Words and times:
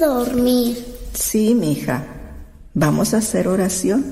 dormir. 0.00 0.84
Sí, 1.12 1.54
mija. 1.54 2.02
Vamos 2.74 3.14
a 3.14 3.18
hacer 3.18 3.46
oración. 3.46 4.04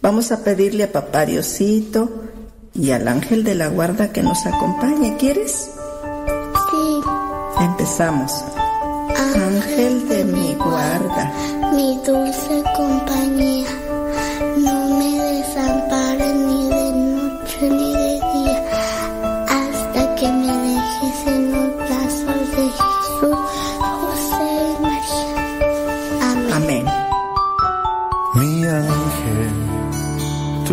Vamos 0.00 0.32
a 0.32 0.42
pedirle 0.42 0.84
a 0.84 0.92
papá 0.92 1.26
Diosito 1.26 2.24
y 2.72 2.92
al 2.92 3.06
ángel 3.08 3.44
de 3.44 3.54
la 3.54 3.68
guarda 3.68 4.10
que 4.10 4.22
nos 4.22 4.46
acompañe. 4.46 5.18
¿Quieres? 5.18 5.70
Sí. 6.70 7.00
Empezamos. 7.60 8.32
Ángel 9.34 10.08
de 10.08 10.24
mi 10.24 10.54
guarda, 10.54 11.32
mi 11.74 11.98
dulce 12.06 12.62
compañía, 12.74 13.66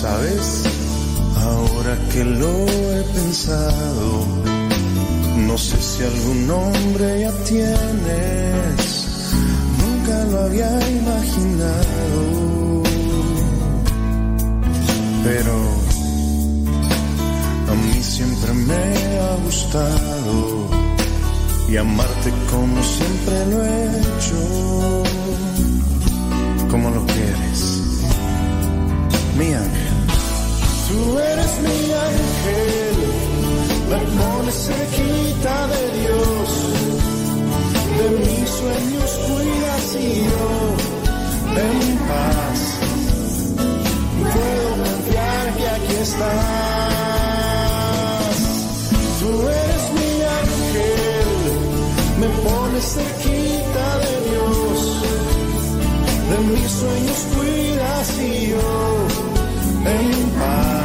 Sabes, 0.00 0.62
ahora 1.36 1.98
que 2.12 2.24
lo 2.24 2.66
he 2.66 3.02
pensado, 3.14 4.26
no 5.48 5.58
sé 5.58 5.76
si 5.80 6.02
algún 6.04 6.46
nombre 6.46 7.20
ya 7.20 7.32
tienes, 7.44 9.06
nunca 9.78 10.24
lo 10.30 10.40
había 10.42 10.70
imaginado. 10.90 12.82
Pero 15.24 15.54
a 17.70 17.74
mí 17.74 18.02
siempre 18.02 18.52
me 18.52 19.18
ha 19.18 19.34
gustado 19.44 20.61
y 21.72 21.76
amarte 21.78 22.30
como 22.50 22.82
siempre 22.82 23.46
lo 23.46 23.64
he 23.64 24.00
hecho, 24.00 25.02
como 26.70 26.90
lo 26.90 27.06
quieres, 27.06 27.60
mi 29.38 29.46
ángel. 29.54 29.94
Tú 30.88 31.18
eres 31.18 31.52
mi 31.62 31.92
ángel, 32.10 32.96
me 33.88 34.00
pones 34.18 34.56
cerquita 34.66 35.66
de 35.68 35.82
Dios, 36.00 36.48
de 37.98 38.06
mis 38.18 38.48
sueños 38.50 39.10
cuidas 39.28 39.84
y 39.98 40.06
yo 40.28 40.46
en 41.56 41.78
paz 42.08 42.58
puedo 44.32 44.70
confiar 44.84 45.44
que 45.56 45.66
aquí 45.68 45.94
estás. 46.02 46.92
Tú 49.20 49.30
eres 49.48 49.72
mi 49.72 49.81
pones 52.44 52.84
cerquita 52.84 53.98
de 54.04 54.12
Dios, 54.30 55.02
de 56.30 56.38
mis 56.48 56.70
sueños 56.70 57.18
cuidas 57.34 58.18
y 58.18 58.48
yo 58.50 58.72
en 59.84 60.30
paz 60.38 60.81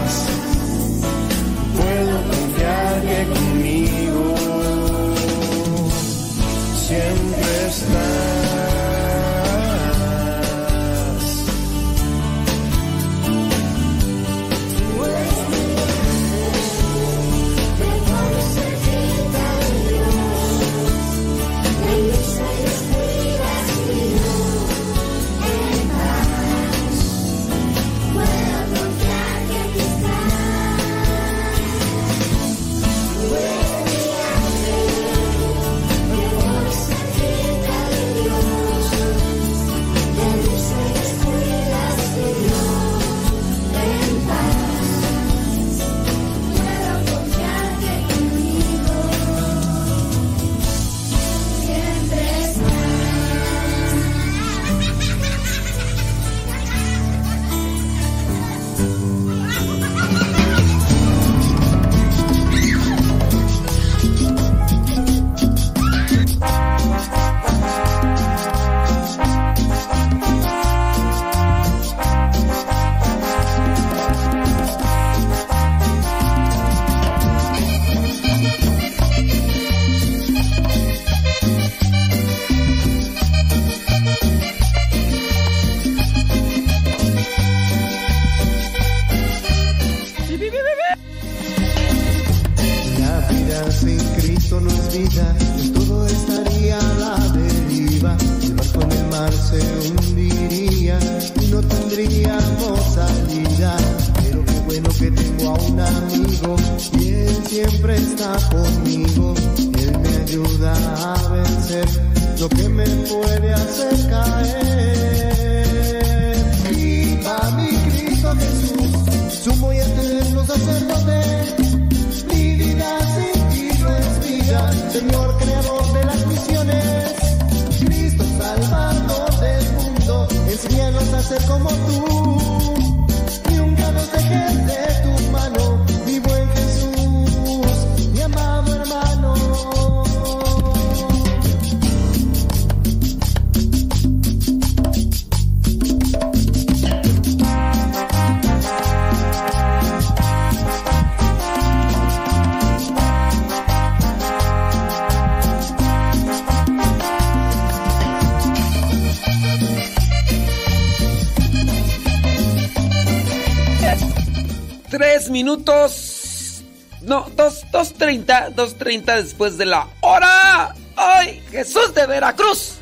minutos. 165.48 166.62
No, 167.04 167.26
dos, 167.36 167.66
dos 167.72 167.94
treinta, 167.94 168.50
dos 168.50 168.76
treinta 168.76 169.16
después 169.16 169.58
de 169.58 169.66
la 169.66 169.88
hora. 170.02 170.76
¡Ay, 170.98 171.42
Jesús 171.52 171.94
de 171.94 172.06
Veracruz! 172.06 172.74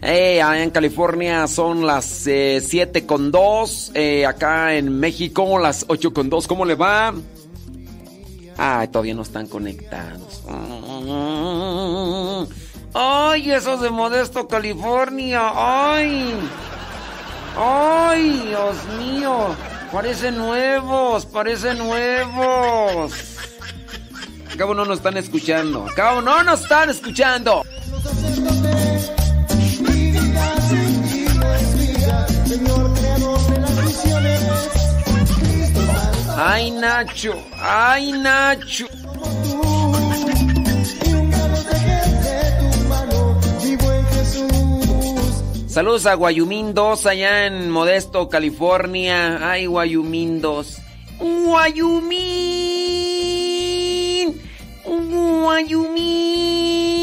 Eh, 0.00 0.40
allá 0.40 0.62
en 0.62 0.70
California 0.70 1.46
son 1.48 1.86
las 1.86 2.26
eh, 2.26 2.62
con 3.06 3.30
dos. 3.30 3.90
Eh, 3.94 4.24
acá 4.24 4.74
en 4.74 4.98
México 4.98 5.58
las 5.58 5.84
ocho 5.88 6.14
con 6.14 6.30
dos. 6.30 6.46
¿Cómo 6.46 6.64
le 6.64 6.76
va? 6.76 7.12
Ay, 8.56 8.88
todavía 8.88 9.14
no 9.14 9.22
están 9.22 9.46
conectados. 9.46 10.42
Ay, 12.94 13.50
esos 13.50 13.82
de 13.82 13.90
Modesto, 13.90 14.48
California. 14.48 15.52
Ay. 15.54 16.34
Ay, 17.56 18.44
Dios 18.46 18.76
mío. 18.98 19.48
Parecen 19.92 20.36
nuevos, 20.36 21.24
parecen 21.24 21.78
nuevos. 21.78 23.12
Acabo 24.52 24.74
no 24.74 24.84
nos 24.84 24.98
están 24.98 25.16
escuchando. 25.16 25.86
Acabo 25.88 26.20
no 26.20 26.42
nos 26.42 26.60
están 26.60 26.90
escuchando. 26.90 27.62
Ay, 36.36 36.70
Nacho. 36.70 37.34
Ay, 37.58 38.12
Nacho. 38.12 38.86
Saludos 45.78 46.06
a 46.06 46.14
Guayumín 46.14 46.74
2 46.74 47.06
allá 47.06 47.46
en 47.46 47.70
Modesto, 47.70 48.28
California. 48.28 49.38
Ay, 49.48 49.66
Guayumín 49.66 50.40
2. 50.40 50.78
Guayumín. 51.20 52.18
Guayumín. 54.84 56.97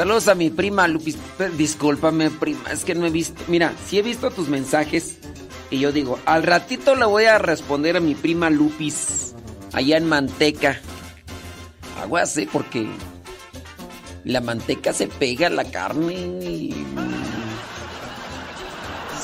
Saludos 0.00 0.28
a 0.28 0.34
mi 0.34 0.48
prima 0.48 0.88
Lupis. 0.88 1.18
Discúlpame, 1.58 2.30
prima, 2.30 2.72
es 2.72 2.86
que 2.86 2.94
no 2.94 3.04
he 3.04 3.10
visto. 3.10 3.42
Mira, 3.48 3.74
sí 3.86 3.98
he 3.98 4.02
visto 4.02 4.30
tus 4.30 4.48
mensajes 4.48 5.18
y 5.70 5.78
yo 5.78 5.92
digo, 5.92 6.18
al 6.24 6.42
ratito 6.42 6.94
le 6.94 7.04
voy 7.04 7.24
a 7.24 7.36
responder 7.36 7.98
a 7.98 8.00
mi 8.00 8.14
prima 8.14 8.48
Lupis 8.48 9.34
allá 9.74 9.98
en 9.98 10.08
Manteca. 10.08 10.80
Aguas, 12.02 12.34
¿eh? 12.38 12.48
Porque 12.50 12.88
la 14.24 14.40
manteca 14.40 14.94
se 14.94 15.06
pega 15.06 15.48
a 15.48 15.50
la 15.50 15.64
carne. 15.64 16.70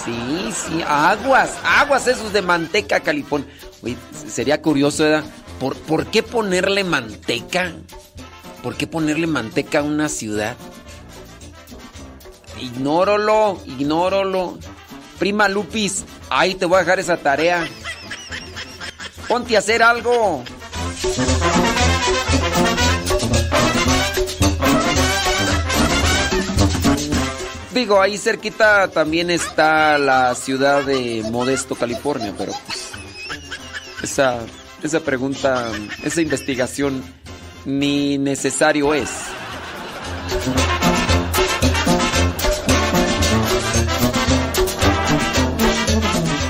Sí, 0.05 0.53
sí, 0.53 0.85
aguas, 0.87 1.55
aguas 1.65 2.07
esos 2.07 2.35
de 2.35 2.43
manteca, 2.43 3.01
California. 3.01 3.49
Oye, 3.83 3.97
sería 4.29 4.61
curioso, 4.61 5.05
¿verdad? 5.05 5.25
¿Por, 5.59 5.75
¿Por 5.75 6.09
qué 6.09 6.23
ponerle 6.23 6.85
manteca? 6.85 7.73
¿Por 8.67 8.77
qué 8.77 8.89
ponerle 8.89 9.29
manteca 9.29 9.79
a 9.79 9.83
una 9.85 10.09
ciudad? 10.09 10.57
Ignóralo, 12.61 13.63
ignóralo. 13.65 14.59
Prima 15.21 15.49
Lupis, 15.49 16.05
ahí 16.31 16.57
te 16.57 16.67
voy 16.67 16.79
a 16.79 16.81
dejar 16.81 16.99
esa 16.99 17.17
tarea. 17.17 17.65
Ponte 19.29 19.55
a 19.55 19.61
hacer 19.61 19.85
algo. 19.85 20.43
Digo, 27.73 28.03
ahí 28.03 28.19
cerquita 28.19 28.89
también 28.89 29.31
está 29.31 29.97
la 29.97 30.35
ciudad 30.35 30.83
de 30.83 31.25
Modesto, 31.31 31.77
California, 31.77 32.35
pero 32.37 32.51
pues 32.67 32.91
esa, 34.03 34.41
esa 34.83 34.99
pregunta, 34.99 35.71
esa 36.03 36.21
investigación 36.21 37.05
ni 37.67 38.17
necesario 38.17 38.95
es. 38.95 39.11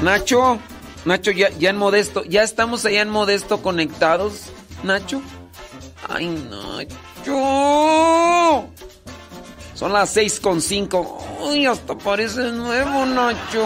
Nacho, 0.02 0.60
Nacho, 1.04 1.30
ya, 1.32 1.50
ya 1.58 1.70
en 1.70 1.78
Modesto, 1.78 2.22
ya 2.24 2.44
estamos 2.44 2.84
allá 2.84 3.02
en 3.02 3.08
Modesto 3.10 3.60
conectados, 3.62 4.52
Nacho. 4.84 5.20
Ay, 6.08 6.28
Nacho. 6.28 7.36
Son 9.74 9.92
las 9.92 10.10
seis 10.10 10.38
con 10.38 10.60
cinco. 10.60 11.18
Uy, 11.40 11.66
hasta 11.66 11.98
parece 11.98 12.52
nuevo, 12.52 13.04
Nacho. 13.06 13.64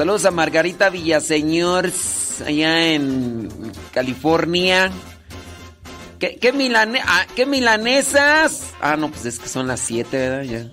Saludos 0.00 0.24
a 0.24 0.30
Margarita 0.30 0.88
Villaseñor, 0.88 1.92
allá 2.46 2.86
en 2.94 3.50
California. 3.92 4.90
¿Qué, 6.18 6.38
qué, 6.40 6.54
milane- 6.54 7.02
ah, 7.06 7.26
¿Qué 7.36 7.44
milanesas? 7.44 8.70
Ah, 8.80 8.96
no, 8.96 9.10
pues 9.10 9.26
es 9.26 9.38
que 9.38 9.46
son 9.46 9.66
las 9.68 9.78
7, 9.80 10.16
¿verdad? 10.16 10.42
Ya. 10.44 10.70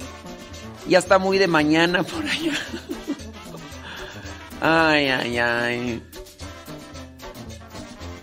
Ya 0.88 1.00
está 1.00 1.19
muy 1.19 1.38
de 1.39 1.48
mañana 1.48 2.03
por 2.03 2.24
allá. 2.25 2.53
Ay, 4.62 5.07
ay, 5.10 5.38
ay. 5.38 6.03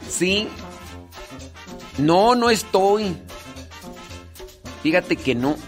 Sí. 0.09 0.49
No, 1.99 2.35
no 2.35 2.49
estoy. 2.49 3.15
Fíjate 4.83 5.17
que 5.17 5.35
no. 5.35 5.59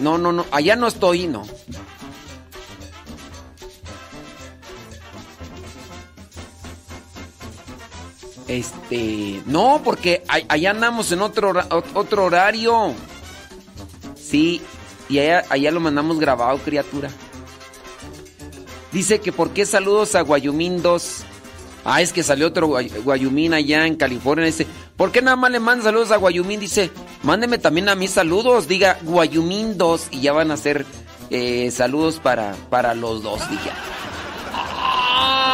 No, 0.00 0.16
no, 0.16 0.32
no. 0.32 0.46
Allá 0.52 0.74
no 0.74 0.86
estoy, 0.86 1.26
no. 1.26 1.44
Este, 8.48 9.40
no, 9.46 9.80
porque 9.82 10.22
allá 10.48 10.70
andamos 10.70 11.10
en 11.12 11.22
otro, 11.22 11.52
otro 11.94 12.24
horario. 12.24 12.92
Sí, 14.16 14.60
y 15.08 15.18
allá, 15.18 15.44
allá 15.48 15.70
lo 15.70 15.80
mandamos 15.80 16.18
grabado, 16.18 16.58
criatura. 16.58 17.08
Dice 18.92 19.20
que 19.20 19.32
por 19.32 19.50
qué 19.50 19.66
saludos 19.66 20.14
a 20.14 20.20
Guayumín 20.20 20.82
2. 20.82 21.24
Ah, 21.86 22.00
es 22.00 22.12
que 22.12 22.22
salió 22.22 22.46
otro 22.46 22.68
Guay- 22.68 23.02
Guayumín 23.02 23.52
allá 23.54 23.86
en 23.86 23.96
California. 23.96 24.46
Dice, 24.46 24.66
¿por 24.96 25.10
qué 25.12 25.20
nada 25.20 25.36
más 25.36 25.50
le 25.50 25.60
mandan 25.60 25.84
saludos 25.84 26.10
a 26.12 26.16
Guayumín? 26.16 26.60
Dice, 26.60 26.90
mándeme 27.22 27.58
también 27.58 27.88
a 27.88 27.94
mis 27.94 28.10
saludos. 28.12 28.68
Diga 28.68 28.98
Guayumín 29.02 29.76
2 29.76 30.08
y 30.10 30.20
ya 30.20 30.32
van 30.32 30.50
a 30.50 30.56
ser 30.56 30.86
eh, 31.30 31.70
saludos 31.70 32.20
para, 32.20 32.54
para 32.70 32.94
los 32.94 33.22
dos. 33.22 33.40
Dije, 33.50 33.70
"Ah". 34.52 35.53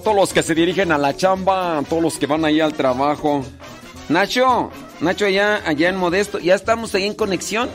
Todos 0.00 0.16
los 0.16 0.32
que 0.32 0.42
se 0.42 0.54
dirigen 0.54 0.92
a 0.92 0.98
la 0.98 1.16
chamba, 1.16 1.82
todos 1.88 2.02
los 2.02 2.18
que 2.18 2.26
van 2.26 2.44
ahí 2.44 2.60
al 2.60 2.74
trabajo. 2.74 3.44
Nacho, 4.08 4.70
Nacho 5.00 5.26
allá, 5.26 5.62
allá 5.64 5.88
en 5.88 5.96
Modesto, 5.96 6.38
¿ya 6.38 6.54
estamos 6.54 6.94
ahí 6.94 7.04
en 7.04 7.14
conexión? 7.14 7.70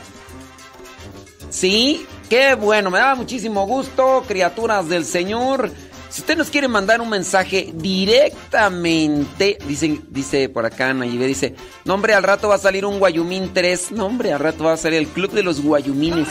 Sí, 1.50 2.06
qué 2.28 2.54
bueno, 2.54 2.90
me 2.90 2.98
da 2.98 3.14
muchísimo 3.14 3.66
gusto, 3.66 4.24
criaturas 4.26 4.88
del 4.88 5.04
Señor. 5.04 5.70
Si 6.08 6.20
usted 6.20 6.36
nos 6.36 6.50
quiere 6.50 6.68
mandar 6.68 7.00
un 7.00 7.10
mensaje 7.10 7.70
directamente, 7.74 9.58
dice, 9.66 10.00
dice 10.08 10.48
por 10.48 10.64
acá 10.64 10.94
Nayibe, 10.94 11.26
dice, 11.26 11.54
no 11.84 11.94
hombre, 11.94 12.14
al 12.14 12.22
rato 12.22 12.48
va 12.48 12.54
a 12.54 12.58
salir 12.58 12.84
un 12.84 12.98
Guayumín 12.98 13.52
3, 13.52 13.92
no 13.92 14.06
hombre, 14.06 14.32
al 14.32 14.40
rato 14.40 14.64
va 14.64 14.74
a 14.74 14.76
salir 14.76 14.98
el 14.98 15.08
Club 15.08 15.32
de 15.32 15.42
los 15.42 15.60
Guayumines. 15.60 16.28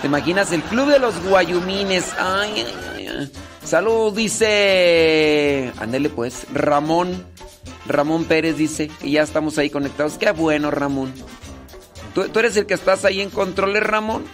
¿Te 0.00 0.06
imaginas? 0.06 0.52
El 0.52 0.62
Club 0.62 0.88
de 0.90 1.00
los 1.00 1.20
Guayumines. 1.24 2.04
Ay, 2.18 2.64
ay, 2.94 3.08
ay. 3.08 3.32
Salud, 3.68 4.14
dice. 4.14 5.70
Ándele 5.78 6.08
pues, 6.08 6.46
Ramón. 6.54 7.26
Ramón 7.86 8.24
Pérez 8.24 8.56
dice 8.56 8.88
que 8.88 9.10
ya 9.10 9.20
estamos 9.22 9.58
ahí 9.58 9.68
conectados. 9.68 10.16
Qué 10.16 10.30
bueno, 10.30 10.70
Ramón. 10.70 11.12
¿Tú, 12.14 12.26
tú 12.30 12.38
eres 12.38 12.56
el 12.56 12.64
que 12.64 12.72
estás 12.72 13.04
ahí 13.04 13.20
en 13.20 13.28
controles, 13.28 13.82
Ramón? 13.82 14.24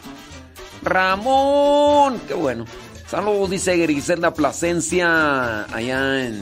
Ramón, 0.82 2.20
qué 2.28 2.34
bueno. 2.34 2.64
Saludos, 3.08 3.50
dice 3.50 3.76
Griselda 3.76 4.32
Plasencia, 4.32 5.64
allá 5.64 6.26
en... 6.26 6.40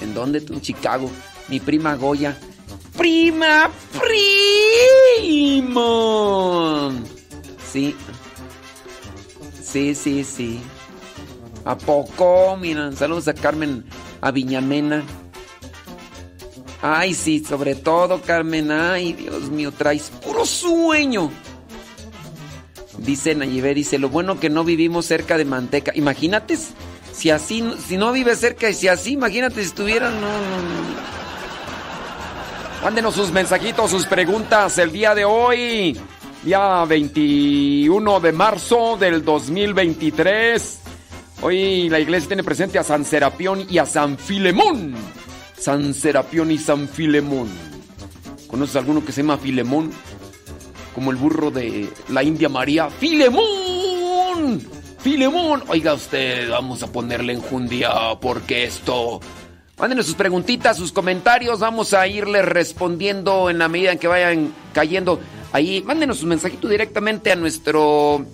¿En 0.00 0.14
dónde? 0.14 0.40
tú? 0.40 0.54
En 0.54 0.62
Chicago. 0.62 1.10
Mi 1.48 1.60
prima 1.60 1.96
Goya. 1.96 2.34
¡Prima! 2.96 3.70
¡Primo! 5.20 6.92
Sí. 7.70 7.94
Sí, 9.74 9.96
sí, 9.96 10.22
sí. 10.22 10.60
¿A 11.64 11.76
poco? 11.76 12.56
Miran, 12.56 12.96
saludos 12.96 13.26
a 13.26 13.34
Carmen 13.34 13.84
Aviñamena. 14.20 15.02
Ay, 16.80 17.12
sí, 17.12 17.44
sobre 17.44 17.74
todo, 17.74 18.22
Carmen. 18.22 18.70
Ay, 18.70 19.14
Dios 19.14 19.50
mío, 19.50 19.72
traes 19.76 20.12
puro 20.22 20.46
sueño. 20.46 21.28
Dice 22.98 23.34
Nayibe, 23.34 23.74
dice, 23.74 23.98
lo 23.98 24.10
bueno 24.10 24.38
que 24.38 24.48
no 24.48 24.62
vivimos 24.62 25.06
cerca 25.06 25.36
de 25.36 25.44
Manteca. 25.44 25.90
Imagínate 25.96 26.56
si 27.10 27.30
así, 27.30 27.64
si 27.84 27.96
no 27.96 28.12
vive 28.12 28.36
cerca 28.36 28.70
y 28.70 28.74
si 28.74 28.86
así, 28.86 29.14
imagínate 29.14 29.56
si 29.56 29.66
estuvieran, 29.66 30.20
no, 30.20 30.28
no. 30.28 31.04
Mándenos 32.84 33.16
sus 33.16 33.32
mensajitos, 33.32 33.90
sus 33.90 34.06
preguntas 34.06 34.78
el 34.78 34.92
día 34.92 35.16
de 35.16 35.24
hoy, 35.24 35.98
día 36.44 36.84
21 36.84 38.20
de 38.20 38.32
marzo 38.32 38.96
del 38.98 39.24
2023. 39.24 40.80
Hoy 41.42 41.88
la 41.88 41.98
iglesia 41.98 42.28
tiene 42.28 42.44
presente 42.44 42.78
a 42.78 42.84
San 42.84 43.04
Serapión 43.04 43.66
y 43.68 43.78
a 43.78 43.86
San 43.86 44.18
Filemón. 44.18 44.94
San 45.58 45.94
Serapión 45.94 46.50
y 46.50 46.58
San 46.58 46.88
Filemón. 46.88 47.48
¿Conoces 48.46 48.76
alguno 48.76 49.04
que 49.04 49.12
se 49.12 49.22
llama 49.22 49.38
Filemón? 49.38 49.90
como 50.94 51.10
el 51.10 51.16
burro 51.16 51.50
de 51.50 51.88
la 52.08 52.22
India 52.22 52.48
María. 52.48 52.88
¡Filemón! 52.88 54.60
¡Filemón! 55.00 55.62
Oiga 55.68 55.92
usted, 55.92 56.48
vamos 56.48 56.82
a 56.82 56.90
ponerle 56.90 57.34
enjundia 57.34 57.90
porque 58.20 58.64
esto... 58.64 59.20
Mándenos 59.76 60.06
sus 60.06 60.14
preguntitas, 60.14 60.76
sus 60.76 60.92
comentarios, 60.92 61.58
vamos 61.58 61.94
a 61.94 62.06
irles 62.06 62.44
respondiendo 62.44 63.50
en 63.50 63.58
la 63.58 63.68
medida 63.68 63.90
en 63.90 63.98
que 63.98 64.06
vayan 64.06 64.54
cayendo. 64.72 65.18
Ahí, 65.54 65.82
mándenos 65.82 66.20
un 66.24 66.30
mensajito 66.30 66.66
directamente 66.66 67.30
a 67.30 67.36
nuestro 67.36 68.26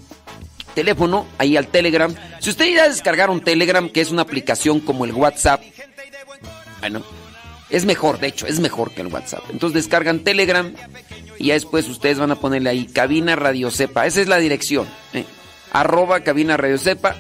teléfono, 0.75 1.27
ahí 1.37 1.55
al 1.55 1.67
Telegram. 1.67 2.11
Si 2.39 2.49
usted 2.49 2.75
ya 2.75 2.89
descargaron 2.89 3.43
Telegram, 3.43 3.91
que 3.91 4.01
es 4.01 4.11
una 4.11 4.23
aplicación 4.23 4.81
como 4.81 5.05
el 5.05 5.13
WhatsApp, 5.13 5.61
bueno, 6.81 7.03
es 7.69 7.85
mejor, 7.85 8.21
de 8.21 8.29
hecho, 8.29 8.47
es 8.47 8.59
mejor 8.59 8.93
que 8.93 9.03
el 9.03 9.09
WhatsApp. 9.09 9.45
Entonces 9.51 9.85
descargan 9.85 10.21
Telegram 10.21 10.73
y 11.39 11.49
ya 11.49 11.55
después 11.55 11.87
ustedes 11.91 12.19
van 12.19 12.31
a 12.31 12.37
ponerle 12.37 12.71
ahí 12.71 12.87
cabina 12.87 13.37
radio 13.37 13.71
sepa. 13.71 14.07
Esa 14.07 14.23
es 14.23 14.27
la 14.27 14.39
dirección. 14.39 14.89
¿eh? 15.13 15.27
Arroba 15.73 16.21
cabina 16.21 16.57
radio 16.57 16.79
sepa 16.79 17.17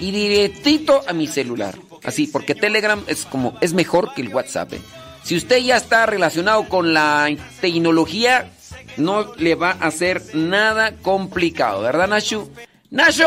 y 0.00 0.10
directito 0.10 1.02
a 1.06 1.12
mi 1.12 1.28
celular. 1.28 1.78
Así, 2.02 2.26
porque 2.26 2.56
Telegram 2.56 3.00
es 3.06 3.24
como, 3.24 3.56
es 3.60 3.74
mejor 3.74 4.12
que 4.12 4.22
el 4.22 4.34
WhatsApp. 4.34 4.72
¿eh? 4.72 4.80
Si 5.22 5.36
usted 5.36 5.58
ya 5.58 5.76
está 5.76 6.04
relacionado 6.04 6.68
con 6.68 6.92
la 6.92 7.28
tecnología, 7.60 8.50
no 8.96 9.34
le 9.36 9.54
va 9.54 9.76
a 9.80 9.86
hacer 9.86 10.22
nada 10.34 10.92
complicado, 11.02 11.82
¿verdad, 11.82 12.08
Nashu? 12.08 12.50
¡Nashu! 12.90 13.24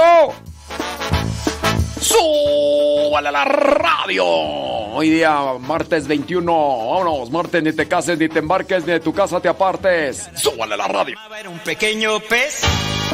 ¡Súbale 2.02 3.28
a 3.28 3.32
la 3.32 3.46
radio! 3.46 4.26
Hoy 4.26 5.10
día, 5.10 5.38
martes 5.60 6.08
21. 6.08 6.52
Vámonos, 6.52 7.30
martes, 7.30 7.62
ni 7.62 7.74
te 7.74 7.88
cases, 7.88 8.18
ni 8.18 8.30
te 8.30 8.40
embarques, 8.40 8.86
ni 8.86 8.94
de 8.94 9.00
tu 9.00 9.14
casa 9.14 9.40
te 9.40 9.50
apartes. 9.50 10.30
¡Súbale 10.36 10.76
a 10.76 10.78
la 10.78 10.88
radio! 10.88 11.18
Era 11.38 11.50
un 11.50 11.60
pequeño 11.60 12.20
pez, 12.22 12.62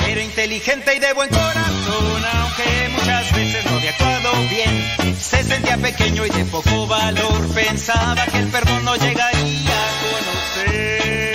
era 0.08 0.22
inteligente 0.24 0.96
y 0.96 1.00
de 1.00 1.14
buen 1.14 1.30
corazón, 1.30 2.24
aunque 2.34 2.90
muchas 2.92 3.36
veces 3.36 3.66
no 3.66 3.78
había 3.78 3.90
actuado 3.90 4.32
bien. 4.50 5.16
Se 5.20 5.44
sentía 5.44 5.78
pequeño 5.78 6.26
y 6.26 6.30
de 6.30 6.46
poco 6.46 6.88
valor, 6.88 7.54
pensaba 7.54 8.26
que 8.26 8.38
el 8.38 8.48
perdón 8.50 8.86
no 8.86 8.96
llegaría 8.96 9.26
a 9.26 10.66
conocer. 10.66 11.35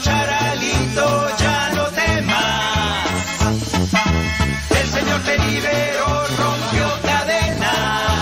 Charalito, 0.00 1.28
ya 1.38 1.70
no 1.74 1.84
temas. 1.86 3.06
El 4.70 4.88
Señor 4.88 5.20
te 5.22 5.38
liberó, 5.38 6.26
rompió 6.38 6.86
cadenas. 7.02 8.12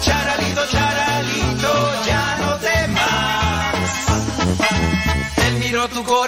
Charalito, 0.00 0.62
charalito, 0.70 2.04
ya 2.06 2.36
no 2.40 2.50
temas. 2.58 3.74
Él 5.46 5.54
miró 5.58 5.88
tu 5.88 6.04
corazón, 6.04 6.27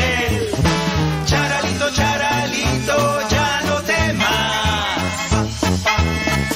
Charalito, 1.93 2.97
ya 3.29 3.61
no 3.67 3.75
temas. 3.81 4.99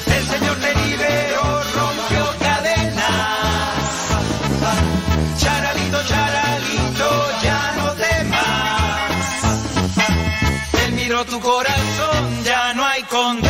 El 0.06 0.24
Señor 0.32 0.56
te 0.56 0.74
liberó, 0.74 1.62
rompió 1.74 2.24
cadenas. 2.40 3.04
Charalito, 5.38 5.98
charalito, 6.10 7.08
ya 7.42 7.60
no 7.76 7.86
temas. 8.06 9.02
Él 10.84 10.92
miró 10.92 11.24
tu 11.24 11.38
corazón, 11.40 12.44
ya 12.44 12.74
no 12.74 12.84
hay 12.84 13.02
condena 13.04 13.45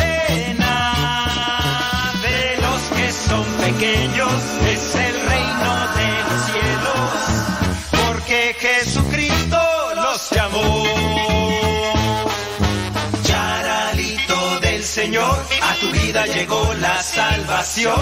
llegó 16.25 16.73
la 16.75 17.01
salvación, 17.03 18.01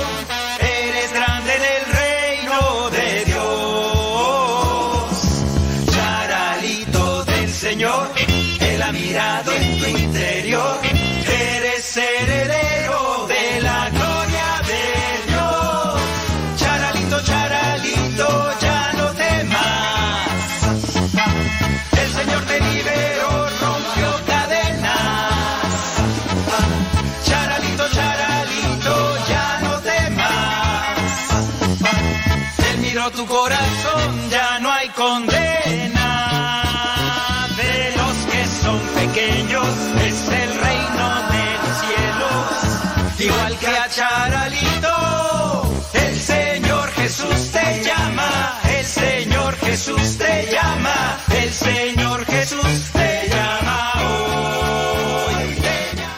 Jesús 49.75 50.17
te 50.17 50.47
llama. 50.53 51.19
El 51.43 51.49
Señor 51.49 52.23
Jesús 52.23 52.91
te 52.93 53.27
llama 53.27 53.91
hoy. 54.07 55.43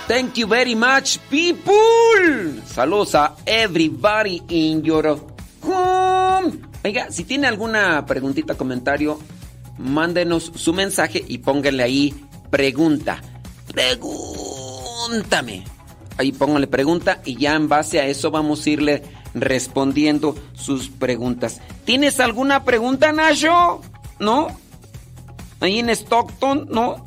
Thank 0.07 0.35
you 0.35 0.47
very 0.47 0.75
much, 0.75 1.17
people. 1.31 2.61
Saludos 2.67 3.15
a 3.15 3.35
everybody 3.47 4.43
in 4.49 4.83
your 4.83 5.19
home. 5.63 6.61
Oiga, 6.85 7.09
si 7.09 7.23
tiene 7.23 7.47
alguna 7.47 8.05
preguntita, 8.05 8.53
comentario, 8.53 9.17
mándenos 9.79 10.51
su 10.53 10.71
mensaje 10.71 11.25
y 11.27 11.39
pónganle 11.39 11.81
ahí 11.81 12.13
pregunta. 12.51 13.23
Pregúntame. 13.73 15.63
Ahí 16.19 16.31
pónganle 16.31 16.67
pregunta 16.67 17.23
y 17.25 17.37
ya 17.37 17.55
en 17.55 17.67
base 17.67 17.99
a 17.99 18.05
eso 18.05 18.29
vamos 18.29 18.63
a 18.63 18.69
irle 18.69 19.03
respondiendo 19.41 20.35
sus 20.53 20.89
preguntas. 20.89 21.61
¿Tienes 21.85 22.19
alguna 22.19 22.63
pregunta, 22.63 23.11
Nacho? 23.11 23.81
¿No? 24.19 24.47
Ahí 25.59 25.79
en 25.79 25.89
Stockton, 25.89 26.67
¿no? 26.71 27.05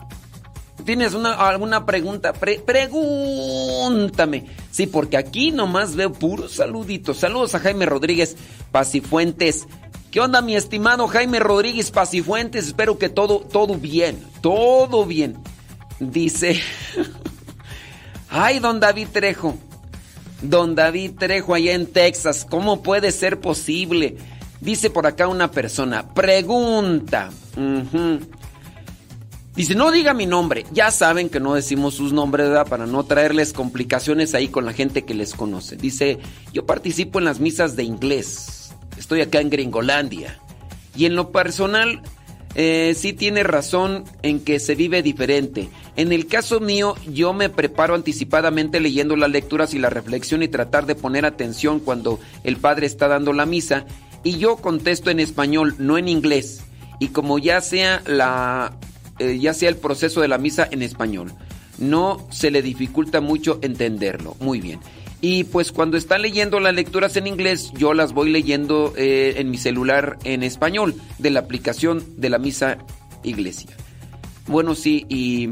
¿Tienes 0.84 1.14
una, 1.14 1.34
alguna 1.34 1.84
pregunta? 1.86 2.32
Pre- 2.32 2.58
pregúntame. 2.60 4.46
Sí, 4.70 4.86
porque 4.86 5.16
aquí 5.16 5.50
nomás 5.52 5.94
veo 5.94 6.12
puros 6.12 6.52
saluditos. 6.54 7.18
Saludos 7.18 7.54
a 7.54 7.60
Jaime 7.60 7.86
Rodríguez 7.86 8.36
Pacifuentes. 8.72 9.66
¿Qué 10.10 10.20
onda, 10.20 10.40
mi 10.42 10.56
estimado 10.56 11.06
Jaime 11.06 11.38
Rodríguez 11.38 11.90
Pacifuentes? 11.90 12.66
Espero 12.66 12.98
que 12.98 13.08
todo, 13.08 13.40
todo 13.40 13.74
bien. 13.76 14.18
Todo 14.40 15.04
bien. 15.06 15.36
Dice. 16.00 16.60
Ay, 18.30 18.58
don 18.58 18.80
David 18.80 19.08
Trejo. 19.12 19.54
Don 20.42 20.74
David 20.74 21.12
Trejo 21.18 21.54
allá 21.54 21.74
en 21.74 21.86
Texas. 21.86 22.46
¿Cómo 22.48 22.82
puede 22.82 23.12
ser 23.12 23.40
posible? 23.40 24.16
Dice 24.60 24.90
por 24.90 25.06
acá 25.06 25.28
una 25.28 25.50
persona. 25.50 26.14
Pregunta. 26.14 27.30
Dice, 29.54 29.74
no 29.74 29.90
diga 29.90 30.14
mi 30.14 30.26
nombre. 30.26 30.64
Ya 30.72 30.90
saben 30.90 31.28
que 31.28 31.40
no 31.40 31.54
decimos 31.54 31.94
sus 31.94 32.12
nombres, 32.12 32.48
¿verdad? 32.48 32.68
Para 32.68 32.86
no 32.86 33.04
traerles 33.04 33.52
complicaciones 33.52 34.34
ahí 34.34 34.48
con 34.48 34.64
la 34.64 34.72
gente 34.72 35.04
que 35.04 35.14
les 35.14 35.34
conoce. 35.34 35.76
Dice, 35.76 36.18
yo 36.52 36.66
participo 36.66 37.18
en 37.18 37.24
las 37.24 37.40
misas 37.40 37.76
de 37.76 37.84
inglés. 37.84 38.72
Estoy 38.96 39.20
acá 39.22 39.40
en 39.40 39.50
Gringolandia. 39.50 40.38
Y 40.94 41.06
en 41.06 41.14
lo 41.14 41.32
personal, 41.32 42.02
eh, 42.54 42.94
sí 42.96 43.12
tiene 43.12 43.42
razón 43.42 44.04
en 44.22 44.40
que 44.40 44.58
se 44.58 44.74
vive 44.74 45.02
diferente. 45.02 45.68
En 45.96 46.12
el 46.12 46.26
caso 46.26 46.60
mío, 46.60 46.94
yo 47.12 47.32
me 47.32 47.48
preparo 47.48 47.94
anticipadamente 47.94 48.80
leyendo 48.80 49.16
las 49.16 49.30
lecturas 49.30 49.74
y 49.74 49.78
la 49.78 49.90
reflexión 49.90 50.42
y 50.42 50.48
tratar 50.48 50.86
de 50.86 50.94
poner 50.94 51.24
atención 51.24 51.80
cuando 51.80 52.18
el 52.44 52.56
padre 52.56 52.86
está 52.86 53.08
dando 53.08 53.32
la 53.32 53.46
misa. 53.46 53.86
Y 54.24 54.38
yo 54.38 54.56
contesto 54.56 55.10
en 55.10 55.20
español, 55.20 55.74
no 55.78 55.98
en 55.98 56.08
inglés. 56.08 56.62
Y 56.98 57.08
como 57.08 57.38
ya 57.38 57.60
sea 57.60 58.02
la 58.06 58.76
eh, 59.20 59.38
ya 59.38 59.52
sea 59.52 59.68
el 59.68 59.76
proceso 59.76 60.22
de 60.22 60.28
la 60.28 60.38
misa 60.38 60.66
en 60.70 60.80
español. 60.82 61.32
No 61.78 62.26
se 62.30 62.50
le 62.50 62.62
dificulta 62.62 63.20
mucho 63.20 63.58
entenderlo. 63.62 64.34
Muy 64.40 64.60
bien. 64.60 64.80
Y 65.20 65.44
pues 65.44 65.70
cuando 65.70 65.96
está 65.96 66.18
leyendo 66.18 66.60
las 66.60 66.74
lecturas 66.74 67.16
en 67.16 67.26
inglés, 67.26 67.72
yo 67.74 67.92
las 67.92 68.12
voy 68.12 68.30
leyendo 68.30 68.94
eh, 68.96 69.34
en 69.36 69.50
mi 69.50 69.58
celular 69.58 70.18
en 70.24 70.42
español, 70.42 70.94
de 71.18 71.30
la 71.30 71.40
aplicación 71.40 72.02
de 72.16 72.30
la 72.30 72.38
misa 72.38 72.78
iglesia. 73.22 73.76
Bueno, 74.46 74.74
sí, 74.74 75.04
y, 75.08 75.50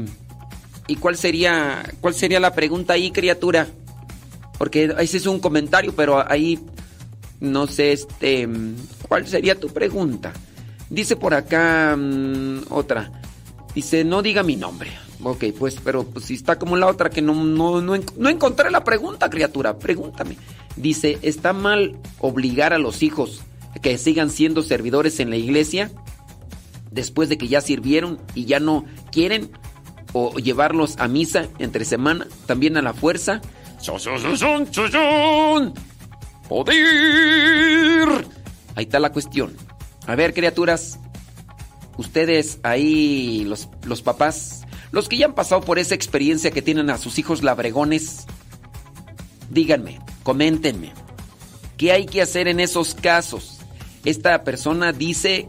¿y 0.87 0.95
cuál 0.95 1.17
sería 1.17 1.83
cuál 2.01 2.15
sería 2.15 2.39
la 2.39 2.53
pregunta 2.53 2.93
ahí, 2.93 3.11
criatura? 3.11 3.67
Porque 4.57 4.93
ese 4.99 5.17
es 5.17 5.25
un 5.27 5.39
comentario, 5.39 5.93
pero 5.95 6.29
ahí 6.29 6.59
no 7.39 7.67
sé 7.67 7.93
este 7.93 8.49
cuál 9.07 9.27
sería 9.27 9.55
tu 9.55 9.69
pregunta. 9.69 10.33
Dice 10.89 11.15
por 11.15 11.33
acá 11.33 11.95
mm, 11.95 12.63
otra. 12.69 13.11
Dice, 13.75 14.03
no 14.03 14.21
diga 14.21 14.41
mi 14.41 14.55
nombre. 14.55 14.91
Ok, 15.21 15.45
pues, 15.57 15.75
pero 15.83 16.05
pues, 16.05 16.25
si 16.25 16.35
está 16.35 16.57
como 16.57 16.77
la 16.77 16.87
otra 16.87 17.09
que 17.09 17.21
no, 17.21 17.43
no, 17.43 17.81
no, 17.81 17.93
no 18.17 18.29
encontré 18.29 18.71
la 18.71 18.83
pregunta, 18.83 19.29
criatura. 19.29 19.77
Pregúntame. 19.77 20.37
Dice, 20.75 21.19
¿está 21.21 21.51
mal 21.51 21.97
obligar 22.19 22.71
a 22.73 22.79
los 22.79 23.03
hijos 23.03 23.41
a 23.75 23.79
que 23.79 23.97
sigan 23.97 24.29
siendo 24.29 24.63
servidores 24.63 25.19
en 25.19 25.29
la 25.29 25.35
iglesia 25.35 25.91
después 26.91 27.27
de 27.27 27.37
que 27.37 27.49
ya 27.49 27.59
sirvieron 27.59 28.19
y 28.33 28.45
ya 28.45 28.59
no 28.59 28.85
quieren? 29.11 29.51
¿O 30.13 30.37
llevarlos 30.39 30.95
a 30.97 31.07
misa 31.07 31.47
entre 31.59 31.85
semana? 31.85 32.27
¿También 32.47 32.77
a 32.77 32.81
la 32.81 32.93
fuerza? 32.93 33.41
¡Poder! 36.47 36.77
Ahí 38.75 38.85
está 38.85 38.99
la 38.99 39.11
cuestión. 39.11 39.53
A 40.07 40.15
ver, 40.15 40.33
criaturas. 40.33 40.97
Ustedes 41.97 42.59
ahí, 42.63 43.43
los, 43.45 43.67
los 43.83 44.01
papás, 44.01 44.58
los 44.91 45.07
que 45.07 45.17
ya 45.17 45.27
han 45.27 45.35
pasado 45.35 45.61
por 45.61 45.79
esa 45.79 45.95
experiencia 45.95 46.51
que 46.51 46.61
tienen 46.61 46.89
a 46.89 46.97
sus 46.97 47.19
hijos 47.19 47.43
labregones, 47.43 48.25
díganme, 49.49 49.99
coméntenme, 50.23 50.93
¿qué 51.77 51.91
hay 51.91 52.05
que 52.05 52.21
hacer 52.21 52.47
en 52.47 52.59
esos 52.59 52.95
casos? 52.95 53.59
Esta 54.05 54.43
persona 54.43 54.91
dice, 54.91 55.47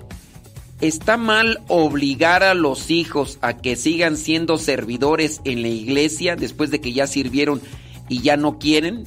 ¿está 0.81 1.17
mal 1.17 1.63
obligar 1.69 2.43
a 2.43 2.55
los 2.55 2.91
hijos 2.91 3.39
a 3.41 3.57
que 3.57 3.77
sigan 3.77 4.17
siendo 4.17 4.59
servidores 4.59 5.41
en 5.45 5.63
la 5.63 5.69
iglesia 5.69 6.37
después 6.37 6.71
de 6.71 6.81
que 6.81 6.93
ya 6.93 7.07
sirvieron 7.07 7.63
y 8.09 8.21
ya 8.21 8.37
no 8.37 8.59
quieren? 8.59 9.05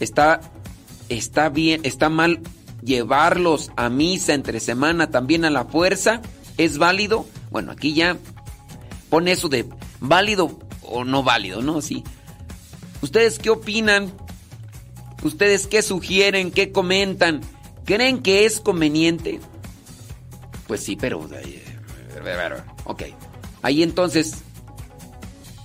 ¿Está, 0.00 0.40
está 1.08 1.48
bien, 1.48 1.80
está 1.84 2.08
mal 2.08 2.40
llevarlos 2.82 3.70
a 3.76 3.88
misa 3.88 4.34
entre 4.34 4.58
semana 4.58 5.10
también 5.10 5.44
a 5.44 5.50
la 5.50 5.64
fuerza? 5.64 6.22
¿Es 6.58 6.78
válido? 6.78 7.26
Bueno, 7.50 7.70
aquí 7.70 7.94
ya 7.94 8.16
pone 9.12 9.32
eso 9.32 9.50
de 9.50 9.66
válido 10.00 10.58
o 10.80 11.04
no 11.04 11.22
válido, 11.22 11.60
¿no? 11.60 11.82
Sí. 11.82 12.02
¿Ustedes 13.02 13.38
qué 13.38 13.50
opinan? 13.50 14.10
¿Ustedes 15.22 15.66
qué 15.66 15.82
sugieren? 15.82 16.50
¿Qué 16.50 16.72
comentan? 16.72 17.42
¿Creen 17.84 18.22
que 18.22 18.46
es 18.46 18.58
conveniente? 18.58 19.38
Pues 20.66 20.82
sí, 20.82 20.96
pero... 20.96 21.28
eh, 21.30 21.62
Ok. 22.84 23.02
Ahí 23.60 23.82
entonces... 23.82 24.38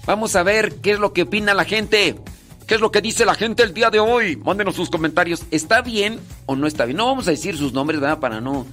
Vamos 0.05 0.35
a 0.35 0.43
ver 0.43 0.81
qué 0.81 0.91
es 0.91 0.99
lo 0.99 1.13
que 1.13 1.21
opina 1.21 1.53
la 1.53 1.63
gente. 1.63 2.19
¿Qué 2.67 2.75
es 2.75 2.81
lo 2.81 2.91
que 2.91 2.99
dice 2.99 3.23
la 3.23 3.33
gente 3.35 3.63
el 3.63 3.73
día 3.73 3.89
de 3.89 4.01
hoy? 4.01 4.35
Mándenos 4.35 4.75
sus 4.75 4.89
comentarios. 4.89 5.43
¿Está 5.51 5.81
bien 5.81 6.19
o 6.47 6.57
no 6.57 6.67
está 6.67 6.83
bien? 6.83 6.97
No 6.97 7.05
vamos 7.05 7.29
a 7.29 7.31
decir 7.31 7.57
sus 7.57 7.71
nombres, 7.71 8.01
¿verdad? 8.01 8.19
Para 8.19 8.41
no 8.41 8.65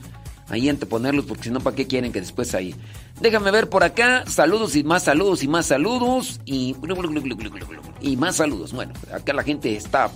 ahí 0.48 0.68
anteponerlos, 0.68 1.24
porque 1.24 1.44
si 1.44 1.50
no, 1.50 1.60
¿para 1.60 1.76
qué 1.76 1.86
quieren 1.86 2.12
que 2.12 2.20
después 2.20 2.54
ahí? 2.54 2.74
Déjame 3.20 3.50
ver 3.50 3.68
por 3.68 3.84
acá. 3.84 4.24
Saludos 4.26 4.76
y 4.76 4.84
más 4.84 5.04
saludos 5.04 5.42
y 5.42 5.48
más 5.48 5.66
saludos. 5.66 6.40
Y, 6.44 6.76
y 8.00 8.16
más 8.16 8.36
saludos. 8.36 8.72
Bueno, 8.72 8.92
acá 9.12 9.32
la 9.32 9.42
gente 9.42 9.74
está 9.76 10.10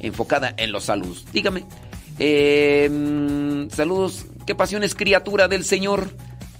enfocada 0.00 0.54
en 0.56 0.72
los 0.72 0.84
saludos. 0.84 1.26
Dígame. 1.32 1.64
Mm, 2.18 3.70
saludos. 3.70 4.26
¿Qué 4.46 4.54
pasión 4.54 4.84
es 4.84 4.94
criatura 4.94 5.48
del 5.48 5.64
Señor? 5.64 6.10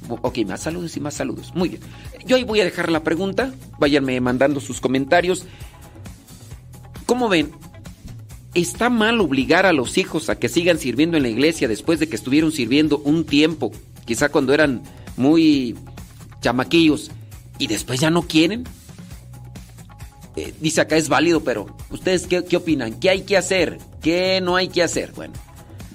Ok, 0.08 0.38
más 0.46 0.60
saludos 0.60 0.96
y 0.96 1.00
más 1.00 1.14
saludos. 1.14 1.52
Muy 1.54 1.70
bien. 1.70 1.82
Yo 2.26 2.37
ahí 2.37 2.44
voy 2.44 2.60
a 2.60 2.64
dejar 2.64 2.90
la 2.90 3.02
pregunta. 3.02 3.52
Váyanme 3.78 4.20
mandando 4.20 4.60
sus 4.60 4.80
comentarios. 4.80 5.46
¿Cómo 7.06 7.28
ven? 7.28 7.52
¿Está 8.54 8.88
mal 8.88 9.20
obligar 9.20 9.66
a 9.66 9.72
los 9.72 9.98
hijos 9.98 10.30
a 10.30 10.38
que 10.38 10.48
sigan 10.48 10.78
sirviendo 10.78 11.16
en 11.16 11.24
la 11.24 11.28
iglesia 11.28 11.66
después 11.66 11.98
de 11.98 12.08
que 12.08 12.14
estuvieron 12.14 12.52
sirviendo 12.52 12.98
un 12.98 13.24
tiempo? 13.24 13.72
Quizá 14.04 14.28
cuando 14.28 14.54
eran 14.54 14.82
muy 15.16 15.76
chamaquillos 16.40 17.10
y 17.58 17.66
después 17.66 17.98
ya 17.98 18.10
no 18.10 18.22
quieren. 18.22 18.64
Eh, 20.36 20.54
dice 20.60 20.80
acá 20.80 20.96
es 20.96 21.08
válido, 21.08 21.42
pero 21.42 21.66
¿ustedes 21.90 22.28
qué, 22.28 22.44
qué 22.44 22.56
opinan? 22.56 22.94
¿Qué 23.00 23.10
hay 23.10 23.22
que 23.22 23.36
hacer? 23.36 23.78
¿Qué 24.00 24.40
no 24.40 24.54
hay 24.54 24.68
que 24.68 24.84
hacer? 24.84 25.12
Bueno, 25.16 25.34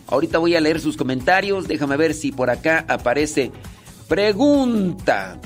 ahorita 0.08 0.38
voy 0.38 0.56
a 0.56 0.62
leer 0.62 0.82
sus 0.82 0.98
comentarios. 0.98 1.65
Déjame 1.65 1.95
ver 1.95 2.13
si 2.13 2.34
por 2.34 2.50
acá 2.50 2.84
aparece 2.89 3.52
pregunta. 4.10 5.39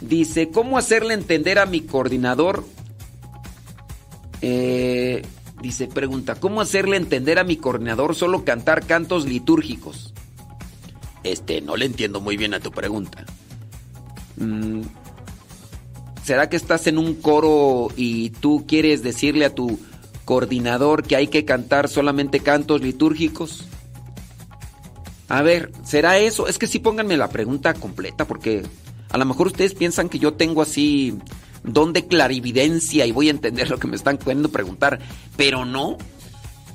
Dice, 0.00 0.48
¿cómo 0.48 0.78
hacerle 0.78 1.12
entender 1.12 1.58
a 1.58 1.66
mi 1.66 1.82
coordinador? 1.82 2.64
Eh, 4.42 5.22
dice, 5.60 5.86
pregunta, 5.86 6.34
¿cómo 6.34 6.60
hacerle 6.60 6.96
entender 6.96 7.38
a 7.38 7.44
mi 7.44 7.56
coordinador 7.56 8.14
solo 8.14 8.44
cantar 8.44 8.84
cantos 8.84 9.26
litúrgicos? 9.26 10.12
Este, 11.22 11.60
no 11.60 11.76
le 11.76 11.86
entiendo 11.86 12.20
muy 12.20 12.36
bien 12.36 12.52
a 12.52 12.60
tu 12.60 12.72
pregunta. 12.72 13.24
Mm, 14.36 14.82
¿Será 16.24 16.48
que 16.48 16.56
estás 16.56 16.86
en 16.88 16.98
un 16.98 17.14
coro 17.14 17.88
y 17.96 18.30
tú 18.30 18.64
quieres 18.66 19.02
decirle 19.02 19.44
a 19.44 19.54
tu 19.54 19.78
coordinador 20.24 21.04
que 21.04 21.16
hay 21.16 21.28
que 21.28 21.44
cantar 21.44 21.88
solamente 21.88 22.40
cantos 22.40 22.80
litúrgicos? 22.80 23.64
A 25.28 25.42
ver, 25.42 25.72
¿será 25.84 26.18
eso? 26.18 26.46
Es 26.46 26.58
que 26.58 26.66
sí 26.66 26.78
pónganme 26.78 27.16
la 27.16 27.30
pregunta 27.30 27.74
completa 27.74 28.26
porque 28.26 28.62
a 29.10 29.18
lo 29.18 29.24
mejor 29.24 29.48
ustedes 29.48 29.74
piensan 29.74 30.08
que 30.08 30.18
yo 30.18 30.34
tengo 30.34 30.62
así 30.62 31.18
don 31.64 31.92
de 31.92 32.06
clarividencia 32.06 33.06
y 33.06 33.12
voy 33.12 33.28
a 33.28 33.32
entender 33.32 33.70
lo 33.70 33.78
que 33.78 33.88
me 33.88 33.96
están 33.96 34.18
queriendo 34.18 34.50
preguntar, 34.50 35.00
pero 35.36 35.64
no. 35.64 35.96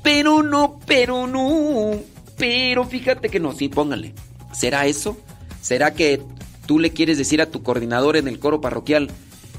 Pero 0.04 0.44
no, 0.44 0.80
pero 0.86 1.28
no. 1.28 1.92
Pero 2.38 2.86
fíjate 2.86 3.30
que 3.30 3.40
no, 3.40 3.54
sí, 3.54 3.68
pónganle. 3.68 4.14
¿Será 4.54 4.86
eso? 4.86 5.18
¿Será 5.62 5.94
que 5.94 6.22
tú 6.68 6.78
le 6.78 6.92
quieres 6.92 7.18
decir 7.18 7.42
a 7.42 7.50
tu 7.50 7.64
coordinador 7.64 8.18
en 8.18 8.28
el 8.28 8.38
coro 8.38 8.62
parroquial, 8.62 9.10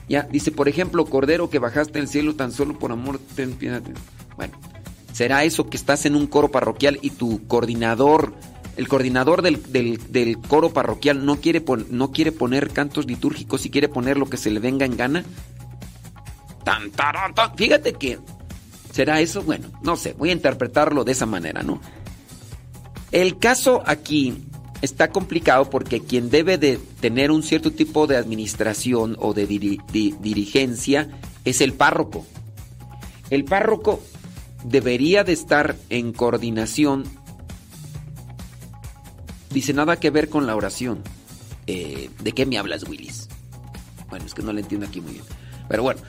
ya, 0.08 0.22
dice, 0.22 0.52
por 0.52 0.68
ejemplo, 0.68 1.04
Cordero 1.06 1.50
que 1.50 1.58
bajaste 1.58 1.98
el 1.98 2.06
cielo 2.06 2.36
tan 2.36 2.52
solo 2.52 2.78
por 2.78 2.92
amor, 2.92 3.18
ten 3.34 3.52
piedad. 3.52 3.82
Bueno, 4.36 4.54
¿será 5.12 5.44
eso 5.44 5.68
que 5.68 5.76
estás 5.76 6.06
en 6.06 6.14
un 6.14 6.26
coro 6.26 6.50
parroquial 6.50 6.98
y 7.02 7.10
tu 7.10 7.46
coordinador, 7.46 8.34
el 8.78 8.86
coordinador 8.86 9.42
del, 9.42 10.38
coro 10.48 10.72
parroquial 10.72 11.26
no 11.26 11.40
quiere, 11.40 11.64
no 11.90 12.12
quiere 12.12 12.30
poner 12.30 12.70
cantos 12.70 13.06
litúrgicos 13.06 13.66
y 13.66 13.70
quiere 13.70 13.88
poner 13.88 14.16
lo 14.16 14.30
que 14.30 14.36
se 14.36 14.52
le 14.52 14.60
venga 14.60 14.86
en 14.86 14.96
gana? 14.96 15.24
Tan, 16.64 16.90
tan, 16.92 17.34
tan. 17.34 17.56
Fíjate 17.56 17.94
que, 17.94 18.20
¿será 18.92 19.20
eso? 19.20 19.42
Bueno, 19.42 19.68
no 19.82 19.96
sé, 19.96 20.12
voy 20.12 20.30
a 20.30 20.32
interpretarlo 20.32 21.02
de 21.02 21.10
esa 21.10 21.26
manera, 21.26 21.64
¿no? 21.64 21.80
El 23.10 23.40
caso 23.40 23.82
aquí 23.84 24.44
está 24.80 25.10
complicado 25.10 25.70
porque 25.70 26.00
quien 26.00 26.30
debe 26.30 26.56
de 26.56 26.78
tener 27.00 27.32
un 27.32 27.42
cierto 27.42 27.72
tipo 27.72 28.06
de 28.06 28.16
administración 28.16 29.16
o 29.18 29.34
de 29.34 29.46
dirigencia 29.48 31.08
es 31.44 31.60
el 31.60 31.72
párroco. 31.72 32.24
El 33.30 33.44
párroco 33.44 34.00
debería 34.64 35.24
de 35.24 35.32
estar 35.32 35.76
en 35.90 36.12
coordinación. 36.12 37.04
Dice 39.50 39.72
nada 39.72 39.98
que 39.98 40.10
ver 40.10 40.28
con 40.28 40.46
la 40.46 40.56
oración. 40.56 41.02
Eh, 41.66 42.10
¿De 42.20 42.32
qué 42.32 42.46
me 42.46 42.58
hablas, 42.58 42.88
Willis? 42.88 43.28
Bueno, 44.08 44.24
es 44.26 44.34
que 44.34 44.42
no 44.42 44.52
le 44.52 44.60
entiendo 44.60 44.86
aquí 44.86 45.00
muy 45.00 45.12
bien. 45.12 45.24
Pero 45.68 45.82
bueno, 45.82 46.00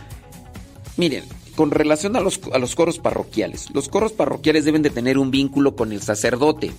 miren, 0.97 1.23
con 1.55 1.71
relación 1.71 2.15
a 2.15 2.21
los, 2.21 2.39
a 2.53 2.57
los 2.59 2.75
coros 2.75 2.99
parroquiales, 2.99 3.69
los 3.73 3.89
coros 3.89 4.13
parroquiales 4.13 4.65
deben 4.65 4.81
de 4.81 4.89
tener 4.89 5.17
un 5.17 5.31
vínculo 5.31 5.75
con 5.75 5.91
el 5.91 6.01
sacerdote. 6.01 6.71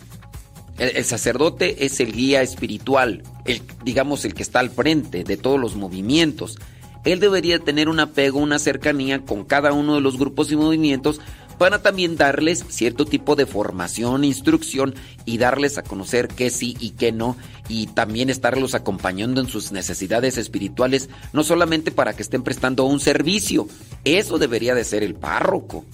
El, 0.78 1.04
sacerdote 1.04 1.84
es 1.84 2.00
el 2.00 2.12
guía 2.12 2.40
espiritual, 2.40 3.22
el, 3.44 3.60
digamos 3.84 4.24
el 4.24 4.32
que 4.32 4.42
está 4.42 4.60
al 4.60 4.70
frente 4.70 5.24
de 5.24 5.36
todos 5.36 5.60
los 5.60 5.76
movimientos. 5.76 6.58
Él 7.04 7.20
debería 7.20 7.58
tener 7.58 7.90
un 7.90 8.00
apego, 8.00 8.38
una 8.38 8.58
cercanía 8.58 9.22
con 9.24 9.44
cada 9.44 9.72
uno 9.72 9.94
de 9.94 10.00
los 10.00 10.18
grupos 10.18 10.50
y 10.52 10.56
movimientos 10.56 11.20
para 11.60 11.82
también 11.82 12.16
darles 12.16 12.64
cierto 12.70 13.04
tipo 13.04 13.36
de 13.36 13.44
formación, 13.44 14.24
instrucción 14.24 14.94
y 15.26 15.36
darles 15.36 15.76
a 15.76 15.82
conocer 15.82 16.28
qué 16.28 16.48
sí 16.48 16.74
y 16.80 16.92
qué 16.92 17.12
no 17.12 17.36
y 17.68 17.88
también 17.88 18.30
estarlos 18.30 18.74
acompañando 18.74 19.42
en 19.42 19.46
sus 19.46 19.70
necesidades 19.70 20.38
espirituales, 20.38 21.10
no 21.34 21.44
solamente 21.44 21.90
para 21.90 22.14
que 22.14 22.22
estén 22.22 22.42
prestando 22.42 22.86
un 22.86 22.98
servicio, 22.98 23.68
eso 24.04 24.38
debería 24.38 24.74
de 24.74 24.84
ser 24.84 25.02
el 25.02 25.14
párroco. 25.14 25.84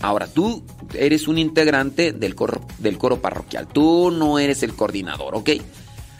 Ahora, 0.00 0.26
tú 0.26 0.64
eres 0.92 1.28
un 1.28 1.38
integrante 1.38 2.10
del 2.10 2.34
coro, 2.34 2.60
del 2.80 2.98
coro 2.98 3.22
parroquial, 3.22 3.68
tú 3.68 4.10
no 4.10 4.40
eres 4.40 4.64
el 4.64 4.74
coordinador, 4.74 5.36
¿ok? 5.36 5.50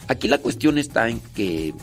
Aquí 0.07 0.29
la 0.29 0.38
cuestión 0.38 0.79
está 0.79 1.09
en 1.09 1.18
que 1.35 1.74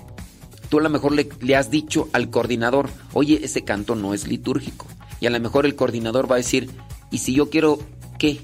tú 0.69 0.79
a 0.79 0.83
lo 0.83 0.89
mejor 0.89 1.11
le, 1.11 1.27
le, 1.41 1.57
has 1.57 1.69
dicho 1.69 2.07
al 2.13 2.29
coordinador, 2.29 2.89
oye, 3.11 3.41
ese 3.43 3.65
canto 3.65 3.95
no 3.95 4.13
es 4.13 4.25
litúrgico. 4.25 4.87
Y 5.19 5.27
a 5.27 5.29
lo 5.29 5.39
mejor 5.39 5.65
el 5.65 5.75
coordinador 5.75 6.29
va 6.29 6.35
a 6.35 6.37
decir, 6.37 6.69
¿y 7.11 7.19
si 7.19 7.33
yo 7.33 7.49
quiero 7.49 7.79
qué? 8.17 8.39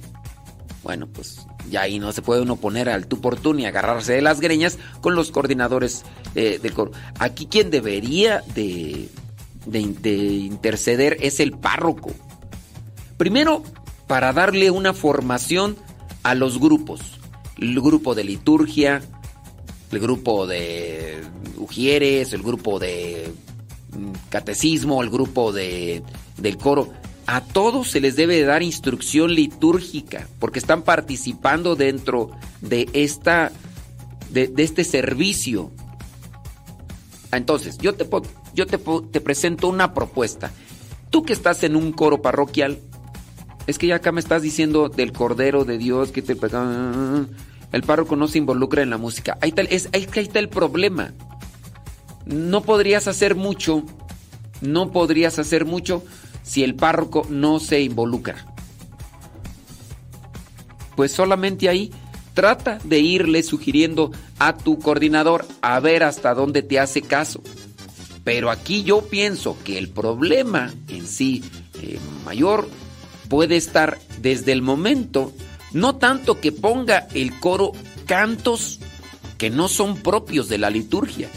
Bueno, 0.84 1.08
pues 1.08 1.46
ya 1.70 1.82
ahí 1.82 2.00
no 2.00 2.12
se 2.12 2.22
puede 2.22 2.42
uno 2.42 2.56
poner 2.56 2.90
al 2.90 3.08
tú 3.08 3.22
por 3.22 3.40
tú 3.40 3.54
ni 3.54 3.66
agarrarse 3.66 4.14
de 4.14 4.22
las 4.22 4.40
greñas 4.40 4.78
con 5.02 5.16
los 5.16 5.32
coordinadores 5.32 6.04
eh, 6.36 6.60
del 6.62 6.74
coro. 6.74 6.92
Aquí 7.20 7.46
quien 7.46 7.70
debería 7.70 8.44
de, 8.56 9.10
de 9.66 9.80
interceder 9.80 11.18
es 11.22 11.40
el 11.40 11.52
párroco. 11.52 12.12
Primero, 13.18 13.64
para 14.08 14.34
darle 14.34 14.72
una 14.72 14.94
formación 14.94 15.78
a 16.24 16.36
los 16.36 16.60
grupos. 16.60 17.20
El 17.58 17.80
grupo 17.80 18.16
de 18.16 18.24
liturgia, 18.24 19.02
el 19.92 20.00
grupo 20.00 20.48
de 20.48 21.22
ujieres, 21.58 22.34
el 22.34 22.42
grupo 22.42 22.80
de 22.80 23.32
catecismo, 24.30 25.02
el 25.02 25.10
grupo 25.10 25.52
de, 25.52 26.04
del 26.38 26.58
coro. 26.58 26.90
A 27.28 27.42
todos 27.42 27.92
se 27.92 28.02
les 28.02 28.16
debe 28.16 28.42
dar 28.44 28.64
instrucción 28.64 29.34
litúrgica 29.34 30.28
porque 30.40 30.60
están 30.60 30.82
participando 30.82 31.76
dentro 31.76 32.32
de, 32.62 32.90
esta, 32.94 33.52
de, 34.32 34.52
este 34.58 34.84
servicio. 34.84 35.72
Entonces, 37.32 37.78
yo, 37.78 37.94
te, 37.96 38.08
yo 38.54 38.66
te, 38.66 38.78
te 38.78 39.22
presento 39.22 39.68
una 39.68 39.94
propuesta. 39.94 40.52
Tú 41.10 41.24
que 41.24 41.34
estás 41.34 41.64
en 41.64 41.76
un 41.76 41.92
coro 41.92 42.22
parroquial, 42.22 42.80
es 43.68 43.78
que 43.78 43.88
ya 43.88 43.96
acá 43.96 44.12
me 44.12 44.20
estás 44.20 44.42
diciendo 44.42 44.90
del 44.90 45.12
Cordero 45.14 45.66
de 45.66 45.78
Dios 45.78 46.12
que 46.12 46.22
te... 46.22 46.36
El 47.72 47.84
párroco 47.84 48.18
no 48.18 48.28
se 48.28 48.38
involucra 48.38 48.82
en 48.82 48.90
la 48.90 48.98
música. 48.98 49.38
Ahí 49.40 49.50
está, 49.50 49.62
es, 49.62 49.88
ahí 49.94 50.08
está 50.14 50.40
el 50.40 50.50
problema. 50.50 51.14
No 52.26 52.62
podrías 52.62 53.08
hacer 53.08 53.36
mucho, 53.36 53.84
no 54.62 54.92
podrías 54.92 55.40
hacer 55.40 55.66
mucho 55.66 56.04
si 56.44 56.64
el 56.64 56.76
párroco 56.76 57.26
no 57.30 57.60
se 57.60 57.82
involucra. 57.82 58.46
Pues 60.96 61.12
solamente 61.12 61.70
ahí 61.70 61.92
trata 62.34 62.80
de 62.84 63.00
irle 63.00 63.44
sugiriendo 63.44 64.12
a 64.40 64.58
tu 64.58 64.80
coordinador 64.80 65.46
a 65.62 65.80
ver 65.80 66.04
hasta 66.04 66.34
dónde 66.34 66.62
te 66.62 66.80
hace 66.80 67.02
caso. 67.02 67.42
Pero 68.24 68.52
aquí 68.52 68.84
yo 68.84 69.08
pienso 69.08 69.58
que 69.64 69.78
el 69.78 69.90
problema 69.90 70.74
en 70.88 71.08
sí 71.08 71.44
eh, 71.82 72.00
mayor 72.26 72.70
puede 73.30 73.56
estar 73.56 73.98
desde 74.20 74.52
el 74.52 74.62
momento, 74.62 75.32
no 75.74 75.96
tanto 75.96 76.40
que 76.40 76.52
ponga 76.52 77.08
el 77.14 77.40
coro 77.40 77.72
cantos 78.06 78.80
que 79.38 79.50
no 79.50 79.68
son 79.68 79.98
propios 79.98 80.50
de 80.50 80.60
la 80.60 80.70
liturgia, 80.70 81.30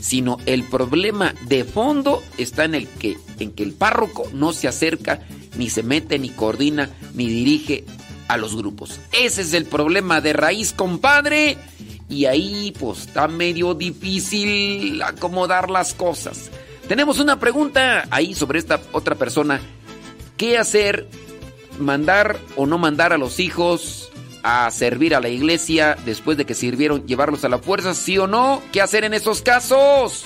sino 0.00 0.38
el 0.46 0.64
problema 0.64 1.34
de 1.46 1.64
fondo 1.64 2.22
está 2.38 2.64
en 2.64 2.74
el 2.74 2.88
que 2.88 3.16
en 3.38 3.52
que 3.52 3.62
el 3.62 3.72
párroco 3.72 4.28
no 4.32 4.52
se 4.52 4.68
acerca 4.68 5.20
ni 5.56 5.70
se 5.70 5.82
mete 5.82 6.18
ni 6.18 6.30
coordina 6.30 6.90
ni 7.14 7.28
dirige 7.28 7.84
a 8.28 8.36
los 8.36 8.56
grupos. 8.56 9.00
Ese 9.12 9.42
es 9.42 9.52
el 9.54 9.66
problema 9.66 10.20
de 10.20 10.32
raíz, 10.32 10.72
compadre. 10.72 11.58
Y 12.08 12.26
ahí 12.26 12.72
pues 12.78 13.00
está 13.00 13.28
medio 13.28 13.74
difícil 13.74 15.02
acomodar 15.02 15.70
las 15.70 15.94
cosas. 15.94 16.50
Tenemos 16.88 17.18
una 17.18 17.38
pregunta 17.38 18.04
ahí 18.10 18.34
sobre 18.34 18.58
esta 18.58 18.80
otra 18.92 19.14
persona. 19.14 19.60
¿Qué 20.36 20.58
hacer 20.58 21.08
mandar 21.78 22.38
o 22.56 22.66
no 22.66 22.78
mandar 22.78 23.12
a 23.12 23.18
los 23.18 23.40
hijos 23.40 24.09
a 24.42 24.70
servir 24.70 25.14
a 25.14 25.20
la 25.20 25.28
iglesia 25.28 25.96
después 26.04 26.36
de 26.36 26.46
que 26.46 26.54
sirvieron, 26.54 27.06
llevarlos 27.06 27.44
a 27.44 27.48
la 27.48 27.58
fuerza, 27.58 27.94
sí 27.94 28.18
o 28.18 28.26
no? 28.26 28.62
¿Qué 28.72 28.80
hacer 28.80 29.04
en 29.04 29.14
esos 29.14 29.42
casos? 29.42 30.24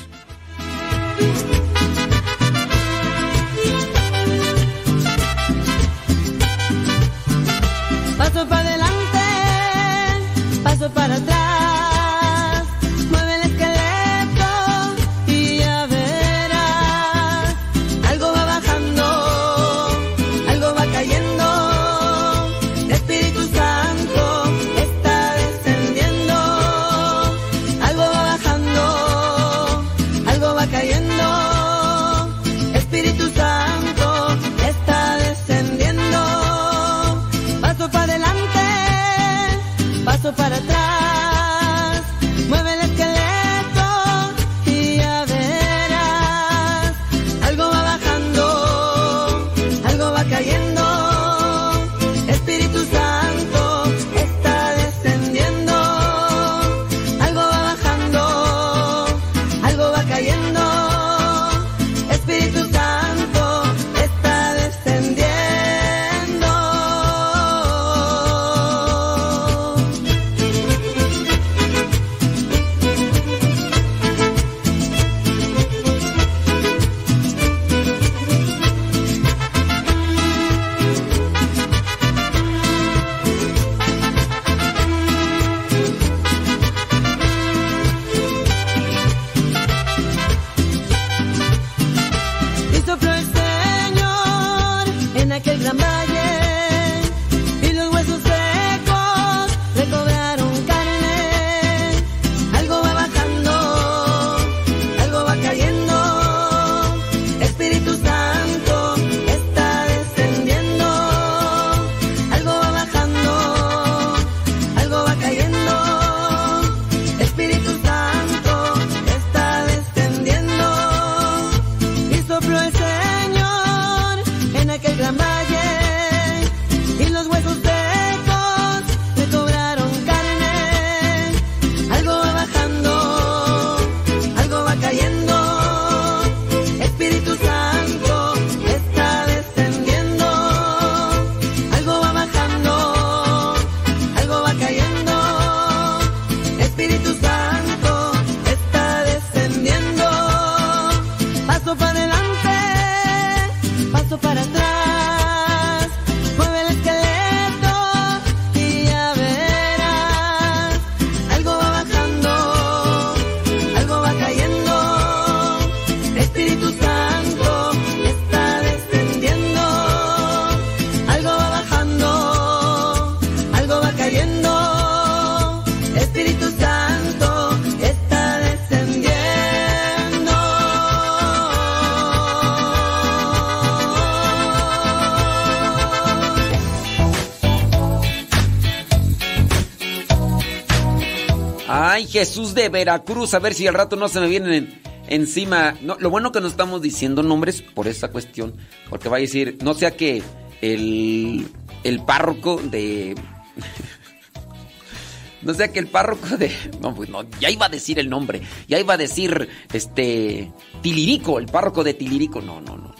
Jesús 192.14 192.54
de 192.54 192.68
Veracruz, 192.68 193.34
a 193.34 193.40
ver 193.40 193.54
si 193.54 193.66
al 193.66 193.74
rato 193.74 193.96
no 193.96 194.08
se 194.08 194.20
me 194.20 194.28
vienen 194.28 194.80
encima. 195.08 195.74
Lo 195.82 196.10
bueno 196.10 196.30
que 196.30 196.40
no 196.40 196.46
estamos 196.46 196.80
diciendo 196.80 197.24
nombres 197.24 197.60
por 197.60 197.88
esa 197.88 198.12
cuestión, 198.12 198.54
porque 198.88 199.08
va 199.08 199.16
a 199.16 199.20
decir, 199.20 199.58
no 199.64 199.74
sea 199.74 199.96
que 199.96 200.22
el, 200.60 201.48
el 201.82 202.04
párroco 202.04 202.60
de... 202.62 203.16
no 205.42 205.54
sea 205.54 205.72
que 205.72 205.80
el 205.80 205.88
párroco 205.88 206.36
de... 206.36 206.52
No, 206.80 206.94
pues 206.94 207.08
no, 207.08 207.28
ya 207.40 207.50
iba 207.50 207.66
a 207.66 207.68
decir 207.68 207.98
el 207.98 208.08
nombre, 208.08 208.42
ya 208.68 208.78
iba 208.78 208.94
a 208.94 208.96
decir, 208.96 209.48
este, 209.72 210.52
Tilirico, 210.82 211.40
el 211.40 211.46
párroco 211.46 211.82
de 211.82 211.94
Tilirico. 211.94 212.40
No, 212.40 212.60
no, 212.60 212.76
no. 212.76 212.94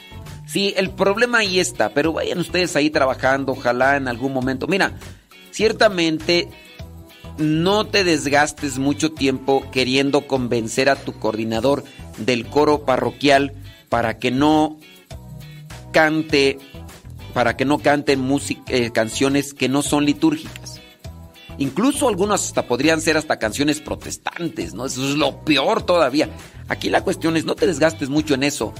Sí, 0.44 0.74
el 0.77 0.90
problema 0.90 1.38
ahí 1.38 1.61
está, 1.61 1.90
pero 1.90 2.12
vayan 2.12 2.38
ustedes 2.40 2.74
ahí 2.74 2.90
trabajando, 2.90 3.53
ojalá 3.53 3.96
en 3.96 4.09
algún 4.09 4.33
momento. 4.33 4.66
Mira, 4.66 4.98
ciertamente 5.53 6.48
no 7.38 7.87
te 7.87 8.05
desgastes 8.05 8.79
mucho 8.79 9.12
tiempo 9.12 9.64
queriendo 9.73 10.27
convencer 10.27 10.88
a 10.88 10.97
tu 10.97 11.12
coordinador 11.18 11.85
del 12.18 12.47
coro 12.47 12.85
parroquial 12.85 13.53
para 13.88 14.18
que 14.18 14.31
no 14.31 14.79
cante, 15.92 16.59
para 17.33 17.57
que 17.57 17.64
no 17.64 17.79
canten 17.79 18.29
eh, 18.68 18.90
canciones 18.92 19.55
que 19.55 19.68
no 19.68 19.83
son 19.83 20.05
litúrgicas. 20.05 20.81
Incluso 21.59 22.09
algunas 22.09 22.44
hasta 22.44 22.66
podrían 22.66 23.01
ser 23.01 23.16
hasta 23.16 23.38
canciones 23.38 23.81
protestantes, 23.81 24.75
¿no? 24.75 24.87
Eso 24.87 25.09
es 25.09 25.14
lo 25.14 25.44
peor 25.44 25.83
todavía. 25.83 26.29
Aquí 26.68 26.90
la 26.90 27.03
cuestión 27.03 27.37
es 27.37 27.44
no 27.44 27.55
te 27.55 27.66
desgastes 27.66 28.09
mucho 28.09 28.35
en 28.35 28.42
eso. 28.42 28.75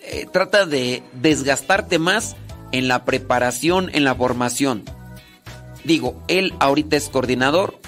Eh, 0.00 0.26
trata 0.32 0.64
de 0.66 1.02
desgastarte 1.14 1.98
más 1.98 2.36
en 2.72 2.88
la 2.88 3.04
preparación, 3.04 3.90
en 3.92 4.04
la 4.04 4.14
formación. 4.14 4.84
Digo, 5.84 6.22
él 6.28 6.54
ahorita 6.60 6.96
es 6.96 7.08
coordinador, 7.08 7.80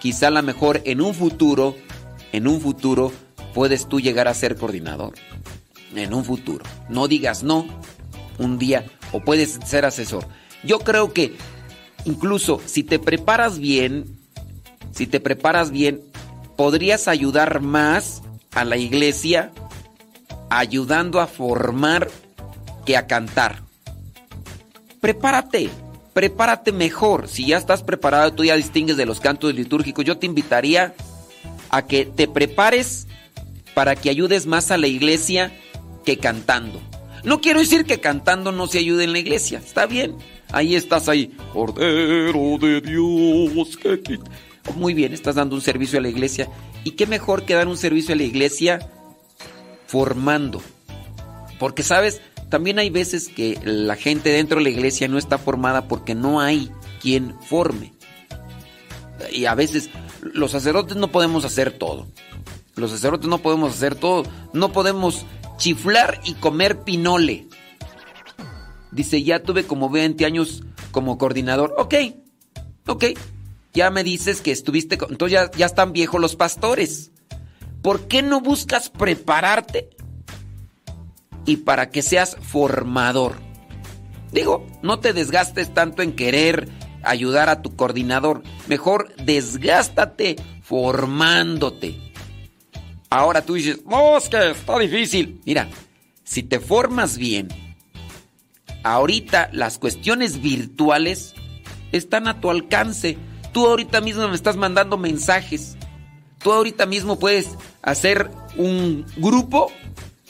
quizá 0.00 0.28
a 0.28 0.30
lo 0.30 0.42
mejor 0.42 0.82
en 0.84 1.00
un 1.00 1.14
futuro, 1.14 1.76
en 2.32 2.46
un 2.46 2.60
futuro 2.60 3.12
puedes 3.54 3.88
tú 3.88 4.00
llegar 4.00 4.28
a 4.28 4.34
ser 4.34 4.56
coordinador. 4.56 5.14
En 5.94 6.14
un 6.14 6.24
futuro. 6.24 6.64
No 6.88 7.08
digas 7.08 7.42
no 7.42 7.66
un 8.38 8.58
día 8.58 8.84
o 9.12 9.20
puedes 9.20 9.58
ser 9.64 9.84
asesor. 9.84 10.26
Yo 10.62 10.80
creo 10.80 11.12
que 11.12 11.36
incluso 12.04 12.60
si 12.66 12.82
te 12.82 12.98
preparas 12.98 13.58
bien, 13.58 14.18
si 14.92 15.06
te 15.06 15.20
preparas 15.20 15.70
bien, 15.70 16.00
podrías 16.56 17.08
ayudar 17.08 17.60
más 17.60 18.22
a 18.54 18.64
la 18.64 18.76
iglesia 18.76 19.52
ayudando 20.50 21.20
a 21.20 21.26
formar 21.26 22.08
que 22.84 22.96
a 22.96 23.06
cantar. 23.06 23.62
Prepárate 25.00 25.70
prepárate 26.18 26.72
mejor. 26.72 27.28
Si 27.28 27.46
ya 27.46 27.58
estás 27.58 27.84
preparado, 27.84 28.32
tú 28.32 28.42
ya 28.42 28.56
distingues 28.56 28.96
de 28.96 29.06
los 29.06 29.20
cantos 29.20 29.54
litúrgicos. 29.54 30.04
Yo 30.04 30.18
te 30.18 30.26
invitaría 30.26 30.92
a 31.70 31.86
que 31.86 32.06
te 32.06 32.26
prepares 32.26 33.06
para 33.72 33.94
que 33.94 34.10
ayudes 34.10 34.44
más 34.44 34.72
a 34.72 34.78
la 34.78 34.88
iglesia 34.88 35.56
que 36.04 36.18
cantando. 36.18 36.80
No 37.22 37.40
quiero 37.40 37.60
decir 37.60 37.84
que 37.84 38.00
cantando 38.00 38.50
no 38.50 38.66
se 38.66 38.80
ayude 38.80 39.04
en 39.04 39.12
la 39.12 39.20
iglesia. 39.20 39.60
Está 39.64 39.86
bien. 39.86 40.16
Ahí 40.50 40.74
estás 40.74 41.08
ahí. 41.08 41.36
Cordero 41.52 42.58
de 42.58 42.80
Dios. 42.80 43.78
Muy 44.74 44.94
bien, 44.94 45.12
estás 45.12 45.36
dando 45.36 45.54
un 45.54 45.62
servicio 45.62 46.00
a 46.00 46.02
la 46.02 46.08
iglesia. 46.08 46.48
¿Y 46.82 46.96
qué 46.96 47.06
mejor 47.06 47.44
que 47.44 47.54
dar 47.54 47.68
un 47.68 47.76
servicio 47.76 48.12
a 48.12 48.16
la 48.16 48.24
iglesia 48.24 48.80
formando? 49.86 50.60
Porque, 51.60 51.84
¿sabes? 51.84 52.20
También 52.48 52.78
hay 52.78 52.90
veces 52.90 53.28
que 53.28 53.58
la 53.62 53.96
gente 53.96 54.30
dentro 54.30 54.58
de 54.58 54.64
la 54.64 54.70
iglesia 54.70 55.08
no 55.08 55.18
está 55.18 55.38
formada 55.38 55.86
porque 55.86 56.14
no 56.14 56.40
hay 56.40 56.70
quien 57.00 57.38
forme. 57.42 57.92
Y 59.32 59.44
a 59.44 59.54
veces 59.54 59.90
los 60.22 60.52
sacerdotes 60.52 60.96
no 60.96 61.08
podemos 61.08 61.44
hacer 61.44 61.72
todo. 61.72 62.06
Los 62.74 62.90
sacerdotes 62.90 63.28
no 63.28 63.38
podemos 63.38 63.74
hacer 63.74 63.94
todo. 63.94 64.22
No 64.52 64.72
podemos 64.72 65.26
chiflar 65.58 66.20
y 66.24 66.34
comer 66.34 66.80
pinole. 66.84 67.48
Dice, 68.92 69.22
ya 69.22 69.42
tuve 69.42 69.64
como 69.64 69.90
20 69.90 70.24
años 70.24 70.62
como 70.90 71.18
coordinador. 71.18 71.74
Ok, 71.76 71.94
ok. 72.86 73.04
Ya 73.74 73.90
me 73.90 74.04
dices 74.04 74.40
que 74.40 74.52
estuviste... 74.52 74.98
Entonces 75.10 75.32
ya, 75.32 75.50
ya 75.50 75.66
están 75.66 75.92
viejos 75.92 76.20
los 76.20 76.36
pastores. 76.36 77.10
¿Por 77.82 78.08
qué 78.08 78.22
no 78.22 78.40
buscas 78.40 78.88
prepararte 78.88 79.90
y 81.48 81.56
para 81.56 81.88
que 81.88 82.02
seas 82.02 82.36
formador. 82.42 83.36
Digo, 84.32 84.66
no 84.82 85.00
te 85.00 85.14
desgastes 85.14 85.72
tanto 85.72 86.02
en 86.02 86.12
querer 86.12 86.68
ayudar 87.02 87.48
a 87.48 87.62
tu 87.62 87.74
coordinador. 87.74 88.42
Mejor 88.66 89.14
desgástate 89.16 90.36
formándote. 90.60 92.12
Ahora 93.08 93.40
tú 93.40 93.54
dices, 93.54 93.80
no, 93.86 94.18
es 94.18 94.28
que 94.28 94.50
está 94.50 94.78
difícil. 94.78 95.40
Mira, 95.46 95.70
si 96.22 96.42
te 96.42 96.60
formas 96.60 97.16
bien, 97.16 97.48
ahorita 98.82 99.48
las 99.54 99.78
cuestiones 99.78 100.42
virtuales 100.42 101.34
están 101.92 102.28
a 102.28 102.42
tu 102.42 102.50
alcance. 102.50 103.16
Tú 103.52 103.66
ahorita 103.66 104.02
mismo 104.02 104.28
me 104.28 104.34
estás 104.34 104.56
mandando 104.56 104.98
mensajes. 104.98 105.78
Tú 106.42 106.52
ahorita 106.52 106.84
mismo 106.84 107.18
puedes 107.18 107.56
hacer 107.80 108.30
un 108.58 109.06
grupo 109.16 109.72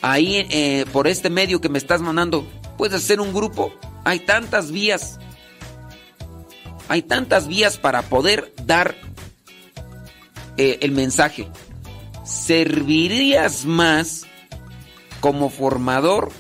ahí 0.03 0.47
eh, 0.51 0.85
por 0.93 1.07
este 1.07 1.31
medio 1.31 1.61
que 1.61 1.69
me 1.69 1.79
estás 1.79 2.01
mandando, 2.01 2.47
puedes 2.77 3.03
hacer 3.03 3.21
un 3.21 3.33
grupo. 3.33 3.73
Hay 4.05 4.21
tantas 4.21 4.71
vías. 4.71 5.19
Hay 6.89 7.03
tantas 7.03 7.49
vías 7.49 7.77
para 7.77 8.03
poder 8.03 8.53
dar 8.65 8.95
eh, 10.57 10.79
el 10.81 10.93
mensaje. 10.93 11.49
Servirías 12.25 13.65
más 13.65 14.27
como 15.21 15.51
formador 15.51 16.31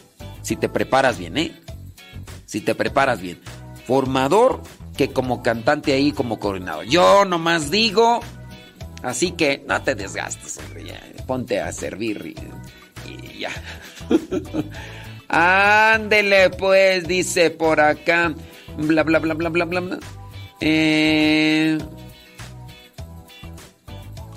si 0.43 0.57
te 0.57 0.69
preparas 0.69 1.19
bien, 1.19 1.37
¿eh? 1.37 1.61
Si 2.47 2.61
te 2.61 2.75
preparas 2.75 3.21
bien. 3.21 3.39
Formador 3.87 4.63
que 4.97 5.13
como 5.13 5.43
cantante 5.43 5.93
ahí, 5.93 6.13
como 6.13 6.41
coordinador. 6.41 6.87
Yo 6.87 7.25
nomás 7.25 7.71
digo, 7.71 8.21
así 9.03 9.33
que 9.33 9.63
no 9.69 9.81
te 9.83 9.95
desgastes, 9.95 10.59
ponte 11.27 11.61
a 11.61 11.71
servir 11.73 12.35
ya. 13.39 13.51
Ándele, 15.95 16.51
pues, 16.51 17.07
dice 17.07 17.51
por 17.51 17.81
acá. 17.81 18.35
Bla, 18.77 19.03
bla, 19.03 19.19
bla, 19.19 19.35
bla, 19.35 19.49
bla, 19.49 19.65
bla. 19.65 19.99
Eh... 20.61 21.79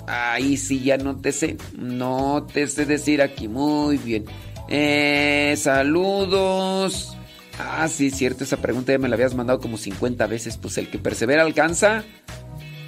Ahí 0.06 0.56
sí, 0.56 0.80
ya 0.80 0.98
no 0.98 1.16
te 1.16 1.32
sé. 1.32 1.56
No 1.74 2.46
te 2.52 2.66
sé 2.66 2.84
decir 2.84 3.22
aquí. 3.22 3.48
Muy 3.48 3.96
bien. 3.96 4.26
Eh, 4.68 5.54
saludos. 5.56 7.16
Ah, 7.58 7.88
sí, 7.88 8.10
cierto. 8.10 8.44
Esa 8.44 8.58
pregunta 8.58 8.92
ya 8.92 8.98
me 8.98 9.08
la 9.08 9.14
habías 9.14 9.34
mandado 9.34 9.60
como 9.60 9.78
50 9.78 10.26
veces. 10.26 10.58
Pues 10.58 10.76
el 10.76 10.90
que 10.90 10.98
persevera 10.98 11.42
alcanza. 11.42 12.04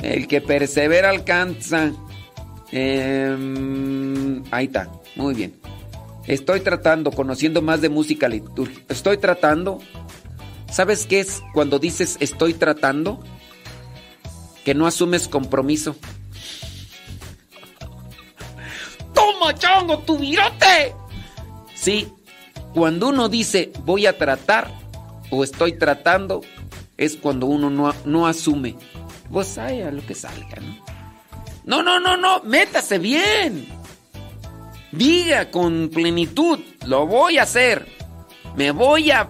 El 0.03 0.27
que 0.27 0.40
persevera 0.40 1.09
alcanza. 1.09 1.92
Eh, 2.73 4.42
ahí 4.51 4.66
está. 4.66 4.90
Muy 5.16 5.35
bien. 5.35 5.59
Estoy 6.27 6.61
tratando, 6.61 7.11
conociendo 7.11 7.61
más 7.62 7.81
de 7.81 7.88
música 7.88 8.29
litúrgica. 8.29 8.83
Estoy 8.88 9.18
tratando. 9.18 9.79
¿Sabes 10.70 11.07
qué 11.07 11.20
es 11.20 11.42
cuando 11.53 11.79
dices 11.79 12.16
estoy 12.20 12.55
tratando? 12.55 13.22
Que 14.64 14.74
no 14.74 14.87
asumes 14.87 15.29
compromiso. 15.29 15.96
¡Toma, 19.12 19.55
chango, 19.55 19.98
tu 20.00 20.18
virote! 20.18 20.94
Sí, 21.74 22.09
cuando 22.72 23.09
uno 23.09 23.29
dice 23.29 23.72
voy 23.85 24.07
a 24.07 24.16
tratar 24.16 24.72
o 25.31 25.44
estoy 25.44 25.79
tratando, 25.79 26.40
es 26.96 27.16
cuando 27.16 27.46
uno 27.46 27.70
no, 27.70 27.94
no 28.05 28.27
asume. 28.27 28.77
Vos 29.29 29.59
a 29.59 29.70
lo 29.70 30.05
que 30.07 30.14
salga, 30.14 30.61
¿no? 30.61 30.85
No, 31.64 31.83
no, 31.83 32.00
no, 32.00 32.16
no, 32.16 32.42
métase 32.42 32.98
bien. 32.98 33.66
Diga 34.97 35.51
con 35.51 35.91
plenitud, 35.93 36.61
lo 36.87 37.07
voy 37.07 37.39
a 37.39 37.43
hacer. 37.43 37.87
Me 38.57 38.71
voy 38.71 39.11
a... 39.11 39.29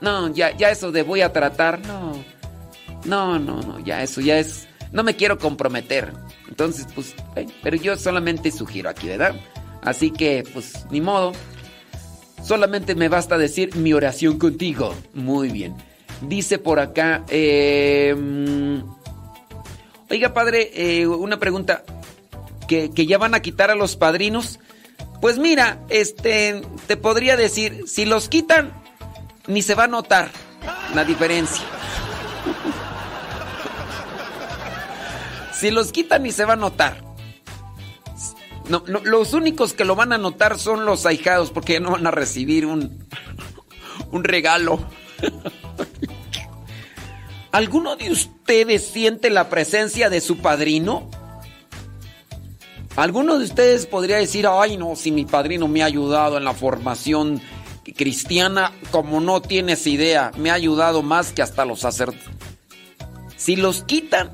No, 0.00 0.32
ya, 0.32 0.56
ya 0.56 0.70
eso 0.70 0.92
de 0.92 1.02
voy 1.02 1.20
a 1.20 1.32
tratar, 1.32 1.80
no. 1.86 2.12
No, 3.04 3.38
no, 3.38 3.60
no, 3.60 3.80
ya 3.80 4.02
eso 4.02 4.20
ya 4.20 4.38
es... 4.38 4.68
No 4.92 5.02
me 5.02 5.16
quiero 5.16 5.38
comprometer. 5.38 6.12
Entonces, 6.48 6.86
pues, 6.94 7.14
pero 7.62 7.76
yo 7.76 7.96
solamente 7.96 8.50
sugiero 8.50 8.90
aquí, 8.90 9.08
¿verdad? 9.08 9.34
Así 9.82 10.10
que, 10.10 10.44
pues, 10.52 10.86
ni 10.90 11.00
modo. 11.00 11.32
Solamente 12.44 12.94
me 12.94 13.08
basta 13.08 13.38
decir 13.38 13.74
mi 13.76 13.92
oración 13.92 14.38
contigo. 14.38 14.94
Muy 15.14 15.48
bien. 15.48 15.74
Dice 16.20 16.58
por 16.58 16.78
acá, 16.78 17.24
eh, 17.28 18.14
oiga 20.08 20.32
padre, 20.32 20.70
eh, 20.74 21.06
una 21.06 21.38
pregunta 21.40 21.82
que, 22.68 22.90
ya 23.06 23.18
van 23.18 23.34
a 23.34 23.40
quitar 23.40 23.70
a 23.70 23.74
los 23.74 23.96
padrinos. 23.96 24.58
Pues 25.20 25.38
mira, 25.38 25.80
este, 25.88 26.62
te 26.86 26.96
podría 26.96 27.36
decir, 27.36 27.84
si 27.86 28.04
los 28.04 28.28
quitan, 28.28 28.72
ni 29.46 29.62
se 29.62 29.74
va 29.74 29.84
a 29.84 29.88
notar 29.88 30.30
la 30.94 31.04
diferencia. 31.04 31.64
si 35.52 35.70
los 35.70 35.92
quitan 35.92 36.24
ni 36.24 36.32
se 36.32 36.44
va 36.44 36.54
a 36.54 36.56
notar. 36.56 37.04
No, 38.68 38.84
los 38.86 39.32
únicos 39.34 39.72
que 39.72 39.84
lo 39.84 39.96
van 39.96 40.12
a 40.12 40.18
notar 40.18 40.58
son 40.58 40.84
los 40.84 41.04
ahijados 41.04 41.50
porque 41.50 41.80
no 41.80 41.92
van 41.92 42.06
a 42.06 42.10
recibir 42.10 42.66
un, 42.66 43.06
un 44.12 44.24
regalo. 44.24 44.78
¿Alguno 47.52 47.96
de 47.96 48.10
ustedes 48.10 48.86
siente 48.86 49.28
la 49.28 49.50
presencia 49.50 50.08
de 50.08 50.20
su 50.20 50.38
padrino? 50.38 51.10
¿Alguno 52.96 53.38
de 53.38 53.44
ustedes 53.44 53.86
podría 53.86 54.18
decir, 54.18 54.46
ay 54.46 54.76
no, 54.76 54.96
si 54.96 55.12
mi 55.12 55.24
padrino 55.24 55.66
me 55.66 55.82
ha 55.82 55.86
ayudado 55.86 56.36
en 56.36 56.44
la 56.44 56.52
formación 56.52 57.40
cristiana, 57.96 58.70
como 58.90 59.20
no 59.20 59.40
tienes 59.40 59.86
idea, 59.86 60.30
me 60.36 60.50
ha 60.50 60.54
ayudado 60.54 61.02
más 61.02 61.32
que 61.32 61.40
hasta 61.40 61.64
los 61.64 61.80
sacerdotes? 61.80 62.28
Si 63.36 63.56
los 63.56 63.82
quitan, 63.84 64.30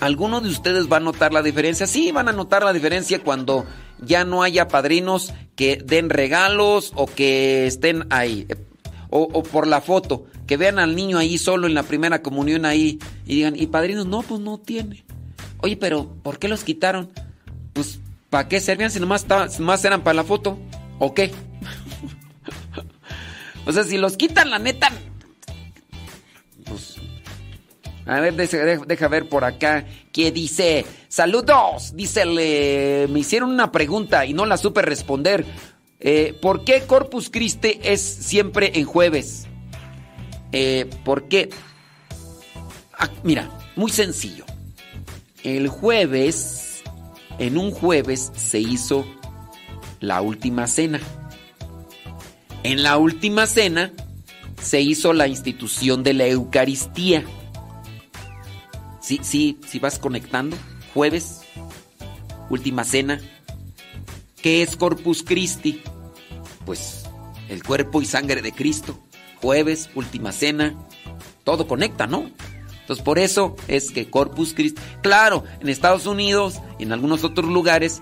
¿alguno 0.00 0.40
de 0.40 0.48
ustedes 0.48 0.90
va 0.90 0.96
a 0.96 1.00
notar 1.00 1.34
la 1.34 1.42
diferencia? 1.42 1.86
Sí, 1.86 2.10
van 2.10 2.28
a 2.28 2.32
notar 2.32 2.62
la 2.62 2.72
diferencia 2.72 3.22
cuando 3.22 3.66
ya 4.00 4.24
no 4.24 4.42
haya 4.42 4.68
padrinos 4.68 5.34
que 5.54 5.76
den 5.76 6.08
regalos 6.08 6.92
o 6.94 7.06
que 7.06 7.66
estén 7.66 8.06
ahí. 8.08 8.46
O, 9.10 9.28
o, 9.32 9.42
por 9.42 9.66
la 9.66 9.82
foto, 9.82 10.24
que 10.46 10.56
vean 10.56 10.78
al 10.78 10.96
niño 10.96 11.18
ahí 11.18 11.36
solo 11.36 11.66
en 11.66 11.74
la 11.74 11.82
primera 11.82 12.22
comunión 12.22 12.64
ahí 12.64 12.98
y 13.26 13.36
digan, 13.36 13.54
¿y 13.54 13.66
padrinos? 13.66 14.06
No, 14.06 14.22
pues 14.22 14.40
no 14.40 14.58
tiene. 14.58 15.04
Oye, 15.60 15.76
pero 15.76 16.14
¿por 16.22 16.38
qué 16.38 16.48
los 16.48 16.64
quitaron? 16.64 17.10
pues, 17.78 18.00
¿para 18.30 18.48
qué 18.48 18.60
servían 18.60 18.90
si 18.90 19.00
nomás, 19.00 19.26
más 19.58 19.84
eran 19.84 20.02
para 20.02 20.14
la 20.14 20.24
foto? 20.24 20.58
¿O 20.98 21.14
qué? 21.14 21.32
o 23.66 23.72
sea, 23.72 23.84
si 23.84 23.98
los 23.98 24.16
quitan, 24.16 24.50
la 24.50 24.58
neta. 24.58 24.90
Pues. 26.64 26.96
A 28.06 28.20
ver, 28.20 28.34
deja, 28.34 29.08
ver 29.08 29.28
por 29.28 29.44
acá. 29.44 29.84
¿Qué 30.12 30.32
dice? 30.32 30.86
Saludos. 31.08 31.94
Dice, 31.94 32.24
me 32.24 33.18
hicieron 33.18 33.50
una 33.50 33.70
pregunta 33.70 34.24
y 34.24 34.32
no 34.32 34.46
la 34.46 34.56
supe 34.56 34.82
responder. 34.82 35.44
Eh, 36.00 36.36
¿Por 36.40 36.64
qué 36.64 36.82
Corpus 36.82 37.28
Christi 37.28 37.80
es 37.82 38.00
siempre 38.00 38.72
en 38.74 38.86
jueves? 38.86 39.46
Eh, 40.52 40.88
¿Por 41.04 41.28
qué? 41.28 41.50
Ah, 42.98 43.10
mira, 43.22 43.50
muy 43.76 43.90
sencillo. 43.90 44.44
El 45.42 45.68
jueves 45.68 46.67
en 47.38 47.58
un 47.58 47.70
jueves 47.70 48.32
se 48.36 48.60
hizo 48.60 49.06
la 50.00 50.20
última 50.20 50.66
cena. 50.66 51.00
En 52.62 52.82
la 52.82 52.98
última 52.98 53.46
cena 53.46 53.92
se 54.60 54.80
hizo 54.80 55.12
la 55.12 55.28
institución 55.28 56.02
de 56.02 56.14
la 56.14 56.26
Eucaristía. 56.26 57.24
Sí, 59.00 59.20
sí, 59.22 59.58
sí 59.66 59.78
vas 59.78 59.98
conectando. 59.98 60.56
Jueves, 60.92 61.42
última 62.50 62.84
cena. 62.84 63.20
¿Qué 64.42 64.62
es 64.62 64.76
Corpus 64.76 65.22
Christi? 65.22 65.82
Pues 66.66 67.04
el 67.48 67.62
cuerpo 67.62 68.02
y 68.02 68.04
sangre 68.04 68.42
de 68.42 68.52
Cristo. 68.52 68.98
Jueves, 69.40 69.88
última 69.94 70.32
cena. 70.32 70.74
Todo 71.44 71.66
conecta, 71.66 72.06
¿no? 72.06 72.30
Entonces, 72.88 73.04
por 73.04 73.18
eso 73.18 73.54
es 73.68 73.90
que 73.90 74.08
Corpus 74.08 74.54
Christi, 74.54 74.80
claro, 75.02 75.44
en 75.60 75.68
Estados 75.68 76.06
Unidos 76.06 76.54
y 76.78 76.84
en 76.84 76.92
algunos 76.94 77.22
otros 77.22 77.46
lugares, 77.46 78.00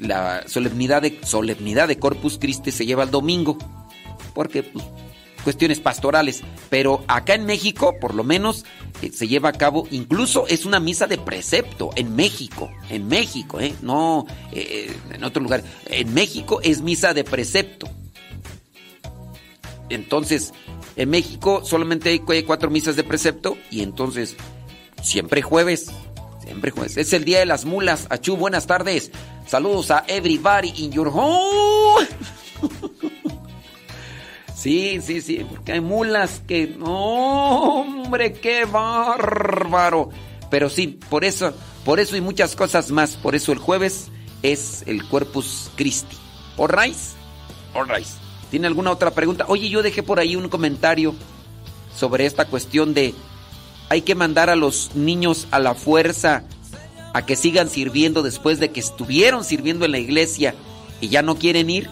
la 0.00 0.42
solemnidad 0.48 1.02
de, 1.02 1.20
solemnidad 1.22 1.86
de 1.86 2.00
Corpus 2.00 2.36
Christi 2.36 2.72
se 2.72 2.84
lleva 2.84 3.04
el 3.04 3.12
domingo, 3.12 3.58
porque 4.34 4.64
pues, 4.64 4.84
cuestiones 5.44 5.78
pastorales, 5.78 6.42
pero 6.68 7.04
acá 7.06 7.34
en 7.34 7.46
México, 7.46 7.94
por 8.00 8.16
lo 8.16 8.24
menos, 8.24 8.64
eh, 9.02 9.12
se 9.12 9.28
lleva 9.28 9.50
a 9.50 9.52
cabo, 9.52 9.86
incluso 9.92 10.48
es 10.48 10.64
una 10.64 10.80
misa 10.80 11.06
de 11.06 11.18
precepto 11.18 11.90
en 11.94 12.16
México, 12.16 12.72
en 12.90 13.06
México, 13.06 13.60
¿eh? 13.60 13.72
no 13.82 14.26
eh, 14.50 14.92
en 15.12 15.22
otro 15.22 15.40
lugar, 15.40 15.62
en 15.86 16.12
México 16.12 16.60
es 16.60 16.82
misa 16.82 17.14
de 17.14 17.22
precepto. 17.22 17.88
Entonces, 19.94 20.52
en 20.96 21.10
México 21.10 21.62
solamente 21.64 22.10
hay 22.10 22.42
cuatro 22.42 22.70
misas 22.70 22.96
de 22.96 23.04
precepto 23.04 23.56
y 23.70 23.82
entonces 23.82 24.36
siempre 25.02 25.42
jueves. 25.42 25.90
Siempre 26.42 26.70
jueves. 26.70 26.96
Es 26.96 27.12
el 27.12 27.24
día 27.24 27.38
de 27.38 27.46
las 27.46 27.64
mulas. 27.64 28.06
Achú, 28.10 28.36
buenas 28.36 28.66
tardes. 28.66 29.12
Saludos 29.46 29.90
a 29.90 30.04
everybody 30.08 30.72
in 30.76 30.92
your 30.92 31.08
home. 31.08 32.06
Sí, 34.62 35.00
sí, 35.02 35.20
sí, 35.20 35.44
porque 35.50 35.72
hay 35.72 35.80
mulas 35.80 36.40
que... 36.46 36.68
¡No, 36.68 37.80
hombre, 37.80 38.32
qué 38.34 38.64
bárbaro! 38.64 40.10
Pero 40.52 40.70
sí, 40.70 41.00
por 41.10 41.24
eso, 41.24 41.52
por 41.84 41.98
eso 41.98 42.16
y 42.16 42.20
muchas 42.20 42.54
cosas 42.54 42.92
más. 42.92 43.16
Por 43.16 43.34
eso 43.34 43.50
el 43.50 43.58
jueves 43.58 44.12
es 44.44 44.84
el 44.86 45.04
Corpus 45.08 45.68
Christi. 45.74 46.16
¿Alright? 46.56 46.94
Alright. 47.74 48.06
¿Tiene 48.52 48.66
alguna 48.66 48.90
otra 48.90 49.12
pregunta? 49.12 49.46
Oye, 49.48 49.70
yo 49.70 49.82
dejé 49.82 50.02
por 50.02 50.20
ahí 50.20 50.36
un 50.36 50.50
comentario 50.50 51.14
sobre 51.96 52.26
esta 52.26 52.44
cuestión 52.44 52.92
de 52.92 53.14
hay 53.88 54.02
que 54.02 54.14
mandar 54.14 54.50
a 54.50 54.56
los 54.56 54.94
niños 54.94 55.48
a 55.50 55.58
la 55.58 55.74
fuerza 55.74 56.44
a 57.14 57.24
que 57.24 57.34
sigan 57.34 57.70
sirviendo 57.70 58.22
después 58.22 58.60
de 58.60 58.70
que 58.70 58.80
estuvieron 58.80 59.42
sirviendo 59.42 59.86
en 59.86 59.92
la 59.92 60.00
iglesia 60.00 60.54
y 61.00 61.08
ya 61.08 61.22
no 61.22 61.36
quieren 61.36 61.70
ir. 61.70 61.88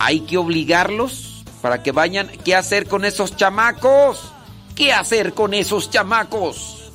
Hay 0.00 0.22
que 0.22 0.38
obligarlos 0.38 1.44
para 1.62 1.84
que 1.84 1.92
vayan. 1.92 2.32
¿Qué 2.44 2.56
hacer 2.56 2.88
con 2.88 3.04
esos 3.04 3.36
chamacos? 3.36 4.32
¿Qué 4.74 4.92
hacer 4.92 5.34
con 5.34 5.54
esos 5.54 5.88
chamacos? 5.88 6.90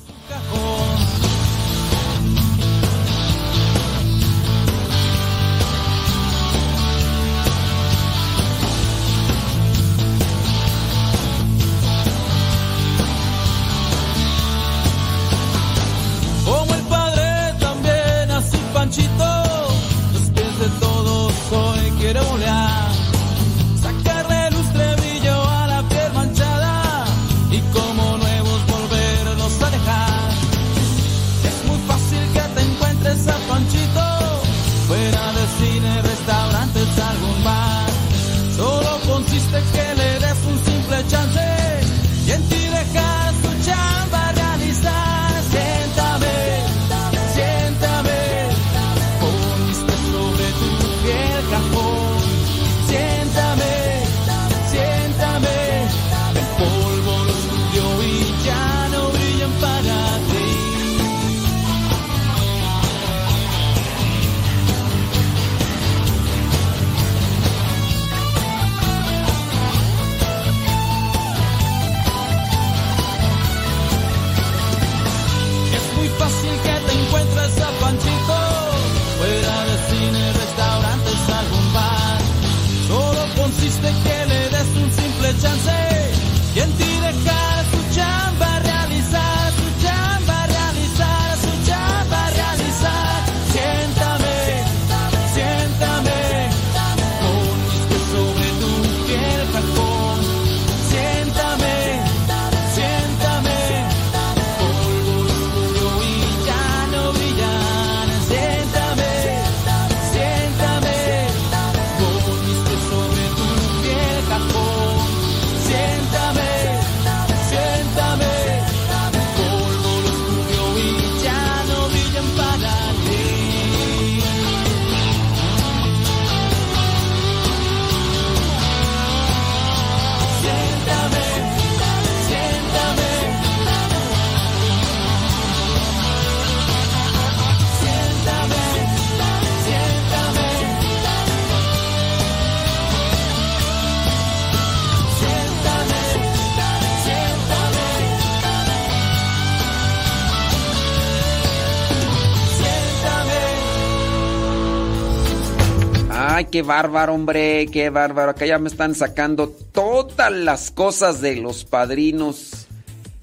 Qué 156.52 156.62
bárbaro, 156.62 157.14
hombre, 157.14 157.66
qué 157.72 157.90
bárbaro. 157.90 158.30
Acá 158.30 158.46
ya 158.46 158.58
me 158.58 158.68
están 158.68 158.94
sacando 158.94 159.48
todas 159.48 160.30
las 160.30 160.70
cosas 160.70 161.20
de 161.20 161.36
los 161.36 161.64
padrinos. 161.64 162.68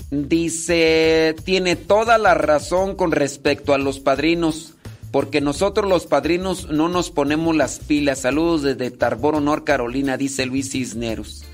Dice, 0.10 1.36
tiene 1.46 1.76
toda 1.76 2.18
la 2.18 2.34
razón 2.34 2.96
con 2.96 3.12
respecto 3.12 3.74
a 3.74 3.78
los 3.78 4.00
padrinos, 4.00 4.74
porque 5.12 5.40
nosotros 5.40 5.88
los 5.88 6.08
padrinos 6.08 6.70
no 6.70 6.90
nos 6.90 7.12
ponemos 7.12 7.56
las 7.56 7.78
pilas. 7.78 8.20
Saludos 8.20 8.64
desde 8.64 8.90
Tarboro, 8.90 9.40
North 9.40 9.64
Carolina, 9.64 10.18
dice 10.18 10.48
Luis 10.48 10.72
Cisneros. 10.72 11.46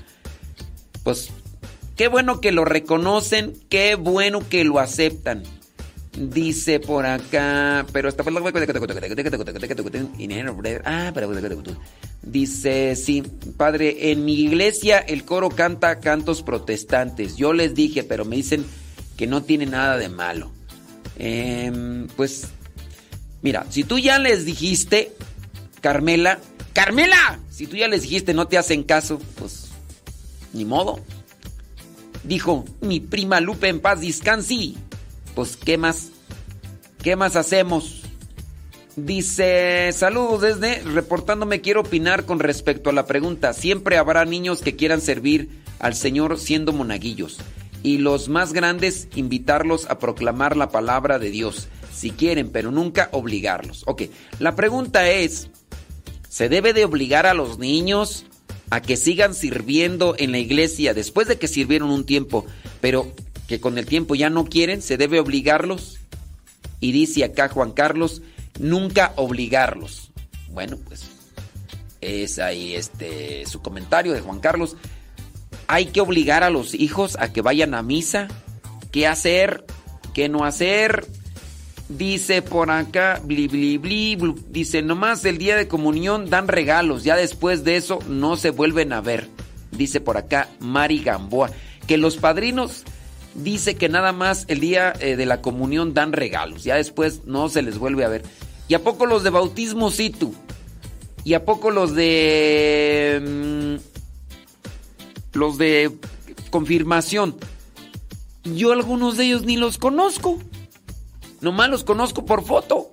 Pues, 1.04 1.28
qué 1.94 2.08
bueno 2.08 2.40
que 2.40 2.52
lo 2.52 2.64
reconocen, 2.64 3.52
qué 3.68 3.94
bueno 3.96 4.40
que 4.48 4.64
lo 4.64 4.78
aceptan. 4.80 5.42
Dice 6.16 6.80
por 6.80 7.04
acá, 7.04 7.84
pero 7.92 8.08
está 8.08 8.24
Ah, 10.84 11.12
Dice, 12.22 12.96
sí, 12.96 13.22
padre, 13.58 14.10
en 14.10 14.24
mi 14.24 14.40
iglesia 14.40 14.98
el 14.98 15.24
coro 15.26 15.50
canta 15.50 16.00
cantos 16.00 16.42
protestantes. 16.42 17.36
Yo 17.36 17.52
les 17.52 17.74
dije, 17.74 18.02
pero 18.02 18.24
me 18.24 18.36
dicen 18.36 18.64
que 19.18 19.26
no 19.26 19.42
tiene 19.42 19.66
nada 19.66 19.98
de 19.98 20.08
malo. 20.08 20.50
Em, 21.18 22.08
pues, 22.16 22.46
mira, 23.42 23.66
si 23.68 23.84
tú 23.84 23.98
ya 23.98 24.18
les 24.18 24.46
dijiste, 24.46 25.12
Carmela, 25.82 26.38
Carmela, 26.72 27.40
si 27.50 27.66
tú 27.66 27.76
ya 27.76 27.88
les 27.88 28.02
dijiste 28.02 28.32
no 28.32 28.48
te 28.48 28.56
hacen 28.56 28.84
caso, 28.84 29.20
pues, 29.38 29.66
ni 30.54 30.64
modo. 30.64 30.98
Dijo, 32.24 32.64
mi 32.80 33.00
prima 33.00 33.40
Lupe 33.40 33.68
en 33.68 33.80
paz 33.80 34.00
descansi 34.00 34.78
pues, 35.36 35.56
¿qué 35.58 35.76
más? 35.76 36.08
¿Qué 37.02 37.14
más 37.14 37.36
hacemos? 37.36 38.02
Dice, 38.96 39.90
saludos 39.92 40.40
desde 40.40 40.82
reportándome, 40.82 41.60
quiero 41.60 41.82
opinar 41.82 42.24
con 42.24 42.40
respecto 42.40 42.88
a 42.88 42.94
la 42.94 43.04
pregunta. 43.04 43.52
Siempre 43.52 43.98
habrá 43.98 44.24
niños 44.24 44.62
que 44.62 44.74
quieran 44.74 45.02
servir 45.02 45.50
al 45.78 45.94
Señor 45.94 46.38
siendo 46.38 46.72
monaguillos 46.72 47.36
y 47.82 47.98
los 47.98 48.30
más 48.30 48.54
grandes 48.54 49.08
invitarlos 49.14 49.88
a 49.90 49.98
proclamar 49.98 50.56
la 50.56 50.70
palabra 50.70 51.18
de 51.18 51.28
Dios, 51.28 51.68
si 51.94 52.10
quieren, 52.10 52.48
pero 52.48 52.70
nunca 52.70 53.10
obligarlos. 53.12 53.82
Ok, 53.86 54.04
la 54.38 54.56
pregunta 54.56 55.10
es, 55.10 55.50
¿se 56.30 56.48
debe 56.48 56.72
de 56.72 56.86
obligar 56.86 57.26
a 57.26 57.34
los 57.34 57.58
niños 57.58 58.24
a 58.70 58.80
que 58.80 58.96
sigan 58.96 59.34
sirviendo 59.34 60.14
en 60.18 60.32
la 60.32 60.38
iglesia 60.38 60.94
después 60.94 61.28
de 61.28 61.38
que 61.38 61.46
sirvieron 61.46 61.90
un 61.90 62.06
tiempo, 62.06 62.46
pero 62.80 63.12
que 63.46 63.60
con 63.60 63.78
el 63.78 63.86
tiempo 63.86 64.14
ya 64.14 64.30
no 64.30 64.44
quieren, 64.44 64.82
se 64.82 64.96
debe 64.96 65.20
obligarlos. 65.20 65.98
Y 66.80 66.92
dice 66.92 67.24
acá 67.24 67.48
Juan 67.48 67.72
Carlos, 67.72 68.22
nunca 68.58 69.12
obligarlos. 69.16 70.10
Bueno, 70.50 70.76
pues 70.86 71.06
es 72.00 72.38
ahí 72.38 72.74
este 72.74 73.46
su 73.46 73.60
comentario 73.62 74.12
de 74.12 74.20
Juan 74.20 74.40
Carlos. 74.40 74.76
Hay 75.68 75.86
que 75.86 76.00
obligar 76.00 76.42
a 76.42 76.50
los 76.50 76.74
hijos 76.74 77.16
a 77.18 77.32
que 77.32 77.42
vayan 77.42 77.74
a 77.74 77.82
misa. 77.82 78.28
¿Qué 78.92 79.06
hacer? 79.06 79.64
¿Qué 80.14 80.28
no 80.28 80.44
hacer? 80.44 81.06
Dice 81.88 82.42
por 82.42 82.70
acá, 82.70 83.20
bli, 83.22 83.46
bli, 83.46 83.78
bli, 83.78 84.18
dice, 84.48 84.82
nomás 84.82 85.24
el 85.24 85.38
día 85.38 85.56
de 85.56 85.68
comunión 85.68 86.28
dan 86.28 86.48
regalos, 86.48 87.04
ya 87.04 87.14
después 87.14 87.62
de 87.62 87.76
eso 87.76 88.00
no 88.08 88.36
se 88.36 88.50
vuelven 88.50 88.92
a 88.92 89.00
ver. 89.00 89.28
Dice 89.70 90.00
por 90.00 90.16
acá 90.16 90.48
Mari 90.58 91.00
Gamboa, 91.00 91.50
que 91.86 91.96
los 91.96 92.16
padrinos 92.16 92.82
dice 93.42 93.76
que 93.76 93.88
nada 93.88 94.12
más 94.12 94.44
el 94.48 94.60
día 94.60 94.92
eh, 95.00 95.16
de 95.16 95.26
la 95.26 95.42
comunión 95.42 95.94
dan 95.94 96.12
regalos, 96.12 96.64
ya 96.64 96.76
después 96.76 97.24
no 97.24 97.48
se 97.48 97.62
les 97.62 97.78
vuelve 97.78 98.04
a 98.04 98.08
ver. 98.08 98.22
¿Y 98.68 98.74
a 98.74 98.82
poco 98.82 99.06
los 99.06 99.22
de 99.22 99.30
bautismo 99.30 99.90
sí 99.90 100.10
tú? 100.10 100.34
¿Y 101.24 101.34
a 101.34 101.44
poco 101.44 101.70
los 101.70 101.94
de... 101.94 103.20
Mm, 103.22 105.36
los 105.36 105.58
de 105.58 105.92
confirmación? 106.50 107.36
Yo 108.44 108.72
algunos 108.72 109.16
de 109.16 109.24
ellos 109.24 109.42
ni 109.42 109.56
los 109.56 109.78
conozco. 109.78 110.38
Nomás 111.40 111.68
los 111.68 111.84
conozco 111.84 112.24
por 112.24 112.44
foto. 112.44 112.90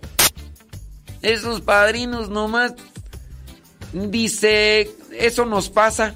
Esos 1.21 1.61
padrinos 1.61 2.29
nomás. 2.29 2.73
Dice, 3.93 4.91
eso 5.11 5.45
nos 5.45 5.69
pasa. 5.69 6.15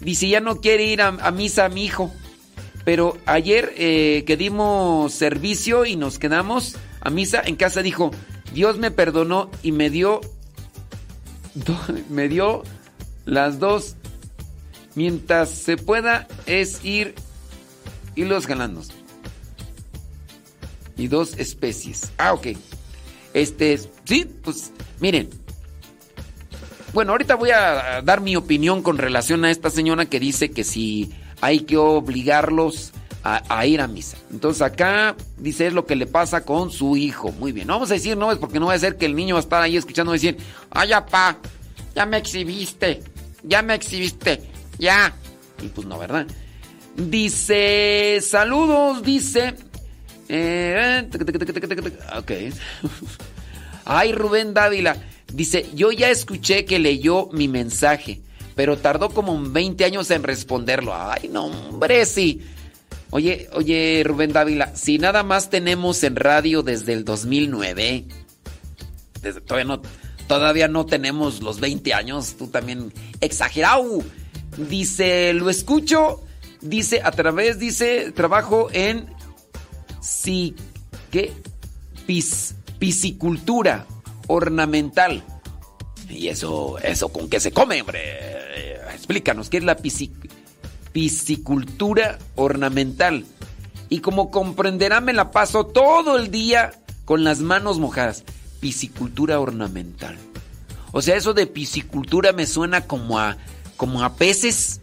Dice, 0.00 0.28
ya 0.28 0.40
no 0.40 0.60
quiere 0.60 0.84
ir 0.84 1.02
a, 1.02 1.08
a 1.08 1.30
misa 1.30 1.68
mi 1.68 1.84
hijo. 1.84 2.12
Pero 2.84 3.16
ayer 3.24 3.72
eh, 3.76 4.24
que 4.26 4.36
dimos 4.36 5.12
servicio 5.12 5.86
y 5.86 5.96
nos 5.96 6.18
quedamos 6.18 6.76
a 7.00 7.10
misa 7.10 7.42
en 7.44 7.56
casa 7.56 7.82
dijo, 7.82 8.10
Dios 8.52 8.78
me 8.78 8.90
perdonó 8.90 9.50
y 9.62 9.72
me 9.72 9.90
dio, 9.90 10.20
me 12.08 12.28
dio 12.28 12.62
las 13.24 13.58
dos. 13.58 13.96
Mientras 14.94 15.50
se 15.50 15.76
pueda 15.76 16.28
es 16.46 16.84
ir 16.84 17.14
y 18.14 18.24
los 18.24 18.46
galanos. 18.46 18.90
Y 20.96 21.08
dos 21.08 21.36
especies. 21.36 22.12
Ah, 22.16 22.32
ok. 22.32 22.48
Este, 23.34 23.78
sí, 24.04 24.30
pues 24.42 24.72
miren. 25.00 25.28
Bueno, 26.92 27.10
ahorita 27.10 27.34
voy 27.34 27.50
a 27.50 28.02
dar 28.02 28.20
mi 28.20 28.36
opinión 28.36 28.82
con 28.82 28.98
relación 28.98 29.44
a 29.44 29.50
esta 29.50 29.68
señora 29.68 30.06
que 30.06 30.20
dice 30.20 30.52
que 30.52 30.62
si 30.62 31.12
hay 31.44 31.60
que 31.60 31.76
obligarlos 31.76 32.92
a, 33.22 33.66
ir 33.66 33.82
a 33.82 33.86
misa. 33.86 34.16
Entonces 34.30 34.62
acá 34.62 35.14
dice 35.36 35.66
es 35.66 35.74
lo 35.74 35.84
que 35.84 35.94
le 35.94 36.06
pasa 36.06 36.42
con 36.42 36.70
su 36.70 36.96
hijo. 36.96 37.32
Muy 37.32 37.52
bien, 37.52 37.66
no 37.66 37.74
vamos 37.74 37.90
a 37.90 37.94
decir 37.94 38.16
no 38.16 38.32
es 38.32 38.38
porque 38.38 38.58
no 38.58 38.66
va 38.66 38.72
a 38.72 38.78
ser 38.78 38.96
que 38.96 39.04
el 39.04 39.14
niño 39.14 39.34
va 39.34 39.40
a 39.40 39.42
estar 39.42 39.62
ahí 39.62 39.76
escuchando 39.76 40.12
decir, 40.12 40.38
ay, 40.70 40.90
pa, 41.10 41.36
ya 41.94 42.06
me 42.06 42.16
exhibiste, 42.16 43.02
ya 43.42 43.60
me 43.60 43.74
exhibiste, 43.74 44.40
ya. 44.78 45.14
Y 45.62 45.68
pues 45.68 45.86
no, 45.86 45.98
¿verdad? 45.98 46.26
Dice, 46.96 48.20
saludos, 48.22 49.02
dice... 49.02 49.54
Eh, 50.30 51.06
ok. 52.16 52.30
Ay, 53.84 54.12
Rubén 54.12 54.54
Dávila. 54.54 54.96
Dice, 55.30 55.66
yo 55.74 55.92
ya 55.92 56.08
escuché 56.08 56.64
que 56.64 56.78
leyó 56.78 57.28
mi 57.32 57.48
mensaje 57.48 58.22
pero 58.54 58.78
tardó 58.78 59.10
como 59.10 59.40
20 59.40 59.84
años 59.84 60.10
en 60.10 60.22
responderlo. 60.22 60.94
Ay, 60.94 61.28
no, 61.28 61.46
hombre, 61.46 62.06
sí. 62.06 62.42
Oye, 63.10 63.48
oye, 63.52 64.02
Rubén 64.04 64.32
Dávila, 64.32 64.74
si 64.74 64.98
nada 64.98 65.22
más 65.22 65.50
tenemos 65.50 66.02
en 66.02 66.16
radio 66.16 66.62
desde 66.62 66.92
el 66.92 67.04
2009, 67.04 68.06
todavía, 69.46 69.64
no, 69.64 69.82
todavía 70.26 70.68
no 70.68 70.84
tenemos 70.86 71.40
los 71.40 71.60
20 71.60 71.94
años, 71.94 72.34
tú 72.36 72.48
también 72.48 72.92
exagerado. 73.20 74.02
Dice, 74.56 75.32
lo 75.32 75.50
escucho, 75.50 76.22
dice, 76.60 77.02
a 77.04 77.12
través, 77.12 77.58
dice, 77.58 78.12
trabajo 78.12 78.68
en 78.72 79.06
sí, 80.00 80.54
¿qué? 81.10 81.32
piscicultura 82.78 83.86
ornamental. 84.26 85.24
¿Y 86.08 86.28
eso, 86.28 86.78
eso 86.78 87.08
con 87.08 87.28
qué 87.28 87.40
se 87.40 87.52
come, 87.52 87.80
hombre? 87.80 88.43
Explícanos, 89.04 89.50
¿qué 89.50 89.58
es 89.58 89.64
la 89.64 89.76
piscicultura 90.94 92.18
ornamental? 92.36 93.26
Y 93.90 94.00
como 94.00 94.30
comprenderá, 94.30 95.02
me 95.02 95.12
la 95.12 95.30
paso 95.30 95.66
todo 95.66 96.16
el 96.16 96.30
día 96.30 96.72
con 97.04 97.22
las 97.22 97.40
manos 97.40 97.78
mojadas. 97.78 98.24
Piscicultura 98.60 99.38
ornamental. 99.40 100.16
O 100.90 101.02
sea, 101.02 101.16
eso 101.16 101.34
de 101.34 101.46
piscicultura 101.46 102.32
me 102.32 102.46
suena 102.46 102.86
como 102.86 103.18
a, 103.18 103.36
como 103.76 104.02
a 104.02 104.14
peces. 104.14 104.80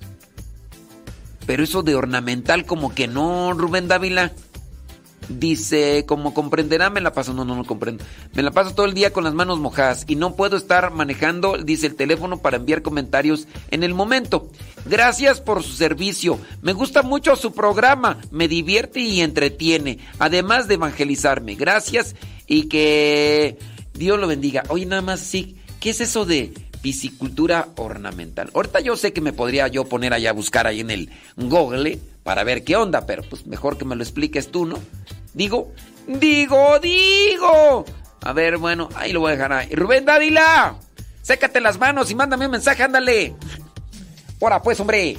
Pero 1.47 1.63
eso 1.63 1.81
de 1.81 1.95
ornamental 1.95 2.67
como 2.67 2.93
que 2.93 3.07
no, 3.07 3.53
Rubén 3.53 3.87
Dávila. 3.87 4.33
Dice, 5.29 6.05
como 6.05 6.33
comprenderá, 6.33 6.89
me 6.89 7.01
la 7.01 7.13
paso, 7.13 7.33
no, 7.33 7.45
no, 7.45 7.55
no 7.55 7.63
comprendo. 7.63 8.03
Me 8.33 8.43
la 8.43 8.51
paso 8.51 8.73
todo 8.73 8.85
el 8.85 8.93
día 8.93 9.13
con 9.13 9.23
las 9.23 9.33
manos 9.33 9.59
mojadas 9.59 10.05
y 10.07 10.15
no 10.15 10.35
puedo 10.35 10.57
estar 10.57 10.91
manejando, 10.91 11.57
dice 11.57 11.87
el 11.87 11.95
teléfono, 11.95 12.37
para 12.37 12.57
enviar 12.57 12.81
comentarios 12.81 13.47
en 13.69 13.83
el 13.83 13.93
momento. 13.93 14.49
Gracias 14.85 15.39
por 15.39 15.63
su 15.63 15.73
servicio. 15.73 16.39
Me 16.61 16.73
gusta 16.73 17.01
mucho 17.03 17.35
su 17.35 17.53
programa, 17.53 18.17
me 18.31 18.47
divierte 18.47 18.99
y 18.99 19.21
entretiene, 19.21 19.99
además 20.19 20.67
de 20.67 20.75
evangelizarme. 20.75 21.55
Gracias 21.55 22.15
y 22.47 22.63
que 22.63 23.57
Dios 23.93 24.19
lo 24.19 24.27
bendiga. 24.27 24.63
Oye, 24.69 24.85
nada 24.85 25.01
más, 25.01 25.19
sí, 25.19 25.55
¿qué 25.79 25.91
es 25.91 26.01
eso 26.01 26.25
de 26.25 26.53
piscicultura 26.81 27.69
ornamental? 27.75 28.49
Ahorita 28.53 28.79
yo 28.79 28.95
sé 28.95 29.13
que 29.13 29.21
me 29.21 29.33
podría 29.33 29.67
yo 29.67 29.85
poner 29.85 30.13
allá 30.13 30.31
a 30.31 30.33
buscar 30.33 30.67
ahí 30.67 30.79
en 30.79 30.91
el 30.91 31.09
Google 31.37 31.99
para 32.23 32.43
ver 32.43 32.63
qué 32.63 32.75
onda, 32.75 33.05
pero 33.05 33.23
pues 33.23 33.45
mejor 33.47 33.77
que 33.77 33.85
me 33.85 33.95
lo 33.95 34.03
expliques 34.03 34.49
tú, 34.49 34.65
¿no? 34.65 34.79
Digo, 35.33 35.71
digo, 36.07 36.79
digo. 36.79 37.85
A 38.21 38.33
ver, 38.33 38.57
bueno, 38.57 38.89
ahí 38.95 39.13
lo 39.13 39.21
voy 39.21 39.29
a 39.29 39.35
dejar 39.35 39.53
ahí. 39.53 39.69
Rubén 39.73 40.05
Dávila, 40.05 40.75
sécate 41.21 41.61
las 41.61 41.79
manos 41.79 42.11
y 42.11 42.15
mándame 42.15 42.45
un 42.45 42.51
mensaje, 42.51 42.83
ándale. 42.83 43.35
Ahora 44.41 44.61
pues, 44.61 44.79
hombre. 44.79 45.17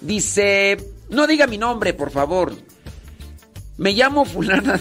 Dice, 0.00 0.76
no 1.08 1.26
diga 1.26 1.46
mi 1.46 1.58
nombre, 1.58 1.94
por 1.94 2.10
favor. 2.10 2.54
Me 3.78 3.92
llamo 3.92 4.24
fulana 4.24 4.78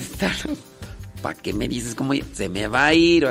¿Para 1.21 1.35
qué 1.35 1.53
me 1.53 1.67
dices 1.67 1.95
cómo 1.95 2.13
se 2.33 2.49
me 2.49 2.67
va 2.67 2.87
a 2.87 2.93
ir? 2.93 3.27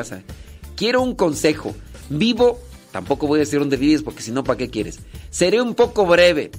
Quiero 0.77 1.03
un 1.03 1.15
consejo. 1.15 1.75
Vivo 2.09 2.61
Tampoco 2.95 3.27
voy 3.27 3.39
a 3.39 3.41
decir 3.41 3.59
dónde 3.59 3.77
vives 3.77 4.05
porque 4.05 4.23
si 4.23 4.31
no, 4.31 4.45
¿para 4.45 4.57
qué 4.57 4.71
quieres? 4.71 5.01
Seré 5.29 5.61
un 5.61 5.75
poco 5.75 6.07
breve. 6.07 6.53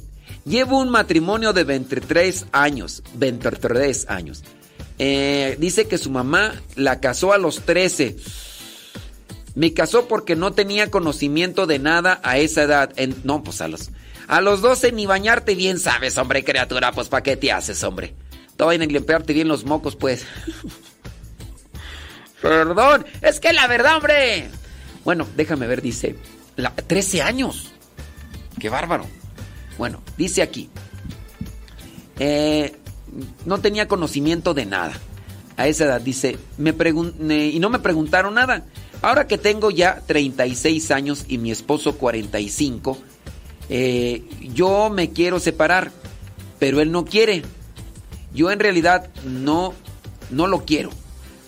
Llevo 0.44 0.82
un 0.82 0.90
matrimonio 0.90 1.54
de 1.54 1.64
23 1.64 2.48
años. 2.52 3.04
23 3.14 4.10
años. 4.10 4.44
Eh, 5.00 5.56
dice 5.62 5.88
que 5.88 5.98
su 5.98 6.12
mamá 6.12 6.62
la 6.76 7.00
casó 7.00 7.32
a 7.32 7.38
los 7.38 7.62
13. 7.62 8.18
Me 9.56 9.74
casó 9.74 10.10
porque 10.10 10.36
no 10.36 10.52
tenía 10.52 10.92
conocimiento 10.92 11.68
de 11.68 11.80
nada 11.80 12.20
a 12.22 12.38
esa 12.38 12.64
edad. 12.64 12.94
no, 13.24 13.42
pues 13.42 13.62
a 13.62 13.70
los, 13.70 13.92
a 14.28 14.42
los 14.42 14.60
12 14.60 14.92
ni 14.92 15.06
bañarte 15.06 15.56
bien 15.56 15.80
sabes, 15.80 16.18
hombre, 16.18 16.44
criatura. 16.44 16.92
Pues 16.92 17.08
¿para 17.08 17.24
qué 17.24 17.38
te 17.38 17.54
haces, 17.54 17.82
hombre? 17.86 18.14
Todavía 18.58 18.86
ni 18.86 18.92
limpiarte 18.92 19.32
bien 19.32 19.48
los 19.48 19.64
mocos, 19.64 19.96
pues. 19.96 20.26
Perdón, 22.42 23.06
es 23.22 23.40
que 23.40 23.54
la 23.54 23.68
verdad, 23.68 23.96
hombre. 23.96 24.50
Bueno, 25.06 25.28
déjame 25.38 25.68
ver, 25.68 25.82
dice. 25.82 26.16
La, 26.58 26.76
13 26.76 27.22
años. 27.22 27.72
Qué 28.60 28.70
bárbaro. 28.70 29.06
Bueno, 29.78 30.02
dice 30.18 30.42
aquí. 30.42 30.70
Eh, 32.20 32.76
no 33.46 33.60
tenía 33.60 33.88
conocimiento 33.88 34.54
de 34.54 34.66
nada. 34.66 34.94
A 35.58 35.68
esa 35.68 35.86
edad, 35.86 36.02
dice, 36.02 36.38
me 36.58 36.72
y 36.72 37.60
no 37.60 37.70
me 37.70 37.80
preguntaron 37.80 38.34
nada. 38.34 38.66
Ahora 39.02 39.28
que 39.28 39.38
tengo 39.38 39.72
ya 39.72 40.02
36 40.06 40.92
años 40.92 41.26
y 41.28 41.38
mi 41.38 41.52
esposo 41.52 41.98
45, 41.98 42.98
eh, 43.70 44.24
yo 44.54 44.90
me 44.90 45.12
quiero 45.12 45.40
separar, 45.40 45.92
pero 46.60 46.82
él 46.82 46.92
no 46.92 47.06
quiere. 47.06 47.44
Yo 48.34 48.52
en 48.52 48.60
realidad 48.60 49.10
no, 49.24 49.74
no 50.30 50.48
lo 50.48 50.66
quiero. 50.66 50.90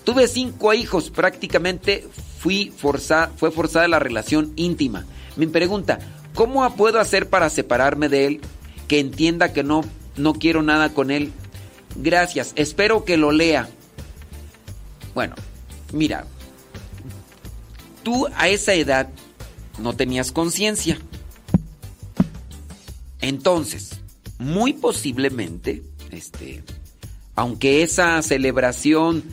Tuve 0.05 0.27
cinco 0.29 0.73
hijos, 0.73 1.09
prácticamente 1.09 2.07
fui 2.37 2.71
forzada, 2.75 3.31
fue 3.35 3.51
forzada 3.51 3.87
la 3.87 3.99
relación 3.99 4.53
íntima. 4.55 5.05
Me 5.35 5.47
pregunta, 5.47 5.99
¿cómo 6.33 6.75
puedo 6.75 6.99
hacer 6.99 7.29
para 7.29 7.49
separarme 7.49 8.09
de 8.09 8.27
él? 8.27 8.41
Que 8.87 8.99
entienda 8.99 9.53
que 9.53 9.63
no, 9.63 9.83
no 10.15 10.33
quiero 10.33 10.61
nada 10.63 10.93
con 10.93 11.11
él. 11.11 11.31
Gracias, 11.95 12.53
espero 12.55 13.05
que 13.05 13.17
lo 13.17 13.31
lea. 13.31 13.69
Bueno, 15.13 15.35
mira, 15.93 16.25
tú 18.03 18.27
a 18.35 18.49
esa 18.49 18.73
edad 18.73 19.09
no 19.79 19.95
tenías 19.95 20.31
conciencia. 20.31 20.99
Entonces, 23.19 23.99
muy 24.37 24.73
posiblemente, 24.73 25.83
este, 26.11 26.63
aunque 27.35 27.83
esa 27.83 28.21
celebración 28.21 29.23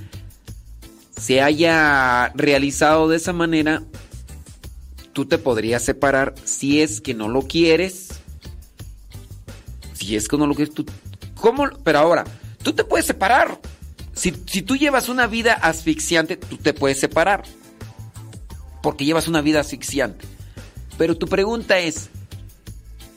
se 1.25 1.41
haya 1.41 2.33
realizado 2.35 3.09
de 3.09 3.17
esa 3.17 3.33
manera, 3.33 3.83
tú 5.15 5.25
te 5.25 5.39
podrías 5.39 5.83
separar 5.83 6.35
si 6.45 6.83
es 6.83 7.01
que 7.01 7.15
no 7.15 7.29
lo 7.29 7.41
quieres. 7.41 8.09
Si 9.95 10.17
es 10.17 10.29
que 10.29 10.37
no 10.37 10.47
lo 10.47 10.55
quieres, 10.55 10.75
tú. 10.75 10.85
¿Cómo? 11.41 11.71
Pero 11.83 11.99
ahora, 11.99 12.25
tú 12.63 12.75
te 12.75 12.85
puedes 12.85 13.07
separar. 13.07 13.59
Si, 14.13 14.35
si 14.45 14.61
tú 14.61 14.77
llevas 14.77 15.09
una 15.09 15.27
vida 15.27 15.55
asfixiante, 15.55 16.37
tú 16.37 16.59
te 16.59 16.75
puedes 16.75 17.01
separar. 17.01 17.45
Porque 18.83 19.07
llevas 19.07 19.27
una 19.27 19.41
vida 19.41 19.61
asfixiante. 19.61 20.27
Pero 20.99 21.17
tu 21.17 21.27
pregunta 21.27 21.79
es, 21.79 22.11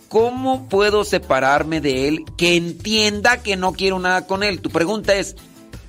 ¿cómo 0.07 0.69
puedo 0.69 1.03
separarme 1.03 1.81
de 1.81 2.07
él 2.07 2.23
que 2.37 2.55
entienda 2.55 3.43
que 3.43 3.57
no 3.57 3.73
quiero 3.73 3.99
nada 3.99 4.27
con 4.27 4.43
él? 4.43 4.61
Tu 4.61 4.69
pregunta 4.69 5.13
es, 5.13 5.35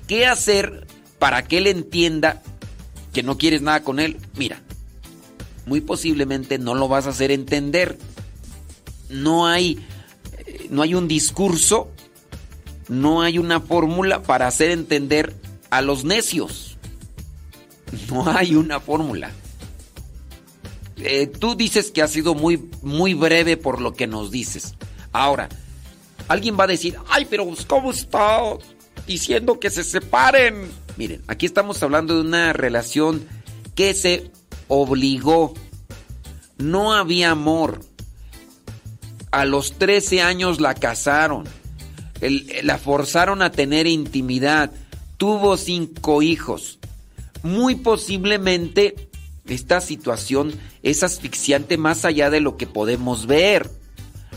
¿qué 0.05 0.27
hacer 0.27 0.88
para 1.19 1.43
que 1.43 1.57
él 1.57 1.67
entienda 1.67 2.41
que 3.13 3.23
no 3.23 3.37
quieres 3.37 3.61
nada 3.61 3.83
con 3.83 3.99
él? 3.99 4.17
Mira, 4.35 4.61
muy 5.65 5.81
posiblemente 5.81 6.57
no 6.57 6.73
lo 6.73 6.87
vas 6.87 7.05
a 7.05 7.09
hacer 7.09 7.31
entender. 7.31 7.97
No 9.09 9.47
hay, 9.47 9.79
eh, 10.37 10.67
no 10.69 10.81
hay 10.81 10.95
un 10.95 11.07
discurso, 11.07 11.89
no 12.87 13.21
hay 13.21 13.37
una 13.37 13.59
fórmula 13.59 14.23
para 14.23 14.47
hacer 14.47 14.71
entender 14.71 15.35
a 15.69 15.81
los 15.81 16.03
necios. 16.03 16.77
No 18.09 18.29
hay 18.29 18.55
una 18.55 18.79
fórmula. 18.79 19.31
Eh, 20.97 21.27
tú 21.27 21.55
dices 21.55 21.91
que 21.91 22.01
ha 22.01 22.07
sido 22.07 22.35
muy, 22.35 22.69
muy 22.81 23.13
breve 23.13 23.57
por 23.57 23.81
lo 23.81 23.93
que 23.93 24.07
nos 24.07 24.31
dices. 24.31 24.75
Ahora, 25.11 25.49
alguien 26.27 26.57
va 26.59 26.65
a 26.65 26.67
decir, 26.67 26.97
ay, 27.07 27.25
pero 27.29 27.47
¿cómo 27.67 27.91
está 27.91 28.41
diciendo 29.09 29.59
que 29.59 29.71
se 29.71 29.83
separen? 29.83 30.69
Miren, 30.95 31.23
aquí 31.27 31.47
estamos 31.47 31.81
hablando 31.81 32.13
de 32.13 32.21
una 32.21 32.53
relación 32.53 33.25
que 33.73 33.95
se 33.95 34.29
obligó. 34.67 35.55
No 36.59 36.93
había 36.93 37.31
amor. 37.31 37.79
A 39.31 39.45
los 39.45 39.79
13 39.79 40.21
años 40.21 40.61
la 40.61 40.75
casaron. 40.75 41.45
la 42.61 42.77
forzaron 42.77 43.41
a 43.41 43.51
tener 43.51 43.87
intimidad. 43.87 44.71
Tuvo 45.17 45.57
cinco 45.57 46.21
hijos. 46.21 46.77
Muy 47.41 47.75
posiblemente 47.75 49.09
esta 49.47 49.81
situación 49.81 50.53
es 50.83 51.01
asfixiante 51.01 51.77
más 51.77 52.05
allá 52.05 52.29
de 52.29 52.41
lo 52.41 52.57
que 52.57 52.67
podemos 52.67 53.25
ver. 53.25 53.71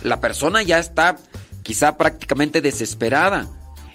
La 0.02 0.18
persona 0.20 0.62
ya 0.62 0.78
está 0.78 1.18
quizá 1.62 1.98
prácticamente 1.98 2.62
desesperada. 2.62 3.50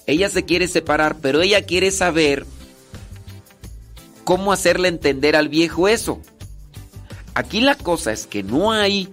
Ella 0.08 0.30
se 0.30 0.46
quiere 0.46 0.70
separar, 0.70 1.18
pero 1.18 1.42
ella 1.42 1.66
quiere 1.66 1.92
saber 1.92 2.46
cómo 4.24 4.54
hacerle 4.54 4.88
entender 4.88 5.36
al 5.36 5.50
viejo 5.50 5.88
eso. 5.90 6.22
Aquí 7.34 7.62
la 7.62 7.76
cosa 7.76 8.14
es 8.14 8.26
que 8.26 8.42
no 8.42 8.72
hay 8.72 9.10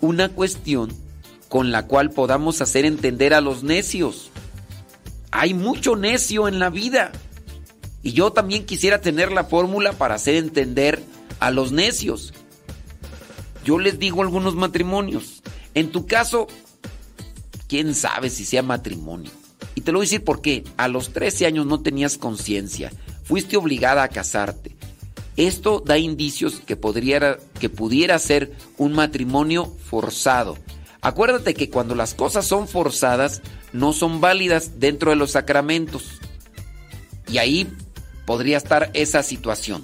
una 0.00 0.30
cuestión 0.30 0.92
con 1.50 1.70
la 1.72 1.86
cual 1.86 2.10
podamos 2.10 2.62
hacer 2.62 2.84
entender 2.86 3.34
a 3.34 3.40
los 3.42 3.62
necios. 3.62 4.30
Hay 5.30 5.52
mucho 5.52 5.94
necio 5.94 6.48
en 6.48 6.58
la 6.58 6.70
vida. 6.70 7.12
Y 8.02 8.12
yo 8.12 8.32
también 8.32 8.64
quisiera 8.64 9.00
tener 9.00 9.30
la 9.32 9.44
fórmula 9.44 9.92
para 9.92 10.14
hacer 10.14 10.36
entender 10.36 11.02
a 11.38 11.50
los 11.50 11.70
necios. 11.70 12.32
Yo 13.64 13.78
les 13.78 13.98
digo 13.98 14.22
algunos 14.22 14.54
matrimonios. 14.54 15.42
En 15.74 15.92
tu 15.92 16.06
caso, 16.06 16.48
quién 17.68 17.94
sabe 17.94 18.30
si 18.30 18.44
sea 18.46 18.62
matrimonio. 18.62 19.39
Y 19.80 19.82
te 19.82 19.92
lo 19.92 19.98
voy 20.00 20.04
a 20.04 20.08
decir 20.08 20.24
porque 20.24 20.62
a 20.76 20.88
los 20.88 21.14
13 21.14 21.46
años 21.46 21.64
no 21.64 21.80
tenías 21.80 22.18
conciencia. 22.18 22.92
Fuiste 23.24 23.56
obligada 23.56 24.02
a 24.02 24.08
casarte. 24.08 24.76
Esto 25.38 25.82
da 25.82 25.96
indicios 25.96 26.60
que, 26.60 26.76
podría, 26.76 27.38
que 27.58 27.70
pudiera 27.70 28.18
ser 28.18 28.52
un 28.76 28.92
matrimonio 28.92 29.74
forzado. 29.82 30.58
Acuérdate 31.00 31.54
que 31.54 31.70
cuando 31.70 31.94
las 31.94 32.12
cosas 32.12 32.46
son 32.46 32.68
forzadas, 32.68 33.40
no 33.72 33.94
son 33.94 34.20
válidas 34.20 34.80
dentro 34.80 35.12
de 35.12 35.16
los 35.16 35.30
sacramentos. 35.30 36.20
Y 37.26 37.38
ahí 37.38 37.66
podría 38.26 38.58
estar 38.58 38.90
esa 38.92 39.22
situación. 39.22 39.82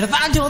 verdad 0.00 0.32
do. 0.32 0.43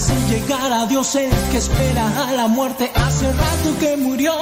Para 0.00 0.14
hacer 0.14 0.28
llegar 0.28 0.72
a 0.72 0.86
Dios 0.86 1.14
el 1.14 1.30
que 1.50 1.58
espera 1.58 2.28
a 2.28 2.32
la 2.32 2.48
muerte 2.48 2.90
hace 2.94 3.30
rato 3.32 3.78
que 3.78 3.96
murió. 3.96 4.32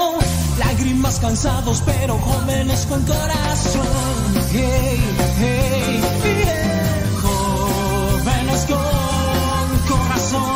Lágrimas 0.59 1.19
cansados 1.19 1.83
pero 1.85 2.19
jóvenes 2.19 2.87
con 2.87 3.05
corazón. 3.05 3.87
Hey, 4.53 5.01
hey, 5.39 6.01
hey. 6.23 6.61
Jóvenes 7.23 8.67
con 8.67 9.97
corazón. 9.97 10.53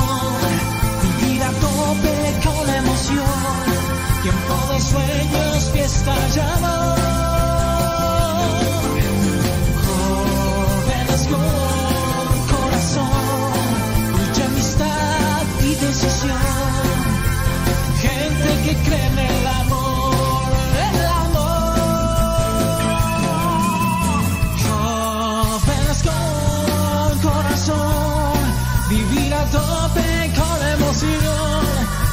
Vivir 1.02 1.42
a 1.42 1.50
tope 1.50 2.40
con 2.44 2.74
emoción. 2.74 3.62
Tiempo 4.22 4.72
de 4.72 4.80
sueños, 4.80 5.70
fiesta 5.72 6.14
y 6.28 6.32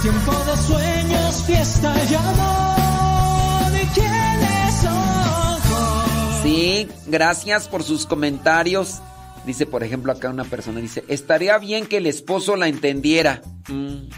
Tiempo 0.01 0.31
de 0.31 0.57
sueños, 0.57 1.43
fiesta 1.45 1.93
y 2.09 2.15
amor. 2.15 3.71
¿Y 3.75 3.85
quiénes 3.87 4.75
son? 4.81 6.41
Sí, 6.41 6.87
gracias 7.05 7.67
por 7.67 7.83
sus 7.83 8.05
comentarios. 8.05 9.01
Dice, 9.45 9.65
por 9.65 9.83
ejemplo, 9.83 10.13
acá 10.13 10.29
una 10.29 10.45
persona 10.45 10.79
dice, 10.79 11.03
estaría 11.09 11.57
bien 11.57 11.85
que 11.85 11.97
el 11.97 12.07
esposo 12.07 12.55
la 12.55 12.69
entendiera. 12.69 13.41
Mm. 13.69 14.09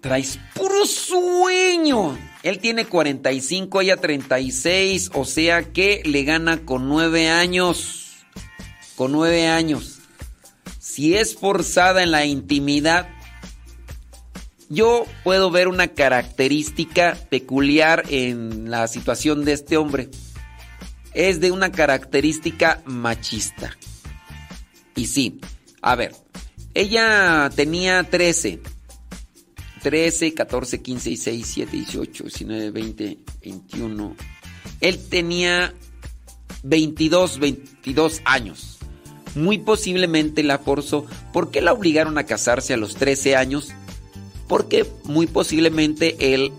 Traes 0.00 0.38
puro 0.54 0.86
sueño. 0.86 2.16
Él 2.42 2.58
tiene 2.58 2.86
45, 2.86 3.80
ella 3.80 3.96
36, 3.96 5.10
o 5.14 5.24
sea 5.24 5.72
que 5.72 6.02
le 6.04 6.22
gana 6.24 6.60
con 6.64 6.88
9 6.88 7.28
años. 7.28 8.16
Con 8.96 9.12
9 9.12 9.48
años. 9.48 9.98
Si 10.78 11.14
es 11.14 11.36
forzada 11.36 12.02
en 12.02 12.10
la 12.10 12.26
intimidad, 12.26 13.08
yo 14.68 15.06
puedo 15.24 15.50
ver 15.50 15.68
una 15.68 15.88
característica 15.88 17.16
peculiar 17.30 18.04
en 18.10 18.70
la 18.70 18.86
situación 18.86 19.44
de 19.44 19.52
este 19.52 19.76
hombre. 19.76 20.10
Es 21.14 21.40
de 21.40 21.50
una 21.50 21.72
característica 21.72 22.82
machista. 22.84 23.76
Y 24.94 25.06
sí, 25.06 25.40
a 25.80 25.94
ver, 25.94 26.14
ella 26.78 27.50
tenía 27.56 28.04
13. 28.04 28.60
13, 29.82 30.34
14, 30.34 30.80
15, 30.80 31.10
16, 31.10 31.36
17, 31.36 31.76
18, 31.76 32.24
19, 32.24 32.70
20, 32.70 33.18
21. 33.42 34.16
Él 34.80 34.98
tenía 35.08 35.74
22, 36.62 37.40
22 37.40 38.22
años. 38.24 38.78
Muy 39.34 39.58
posiblemente 39.58 40.44
la 40.44 40.58
forzó. 40.60 41.04
¿Por 41.32 41.50
qué 41.50 41.62
la 41.62 41.72
obligaron 41.72 42.16
a 42.16 42.26
casarse 42.26 42.74
a 42.74 42.76
los 42.76 42.94
13 42.94 43.34
años? 43.34 43.70
Porque 44.46 44.86
muy 45.02 45.26
posiblemente 45.26 46.32
él 46.32 46.52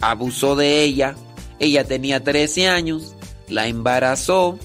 abusó 0.00 0.54
de 0.54 0.84
ella. 0.84 1.16
Ella 1.58 1.82
tenía 1.82 2.22
13 2.22 2.68
años, 2.68 3.16
la 3.48 3.66
embarazó, 3.66 4.60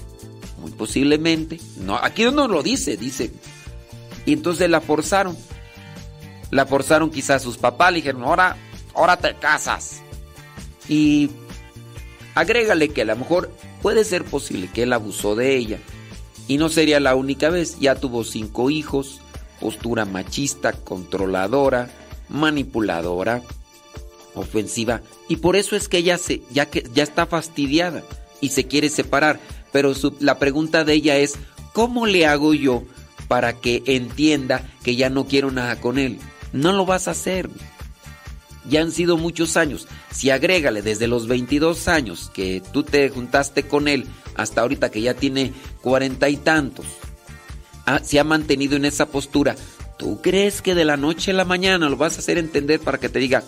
muy 0.60 0.70
posiblemente. 0.70 1.58
No, 1.80 1.96
aquí 1.96 2.22
no 2.22 2.46
lo 2.46 2.62
dice, 2.62 2.96
dice. 2.96 3.32
Y 4.26 4.32
entonces 4.32 4.68
la 4.70 4.80
forzaron. 4.80 5.36
La 6.50 6.66
forzaron 6.66 7.10
quizás 7.10 7.42
sus 7.42 7.56
papás, 7.56 7.92
le 7.92 7.96
dijeron, 7.96 8.24
ahora, 8.24 8.56
ahora 8.94 9.16
te 9.16 9.34
casas. 9.34 10.02
Y 10.88 11.30
agrégale 12.34 12.90
que 12.90 13.02
a 13.02 13.06
lo 13.06 13.16
mejor 13.16 13.50
puede 13.80 14.04
ser 14.04 14.24
posible 14.24 14.70
que 14.72 14.82
él 14.84 14.92
abusó 14.92 15.34
de 15.34 15.56
ella. 15.56 15.78
Y 16.48 16.58
no 16.58 16.68
sería 16.68 17.00
la 17.00 17.14
única 17.14 17.50
vez, 17.50 17.78
ya 17.78 17.94
tuvo 17.94 18.24
cinco 18.24 18.68
hijos, 18.68 19.20
postura 19.60 20.04
machista, 20.04 20.72
controladora, 20.72 21.90
manipuladora, 22.28 23.42
ofensiva. 24.34 25.02
Y 25.28 25.36
por 25.36 25.56
eso 25.56 25.76
es 25.76 25.88
que 25.88 25.98
ella 25.98 26.18
se, 26.18 26.42
ya, 26.50 26.66
que, 26.66 26.84
ya 26.92 27.02
está 27.02 27.26
fastidiada 27.26 28.02
y 28.40 28.50
se 28.50 28.66
quiere 28.66 28.88
separar. 28.88 29.40
Pero 29.72 29.94
la 30.20 30.38
pregunta 30.38 30.84
de 30.84 30.94
ella 30.94 31.16
es, 31.16 31.34
¿cómo 31.72 32.06
le 32.06 32.26
hago 32.26 32.54
yo 32.54 32.82
para 33.32 33.54
que 33.54 33.82
entienda 33.86 34.70
que 34.84 34.94
ya 34.94 35.08
no 35.08 35.24
quiero 35.24 35.50
nada 35.50 35.80
con 35.80 35.98
él? 35.98 36.18
No 36.52 36.72
lo 36.72 36.84
vas 36.84 37.08
a 37.08 37.12
hacer. 37.12 37.48
Ya 38.68 38.82
han 38.82 38.92
sido 38.92 39.16
muchos 39.16 39.56
años. 39.56 39.88
Si 40.10 40.28
agrégale 40.28 40.82
desde 40.82 41.06
los 41.06 41.26
22 41.28 41.88
años 41.88 42.30
que 42.34 42.62
tú 42.74 42.82
te 42.82 43.08
juntaste 43.08 43.62
con 43.62 43.88
él 43.88 44.04
hasta 44.34 44.60
ahorita 44.60 44.90
que 44.90 45.00
ya 45.00 45.14
tiene 45.14 45.54
cuarenta 45.80 46.28
y 46.28 46.36
tantos, 46.36 46.84
ah, 47.86 48.00
se 48.04 48.20
ha 48.20 48.24
mantenido 48.24 48.76
en 48.76 48.84
esa 48.84 49.06
postura. 49.06 49.56
¿Tú 49.98 50.20
crees 50.20 50.60
que 50.60 50.74
de 50.74 50.84
la 50.84 50.98
noche 50.98 51.30
a 51.30 51.34
la 51.34 51.46
mañana 51.46 51.88
lo 51.88 51.96
vas 51.96 52.16
a 52.16 52.18
hacer 52.18 52.36
entender 52.36 52.80
para 52.80 52.98
que 52.98 53.08
te 53.08 53.18
diga? 53.18 53.44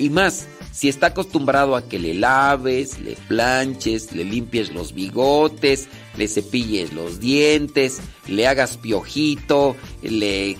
Y 0.00 0.10
más, 0.10 0.48
si 0.76 0.90
está 0.90 1.06
acostumbrado 1.06 1.74
a 1.74 1.88
que 1.88 1.98
le 1.98 2.12
laves, 2.12 3.00
le 3.00 3.16
planches, 3.28 4.12
le 4.12 4.24
limpies 4.24 4.74
los 4.74 4.92
bigotes, 4.92 5.88
le 6.18 6.28
cepilles 6.28 6.92
los 6.92 7.18
dientes, 7.18 8.02
le 8.26 8.46
hagas 8.46 8.76
piojito, 8.76 9.74
le 10.02 10.58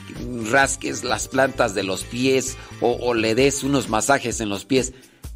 rasques 0.50 1.04
las 1.04 1.28
plantas 1.28 1.74
de 1.74 1.82
los 1.82 2.04
pies 2.04 2.56
o, 2.80 3.12
le 3.12 3.34
des 3.34 3.62
unos 3.62 3.90
masajes 3.90 4.40
en 4.40 4.48
los 4.48 4.64
pies, 4.64 4.94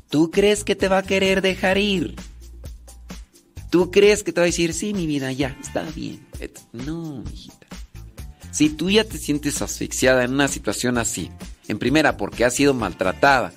¿tú 0.08 0.30
crees 0.30 0.64
que 0.64 0.74
te 0.74 0.88
va 0.88 0.98
a 0.98 1.02
querer 1.02 1.42
dejar 1.42 1.76
ir? 1.76 2.16
¿Tú 3.68 3.90
crees 3.90 4.22
que 4.22 4.32
te 4.32 4.40
va 4.40 4.44
a 4.44 4.46
decir, 4.46 4.72
sí, 4.72 4.94
mi 4.94 5.06
vida, 5.06 5.30
ya, 5.30 5.58
está 5.60 5.82
bien? 5.94 6.26
No, 6.72 7.22
hijita. 7.30 7.66
Si 8.50 8.70
tú 8.70 8.88
ya 8.88 9.04
te 9.04 9.18
sientes 9.18 9.60
asfixiada 9.60 10.24
en 10.24 10.32
una 10.32 10.48
situación 10.48 10.96
así, 10.96 11.30
en 11.68 11.78
primera 11.78 12.16
porque 12.16 12.46
has 12.46 12.54
sido 12.54 12.72
maltratada 12.72 13.52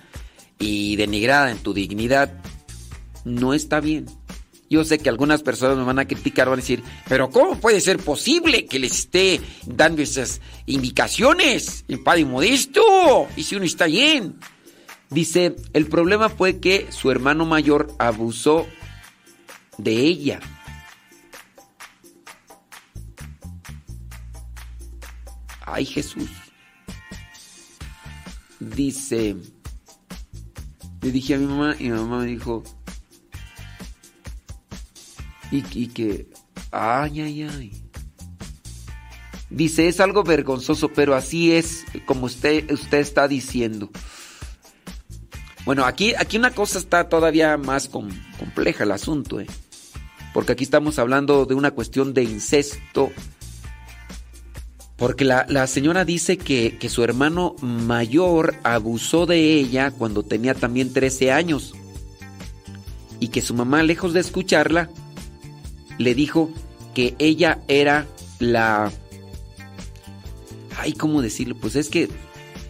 y 0.64 0.96
denigrada 0.96 1.52
en 1.52 1.58
tu 1.58 1.74
dignidad, 1.74 2.32
no 3.26 3.54
está 3.54 3.82
bien. 3.82 4.06
Yo 4.70 4.86
sé 4.86 4.98
que 4.98 5.10
algunas 5.10 5.44
personas 5.44 5.78
me 5.78 5.84
van 5.84 6.00
a 6.00 6.08
criticar, 6.08 6.48
van 6.48 6.60
a 6.60 6.62
decir, 6.62 6.82
pero 7.10 7.30
¿cómo 7.30 7.60
puede 7.60 7.82
ser 7.82 7.98
posible 7.98 8.66
que 8.66 8.80
les 8.80 8.94
esté 8.94 9.42
dando 9.66 10.02
esas 10.02 10.40
indicaciones 10.66 11.84
en 11.90 12.02
Padre 12.02 12.26
Modesto? 12.26 13.28
Y 13.36 13.44
si 13.44 13.58
uno 13.58 13.66
está 13.66 13.88
bien. 13.88 14.40
Dice, 15.10 15.58
el 15.74 15.88
problema 15.88 16.30
fue 16.30 16.60
que 16.60 16.88
su 16.92 17.12
hermano 17.12 17.46
mayor 17.46 17.94
abusó 18.00 18.66
de 19.78 19.92
ella. 19.92 20.40
Ay 25.66 25.86
Jesús. 25.86 26.30
Dice, 28.60 29.36
le 31.04 31.12
dije 31.12 31.36
a 31.36 31.38
mi 31.38 31.46
mamá 31.46 31.76
y 31.78 31.84
mi 31.84 31.92
mamá 31.92 32.20
me 32.20 32.28
dijo, 32.28 32.64
y, 35.52 35.64
y 35.74 35.88
que, 35.88 36.30
ay, 36.72 37.22
ay, 37.22 37.44
ay. 37.44 37.84
Dice, 39.50 39.88
es 39.88 40.00
algo 40.00 40.24
vergonzoso, 40.24 40.90
pero 40.90 41.14
así 41.14 41.52
es 41.52 41.86
como 42.06 42.26
usted, 42.26 42.72
usted 42.72 42.98
está 42.98 43.28
diciendo. 43.28 43.92
Bueno, 45.66 45.86
aquí, 45.86 46.14
aquí 46.18 46.38
una 46.38 46.52
cosa 46.52 46.80
está 46.80 47.08
todavía 47.08 47.58
más 47.58 47.88
com, 47.88 48.10
compleja 48.40 48.84
el 48.84 48.92
asunto, 48.92 49.40
¿eh? 49.40 49.48
Porque 50.34 50.54
aquí 50.54 50.64
estamos 50.64 50.98
hablando 50.98 51.46
de 51.46 51.54
una 51.54 51.72
cuestión 51.72 52.14
de 52.14 52.24
incesto. 52.24 53.12
Porque 55.04 55.26
la, 55.26 55.46
la 55.50 55.68
señora 55.68 56.06
dice 56.06 56.38
que, 56.38 56.78
que, 56.80 56.88
su 56.88 57.04
hermano 57.04 57.58
mayor 57.60 58.56
abusó 58.64 59.26
de 59.26 59.56
ella 59.56 59.92
cuando 59.92 60.24
tenía 60.24 60.54
también 60.54 60.94
13 60.94 61.30
años. 61.34 61.74
Y 63.20 63.28
que 63.28 63.42
su 63.42 63.54
mamá, 63.54 63.84
lejos 63.84 64.14
de 64.14 64.22
escucharla, 64.22 64.90
le 65.98 66.16
dijo 66.16 66.54
que 66.94 67.16
ella 67.20 67.60
era 67.68 68.08
la... 68.40 68.94
Ay, 70.78 70.94
¿cómo 70.94 71.22
decirlo? 71.22 71.58
Pues 71.60 71.76
es 71.76 71.90
que, 71.90 72.08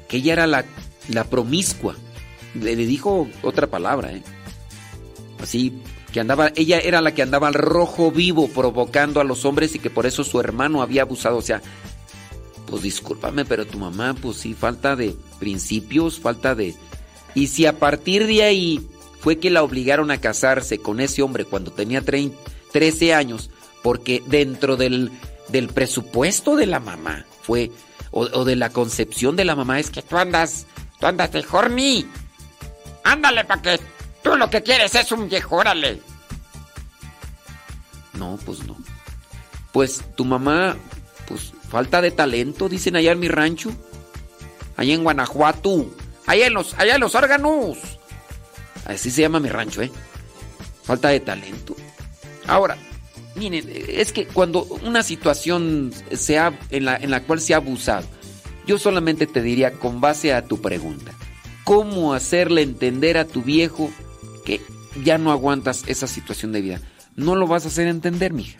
que 0.07 0.17
ella 0.17 0.33
era 0.33 0.47
la, 0.47 0.65
la 1.09 1.25
promiscua. 1.25 1.95
Le, 2.55 2.75
le, 2.75 2.87
dijo 2.87 3.27
otra 3.43 3.67
palabra, 3.67 4.11
¿eh? 4.11 4.23
Así, 5.39 5.71
que 6.11 6.19
andaba, 6.19 6.51
ella 6.55 6.79
era 6.79 6.99
la 6.99 7.13
que 7.13 7.21
andaba 7.21 7.47
al 7.47 7.53
rojo 7.53 8.11
vivo 8.11 8.47
provocando 8.47 9.21
a 9.21 9.23
los 9.23 9.45
hombres 9.45 9.75
y 9.75 9.79
que 9.79 9.91
por 9.91 10.07
eso 10.07 10.23
su 10.23 10.39
hermano 10.39 10.81
había 10.81 11.03
abusado. 11.03 11.37
O 11.37 11.43
sea, 11.43 11.61
pues 12.73 12.81
discúlpame, 12.81 13.45
pero 13.45 13.67
tu 13.67 13.77
mamá, 13.77 14.15
pues 14.19 14.37
sí, 14.37 14.55
falta 14.55 14.95
de 14.95 15.15
principios, 15.37 16.19
falta 16.19 16.55
de... 16.55 16.73
Y 17.35 17.45
si 17.45 17.67
a 17.67 17.77
partir 17.77 18.25
de 18.25 18.41
ahí 18.41 18.89
fue 19.19 19.37
que 19.37 19.51
la 19.51 19.61
obligaron 19.61 20.09
a 20.09 20.19
casarse 20.19 20.79
con 20.79 20.99
ese 20.99 21.21
hombre 21.21 21.45
cuando 21.45 21.69
tenía 21.69 22.01
13 22.01 23.13
años, 23.13 23.51
porque 23.83 24.23
dentro 24.25 24.75
del, 24.75 25.11
del 25.49 25.67
presupuesto 25.67 26.55
de 26.55 26.65
la 26.65 26.79
mamá 26.79 27.27
fue, 27.43 27.69
o, 28.09 28.43
de 28.43 28.55
la 28.55 28.71
concepción 28.71 29.35
de 29.35 29.45
la 29.45 29.55
mamá, 29.55 29.79
es 29.79 29.91
que 29.91 30.01
tú 30.01 30.17
andas, 30.17 30.65
tú 30.99 31.05
andas 31.05 31.31
de 31.31 31.45
horny. 31.51 32.07
Ándale, 33.03 33.45
para 33.45 33.61
que 33.61 33.79
tú 34.23 34.35
lo 34.35 34.49
que 34.49 34.63
quieres 34.63 34.95
es 34.95 35.11
un 35.11 35.29
viejo, 35.29 35.57
órale. 35.57 36.01
No, 38.13 38.39
pues 38.43 38.65
no. 38.65 38.75
Pues 39.71 40.01
tu 40.15 40.25
mamá, 40.25 40.75
pues 41.27 41.53
falta 41.69 42.01
de 42.01 42.11
talento, 42.11 42.69
dicen 42.69 42.95
allá 42.95 43.11
en 43.11 43.19
mi 43.19 43.27
rancho. 43.27 43.71
Allá 44.75 44.93
en 44.93 45.03
Guanajuato. 45.03 45.93
Allá 46.25 46.47
en 46.47 46.53
los, 46.53 46.73
allá 46.75 46.95
en 46.95 47.01
los 47.01 47.15
órganos. 47.15 47.77
Así 48.85 49.11
se 49.11 49.21
llama 49.21 49.39
mi 49.39 49.49
rancho, 49.49 49.81
¿eh? 49.81 49.91
Falta 50.83 51.09
de 51.09 51.19
talento. 51.19 51.75
Ahora, 52.47 52.77
miren, 53.35 53.69
es 53.87 54.11
que 54.11 54.25
cuando 54.27 54.63
una 54.83 55.03
situación 55.03 55.93
sea 56.11 56.57
en 56.69 56.85
la, 56.85 56.97
en 56.97 57.11
la 57.11 57.23
cual 57.23 57.39
se 57.39 57.53
ha 57.53 57.57
abusado, 57.57 58.05
yo 58.65 58.77
solamente 58.77 59.27
te 59.27 59.41
diría 59.41 59.73
con 59.73 60.01
base 60.01 60.33
a 60.33 60.45
tu 60.45 60.61
pregunta, 60.61 61.13
¿cómo 61.63 62.13
hacerle 62.13 62.61
entender 62.61 63.17
a 63.17 63.25
tu 63.25 63.41
viejo 63.41 63.91
que 64.45 64.61
ya 65.03 65.17
no 65.17 65.31
aguantas 65.31 65.83
esa 65.87 66.07
situación 66.07 66.51
de 66.51 66.61
vida? 66.61 66.81
No 67.15 67.35
lo 67.35 67.47
vas 67.47 67.65
a 67.65 67.67
hacer 67.67 67.87
entender, 67.87 68.33
mija. 68.33 68.57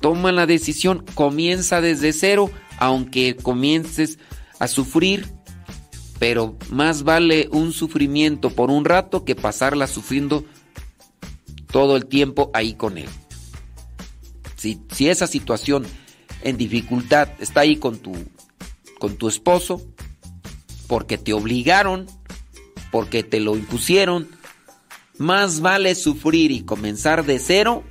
Toma 0.00 0.32
la 0.32 0.46
decisión, 0.46 1.04
comienza 1.14 1.80
desde 1.80 2.12
cero, 2.12 2.50
aunque 2.78 3.36
comiences 3.36 4.18
a 4.58 4.68
sufrir, 4.68 5.26
pero 6.18 6.56
más 6.70 7.02
vale 7.02 7.48
un 7.52 7.72
sufrimiento 7.72 8.50
por 8.50 8.70
un 8.70 8.84
rato 8.84 9.24
que 9.24 9.34
pasarla 9.34 9.86
sufriendo 9.86 10.44
todo 11.70 11.96
el 11.96 12.06
tiempo 12.06 12.50
ahí 12.54 12.74
con 12.74 12.98
él. 12.98 13.08
Si, 14.56 14.80
si 14.92 15.08
esa 15.08 15.26
situación 15.26 15.84
en 16.42 16.56
dificultad 16.56 17.28
está 17.38 17.60
ahí 17.60 17.76
con 17.76 17.98
tu, 17.98 18.12
con 18.98 19.16
tu 19.16 19.28
esposo, 19.28 19.82
porque 20.86 21.18
te 21.18 21.32
obligaron, 21.32 22.06
porque 22.90 23.22
te 23.22 23.40
lo 23.40 23.56
impusieron, 23.56 24.28
más 25.18 25.60
vale 25.60 25.94
sufrir 25.94 26.50
y 26.50 26.62
comenzar 26.62 27.24
de 27.26 27.38
cero 27.38 27.84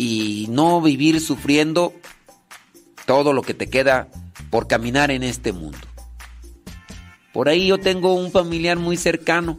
y 0.00 0.46
no 0.48 0.80
vivir 0.80 1.20
sufriendo 1.20 1.92
todo 3.04 3.34
lo 3.34 3.42
que 3.42 3.52
te 3.52 3.68
queda 3.68 4.08
por 4.48 4.66
caminar 4.66 5.10
en 5.10 5.22
este 5.22 5.52
mundo. 5.52 5.76
Por 7.34 7.50
ahí 7.50 7.66
yo 7.66 7.76
tengo 7.76 8.14
un 8.14 8.32
familiar 8.32 8.78
muy 8.78 8.96
cercano 8.96 9.58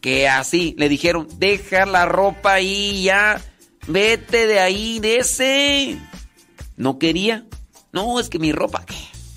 que 0.00 0.28
así 0.28 0.74
le 0.78 0.88
dijeron, 0.88 1.28
deja 1.36 1.86
la 1.86 2.06
ropa 2.06 2.54
ahí 2.54 3.04
ya, 3.04 3.40
vete 3.86 4.48
de 4.48 4.58
ahí, 4.58 4.98
de 4.98 5.18
ese. 5.18 5.96
No 6.76 6.98
quería. 6.98 7.46
No, 7.92 8.18
es 8.18 8.28
que 8.28 8.40
mi 8.40 8.50
ropa, 8.50 8.84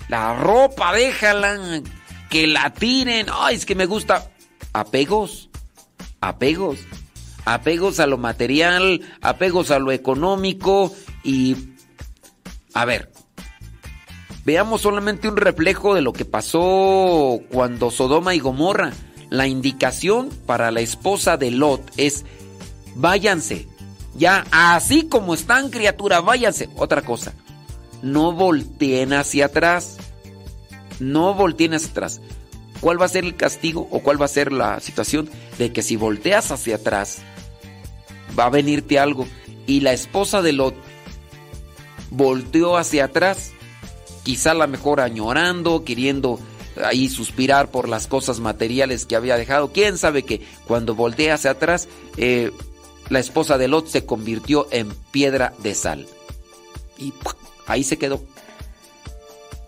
la 0.08 0.34
ropa, 0.34 0.92
déjala, 0.92 1.82
que 2.28 2.48
la 2.48 2.72
tiren. 2.74 3.28
Ay, 3.32 3.54
es 3.54 3.64
que 3.64 3.76
me 3.76 3.86
gusta. 3.86 4.28
Apegos, 4.72 5.50
apegos, 6.20 6.80
apegos 7.44 8.00
a 8.00 8.06
lo 8.06 8.18
material, 8.18 9.00
apegos 9.20 9.70
a 9.70 9.78
lo 9.78 9.92
económico 9.92 10.92
y... 11.22 11.56
A 12.74 12.86
ver, 12.86 13.12
veamos 14.46 14.80
solamente 14.80 15.28
un 15.28 15.36
reflejo 15.36 15.94
de 15.94 16.00
lo 16.00 16.14
que 16.14 16.24
pasó 16.24 17.40
cuando 17.50 17.90
Sodoma 17.90 18.34
y 18.34 18.38
Gomorra 18.38 18.92
la 19.32 19.46
indicación 19.46 20.28
para 20.44 20.70
la 20.70 20.80
esposa 20.80 21.38
de 21.38 21.50
Lot 21.50 21.90
es, 21.96 22.26
váyanse, 22.94 23.66
ya 24.14 24.44
así 24.50 25.08
como 25.08 25.32
están 25.32 25.70
criatura, 25.70 26.20
váyanse. 26.20 26.68
Otra 26.76 27.00
cosa, 27.00 27.32
no 28.02 28.32
volteen 28.32 29.14
hacia 29.14 29.46
atrás, 29.46 29.96
no 31.00 31.32
volteen 31.32 31.72
hacia 31.72 31.88
atrás. 31.88 32.20
¿Cuál 32.82 33.00
va 33.00 33.06
a 33.06 33.08
ser 33.08 33.24
el 33.24 33.34
castigo 33.34 33.88
o 33.90 34.00
cuál 34.00 34.20
va 34.20 34.26
a 34.26 34.28
ser 34.28 34.52
la 34.52 34.80
situación 34.80 35.30
de 35.56 35.72
que 35.72 35.82
si 35.82 35.96
volteas 35.96 36.50
hacia 36.50 36.76
atrás, 36.76 37.22
va 38.38 38.46
a 38.46 38.50
venirte 38.50 38.98
algo? 38.98 39.26
Y 39.66 39.80
la 39.80 39.92
esposa 39.92 40.42
de 40.42 40.52
Lot 40.52 40.74
volteó 42.10 42.76
hacia 42.76 43.06
atrás, 43.06 43.52
quizá 44.22 44.54
la 44.54 44.66
mejor 44.66 45.00
añorando, 45.00 45.84
queriendo 45.84 46.38
ahí 46.84 47.08
suspirar 47.08 47.70
por 47.70 47.88
las 47.88 48.06
cosas 48.06 48.40
materiales 48.40 49.06
que 49.06 49.16
había 49.16 49.36
dejado. 49.36 49.72
¿Quién 49.72 49.98
sabe 49.98 50.22
que 50.22 50.42
cuando 50.66 50.94
voltea 50.94 51.34
hacia 51.34 51.52
atrás, 51.52 51.88
eh, 52.16 52.50
la 53.08 53.20
esposa 53.20 53.58
de 53.58 53.68
Lot 53.68 53.86
se 53.86 54.06
convirtió 54.06 54.68
en 54.70 54.92
piedra 55.10 55.52
de 55.58 55.74
sal? 55.74 56.06
Y 56.98 57.12
ahí 57.66 57.84
se 57.84 57.98
quedó. 57.98 58.22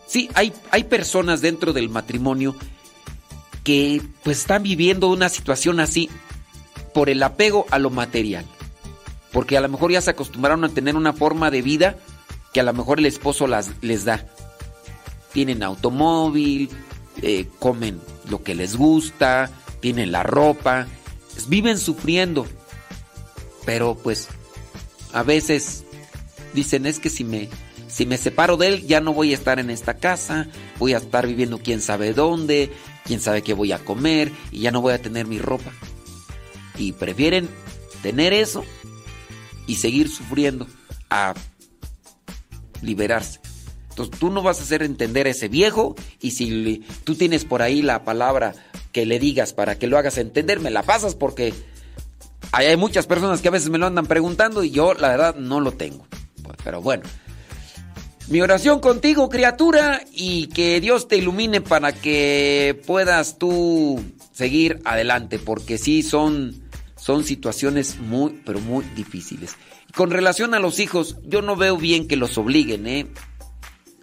Sí, 0.07 0.29
hay, 0.35 0.53
hay 0.71 0.85
personas 0.85 1.41
dentro 1.41 1.73
del 1.73 1.89
matrimonio 1.89 2.55
que 3.65 4.03
pues 4.23 4.41
están 4.41 4.63
viviendo 4.63 5.09
una 5.09 5.29
situación 5.29 5.81
así 5.81 6.11
por 6.95 7.11
el 7.11 7.23
apego 7.23 7.67
a 7.71 7.79
lo 7.79 7.91
material. 7.91 8.47
Porque 9.33 9.59
a 9.59 9.61
lo 9.61 9.69
mejor 9.69 9.91
ya 9.91 10.01
se 10.01 10.11
acostumbraron 10.11 10.65
a 10.65 10.69
tener 10.71 10.97
una 10.97 11.13
forma 11.13 11.51
de 11.51 11.61
vida 11.61 11.97
que 12.53 12.61
a 12.61 12.63
lo 12.63 12.73
mejor 12.73 13.01
el 13.01 13.07
esposo 13.07 13.47
las, 13.47 13.73
les 13.83 14.05
da. 14.05 14.25
Tienen 15.33 15.65
automóvil, 15.65 16.71
eh, 17.21 17.49
comen 17.59 18.01
lo 18.31 18.43
que 18.43 18.55
les 18.55 18.77
gusta, 18.77 19.51
tienen 19.81 20.13
la 20.13 20.23
ropa, 20.23 20.87
viven 21.49 21.79
sufriendo. 21.79 22.47
Pero 23.67 23.97
pues 23.97 24.29
a 25.13 25.25
veces 25.25 25.85
dicen 26.53 26.87
es 26.87 27.01
que 27.01 27.11
si 27.11 27.25
me, 27.25 27.49
si 27.89 28.07
me 28.07 28.19
separo 28.19 28.57
de 28.57 28.69
él 28.69 28.87
ya 28.87 29.01
no 29.01 29.13
voy 29.13 29.33
a 29.33 29.35
estar 29.35 29.59
en 29.59 29.71
esta 29.71 29.95
casa, 29.95 30.47
voy 30.79 30.95
a 30.95 30.99
estar 30.99 31.27
viviendo 31.27 31.59
quién 31.59 31.81
sabe 31.81 32.13
dónde, 32.13 32.71
quién 33.05 33.21
sabe 33.21 33.43
qué 33.43 33.53
voy 33.53 33.73
a 33.73 33.85
comer 33.85 34.31
y 34.53 34.61
ya 34.61 34.71
no 34.71 34.81
voy 34.81 34.93
a 34.93 35.03
tener 35.03 35.27
mi 35.27 35.41
ropa. 35.41 35.73
Y 36.77 36.93
prefieren 36.93 37.49
tener 38.03 38.33
eso 38.33 38.65
y 39.67 39.77
seguir 39.77 40.09
sufriendo 40.09 40.67
a 41.11 41.35
liberarse. 42.83 43.41
Entonces 43.91 44.19
tú 44.19 44.31
no 44.31 44.43
vas 44.43 44.59
a 44.59 44.65
hacer 44.65 44.83
entender 44.83 45.27
a 45.27 45.31
ese 45.31 45.49
viejo 45.49 45.95
y 46.21 46.33
si 46.33 46.85
tú 47.05 47.15
tienes 47.15 47.45
por 47.45 47.63
ahí 47.63 47.81
la 47.81 48.05
palabra 48.05 48.55
que 48.93 49.07
le 49.07 49.19
digas 49.19 49.53
para 49.53 49.79
que 49.79 49.87
lo 49.87 49.99
hagas 49.99 50.19
entender, 50.19 50.59
me 50.59 50.71
la 50.71 50.83
pasas 50.83 51.15
porque 51.15 51.55
hay 52.51 52.77
muchas 52.77 53.07
personas 53.07 53.41
que 53.41 53.49
a 53.49 53.53
veces 53.53 53.71
me 53.71 53.79
lo 53.79 53.87
andan 53.87 54.07
preguntando 54.07 54.65
y 54.65 54.71
yo 54.71 54.95
la 54.95 55.09
verdad 55.09 55.37
no 55.37 55.61
lo 55.61 55.73
tengo. 55.73 56.07
Pero 56.65 56.83
bueno, 56.83 57.05
mi 58.29 58.41
oración 58.41 58.81
contigo, 58.81 59.29
criatura, 59.29 60.03
y 60.11 60.47
que 60.47 60.81
Dios 60.81 61.09
te 61.09 61.17
ilumine 61.19 61.61
para 61.61 61.93
que 61.93 62.81
puedas 62.87 63.39
tú 63.39 64.03
seguir 64.33 64.81
adelante, 64.85 65.39
porque 65.39 65.77
sí 65.77 66.03
son, 66.03 66.64
son 67.05 67.23
situaciones 67.23 67.99
muy, 67.99 68.41
pero 68.47 68.61
muy 68.61 68.83
difíciles. 68.97 69.57
con 69.95 70.11
relación 70.11 70.55
a 70.55 70.59
los 70.59 70.81
hijos, 70.81 71.19
yo 71.23 71.43
no 71.43 71.55
veo 71.55 71.77
bien 71.77 72.09
que 72.09 72.17
los 72.17 72.39
obliguen, 72.39 72.87
¿eh? 72.87 73.07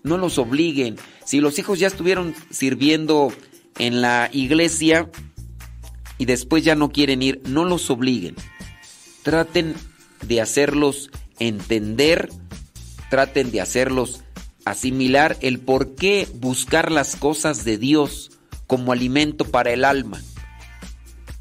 no 0.03 0.19
los 0.19 0.37
obliguen. 0.37 0.97
Si 1.25 1.39
los 1.39 1.57
hijos 1.57 1.79
ya 1.79 1.87
estuvieron 1.87 2.35
sirviendo 2.51 3.33
en 3.79 4.03
la 4.03 4.29
iglesia 4.31 5.09
y 6.19 6.25
después 6.25 6.63
ya 6.63 6.75
no 6.75 6.91
quieren 6.91 7.23
ir, 7.23 7.41
no 7.47 7.65
los 7.65 7.89
obliguen. 7.89 8.35
Traten 9.23 9.73
de 10.27 10.39
hacerlos 10.39 11.09
entender, 11.39 12.29
traten 13.09 13.49
de 13.49 13.61
hacerlos 13.61 14.21
asimilar 14.63 15.37
el 15.41 15.59
por 15.59 15.95
qué 15.95 16.27
buscar 16.35 16.91
las 16.91 17.15
cosas 17.15 17.65
de 17.65 17.79
Dios 17.79 18.29
como 18.67 18.91
alimento 18.91 19.45
para 19.45 19.71
el 19.71 19.85
alma. 19.85 20.21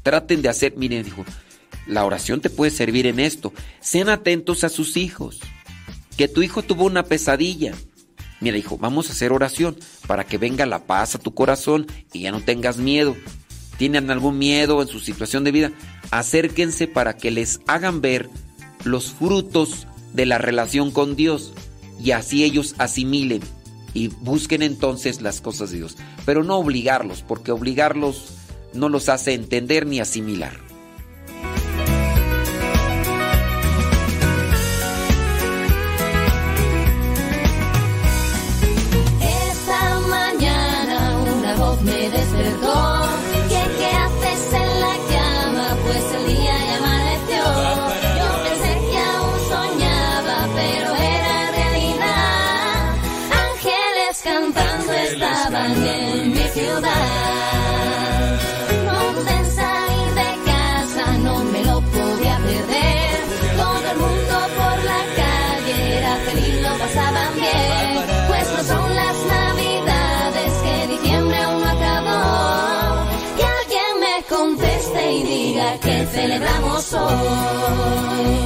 Traten 0.01 0.41
de 0.41 0.49
hacer, 0.49 0.75
miren, 0.75 1.03
dijo, 1.03 1.23
la 1.87 2.05
oración 2.05 2.41
te 2.41 2.49
puede 2.49 2.71
servir 2.71 3.07
en 3.07 3.19
esto. 3.19 3.53
Sean 3.79 4.09
atentos 4.09 4.63
a 4.63 4.69
sus 4.69 4.97
hijos. 4.97 5.39
Que 6.17 6.27
tu 6.27 6.41
hijo 6.43 6.61
tuvo 6.61 6.85
una 6.85 7.03
pesadilla 7.03 7.73
Mira, 8.41 8.57
hijo, 8.57 8.79
vamos 8.79 9.07
a 9.07 9.13
hacer 9.13 9.31
oración 9.31 9.77
para 10.07 10.25
que 10.25 10.39
venga 10.39 10.65
la 10.65 10.85
paz 10.85 11.13
a 11.13 11.19
tu 11.19 11.33
corazón 11.35 11.85
y 12.11 12.21
ya 12.21 12.31
no 12.31 12.41
tengas 12.41 12.77
miedo. 12.77 13.15
¿Tienen 13.77 14.09
algún 14.09 14.39
miedo 14.39 14.81
en 14.81 14.87
su 14.87 14.99
situación 14.99 15.43
de 15.43 15.51
vida? 15.51 15.71
Acérquense 16.09 16.87
para 16.87 17.15
que 17.15 17.29
les 17.29 17.61
hagan 17.67 18.01
ver 18.01 18.29
los 18.83 19.11
frutos 19.11 19.87
de 20.13 20.25
la 20.25 20.39
relación 20.39 20.89
con 20.89 21.15
Dios 21.15 21.53
y 22.03 22.11
así 22.11 22.43
ellos 22.43 22.73
asimilen 22.79 23.41
y 23.93 24.07
busquen 24.07 24.63
entonces 24.63 25.21
las 25.21 25.39
cosas 25.39 25.69
de 25.69 25.77
Dios. 25.77 25.97
Pero 26.25 26.43
no 26.43 26.57
obligarlos, 26.57 27.21
porque 27.21 27.51
obligarlos 27.51 28.25
no 28.73 28.89
los 28.89 29.07
hace 29.07 29.35
entender 29.35 29.85
ni 29.85 29.99
asimilar. 29.99 30.70
Despertó. 41.85 43.07
¿Qué, 43.49 43.61
qué 43.77 43.89
haces 44.03 44.53
en 44.53 44.79
la 44.79 44.95
cama? 45.13 45.77
Pues 45.83 46.03
el 46.15 46.27
día 46.27 46.53
ya 46.67 46.77
amaneció. 46.77 47.43
Yo 48.17 48.27
pensé 48.45 48.73
que 48.91 48.97
aún 48.97 49.39
soñaba, 49.49 50.37
pero 50.55 50.95
era 50.95 51.51
realidad. 51.51 52.95
Ángeles 53.47 54.21
cantando 54.23 54.93
estaban 54.93 55.71
en 55.87 56.31
mi 56.31 56.43
ciudad. 56.49 57.60
Celebramos 76.07 76.93
hoy. 76.93 78.40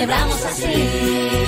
Celebramos 0.00 0.42
así. 0.46 1.39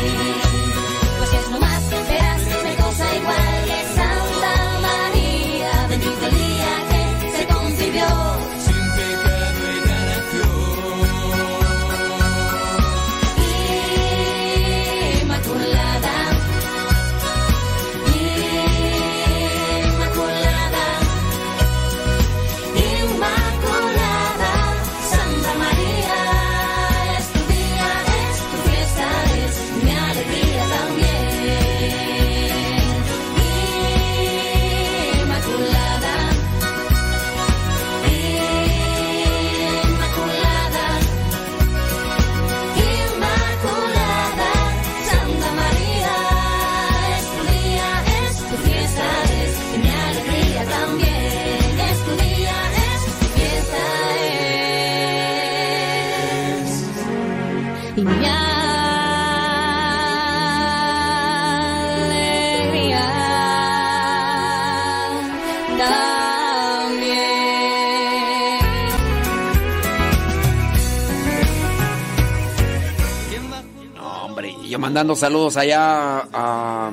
Mandando 74.92 75.16
saludos 75.16 75.56
allá 75.56 76.18
a, 76.34 76.90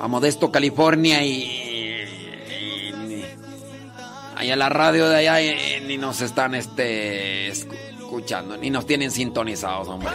a 0.00 0.08
Modesto, 0.08 0.50
California 0.50 1.22
y, 1.22 1.42
y- 1.42 3.24
allá 4.34 4.56
la 4.56 4.70
radio 4.70 5.06
de 5.10 5.16
allá 5.18 5.42
y- 5.42 5.82
ni 5.86 5.98
nos 5.98 6.22
están 6.22 6.54
este 6.54 7.48
escuchando, 7.48 8.56
ni 8.56 8.70
nos 8.70 8.86
tienen 8.86 9.10
sintonizados, 9.10 9.86
hombre. 9.88 10.08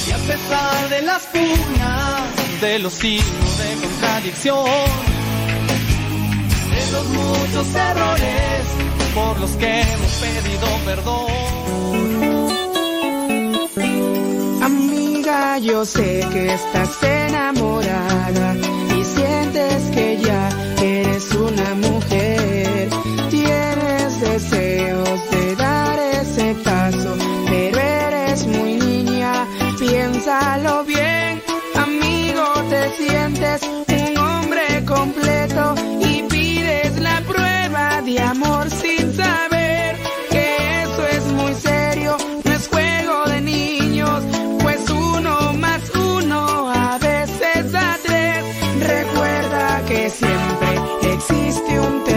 Y 0.05 0.11
a 0.11 0.17
pesar 0.17 0.89
de 0.89 1.01
las 1.03 1.23
pugnas, 1.27 2.59
de 2.59 2.79
los 2.79 2.91
signos 2.91 3.57
de 3.59 3.75
contradicción, 3.87 4.65
de 6.69 6.91
los 6.91 7.05
muchos 7.07 7.73
errores 7.73 8.65
por 9.15 9.39
los 9.39 9.51
que 9.51 9.83
hemos 9.83 10.11
pedido 10.15 10.67
perdón. 10.83 11.31
Amiga, 14.61 15.59
yo 15.59 15.85
sé 15.85 16.27
que 16.33 16.53
estás 16.53 17.01
enamorada 17.03 18.80
que 19.93 20.17
ya 20.17 20.49
eres 20.81 21.31
una 21.33 21.75
mujer. 21.75 22.89
Tienes 23.29 24.21
deseos 24.21 25.19
de 25.31 25.55
dar 25.55 25.99
ese 25.99 26.55
paso, 26.63 27.15
pero 27.49 27.79
eres 27.79 28.45
muy 28.47 28.73
niña. 28.75 29.47
Piénsalo 29.79 30.83
bien, 30.85 31.41
amigo, 31.75 32.43
te 32.69 32.89
sientes 32.97 33.61
un 33.63 34.17
hombre 34.17 34.85
completo 34.85 35.75
y 36.01 36.23
pides 36.23 36.99
la 36.99 37.21
prueba 37.21 38.01
de 38.01 38.19
amor 38.19 38.69
existe 51.71 51.79
un 51.79 52.10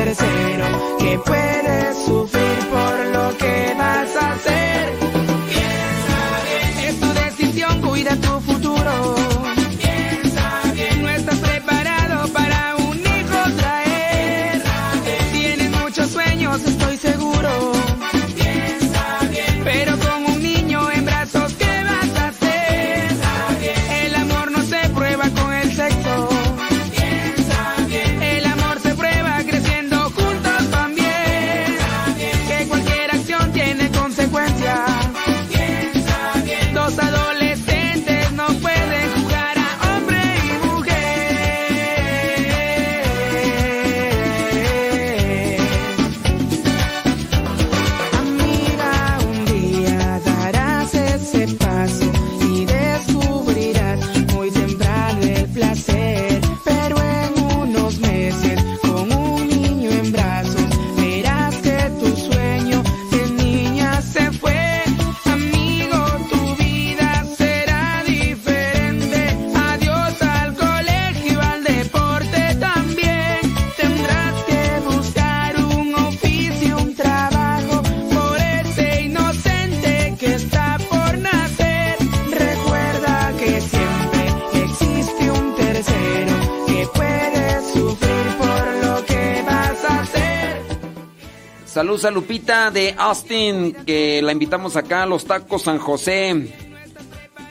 Saludos 91.74 92.04
a 92.04 92.12
Lupita 92.12 92.70
de 92.70 92.94
Austin, 92.96 93.74
que 93.84 94.22
la 94.22 94.30
invitamos 94.30 94.76
acá 94.76 95.02
a 95.02 95.06
los 95.06 95.24
tacos 95.24 95.62
San 95.62 95.80
José. 95.80 96.54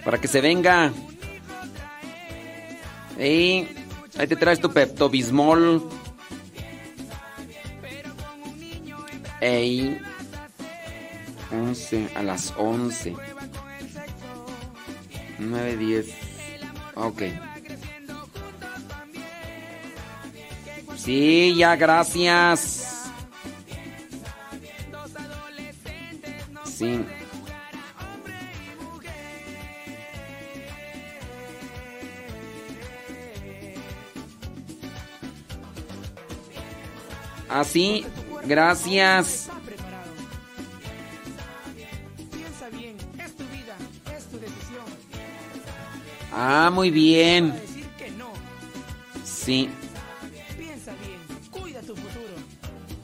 Para 0.06 0.18
que 0.18 0.30
se 0.30 0.39
venga. 0.39 0.93
Ey, 3.19 3.68
ahí 4.18 4.26
te 4.26 4.38
traes 4.38 4.61
tu 4.61 4.72
Pepto 4.72 5.10
Bismol. 5.10 5.84
Ey. 9.41 9.99
11, 11.52 12.10
a 12.15 12.23
las 12.23 12.53
11. 12.56 13.18
9, 15.38 15.76
10. 15.76 16.07
Ok. 16.95 17.23
Sí, 20.95 21.56
ya, 21.57 21.76
gracias. 21.76 22.93
Es 44.15 44.26
tu 44.26 44.39
decisión. 44.39 44.85
Ah, 46.31 46.69
muy 46.73 46.89
bien. 46.89 47.53
Sí. 49.23 49.69
piensa 50.57 50.93
bien, 50.95 51.19
cuida 51.51 51.80
tu 51.81 51.95
futuro. 51.95 52.34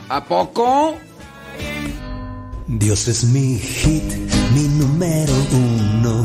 ¿A 0.09 0.23
poco? 0.25 0.97
Dios 2.77 3.07
es 3.07 3.23
mi 3.23 3.57
hit, 3.57 4.03
mi 4.53 4.67
número 4.67 5.33
uno. 5.51 6.23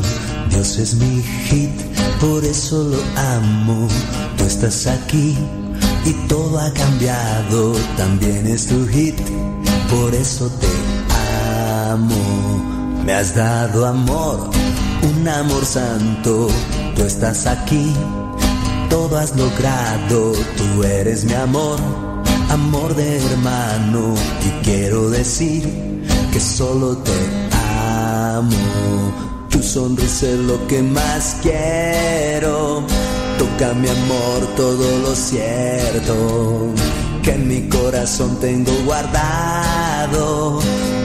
Dios 0.51 0.77
es 0.77 0.93
mi 0.93 1.23
hit, 1.49 1.71
por 2.21 2.45
eso 2.45 2.83
lo 2.83 2.99
amo. 3.19 3.87
Tú 4.37 4.43
estás 4.43 4.85
aquí 4.85 5.35
y 6.05 6.11
todo 6.27 6.59
ha 6.59 6.71
cambiado. 6.71 7.73
También 7.97 8.45
es 8.45 8.67
tu 8.67 8.87
hit, 8.87 9.15
por 9.89 10.13
eso 10.13 10.47
te 10.61 10.67
amo. 11.89 13.01
Me 13.03 13.13
has 13.13 13.33
dado 13.33 13.87
amor, 13.87 14.51
un 15.01 15.27
amor 15.27 15.65
santo. 15.65 16.47
Tú 16.95 17.01
estás 17.01 17.47
aquí, 17.47 17.91
todo 18.91 19.17
has 19.17 19.35
logrado. 19.35 20.33
Tú 20.57 20.83
eres 20.83 21.25
mi 21.25 21.33
amor, 21.33 21.79
amor 22.51 22.95
de 22.95 23.17
hermano. 23.17 24.13
Y 24.45 24.63
quiero 24.63 25.09
decir 25.09 25.94
que 26.35 26.41
solo 26.41 26.97
te 26.97 27.13
amo. 28.35 28.49
Tu 29.49 29.63
sonrisa 29.63 30.27
es 30.27 30.39
lo 30.39 30.67
que 30.67 30.81
más 30.81 31.37
quiero. 31.41 32.83
Toca 33.39 33.73
mi 33.73 33.87
amor 33.87 34.39
todo 34.57 34.99
lo 34.99 35.15
cierto 35.15 36.73
que 37.23 37.31
en 37.31 37.47
mi 37.47 37.69
corazón 37.69 38.37
tengo 38.41 38.73
guardado. 38.83 40.59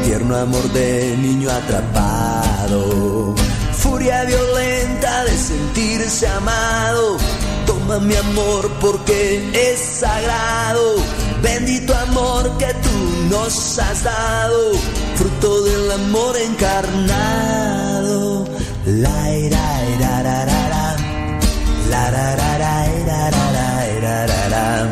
Tierno 0.04 0.34
amor 0.34 0.64
de 0.72 1.16
niño 1.16 1.48
atrapado. 1.48 3.36
Furia 3.78 4.24
violenta 4.24 5.26
de 5.26 5.38
sentirse 5.38 6.26
amado. 6.26 7.18
Toma 7.66 8.00
mi 8.00 8.16
amor 8.16 8.68
porque 8.80 9.48
es 9.54 9.78
sagrado. 9.78 10.96
Bendito 11.40 11.94
amor 11.94 12.50
que 12.58 12.74
tú 12.82 13.28
nos 13.30 13.78
has 13.78 14.02
dado. 14.02 14.72
Fruto 15.40 15.62
del 15.62 15.90
amor 15.90 16.36
encarnado. 16.36 18.44
La 18.84 19.34
ira, 19.34 19.82
ira, 19.94 20.22
ra, 20.22 20.44
ra, 20.44 20.68
ra. 20.68 20.96
La 21.88 22.10
ra, 22.10 22.36
ra, 22.36 22.58
ra, 22.58 22.86
ira, 23.00 23.30
ra, 23.30 23.52
ra, 23.52 23.88
ira, 23.96 24.26
ra, 24.26 24.48
ra. 24.48 24.86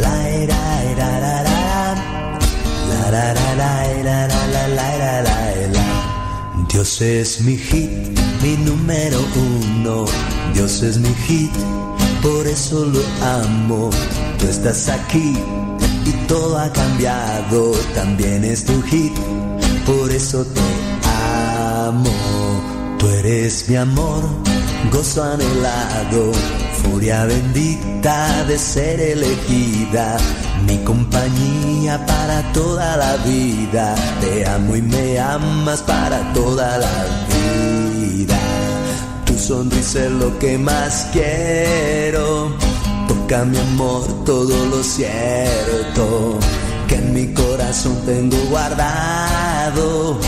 La. 0.00 0.18
La 3.10 3.32
la, 3.34 3.54
la, 3.54 3.86
ira, 4.00 4.28
la, 4.28 4.58
la. 5.62 5.86
Dios 6.68 7.00
es 7.00 7.40
mi 7.40 7.56
hit, 7.56 7.90
mi 8.42 8.56
número 8.58 9.24
uno. 9.34 10.04
Dios 10.54 10.82
es 10.82 10.98
mi 10.98 11.14
hit, 11.26 11.50
por 12.22 12.46
eso 12.46 12.84
lo 12.84 13.00
amo. 13.24 13.90
Tú 14.38 14.46
estás 14.46 14.88
aquí 14.88 15.36
y 16.08 16.12
todo 16.26 16.58
ha 16.58 16.72
cambiado. 16.72 17.72
También 17.94 18.44
es 18.44 18.64
tu 18.64 18.80
hit, 18.82 19.12
por 19.86 20.10
eso 20.10 20.44
te 20.44 20.60
amo. 21.86 22.10
Tú 22.98 23.06
eres 23.08 23.68
mi 23.68 23.76
amor, 23.76 24.22
gozo 24.90 25.22
anhelado, 25.22 26.32
furia 26.82 27.24
bendita 27.26 28.44
de 28.44 28.58
ser 28.58 29.00
elegida, 29.00 30.16
mi 30.66 30.78
compañía 30.78 32.04
para 32.06 32.52
toda 32.52 32.96
la 32.96 33.16
vida. 33.18 33.94
Te 34.20 34.46
amo 34.46 34.76
y 34.76 34.82
me 34.82 35.18
amas 35.20 35.82
para 35.82 36.32
toda 36.32 36.78
la 36.78 37.04
vida. 37.28 38.38
Tu 39.26 39.38
sonrisa 39.38 40.06
es 40.06 40.12
lo 40.12 40.38
que 40.38 40.58
más 40.58 41.08
quiero. 41.12 42.67
Toca 43.08 43.44
mi 43.44 43.58
amor 43.58 44.04
todo 44.24 44.66
lo 44.66 44.82
cierto 44.82 46.38
que 46.86 46.96
en 46.96 47.12
mi 47.14 47.32
corazón 47.32 47.96
tengo 48.06 48.36
guardado. 48.50 50.18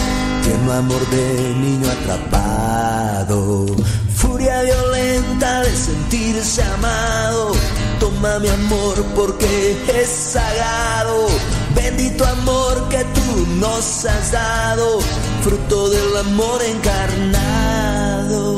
Tierno 0.42 0.72
amor 0.72 1.06
de 1.10 1.54
niño 1.60 1.90
atrapado. 1.90 3.66
Furia 4.14 4.62
violenta 4.62 5.62
de 5.62 5.76
sentirse 5.76 6.62
amado. 6.62 7.52
Toma 7.98 8.38
mi 8.38 8.48
amor 8.48 8.96
porque 9.14 9.76
es 9.88 10.08
sagrado. 10.08 11.26
Bendito 11.74 12.24
amor 12.26 12.88
que 12.88 13.04
tú 13.14 13.46
nos 13.58 14.04
has 14.06 14.32
dado. 14.32 15.00
Fruto 15.42 15.90
del 15.90 16.16
amor 16.16 16.62
encarnado. 16.62 18.50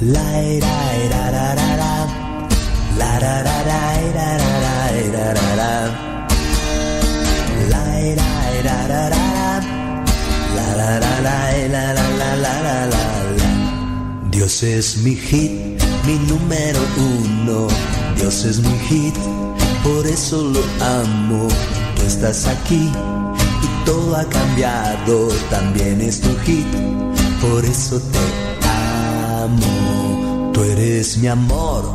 La 0.00 0.40
era, 0.40 0.96
era, 1.04 1.30
ra, 1.30 1.54
ra, 1.54 1.76
ra. 1.76 1.81
La 2.98 3.18
ra, 3.18 3.42
ra, 3.42 3.62
ra, 3.64 3.80
ra, 4.16 4.28
ra, 4.38 4.82
ra, 5.12 5.46
ra. 5.56 6.12
Ra, 8.62 8.86
ra, 8.86 9.08
ra. 9.08 9.60
La 10.54 10.66
la 10.76 11.00
la 11.00 11.14
la 11.26 11.36
la 11.68 11.84
la 11.94 12.06
la 12.20 12.36
la 12.36 12.54
la 12.62 12.86
la. 12.92 13.04
Dios 14.30 14.62
es 14.62 14.98
mi 14.98 15.14
hit, 15.16 15.52
mi 16.06 16.16
número 16.28 16.80
uno. 16.96 17.66
Dios 18.16 18.44
es 18.44 18.60
mi 18.60 18.78
hit, 18.88 19.16
por 19.82 20.06
eso 20.06 20.42
lo 20.54 20.62
amo. 20.84 21.48
Tú 21.96 22.02
estás 22.06 22.46
aquí 22.46 22.90
y 23.62 23.84
todo 23.84 24.16
ha 24.16 24.24
cambiado. 24.24 25.28
También 25.50 26.00
es 26.00 26.20
tu 26.20 26.30
hit, 26.44 26.66
por 27.40 27.64
eso 27.64 28.00
te 28.00 28.18
amo. 29.42 30.50
Tú 30.52 30.62
eres 30.62 31.18
mi 31.18 31.28
amor, 31.28 31.94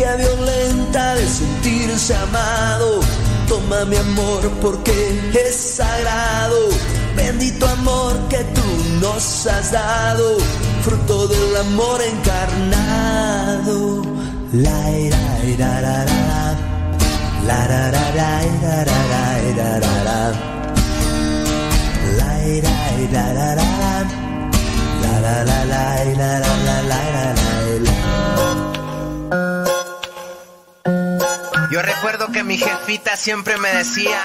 Furia 0.00 0.16
violenta 0.16 1.14
de 1.14 1.28
sentirse 1.28 2.14
amado 2.14 3.00
Toma 3.46 3.84
mi 3.84 3.96
amor 3.96 4.50
porque 4.62 5.20
es 5.34 5.54
sagrado. 5.54 6.70
Bendito 7.14 7.68
amor 7.68 8.18
que 8.30 8.38
tú 8.38 8.62
nos 9.02 9.46
has 9.46 9.72
dado. 9.72 10.38
Fruto 10.82 11.28
del 11.28 11.54
amor 11.56 12.00
encarnado. 12.00 14.02
La 14.54 14.90
ira, 14.90 15.18
ira, 15.44 15.80
ra, 15.82 16.04
ra, 16.06 16.24
ra. 16.30 16.56
La 17.46 17.66
ra, 17.66 17.90
ra, 17.90 18.10
ra, 18.12 18.42
ira, 18.54 18.84
ra, 18.84 19.04
ra, 19.12 19.42
ira, 19.50 19.80
ra, 19.80 20.02
ra. 20.04 20.32
La 22.16 22.48
ira, 22.48 22.74
ira, 23.02 23.32
ra, 23.34 23.54
ra, 23.54 23.68
ra. 23.82 23.94
La 25.02 25.20
la 25.20 25.44
la 25.44 25.64
la 25.66 26.04
ira, 26.10 26.40
ra, 26.40 26.56
la 26.64 26.82
la 26.90 26.98
ira, 27.12 27.34
la, 27.34 27.42
la. 29.36 29.59
Yo 31.70 31.80
recuerdo 31.82 32.32
que 32.32 32.42
mi 32.42 32.58
jefita 32.58 33.16
siempre 33.16 33.56
me 33.56 33.72
decía, 33.72 34.20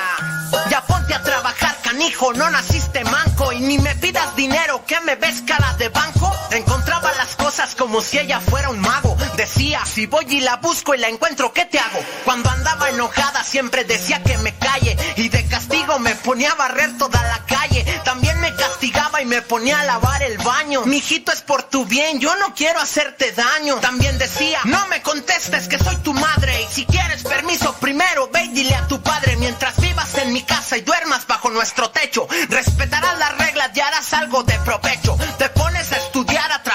ya 0.71 0.81
ponte 0.81 1.13
a 1.13 1.21
trabajar, 1.21 1.77
canijo, 1.83 2.33
no 2.33 2.49
naciste 2.49 3.03
manco 3.03 3.51
y 3.51 3.59
ni 3.59 3.77
me 3.77 3.93
pidas 3.95 4.35
dinero, 4.35 4.83
que 4.87 4.99
me 5.01 5.15
ves 5.15 5.43
cara 5.45 5.73
de 5.73 5.89
banco. 5.89 6.33
Encontraba 6.49 7.13
las 7.13 7.35
cosas 7.35 7.75
como 7.75 8.01
si 8.01 8.17
ella 8.17 8.39
fuera 8.39 8.69
un 8.69 8.79
mago. 8.79 9.15
Decía, 9.37 9.85
si 9.85 10.07
voy 10.07 10.25
y 10.27 10.41
la 10.41 10.55
busco 10.55 10.95
y 10.95 10.97
la 10.97 11.07
encuentro, 11.07 11.53
¿qué 11.53 11.65
te 11.65 11.77
hago? 11.77 11.99
Cuando 12.23 12.49
andaba 12.49 12.89
enojada 12.89 13.43
siempre 13.43 13.83
decía 13.83 14.23
que 14.23 14.39
me 14.39 14.55
calle 14.55 14.97
y 15.15 15.29
de 15.29 15.45
castigo 15.45 15.99
me 15.99 16.15
ponía 16.15 16.51
a 16.51 16.55
barrer 16.55 16.97
toda 16.97 17.21
la 17.21 17.45
calle. 17.45 17.83
También 18.03 18.39
castigaba 18.55 19.21
y 19.21 19.25
me 19.25 19.41
ponía 19.41 19.79
a 19.79 19.83
lavar 19.83 20.23
el 20.23 20.37
baño. 20.37 20.85
Mijito 20.85 21.31
es 21.31 21.41
por 21.41 21.63
tu 21.63 21.85
bien, 21.85 22.19
yo 22.19 22.35
no 22.37 22.53
quiero 22.53 22.79
hacerte 22.79 23.31
daño. 23.31 23.75
También 23.77 24.17
decía, 24.17 24.59
no 24.65 24.87
me 24.87 25.01
contestes 25.01 25.67
que 25.67 25.79
soy 25.79 25.95
tu 25.97 26.13
madre 26.13 26.61
y 26.63 26.73
si 26.73 26.85
quieres 26.85 27.23
permiso 27.23 27.73
primero 27.79 28.29
ve 28.31 28.43
y 28.43 28.49
dile 28.49 28.75
a 28.75 28.87
tu 28.87 29.01
padre 29.01 29.35
mientras 29.37 29.79
vivas 29.81 30.15
en 30.17 30.33
mi 30.33 30.43
casa 30.43 30.77
y 30.77 30.81
duermas 30.81 31.25
bajo 31.27 31.49
nuestro 31.49 31.89
techo. 31.89 32.27
Respetarás 32.49 33.17
las 33.17 33.37
reglas 33.37 33.71
y 33.73 33.79
harás 33.79 34.13
algo 34.13 34.43
de 34.43 34.57
provecho. 34.59 35.17
Te 35.37 35.49
pones 35.49 35.91
a 35.91 35.97
estudiar, 35.97 36.51
a 36.51 36.61
trabajar 36.63 36.74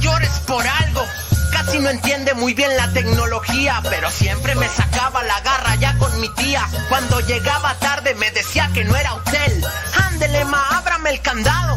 llores 0.00 0.40
por 0.46 0.66
algo. 0.66 1.02
Casi 1.52 1.78
no 1.78 1.88
entiende 1.88 2.34
muy 2.34 2.54
bien 2.54 2.76
la 2.76 2.92
tecnología, 2.92 3.80
pero 3.88 4.10
siempre 4.10 4.54
me 4.54 4.68
sacaba 4.68 5.22
la 5.22 5.40
garra 5.40 5.74
ya 5.76 5.96
con 5.98 6.20
mi 6.20 6.28
tía. 6.34 6.66
Cuando 6.88 7.20
llegaba 7.20 7.74
tarde 7.78 8.14
me 8.14 8.30
decía 8.32 8.70
que 8.74 8.84
no 8.84 8.96
era 8.96 9.14
hotel. 9.14 9.64
Ándele, 10.08 10.44
ma, 10.46 10.66
ábrame 10.78 11.10
el 11.10 11.20
candado. 11.20 11.76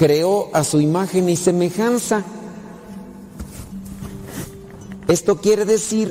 Creó 0.00 0.48
a 0.54 0.64
su 0.64 0.80
imagen 0.80 1.28
y 1.28 1.36
semejanza. 1.36 2.24
Esto 5.08 5.42
quiere 5.42 5.66
decir 5.66 6.08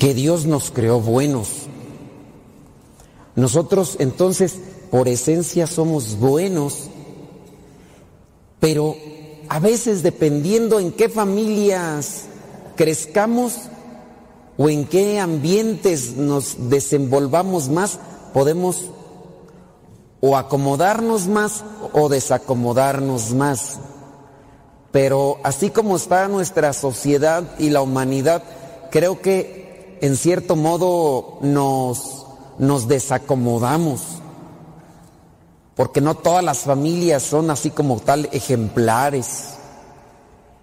que 0.00 0.14
Dios 0.14 0.44
nos 0.44 0.72
creó 0.72 1.00
buenos. 1.00 1.48
Nosotros 3.36 3.94
entonces, 4.00 4.56
por 4.90 5.06
esencia, 5.06 5.68
somos 5.68 6.18
buenos, 6.18 6.88
pero 8.58 8.96
a 9.48 9.60
veces 9.60 10.02
dependiendo 10.02 10.80
en 10.80 10.90
qué 10.90 11.08
familias 11.08 12.24
crezcamos 12.74 13.58
o 14.56 14.68
en 14.68 14.86
qué 14.86 15.20
ambientes 15.20 16.16
nos 16.16 16.68
desenvolvamos 16.68 17.68
más, 17.68 18.00
podemos 18.32 18.86
o 20.26 20.38
acomodarnos 20.38 21.26
más 21.26 21.64
o 21.92 22.08
desacomodarnos 22.08 23.34
más. 23.34 23.78
Pero 24.90 25.36
así 25.44 25.68
como 25.68 25.96
está 25.96 26.28
nuestra 26.28 26.72
sociedad 26.72 27.44
y 27.58 27.68
la 27.68 27.82
humanidad, 27.82 28.42
creo 28.90 29.20
que 29.20 29.98
en 30.00 30.16
cierto 30.16 30.56
modo 30.56 31.36
nos, 31.42 32.24
nos 32.58 32.88
desacomodamos. 32.88 34.00
Porque 35.74 36.00
no 36.00 36.14
todas 36.14 36.42
las 36.42 36.60
familias 36.60 37.22
son 37.22 37.50
así 37.50 37.68
como 37.68 38.00
tal 38.00 38.30
ejemplares. 38.32 39.56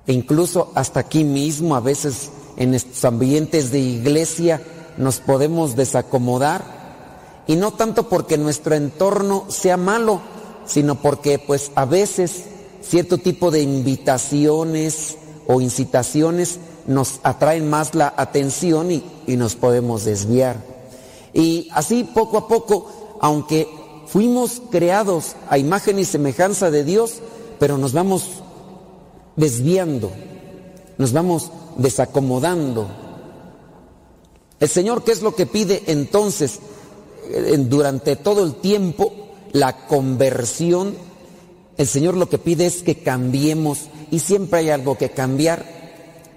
E 0.07 0.13
incluso 0.13 0.71
hasta 0.73 1.01
aquí 1.01 1.23
mismo, 1.23 1.75
a 1.75 1.81
veces 1.81 2.31
en 2.57 2.73
estos 2.73 3.05
ambientes 3.05 3.71
de 3.71 3.77
iglesia, 3.77 4.59
nos 4.97 5.19
podemos 5.19 5.75
desacomodar 5.75 6.80
y 7.47 7.55
no 7.55 7.71
tanto 7.73 8.09
porque 8.09 8.37
nuestro 8.37 8.75
entorno 8.75 9.45
sea 9.49 9.77
malo, 9.77 10.21
sino 10.65 10.95
porque 11.01 11.39
pues 11.39 11.71
a 11.75 11.85
veces 11.85 12.45
cierto 12.81 13.17
tipo 13.17 13.51
de 13.51 13.61
invitaciones 13.61 15.17
o 15.47 15.61
incitaciones 15.61 16.59
nos 16.87 17.19
atraen 17.23 17.69
más 17.69 17.95
la 17.95 18.13
atención 18.15 18.91
y, 18.91 19.03
y 19.27 19.35
nos 19.35 19.55
podemos 19.55 20.05
desviar. 20.05 20.57
Y 21.33 21.69
así 21.73 22.03
poco 22.03 22.37
a 22.37 22.47
poco, 22.47 23.17
aunque 23.21 23.67
fuimos 24.07 24.61
creados 24.71 25.35
a 25.49 25.57
imagen 25.57 25.99
y 25.99 26.05
semejanza 26.05 26.71
de 26.71 26.83
Dios, 26.83 27.21
pero 27.59 27.77
nos 27.77 27.93
vamos 27.93 28.25
desviando, 29.35 30.11
nos 30.97 31.13
vamos 31.13 31.51
desacomodando. 31.77 32.87
El 34.59 34.69
Señor, 34.69 35.03
¿qué 35.03 35.11
es 35.11 35.21
lo 35.21 35.33
que 35.35 35.45
pide 35.45 35.83
entonces? 35.87 36.59
Durante 37.69 38.15
todo 38.15 38.43
el 38.43 38.55
tiempo 38.55 39.13
la 39.51 39.87
conversión, 39.87 40.95
el 41.77 41.87
Señor 41.87 42.15
lo 42.15 42.29
que 42.29 42.37
pide 42.37 42.65
es 42.65 42.83
que 42.83 42.99
cambiemos 42.99 43.87
y 44.11 44.19
siempre 44.19 44.59
hay 44.59 44.69
algo 44.69 44.97
que 44.97 45.09
cambiar. 45.09 45.81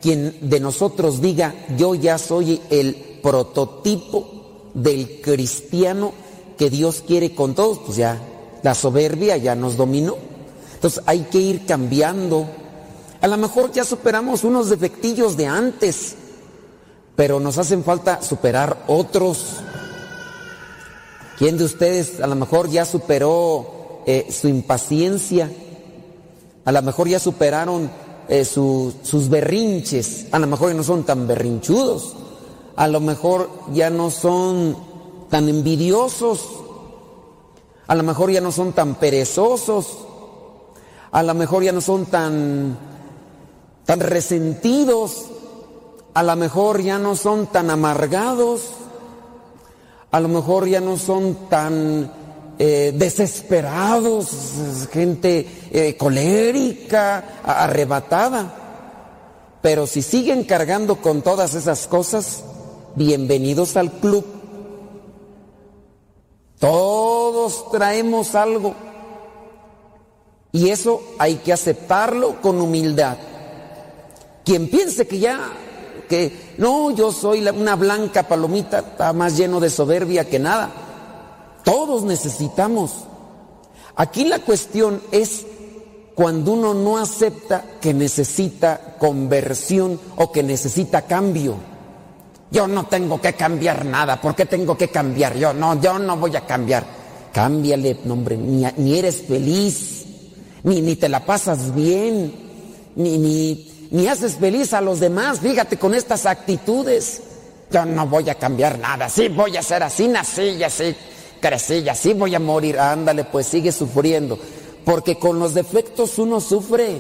Quien 0.01 0.37
de 0.43 0.61
nosotros 0.61 1.21
diga, 1.21 1.55
yo 1.77 1.95
ya 1.95 2.19
soy 2.19 2.61
el 2.71 2.95
prototipo 3.23 4.71
del 4.75 5.21
cristiano 5.23 6.13
que 6.59 6.71
Dios 6.71 7.03
quiere 7.07 7.35
con 7.35 7.55
todos, 7.55 7.79
pues 7.79 7.97
ya 7.97 8.21
la 8.63 8.75
soberbia 8.75 9.37
ya 9.37 9.55
nos 9.55 9.77
dominó. 9.77 10.17
Entonces 10.75 11.03
hay 11.07 11.21
que 11.31 11.39
ir 11.39 11.67
cambiando. 11.67 12.47
A 13.21 13.27
lo 13.27 13.37
mejor 13.37 13.73
ya 13.73 13.85
superamos 13.85 14.45
unos 14.45 14.69
defectillos 14.69 15.37
de 15.37 15.47
antes, 15.47 16.15
pero 17.17 17.41
nos 17.41 17.57
hacen 17.59 17.83
falta 17.83 18.21
superar 18.23 18.85
otros. 18.87 19.57
¿Quién 21.37 21.59
de 21.59 21.65
ustedes 21.65 22.21
a 22.21 22.29
lo 22.29 22.37
mejor 22.37 22.71
ya 22.71 22.85
superó 22.85 24.03
eh, 24.07 24.29
su 24.31 24.47
impaciencia? 24.47 25.51
A 26.65 26.71
lo 26.71 26.81
mejor 26.83 27.09
ya 27.09 27.19
superaron 27.19 27.91
eh, 28.29 28.45
sus 28.45 29.29
berrinches. 29.29 30.29
A 30.31 30.39
lo 30.39 30.47
mejor 30.47 30.71
ya 30.71 30.77
no 30.77 30.85
son 30.85 31.03
tan 31.03 31.27
berrinchudos. 31.27 32.15
A 32.77 32.87
lo 32.87 33.01
mejor 33.01 33.51
ya 33.73 33.91
no 33.91 34.11
son 34.11 34.77
tan 35.29 35.49
envidiosos. 35.49 36.41
A 37.89 37.97
lo 37.97 38.05
mejor 38.05 38.31
ya 38.31 38.41
no 38.41 38.53
son 38.53 38.73
tan 38.73 38.95
perezosos. 38.95 39.89
A 41.11 41.23
lo 41.25 41.35
mejor 41.35 41.65
ya 41.65 41.73
no 41.73 41.81
son 41.81 42.07
tan, 42.07 42.79
tan 43.85 43.99
resentidos. 43.99 45.27
A 46.15 46.23
lo 46.23 46.37
mejor 46.37 46.81
ya 46.81 46.99
no 47.01 47.17
son 47.17 47.49
tan 47.49 47.71
amargados 47.71 48.84
a 50.15 50.21
lo 50.21 50.29
mejor 50.29 50.69
ya 50.69 50.81
no 50.81 50.97
son 50.97 51.49
tan 51.49 52.09
eh, 52.57 52.93
desesperados, 52.95 54.87
gente 54.93 55.45
eh, 55.73 55.97
colérica, 55.97 57.41
arrebatada. 57.43 58.55
Pero 59.61 59.89
si 59.89 60.03
siguen 60.03 60.45
cargando 60.45 61.03
con 61.03 61.23
todas 61.23 61.57
esas 61.57 61.89
cosas, 61.89 62.45
bienvenidos 62.95 63.77
al 63.77 63.91
club. 63.91 64.25
Todos 66.61 67.73
traemos 67.73 68.37
algo. 68.37 68.73
Y 70.53 70.69
eso 70.69 71.03
hay 71.19 71.39
que 71.39 71.53
aceptarlo 71.53 72.41
con 72.41 72.61
humildad. 72.61 73.17
Quien 74.45 74.71
piense 74.71 75.09
que 75.09 75.19
ya 75.19 75.41
que 76.07 76.55
no, 76.59 76.91
yo 76.91 77.13
soy 77.13 77.47
una 77.47 77.77
blanca 77.77 78.23
palomita, 78.25 78.79
está 78.81 79.13
más 79.13 79.37
lleno 79.37 79.61
de 79.61 79.71
soberbia 79.71 80.29
que 80.29 80.39
nada. 80.39 80.71
Todos 81.65 82.03
necesitamos. 82.03 82.93
Aquí 83.97 84.25
la 84.25 84.41
cuestión 84.41 85.01
es 85.13 85.47
cuando 86.15 86.53
uno 86.53 86.75
no 86.75 86.99
acepta 86.99 87.65
que 87.81 87.93
necesita 87.93 88.97
conversión 88.99 89.99
o 90.17 90.31
que 90.31 90.43
necesita 90.43 91.03
cambio. 91.03 91.57
Yo 92.51 92.69
no 92.69 92.87
tengo 92.87 93.21
que 93.21 93.33
cambiar 93.33 93.85
nada, 93.85 94.21
¿por 94.21 94.35
qué 94.35 94.47
tengo 94.47 94.77
que 94.77 94.89
cambiar? 94.89 95.37
Yo 95.37 95.53
no, 95.53 95.81
yo 95.81 95.99
no 95.99 96.17
voy 96.17 96.37
a 96.37 96.47
cambiar. 96.47 96.85
Cámbiale, 97.33 97.99
hombre, 98.09 98.37
ni, 98.37 98.65
ni 98.77 98.97
eres 98.97 99.23
feliz, 99.23 100.05
ni, 100.63 100.81
ni 100.81 100.95
te 100.95 101.09
la 101.09 101.27
pasas 101.27 101.75
bien, 101.75 102.33
ni, 102.95 103.19
ni, 103.19 103.74
ni 103.91 104.09
haces 104.09 104.37
feliz 104.37 104.73
a 104.73 104.81
los 104.81 105.01
demás. 105.01 105.41
Fíjate 105.41 105.79
con 105.79 105.95
estas 105.95 106.27
actitudes. 106.27 107.23
Yo 107.71 107.85
no 107.85 108.07
voy 108.07 108.29
a 108.31 108.35
cambiar 108.37 108.79
nada. 108.79 109.09
Sí, 109.09 109.29
voy 109.29 109.57
a 109.57 109.63
ser 109.63 109.83
así, 109.83 110.09
nací 110.09 110.43
y 110.43 110.63
así, 110.63 110.95
crecí 111.41 111.75
y 111.79 111.89
así 111.89 112.15
voy 112.15 112.35
a 112.35 112.41
morir. 112.41 112.79
Ándale, 112.79 113.25
pues 113.25 113.47
sigue 113.47 113.73
sufriendo. 113.73 114.39
Porque 114.85 115.19
con 115.19 115.39
los 115.39 115.55
defectos 115.55 116.19
uno 116.19 116.41
sufre. 116.41 116.99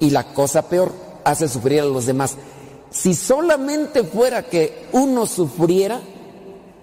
Y 0.00 0.10
la 0.10 0.32
cosa 0.32 0.68
peor, 0.68 0.92
hace 1.24 1.48
sufrir 1.48 1.80
a 1.80 1.84
los 1.84 2.06
demás. 2.06 2.36
Si 2.90 3.14
solamente 3.14 4.04
fuera 4.04 4.44
que 4.44 4.86
uno 4.92 5.26
sufriera, 5.26 6.00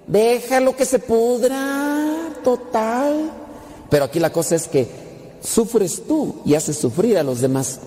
déjalo 0.07 0.76
que 0.76 0.85
se 0.85 0.99
pudra, 0.99 2.34
total. 2.43 3.31
Pero 3.89 4.06
aquí 4.06 4.19
la 4.19 4.31
cosa 4.31 4.56
es 4.56 4.68
que 4.68 4.88
sufres 5.41 6.03
tú 6.07 6.41
y 6.45 6.56
haces 6.56 6.77
sufrir 6.77 7.18
a 7.18 7.23
los 7.23 7.41
demás. 7.41 7.80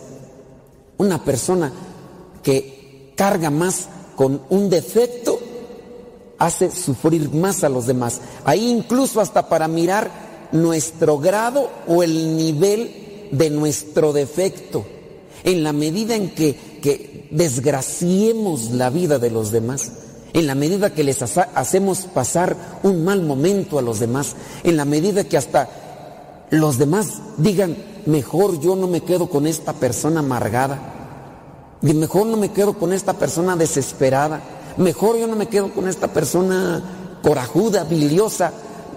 Una 0.99 1.25
persona 1.25 1.73
que 2.43 3.13
carga 3.17 3.51
más 3.51 3.89
con 4.17 4.43
un 4.51 4.69
defecto 4.69 5.39
hace 6.39 6.71
sufrir 6.71 7.33
más 7.33 7.65
a 7.65 7.69
los 7.69 7.87
demás. 7.87 8.21
Ahí 8.45 8.69
incluso 8.69 9.21
hasta 9.21 9.49
para 9.49 9.69
mirar 9.69 10.11
nuestro 10.53 11.19
grado 11.19 11.71
o 11.87 12.03
el 12.03 12.37
nivel 12.37 13.29
de 13.33 13.51
nuestro 13.51 14.13
defecto. 14.13 14.85
en 15.45 15.63
la 15.63 15.73
medida 15.73 16.17
en 16.17 16.31
que, 16.31 17.29
desgraciemos 17.31 18.71
la 18.73 18.91
vida 18.91 19.19
de 19.19 19.31
los 19.31 19.53
demás, 19.53 19.93
en 20.33 20.47
la 20.47 20.55
medida 20.55 20.95
que 20.95 21.05
les 21.05 21.23
hacemos 21.23 22.01
pasar 22.13 22.57
un 22.83 23.05
mal 23.05 23.23
momento 23.23 23.79
a 23.79 23.83
los 23.83 24.01
demás, 24.01 24.35
en 24.65 24.77
la 24.77 24.85
medida 24.85 25.25
que 25.25 25.37
hasta 25.37 25.69
los 26.51 26.79
demás 26.79 27.21
digan, 27.37 27.77
mejor 28.09 28.59
yo 28.59 28.75
no 28.75 28.87
me 28.87 29.03
quedo 29.03 29.29
con 29.29 29.47
esta 29.47 29.75
persona 29.75 30.21
amargada, 30.21 30.79
mejor 31.83 32.27
no 32.27 32.39
me 32.39 32.51
quedo 32.53 32.73
con 32.73 32.95
esta 32.95 33.13
persona 33.13 33.55
desesperada, 33.55 34.41
mejor 34.79 35.19
yo 35.19 35.27
no 35.27 35.37
me 35.37 35.49
quedo 35.49 35.71
con 35.75 35.87
esta 35.87 36.09
persona 36.09 37.19
corajuda, 37.23 37.85
biliosa, 37.85 38.51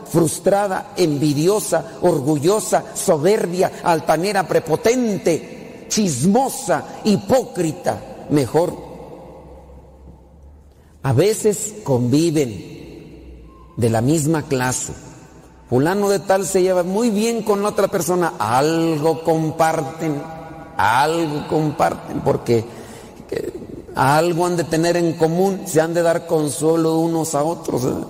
frustrada, 0.10 0.94
envidiosa, 0.96 1.98
orgullosa, 2.02 2.86
soberbia, 2.96 3.82
altanera, 3.84 4.48
prepotente, 4.48 5.88
chismosa, 5.90 7.02
hipócrita, 7.04 8.28
mejor. 8.30 8.74
A 11.04 11.12
veces 11.12 11.74
conviven 11.84 13.74
de 13.76 13.90
la 13.90 14.00
misma 14.00 14.44
clase. 14.44 15.11
Fulano 15.72 16.10
de 16.10 16.20
tal 16.20 16.46
se 16.46 16.62
lleva 16.62 16.84
muy 16.84 17.12
bien 17.12 17.44
con 17.44 17.64
la 17.64 17.70
otra 17.70 17.88
persona, 17.88 18.34
algo 18.38 19.24
comparten, 19.24 20.22
algo 20.76 21.48
comparten, 21.48 22.20
porque 22.20 22.66
eh, 23.32 23.54
algo 23.96 24.46
han 24.46 24.58
de 24.58 24.66
tener 24.66 24.98
en 24.98 25.14
común, 25.14 25.62
se 25.66 25.80
han 25.80 25.94
de 25.94 26.02
dar 26.02 26.28
consuelo 26.28 26.98
unos 26.98 27.36
a 27.36 27.44
otros. 27.44 27.86
¿verdad? 27.86 28.06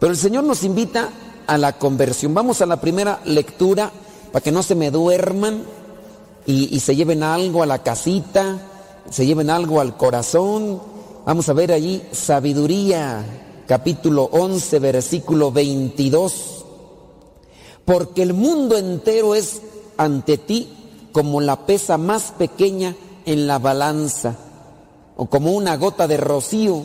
Pero 0.00 0.10
el 0.10 0.18
Señor 0.18 0.42
nos 0.42 0.64
invita 0.64 1.10
a 1.46 1.56
la 1.56 1.78
conversión. 1.78 2.34
Vamos 2.34 2.60
a 2.60 2.66
la 2.66 2.80
primera 2.80 3.20
lectura 3.24 3.92
para 4.32 4.42
que 4.42 4.50
no 4.50 4.64
se 4.64 4.74
me 4.74 4.90
duerman 4.90 5.62
y, 6.46 6.74
y 6.74 6.80
se 6.80 6.96
lleven 6.96 7.22
algo 7.22 7.62
a 7.62 7.66
la 7.66 7.84
casita, 7.84 8.58
se 9.08 9.24
lleven 9.24 9.50
algo 9.50 9.80
al 9.80 9.96
corazón. 9.96 10.82
Vamos 11.24 11.48
a 11.48 11.52
ver 11.52 11.70
allí 11.70 12.02
sabiduría, 12.10 13.24
capítulo 13.68 14.24
11, 14.32 14.80
versículo 14.80 15.52
22. 15.52 16.54
Porque 17.86 18.22
el 18.22 18.34
mundo 18.34 18.76
entero 18.76 19.34
es 19.34 19.62
ante 19.96 20.36
ti 20.36 20.68
como 21.12 21.40
la 21.40 21.64
pesa 21.64 21.96
más 21.96 22.34
pequeña 22.36 22.94
en 23.24 23.46
la 23.46 23.58
balanza, 23.58 24.36
o 25.16 25.26
como 25.26 25.52
una 25.52 25.76
gota 25.76 26.06
de 26.06 26.18
rocío 26.18 26.84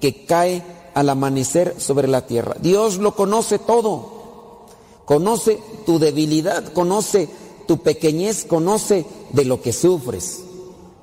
que 0.00 0.24
cae 0.24 0.62
al 0.94 1.08
amanecer 1.08 1.76
sobre 1.78 2.08
la 2.08 2.26
tierra. 2.26 2.56
Dios 2.60 2.98
lo 2.98 3.14
conoce 3.14 3.60
todo, 3.60 4.66
conoce 5.04 5.62
tu 5.86 5.98
debilidad, 5.98 6.72
conoce 6.72 7.28
tu 7.68 7.78
pequeñez, 7.78 8.44
conoce 8.44 9.06
de 9.30 9.44
lo 9.44 9.62
que 9.62 9.72
sufres. 9.72 10.40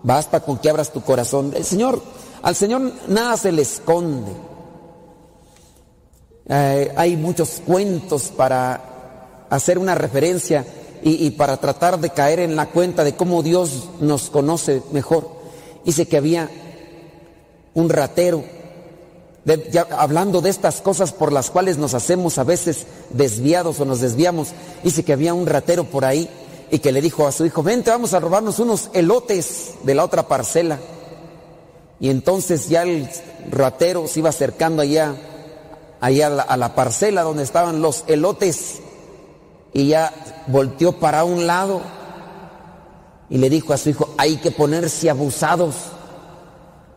Basta 0.03 0.41
con 0.41 0.57
que 0.57 0.69
abras 0.69 0.91
tu 0.91 1.01
corazón. 1.01 1.53
El 1.55 1.63
Señor, 1.63 2.01
al 2.41 2.55
Señor 2.55 2.91
nada 3.07 3.37
se 3.37 3.51
le 3.51 3.61
esconde. 3.61 4.31
Eh, 6.49 6.93
hay 6.95 7.15
muchos 7.15 7.61
cuentos 7.65 8.23
para 8.35 8.96
hacer 9.49 9.79
una 9.79 9.95
referencia 9.95 10.65
y, 11.03 11.31
para 11.31 11.57
tratar 11.57 11.99
de 11.99 12.09
caer 12.09 12.39
en 12.39 12.55
la 12.55 12.67
cuenta 12.67 13.03
de 13.03 13.15
cómo 13.15 13.43
Dios 13.43 13.89
nos 13.99 14.29
conoce 14.29 14.81
mejor. 14.91 15.29
Dice 15.85 16.07
que 16.07 16.17
había 16.17 16.49
un 17.73 17.89
ratero, 17.89 18.43
ya 19.71 19.87
hablando 19.97 20.41
de 20.41 20.49
estas 20.49 20.81
cosas 20.81 21.13
por 21.13 21.31
las 21.31 21.49
cuales 21.49 21.77
nos 21.77 21.93
hacemos 21.93 22.37
a 22.37 22.43
veces 22.43 22.87
desviados 23.11 23.79
o 23.79 23.85
nos 23.85 24.01
desviamos, 24.01 24.49
dice 24.83 25.03
que 25.03 25.13
había 25.13 25.33
un 25.33 25.45
ratero 25.45 25.85
por 25.85 26.03
ahí 26.03 26.29
y 26.71 26.79
que 26.79 26.91
le 26.91 27.01
dijo 27.01 27.25
a 27.25 27.31
su 27.31 27.45
hijo, 27.45 27.63
vente, 27.63 27.91
vamos 27.91 28.13
a 28.13 28.19
robarnos 28.19 28.59
unos 28.59 28.89
elotes 28.93 29.75
de 29.83 29.95
la 29.95 30.03
otra 30.03 30.27
parcela. 30.27 30.79
Y 31.99 32.09
entonces 32.09 32.67
ya 32.67 32.83
el 32.83 33.09
ratero 33.49 34.07
se 34.07 34.19
iba 34.19 34.29
acercando 34.29 34.81
allá, 34.81 35.15
allá 36.01 36.27
a 36.27 36.57
la 36.57 36.75
parcela 36.75 37.23
donde 37.23 37.43
estaban 37.43 37.81
los 37.81 38.03
elotes 38.07 38.81
y 39.77 39.89
ya 39.89 40.11
volteó 40.47 40.93
para 40.93 41.23
un 41.23 41.45
lado 41.45 41.81
y 43.29 43.37
le 43.37 43.47
dijo 43.47 43.73
a 43.73 43.77
su 43.77 43.89
hijo, 43.89 44.09
hay 44.17 44.37
que 44.37 44.49
ponerse 44.49 45.07
abusados, 45.07 45.75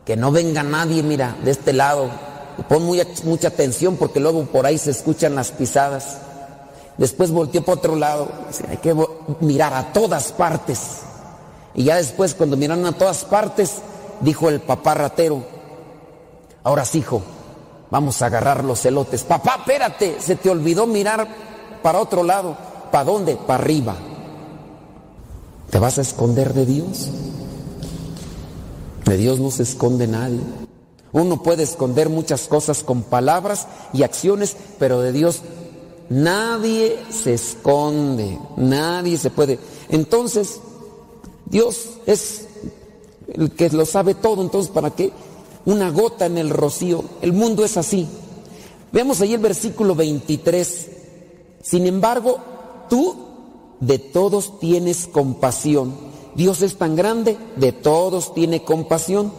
que 0.06 0.16
no 0.16 0.32
venga 0.32 0.62
nadie, 0.62 1.02
mira, 1.02 1.36
de 1.44 1.50
este 1.50 1.74
lado. 1.74 2.08
Y 2.56 2.62
pon 2.62 2.84
mucha 3.24 3.48
atención 3.48 3.96
porque 3.96 4.18
luego 4.18 4.44
por 4.46 4.64
ahí 4.64 4.78
se 4.78 4.92
escuchan 4.92 5.34
las 5.34 5.50
pisadas. 5.50 6.20
Después 6.96 7.30
volteó 7.30 7.62
para 7.62 7.76
otro 7.76 7.96
lado, 7.96 8.28
dice, 8.48 8.64
hay 8.70 8.78
que 8.78 8.96
mirar 9.40 9.74
a 9.74 9.92
todas 9.92 10.32
partes. 10.32 11.00
Y 11.74 11.84
ya 11.84 11.96
después, 11.96 12.34
cuando 12.34 12.56
miraron 12.56 12.86
a 12.86 12.92
todas 12.92 13.26
partes, 13.26 13.82
dijo 14.20 14.48
el 14.48 14.60
papá 14.60 14.94
ratero, 14.94 15.44
ahora 16.64 16.86
sí, 16.86 17.00
hijo, 17.00 17.20
vamos 17.90 18.22
a 18.22 18.26
agarrar 18.26 18.64
los 18.64 18.86
elotes. 18.86 19.22
Papá, 19.22 19.56
espérate, 19.58 20.18
se 20.18 20.36
te 20.36 20.48
olvidó 20.48 20.86
mirar 20.86 21.28
para 21.82 21.98
otro 22.00 22.22
lado. 22.22 22.69
¿Para 22.90 23.04
dónde? 23.04 23.36
Para 23.36 23.62
arriba. 23.62 23.96
¿Te 25.70 25.78
vas 25.78 25.98
a 25.98 26.02
esconder 26.02 26.52
de 26.54 26.66
Dios? 26.66 27.08
De 29.04 29.16
Dios 29.16 29.38
no 29.38 29.50
se 29.50 29.62
esconde 29.62 30.06
nadie. 30.06 30.40
Uno 31.12 31.42
puede 31.42 31.62
esconder 31.62 32.08
muchas 32.08 32.48
cosas 32.48 32.82
con 32.84 33.02
palabras 33.02 33.66
y 33.92 34.02
acciones, 34.02 34.56
pero 34.78 35.00
de 35.00 35.12
Dios 35.12 35.42
nadie 36.08 36.98
se 37.10 37.34
esconde, 37.34 38.38
nadie 38.56 39.16
se 39.18 39.30
puede. 39.30 39.58
Entonces, 39.88 40.60
Dios 41.46 41.90
es 42.06 42.46
el 43.32 43.50
que 43.52 43.70
lo 43.70 43.86
sabe 43.86 44.14
todo, 44.14 44.42
entonces 44.42 44.70
¿para 44.70 44.90
qué? 44.90 45.12
Una 45.64 45.90
gota 45.90 46.26
en 46.26 46.38
el 46.38 46.50
rocío. 46.50 47.04
El 47.22 47.32
mundo 47.32 47.64
es 47.64 47.76
así. 47.76 48.08
Veamos 48.92 49.20
ahí 49.20 49.34
el 49.34 49.40
versículo 49.40 49.94
23. 49.94 50.88
Sin 51.62 51.86
embargo, 51.86 52.38
tú 52.90 53.30
de 53.80 53.98
todos 53.98 54.60
tienes 54.60 55.06
compasión. 55.06 55.94
Dios 56.34 56.60
es 56.60 56.76
tan 56.76 56.96
grande, 56.96 57.38
de 57.56 57.72
todos 57.72 58.34
tiene 58.34 58.62
compasión, 58.62 59.32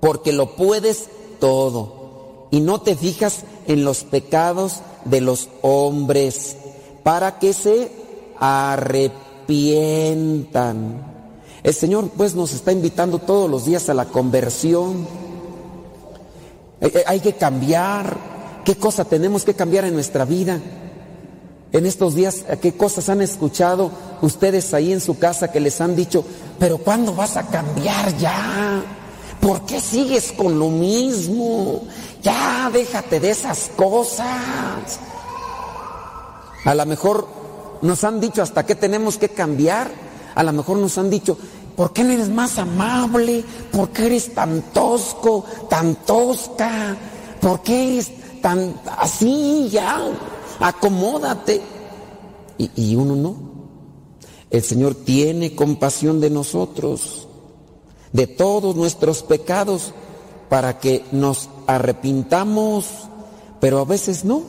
porque 0.00 0.32
lo 0.32 0.56
puedes 0.56 1.08
todo. 1.40 2.48
Y 2.50 2.60
no 2.60 2.82
te 2.82 2.94
fijas 2.94 3.44
en 3.66 3.82
los 3.84 4.04
pecados 4.04 4.82
de 5.04 5.22
los 5.22 5.48
hombres, 5.62 6.56
para 7.02 7.38
que 7.38 7.52
se 7.52 7.90
arrepientan. 8.38 11.14
El 11.62 11.74
Señor 11.74 12.10
pues 12.16 12.36
nos 12.36 12.52
está 12.52 12.72
invitando 12.72 13.18
todos 13.18 13.50
los 13.50 13.64
días 13.64 13.88
a 13.88 13.94
la 13.94 14.04
conversión. 14.04 15.08
Eh, 16.80 16.92
eh, 16.94 17.02
Hay 17.06 17.20
que 17.20 17.32
cambiar. 17.32 18.36
¿Qué 18.64 18.76
cosa 18.76 19.04
tenemos 19.04 19.44
que 19.44 19.54
cambiar 19.54 19.84
en 19.84 19.94
nuestra 19.94 20.24
vida? 20.24 20.60
En 21.72 21.84
estos 21.84 22.14
días, 22.14 22.44
¿a 22.48 22.56
¿qué 22.56 22.76
cosas 22.76 23.08
han 23.08 23.20
escuchado 23.20 23.90
ustedes 24.22 24.72
ahí 24.72 24.92
en 24.92 25.00
su 25.00 25.18
casa 25.18 25.50
que 25.50 25.60
les 25.60 25.80
han 25.80 25.96
dicho, 25.96 26.24
pero 26.58 26.78
¿cuándo 26.78 27.14
vas 27.14 27.36
a 27.36 27.46
cambiar 27.46 28.16
ya? 28.18 28.82
¿Por 29.40 29.66
qué 29.66 29.80
sigues 29.80 30.32
con 30.32 30.58
lo 30.58 30.68
mismo? 30.68 31.82
Ya, 32.22 32.70
déjate 32.72 33.20
de 33.20 33.30
esas 33.30 33.70
cosas. 33.76 34.26
A 36.64 36.74
lo 36.74 36.86
mejor 36.86 37.28
nos 37.82 38.02
han 38.04 38.20
dicho 38.20 38.42
hasta 38.42 38.64
qué 38.64 38.74
tenemos 38.74 39.18
que 39.18 39.28
cambiar. 39.28 39.90
A 40.34 40.42
lo 40.42 40.52
mejor 40.52 40.78
nos 40.78 40.98
han 40.98 41.10
dicho, 41.10 41.36
¿por 41.76 41.92
qué 41.92 42.04
no 42.04 42.12
eres 42.12 42.28
más 42.28 42.58
amable? 42.58 43.44
¿Por 43.70 43.90
qué 43.90 44.06
eres 44.06 44.34
tan 44.34 44.62
tosco, 44.72 45.44
tan 45.68 45.94
tosca? 45.96 46.96
¿Por 47.40 47.60
qué 47.62 47.94
eres 47.94 48.10
tan 48.40 48.74
así 48.98 49.68
ya? 49.70 50.00
Acomódate. 50.60 51.60
Y, 52.58 52.94
uno 52.96 53.14
no. 53.16 53.36
El 54.50 54.62
Señor 54.62 54.94
tiene 54.94 55.54
compasión 55.54 56.20
de 56.20 56.30
nosotros, 56.30 57.28
de 58.12 58.26
todos 58.26 58.74
nuestros 58.76 59.22
pecados, 59.22 59.92
para 60.48 60.78
que 60.78 61.04
nos 61.12 61.50
arrepintamos, 61.66 62.86
pero 63.60 63.80
a 63.80 63.84
veces 63.84 64.24
no. 64.24 64.42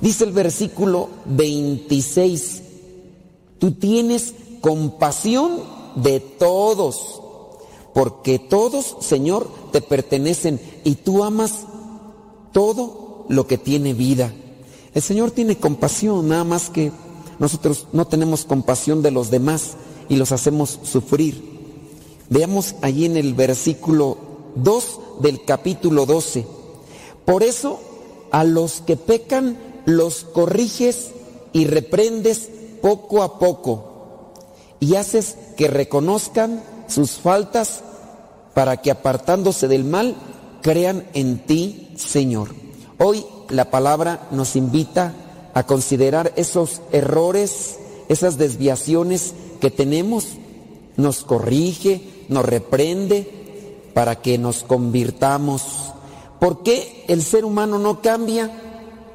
Dice 0.00 0.24
el 0.24 0.32
versículo 0.32 1.08
26, 1.24 2.62
tú 3.58 3.72
tienes 3.72 4.34
compasión 4.60 5.60
de 5.94 6.20
todos, 6.20 7.22
porque 7.94 8.38
todos, 8.38 8.96
Señor, 9.00 9.48
te 9.72 9.80
pertenecen 9.80 10.60
y 10.84 10.96
tú 10.96 11.24
amas 11.24 11.60
todo 12.52 13.24
lo 13.28 13.46
que 13.46 13.56
tiene 13.56 13.94
vida. 13.94 14.32
El 14.96 15.02
Señor 15.02 15.30
tiene 15.30 15.58
compasión, 15.58 16.26
nada 16.26 16.44
más 16.44 16.70
que 16.70 16.90
nosotros 17.38 17.86
no 17.92 18.06
tenemos 18.06 18.46
compasión 18.46 19.02
de 19.02 19.10
los 19.10 19.30
demás 19.30 19.72
y 20.08 20.16
los 20.16 20.32
hacemos 20.32 20.80
sufrir. 20.84 21.44
Veamos 22.30 22.76
allí 22.80 23.04
en 23.04 23.18
el 23.18 23.34
versículo 23.34 24.16
2 24.54 25.00
del 25.20 25.44
capítulo 25.44 26.06
12. 26.06 26.46
Por 27.26 27.42
eso 27.42 27.78
a 28.30 28.42
los 28.44 28.80
que 28.80 28.96
pecan 28.96 29.58
los 29.84 30.24
corriges 30.24 31.10
y 31.52 31.66
reprendes 31.66 32.48
poco 32.80 33.22
a 33.22 33.38
poco 33.38 34.32
y 34.80 34.94
haces 34.94 35.36
que 35.58 35.68
reconozcan 35.68 36.64
sus 36.88 37.10
faltas 37.18 37.82
para 38.54 38.78
que 38.78 38.90
apartándose 38.90 39.68
del 39.68 39.84
mal 39.84 40.16
crean 40.62 41.06
en 41.12 41.44
ti, 41.44 41.92
Señor. 41.96 42.54
Hoy 42.96 43.26
la 43.48 43.70
palabra 43.70 44.28
nos 44.30 44.56
invita 44.56 45.14
a 45.54 45.64
considerar 45.64 46.32
esos 46.36 46.82
errores, 46.92 47.78
esas 48.08 48.36
desviaciones 48.38 49.34
que 49.60 49.70
tenemos, 49.70 50.26
nos 50.96 51.24
corrige, 51.24 52.26
nos 52.28 52.44
reprende 52.44 53.88
para 53.94 54.16
que 54.16 54.38
nos 54.38 54.62
convirtamos. 54.62 55.62
¿Por 56.38 56.62
qué 56.62 57.04
el 57.08 57.22
ser 57.22 57.44
humano 57.44 57.78
no 57.78 58.02
cambia? 58.02 58.50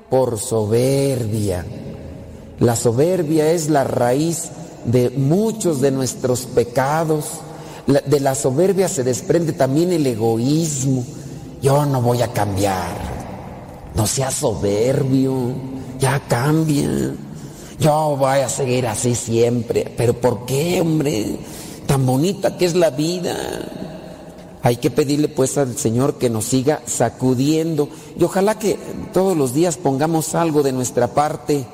Por 0.10 0.40
soberbia. 0.40 1.66
La 2.60 2.76
soberbia 2.76 3.52
es 3.52 3.70
la 3.70 3.84
raíz 3.84 4.49
de 4.86 5.10
muchos 5.12 5.82
de 5.82 5.91
nuestros 5.91 6.48
pecados. 6.48 7.26
De 7.86 8.20
la 8.20 8.36
soberbia 8.36 8.88
se 8.88 9.03
desprende 9.03 9.53
también 9.53 9.91
el 9.91 10.06
egoísmo. 10.08 11.03
Yo 11.62 11.86
no 11.86 12.02
voy 12.02 12.22
a 12.22 12.34
cambiar. 12.34 13.20
No 13.96 14.08
sea 14.08 14.32
soberbio. 14.32 15.54
Ya 16.00 16.20
cambia. 16.28 17.14
Yo 17.80 18.16
voy 18.18 18.40
a 18.40 18.50
seguir 18.50 18.88
así 18.88 19.16
siempre. 19.16 19.92
Pero 19.98 20.14
¿por 20.14 20.46
qué, 20.46 20.82
hombre? 20.82 21.38
Tan 21.86 22.06
bonita 22.06 22.58
que 22.58 22.66
es 22.66 22.76
la 22.76 22.92
vida. 22.92 23.36
Hay 24.64 24.78
que 24.78 24.92
pedirle 24.92 25.28
pues 25.28 25.58
al 25.58 25.78
Señor 25.78 26.20
que 26.20 26.30
nos 26.30 26.46
siga 26.46 26.82
sacudiendo 26.86 27.90
y 28.16 28.24
ojalá 28.24 28.60
que 28.60 28.78
todos 29.12 29.36
los 29.36 29.56
días 29.56 29.78
pongamos 29.78 30.36
algo 30.36 30.62
de 30.62 30.72
nuestra 30.72 31.08
parte 31.16 31.66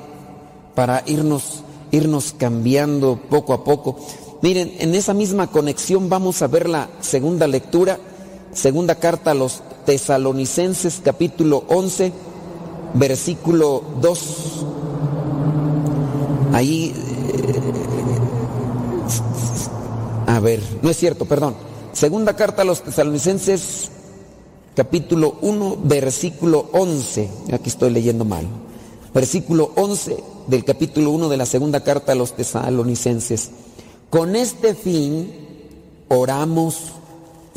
para 0.74 1.02
irnos 1.06 1.62
irnos 1.90 2.34
cambiando 2.36 3.18
poco 3.28 3.52
a 3.52 3.64
poco. 3.64 3.98
Miren, 4.42 4.74
en 4.78 4.94
esa 4.94 5.14
misma 5.14 5.48
conexión 5.48 6.08
vamos 6.08 6.42
a 6.42 6.46
ver 6.46 6.68
la 6.68 6.88
segunda 7.00 7.46
lectura, 7.46 7.98
segunda 8.52 8.96
carta 8.96 9.32
a 9.32 9.34
los 9.34 9.62
tesalonicenses 9.86 11.00
capítulo 11.04 11.64
11, 11.68 12.12
versículo 12.94 13.82
2. 14.00 14.66
Ahí... 16.52 16.94
eh, 16.96 17.78
a 20.26 20.40
ver, 20.40 20.62
no 20.82 20.90
es 20.90 20.96
cierto, 20.96 21.24
perdón. 21.24 21.54
Segunda 21.92 22.36
carta 22.36 22.62
a 22.62 22.64
los 22.64 22.82
tesalonicenses 22.82 23.90
capítulo 24.76 25.36
1, 25.40 25.78
versículo 25.84 26.68
11. 26.72 27.30
Aquí 27.52 27.68
estoy 27.68 27.90
leyendo 27.90 28.24
mal. 28.24 28.46
Versículo 29.14 29.72
11 29.74 30.22
del 30.46 30.64
capítulo 30.64 31.10
1 31.10 31.28
de 31.28 31.36
la 31.36 31.46
segunda 31.46 31.82
carta 31.82 32.12
a 32.12 32.14
los 32.14 32.34
tesalonicenses. 32.36 33.50
Con 34.10 34.36
este 34.36 34.74
fin 34.74 35.32
oramos 36.08 36.92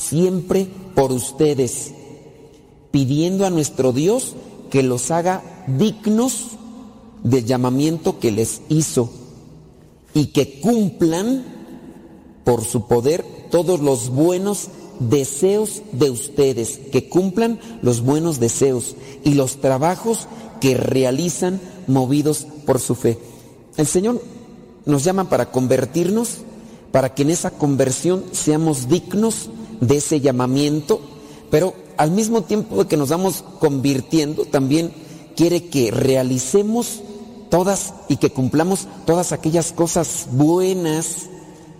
siempre 0.02 0.68
por 0.96 1.12
ustedes, 1.12 1.92
pidiendo 2.92 3.46
a 3.46 3.50
nuestro 3.50 3.94
Dios 3.94 4.36
que 4.70 4.84
los 4.84 5.12
haga 5.12 5.44
dignos 5.68 6.48
del 7.24 7.46
llamamiento 7.46 8.20
que 8.20 8.32
les 8.32 8.62
hizo 8.70 9.10
y 10.14 10.28
que 10.28 10.60
cumplan 10.60 11.44
por 12.44 12.64
su 12.66 12.88
poder 12.88 13.24
todos 13.52 13.80
los 13.80 14.10
buenos 14.10 14.70
deseos 15.00 15.82
de 15.92 16.10
ustedes, 16.10 16.80
que 16.92 17.08
cumplan 17.08 17.60
los 17.82 18.02
buenos 18.02 18.40
deseos 18.40 18.96
y 19.24 19.36
los 19.36 19.62
trabajos 19.62 20.28
que 20.60 20.76
realizan 20.76 21.60
movidos 21.88 22.48
por 22.66 22.80
su 22.80 22.96
fe. 22.96 23.20
El 23.78 23.88
Señor 23.88 24.22
nos 24.86 25.04
llama 25.04 25.30
para 25.30 25.52
convertirnos, 25.52 26.40
para 26.92 27.14
que 27.14 27.24
en 27.24 27.30
esa 27.30 27.52
conversión 27.52 28.24
seamos 28.32 28.90
dignos 28.90 29.50
de 29.82 29.98
ese 29.98 30.22
llamamiento, 30.22 31.02
pero 31.50 31.74
al 31.98 32.12
mismo 32.12 32.44
tiempo 32.44 32.88
que 32.88 32.98
nos 32.98 33.10
vamos 33.10 33.44
convirtiendo, 33.60 34.46
también 34.46 34.94
quiere 35.36 35.66
que 35.68 35.92
realicemos 35.92 37.02
todas 37.50 37.94
y 38.08 38.16
que 38.16 38.30
cumplamos 38.32 38.88
todas 39.06 39.34
aquellas 39.34 39.74
cosas 39.74 40.28
buenas 40.32 41.28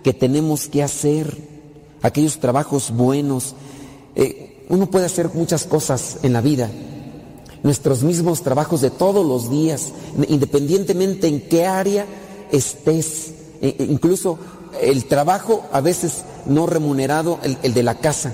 que 0.04 0.12
tenemos 0.12 0.68
que 0.68 0.82
hacer, 0.82 1.38
aquellos 2.02 2.38
trabajos 2.38 2.90
buenos. 2.90 3.54
Eh, 4.14 4.64
uno 4.68 4.90
puede 4.90 5.06
hacer 5.06 5.30
muchas 5.32 5.64
cosas 5.64 6.18
en 6.22 6.32
la 6.32 6.40
vida, 6.40 6.70
nuestros 7.62 8.02
mismos 8.02 8.42
trabajos 8.42 8.80
de 8.80 8.90
todos 8.90 9.24
los 9.24 9.48
días, 9.48 9.92
independientemente 10.28 11.28
en 11.28 11.40
qué 11.48 11.66
área 11.66 12.06
estés, 12.50 13.32
e- 13.62 13.76
e 13.78 13.84
incluso 13.84 14.38
el 14.80 15.04
trabajo 15.06 15.64
a 15.72 15.80
veces 15.80 16.24
no 16.46 16.66
remunerado, 16.66 17.38
el, 17.42 17.58
el 17.62 17.74
de 17.74 17.82
la 17.82 17.96
casa. 17.96 18.32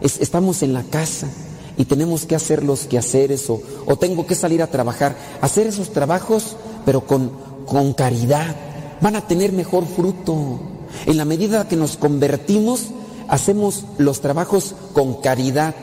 Es- 0.00 0.20
estamos 0.20 0.62
en 0.62 0.72
la 0.72 0.82
casa 0.82 1.28
y 1.76 1.84
tenemos 1.84 2.24
que 2.26 2.34
hacer 2.36 2.62
los 2.62 2.84
quehaceres 2.86 3.48
o, 3.50 3.60
o 3.86 3.96
tengo 3.96 4.26
que 4.26 4.34
salir 4.34 4.62
a 4.62 4.68
trabajar, 4.68 5.16
hacer 5.40 5.66
esos 5.66 5.90
trabajos 5.92 6.56
pero 6.84 7.00
con, 7.06 7.30
con 7.66 7.94
caridad, 7.94 8.54
van 9.00 9.16
a 9.16 9.26
tener 9.26 9.52
mejor 9.52 9.86
fruto. 9.86 10.60
En 11.06 11.16
la 11.16 11.24
medida 11.24 11.66
que 11.66 11.76
nos 11.76 11.96
convertimos, 11.96 12.88
hacemos 13.28 13.84
los 13.98 14.20
trabajos 14.20 14.74
con 14.92 15.14
caridad. 15.22 15.74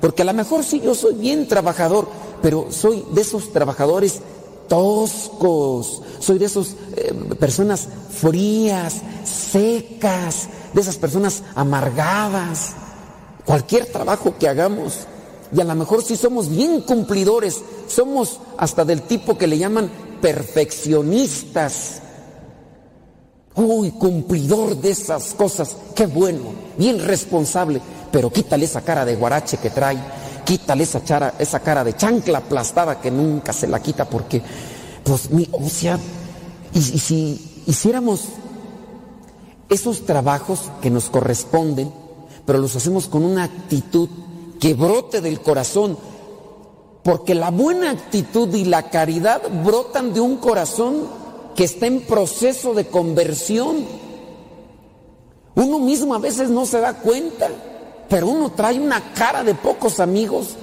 Porque 0.00 0.22
a 0.22 0.26
lo 0.26 0.34
mejor 0.34 0.62
sí 0.62 0.80
yo 0.84 0.94
soy 0.94 1.14
bien 1.14 1.48
trabajador, 1.48 2.06
pero 2.42 2.66
soy 2.70 3.02
de 3.12 3.22
esos 3.22 3.50
trabajadores 3.52 4.20
toscos, 4.68 6.02
soy 6.18 6.38
de 6.38 6.46
esas 6.46 6.76
personas 7.38 7.88
frías, 8.10 9.02
secas, 9.24 10.48
de 10.72 10.80
esas 10.80 10.96
personas 10.96 11.42
amargadas. 11.54 12.74
Cualquier 13.44 13.86
trabajo 13.86 14.34
que 14.38 14.48
hagamos, 14.48 15.06
y 15.54 15.60
a 15.60 15.64
lo 15.64 15.74
mejor 15.74 16.02
sí 16.02 16.16
somos 16.16 16.48
bien 16.48 16.80
cumplidores, 16.80 17.62
somos 17.86 18.40
hasta 18.58 18.84
del 18.84 19.02
tipo 19.02 19.38
que 19.38 19.46
le 19.46 19.58
llaman 19.58 19.90
perfeccionistas. 20.20 22.02
Uy, 23.54 23.92
cumplidor 23.92 24.76
de 24.76 24.90
esas 24.90 25.32
cosas, 25.34 25.76
qué 25.94 26.06
bueno, 26.06 26.50
bien 26.76 26.98
responsable, 26.98 27.80
pero 28.10 28.30
quítale 28.30 28.64
esa 28.64 28.82
cara 28.82 29.04
de 29.04 29.16
guarache 29.16 29.56
que 29.56 29.70
trae, 29.70 29.96
quítale 30.46 30.84
esa, 30.84 31.04
chara, 31.04 31.34
esa 31.38 31.60
cara 31.60 31.84
de 31.84 31.94
chancla 31.94 32.38
aplastada 32.38 33.00
que 33.00 33.10
nunca 33.10 33.52
se 33.52 33.66
la 33.66 33.82
quita 33.82 34.08
porque, 34.08 34.40
pues, 35.04 35.30
mi, 35.30 35.46
o 35.52 35.68
sea, 35.68 35.98
y, 36.72 36.78
y 36.78 36.98
si 36.98 37.62
hiciéramos 37.66 38.24
esos 39.68 40.06
trabajos 40.06 40.70
que 40.80 40.90
nos 40.90 41.10
corresponden, 41.10 41.92
pero 42.46 42.60
los 42.60 42.76
hacemos 42.76 43.08
con 43.08 43.24
una 43.24 43.44
actitud 43.44 44.08
que 44.60 44.74
brote 44.74 45.20
del 45.20 45.40
corazón, 45.40 45.98
porque 47.02 47.34
la 47.34 47.50
buena 47.50 47.90
actitud 47.90 48.52
y 48.54 48.64
la 48.64 48.90
caridad 48.90 49.42
brotan 49.64 50.14
de 50.14 50.20
un 50.20 50.36
corazón 50.36 51.08
que 51.54 51.64
está 51.64 51.86
en 51.86 52.00
proceso 52.02 52.74
de 52.74 52.86
conversión. 52.86 53.84
Uno 55.54 55.78
mismo 55.78 56.14
a 56.14 56.18
veces 56.18 56.50
no 56.50 56.66
se 56.66 56.80
da 56.80 56.94
cuenta, 56.94 57.48
pero 58.08 58.28
uno 58.28 58.50
trae 58.52 58.78
una 58.78 59.12
cara 59.14 59.42
de 59.42 59.54
pocos 59.54 60.00
amigos 60.00 60.56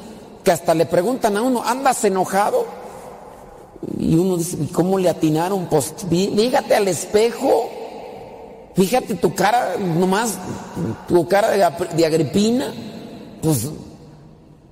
que 0.44 0.52
hasta 0.52 0.74
le 0.74 0.86
preguntan 0.86 1.38
a 1.38 1.42
uno, 1.42 1.64
¿andas 1.64 2.04
enojado? 2.04 2.66
Y 3.98 4.16
uno 4.16 4.38
dice, 4.38 4.58
¿y 4.62 4.68
cómo 4.68 4.98
le 4.98 5.10
atinaron? 5.10 5.68
Pues 5.68 5.94
fíjate 6.10 6.76
al 6.76 6.88
espejo, 6.88 7.70
fíjate 8.76 9.16
tu 9.16 9.34
cara 9.34 9.76
nomás, 9.78 10.38
tu 11.08 11.28
cara 11.28 11.52
de, 11.52 11.96
de 11.96 12.06
agripina, 12.06 12.74
pues 13.42 13.68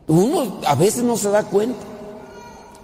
uno 0.08 0.60
a 0.66 0.76
veces 0.76 1.04
no 1.04 1.18
se 1.18 1.30
da 1.30 1.44
cuenta. 1.44 1.80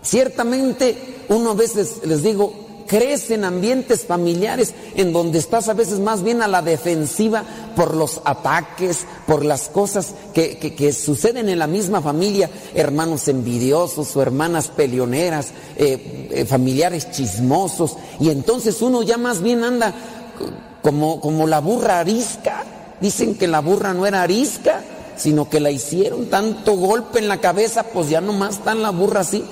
Ciertamente 0.02 1.26
uno 1.30 1.52
a 1.52 1.54
veces, 1.54 2.02
les 2.06 2.24
digo, 2.24 2.54
crece 2.88 3.36
en 3.36 3.44
ambientes 3.44 4.06
familiares 4.06 4.74
en 4.96 5.14
donde 5.14 5.38
estás 5.38 5.70
a 5.70 5.74
veces 5.74 6.00
más 6.00 6.24
bien 6.24 6.42
a 6.42 6.48
la 6.48 6.62
defensiva 6.62 7.44
por 7.76 7.96
los 7.96 8.22
ataques, 8.26 9.06
por 9.28 9.46
las 9.46 9.70
cosas 9.70 10.14
que, 10.34 10.58
que, 10.58 10.94
suceden 10.94 11.50
en 11.50 11.60
la 11.60 11.68
misma 11.68 12.02
familia, 12.02 12.50
hermanos 12.74 13.28
envidiosos 13.28 14.16
o 14.16 14.22
hermanas 14.22 14.70
peleoneras, 14.70 15.50
eh, 15.76 16.30
eh, 16.32 16.46
familiares 16.46 17.12
chismosos, 17.12 17.98
y 18.20 18.30
entonces 18.30 18.82
uno 18.82 19.04
ya 19.04 19.18
más 19.18 19.42
bien 19.42 19.64
anda 19.64 19.94
como, 20.82 21.20
como 21.22 21.46
la 21.46 21.60
burra 21.60 22.00
arisca. 22.00 22.64
Dicen 23.00 23.36
que 23.36 23.48
la 23.48 23.60
burra 23.60 23.94
no 23.94 24.08
era 24.08 24.24
arisca, 24.24 24.82
sino 25.18 25.50
que 25.50 25.60
la 25.60 25.70
hicieron 25.70 26.28
tanto 26.28 26.74
golpe 26.74 27.20
en 27.20 27.28
la 27.28 27.40
cabeza, 27.40 27.84
pues 27.84 28.10
ya 28.10 28.22
nomás 28.22 28.62
en 28.66 28.82
la 28.82 28.92
burra 28.92 29.22
así. 29.22 29.44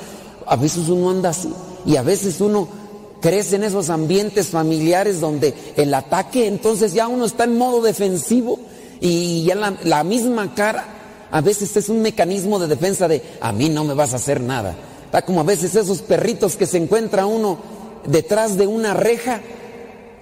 A 0.47 0.55
veces 0.55 0.89
uno 0.89 1.09
anda 1.09 1.29
así 1.29 1.51
y 1.85 1.97
a 1.97 2.01
veces 2.01 2.41
uno 2.41 2.84
crece 3.25 3.55
en 3.55 3.63
esos 3.63 3.89
ambientes 3.89 4.49
familiares 4.49 5.19
donde 5.19 5.55
el 5.75 5.91
ataque, 5.95 6.45
entonces 6.45 6.93
ya 6.93 7.07
uno 7.07 7.25
está 7.25 7.45
en 7.45 7.57
modo 7.57 7.81
defensivo 7.81 8.59
y 9.01 9.43
ya 9.45 9.55
la, 9.55 9.73
la, 9.83 10.03
misma 10.03 10.53
cara 10.53 10.85
a 11.31 11.41
veces 11.41 11.75
es 11.75 11.89
un 11.89 12.03
mecanismo 12.03 12.59
de 12.59 12.67
defensa 12.67 13.07
de 13.07 13.23
a 13.41 13.51
mí 13.51 13.67
no 13.67 13.83
me 13.83 13.95
vas 13.95 14.13
a 14.13 14.17
hacer 14.17 14.41
nada. 14.41 14.75
Está 15.05 15.23
como 15.23 15.39
a 15.39 15.43
veces 15.43 15.75
esos 15.75 16.03
perritos 16.03 16.55
que 16.55 16.67
se 16.67 16.77
encuentra 16.77 17.25
uno 17.25 17.57
detrás 18.05 18.57
de 18.57 18.67
una 18.67 18.93
reja 18.93 19.41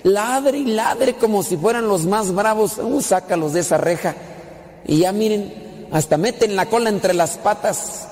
ladre 0.03 0.59
y 0.59 0.65
ladre 0.65 1.15
como 1.15 1.43
si 1.43 1.57
fueran 1.57 1.89
los 1.89 2.05
más 2.05 2.33
bravos. 2.33 2.77
Uh, 2.77 3.01
sácalos 3.01 3.51
de 3.51 3.59
esa 3.59 3.77
reja. 3.77 4.15
Y 4.87 4.99
ya 4.99 5.11
miren, 5.11 5.87
hasta 5.91 6.17
meten 6.17 6.55
la 6.55 6.67
cola 6.67 6.89
entre 6.89 7.13
las 7.13 7.37
patas. 7.37 8.07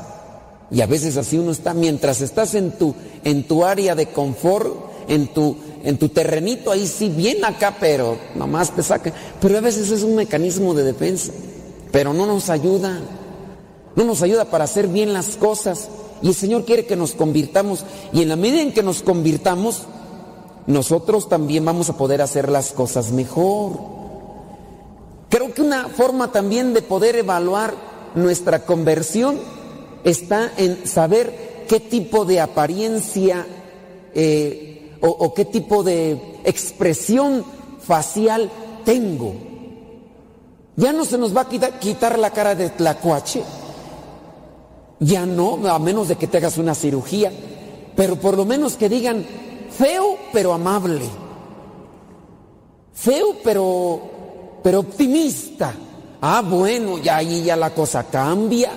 Y 0.71 0.81
a 0.81 0.85
veces 0.85 1.17
así 1.17 1.37
uno 1.37 1.51
está, 1.51 1.73
mientras 1.73 2.21
estás 2.21 2.55
en 2.55 2.71
tu, 2.71 2.95
en 3.23 3.47
tu 3.47 3.65
área 3.65 3.93
de 3.93 4.07
confort, 4.07 4.73
en 5.09 5.27
tu, 5.27 5.57
en 5.83 5.97
tu 5.97 6.09
terrenito, 6.09 6.71
ahí 6.71 6.87
sí, 6.87 7.09
bien 7.09 7.43
acá, 7.43 7.75
pero 7.77 8.17
nomás 8.35 8.73
te 8.73 8.81
saca. 8.81 9.11
Pero 9.41 9.57
a 9.57 9.61
veces 9.61 9.91
es 9.91 10.03
un 10.03 10.15
mecanismo 10.15 10.73
de 10.73 10.83
defensa, 10.83 11.33
pero 11.91 12.13
no 12.13 12.25
nos 12.25 12.49
ayuda. 12.49 12.99
No 13.95 14.05
nos 14.05 14.21
ayuda 14.21 14.45
para 14.45 14.63
hacer 14.63 14.87
bien 14.87 15.11
las 15.11 15.35
cosas. 15.35 15.89
Y 16.21 16.29
el 16.29 16.35
Señor 16.35 16.63
quiere 16.63 16.85
que 16.85 16.95
nos 16.95 17.11
convirtamos. 17.11 17.83
Y 18.13 18.21
en 18.21 18.29
la 18.29 18.37
medida 18.37 18.61
en 18.61 18.73
que 18.73 18.83
nos 18.83 19.01
convirtamos, 19.01 19.81
nosotros 20.67 21.27
también 21.27 21.65
vamos 21.65 21.89
a 21.89 21.97
poder 21.97 22.21
hacer 22.21 22.49
las 22.49 22.71
cosas 22.71 23.11
mejor. 23.11 23.73
Creo 25.29 25.53
que 25.53 25.61
una 25.61 25.89
forma 25.89 26.31
también 26.31 26.73
de 26.73 26.81
poder 26.81 27.17
evaluar 27.17 27.73
nuestra 28.15 28.65
conversión 28.65 29.39
está 30.03 30.51
en 30.57 30.85
saber 30.87 31.65
qué 31.67 31.79
tipo 31.79 32.25
de 32.25 32.39
apariencia 32.39 33.45
eh, 34.13 34.97
o, 35.01 35.07
o 35.07 35.33
qué 35.33 35.45
tipo 35.45 35.83
de 35.83 36.39
expresión 36.43 37.43
facial 37.79 38.49
tengo. 38.83 39.33
Ya 40.75 40.93
no 40.93 41.05
se 41.05 41.17
nos 41.17 41.35
va 41.35 41.41
a 41.41 41.49
quitar, 41.49 41.79
quitar 41.79 42.17
la 42.17 42.31
cara 42.31 42.55
de 42.55 42.69
tlacuache. 42.69 43.43
Ya 44.99 45.25
no, 45.25 45.67
a 45.67 45.79
menos 45.79 46.07
de 46.07 46.15
que 46.15 46.27
te 46.27 46.37
hagas 46.37 46.57
una 46.57 46.75
cirugía. 46.75 47.31
Pero 47.95 48.15
por 48.15 48.37
lo 48.37 48.45
menos 48.45 48.77
que 48.77 48.89
digan 48.89 49.25
feo 49.69 50.17
pero 50.31 50.53
amable. 50.53 51.05
Feo 52.93 53.35
pero 53.43 54.01
pero 54.63 54.79
optimista. 54.79 55.73
Ah, 56.21 56.43
bueno, 56.47 56.99
ya 56.99 57.17
ahí 57.17 57.43
ya 57.43 57.55
la 57.55 57.73
cosa 57.73 58.03
cambia. 58.03 58.71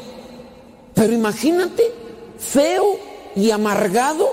Pero 0.95 1.13
imagínate, 1.13 1.83
feo 2.39 2.85
y 3.37 3.51
amargado. 3.51 4.33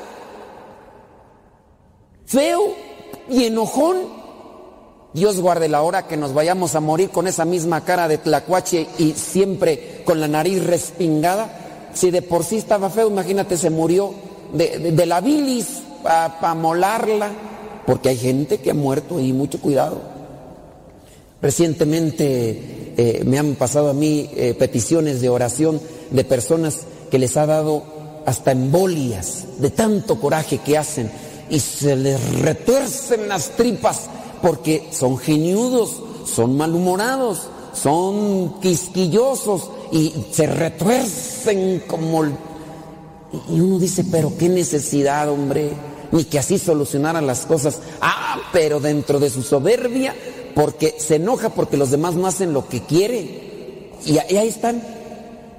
Feo 2.25 2.73
y 3.29 3.45
enojón. 3.45 3.97
Dios 5.13 5.41
guarde 5.41 5.67
la 5.67 5.81
hora 5.81 6.07
que 6.07 6.15
nos 6.15 6.33
vayamos 6.33 6.75
a 6.75 6.79
morir 6.79 7.09
con 7.09 7.27
esa 7.27 7.43
misma 7.43 7.83
cara 7.83 8.07
de 8.07 8.17
tlacuache 8.17 8.87
y 8.97 9.11
siempre 9.13 10.03
con 10.05 10.21
la 10.21 10.27
nariz 10.27 10.63
respingada. 10.63 11.89
Si 11.93 12.11
de 12.11 12.21
por 12.21 12.45
sí 12.45 12.57
estaba 12.57 12.89
feo, 12.89 13.09
imagínate, 13.09 13.57
se 13.57 13.69
murió 13.69 14.13
de, 14.53 14.91
de- 14.91 15.05
la 15.05 15.19
bilis 15.19 15.81
para 16.03 16.53
molarla. 16.55 17.29
Porque 17.85 18.09
hay 18.09 18.17
gente 18.17 18.59
que 18.59 18.71
ha 18.71 18.75
muerto 18.75 19.19
y 19.19 19.33
mucho 19.33 19.59
cuidado. 19.59 19.99
Recientemente 21.41 22.93
eh, 22.95 23.23
me 23.25 23.39
han 23.39 23.55
pasado 23.55 23.89
a 23.89 23.93
mí 23.93 24.29
eh, 24.35 24.53
peticiones 24.53 25.19
de 25.19 25.27
oración 25.29 25.81
de 26.11 26.23
personas 26.23 26.81
que 27.09 27.17
les 27.19 27.35
ha 27.37 27.45
dado 27.45 27.83
hasta 28.25 28.51
embolias 28.51 29.45
de 29.57 29.69
tanto 29.71 30.19
coraje 30.19 30.59
que 30.59 30.77
hacen 30.77 31.11
y 31.49 31.59
se 31.59 31.95
les 31.95 32.39
retuercen 32.39 33.27
las 33.27 33.49
tripas 33.57 34.01
porque 34.41 34.87
son 34.91 35.17
geniudos, 35.17 35.95
son 36.25 36.55
malhumorados, 36.55 37.47
son 37.73 38.59
quisquillosos 38.61 39.69
y 39.91 40.13
se 40.31 40.47
retuercen 40.47 41.83
como... 41.87 42.23
el- 42.23 42.33
Y 43.49 43.59
uno 43.59 43.79
dice, 43.79 44.05
pero 44.11 44.31
qué 44.37 44.49
necesidad, 44.49 45.29
hombre, 45.29 45.71
ni 46.11 46.23
que 46.25 46.39
así 46.39 46.57
solucionaran 46.59 47.25
las 47.27 47.45
cosas. 47.45 47.79
Ah, 48.01 48.37
pero 48.51 48.79
dentro 48.79 49.19
de 49.19 49.29
su 49.29 49.41
soberbia, 49.43 50.13
porque 50.55 50.95
se 50.99 51.15
enoja 51.15 51.49
porque 51.49 51.77
los 51.77 51.91
demás 51.91 52.15
no 52.15 52.27
hacen 52.27 52.53
lo 52.53 52.67
que 52.67 52.81
quiere. 52.81 53.91
Y, 54.05 54.17
ahí 54.17 54.47
están, 54.47 54.81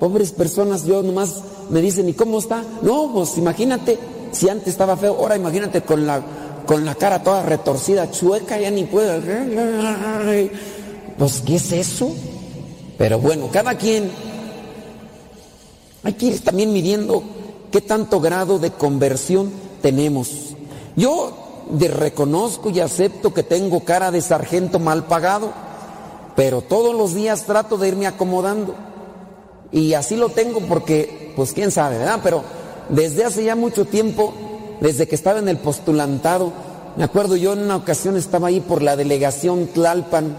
pobres 0.02 0.32
personas, 0.32 0.84
yo 0.84 1.00
nomás 1.00 1.36
me 1.70 1.80
dicen, 1.80 2.08
¿y 2.08 2.12
cómo 2.12 2.40
está? 2.40 2.64
No, 2.82 3.08
pues 3.14 3.38
imagínate, 3.38 3.96
si 4.32 4.48
antes 4.48 4.66
estaba 4.70 4.96
feo, 4.96 5.14
ahora 5.14 5.36
imagínate 5.36 5.82
con 5.82 6.04
la, 6.04 6.20
con 6.66 6.84
la 6.84 6.96
cara 6.96 7.22
toda 7.22 7.44
retorcida, 7.44 8.10
chueca, 8.10 8.58
ya 8.58 8.68
ni 8.72 8.82
puede. 8.82 10.50
Pues, 11.16 11.40
¿qué 11.46 11.54
es 11.54 11.70
eso? 11.70 12.10
Pero 12.98 13.20
bueno, 13.20 13.48
cada 13.52 13.76
quien 13.76 14.10
hay 16.02 16.14
que 16.14 16.26
ir 16.26 16.40
también 16.42 16.72
midiendo 16.72 17.22
qué 17.70 17.80
tanto 17.80 18.18
grado 18.20 18.58
de 18.58 18.72
conversión 18.72 19.52
tenemos. 19.82 20.30
Yo 20.96 21.32
de- 21.70 21.86
reconozco 21.86 22.70
y 22.70 22.80
acepto 22.80 23.32
que 23.32 23.44
tengo 23.44 23.84
cara 23.84 24.10
de 24.10 24.20
sargento 24.20 24.80
mal 24.80 25.04
pagado, 25.04 25.52
pero 26.34 26.60
todos 26.60 26.92
los 26.92 27.14
días 27.14 27.44
trato 27.44 27.76
de 27.76 27.86
irme 27.86 28.08
acomodando. 28.08 28.74
Y 29.72 29.94
así 29.94 30.16
lo 30.16 30.28
tengo 30.28 30.60
porque, 30.60 31.32
pues 31.34 31.52
quién 31.52 31.70
sabe, 31.70 31.98
¿verdad? 31.98 32.20
Pero 32.22 32.42
desde 32.90 33.24
hace 33.24 33.42
ya 33.44 33.56
mucho 33.56 33.84
tiempo, 33.86 34.34
desde 34.80 35.08
que 35.08 35.14
estaba 35.14 35.38
en 35.38 35.48
el 35.48 35.56
postulantado, 35.58 36.52
me 36.96 37.04
acuerdo 37.04 37.36
yo 37.36 37.54
en 37.54 37.60
una 37.60 37.76
ocasión 37.76 38.16
estaba 38.16 38.48
ahí 38.48 38.60
por 38.60 38.82
la 38.82 38.96
delegación 38.96 39.68
Tlalpan, 39.68 40.36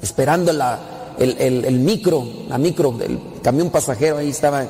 esperando 0.00 0.52
la, 0.54 0.78
el, 1.18 1.36
el- 1.38 1.64
el 1.66 1.80
micro, 1.80 2.24
la 2.48 2.56
micro 2.56 2.92
del 2.92 3.20
camión 3.42 3.68
pasajero, 3.70 4.16
ahí 4.18 4.30
estaba. 4.30 4.64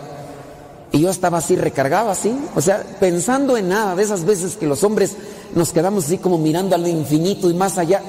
Y 0.92 1.00
yo 1.02 1.10
estaba 1.10 1.38
así, 1.38 1.54
recargado 1.54 2.10
así, 2.10 2.36
o 2.56 2.60
sea, 2.60 2.82
pensando 2.98 3.56
en 3.56 3.68
nada, 3.68 3.94
de 3.94 4.02
esas 4.02 4.24
veces 4.24 4.56
que 4.56 4.66
los 4.66 4.82
hombres 4.82 5.14
nos 5.54 5.72
quedamos 5.72 6.06
así 6.06 6.18
como 6.18 6.36
mirando 6.38 6.74
al 6.74 6.84
infinito 6.88 7.48
y 7.48 7.54
más 7.54 7.78
allá, 7.78 8.02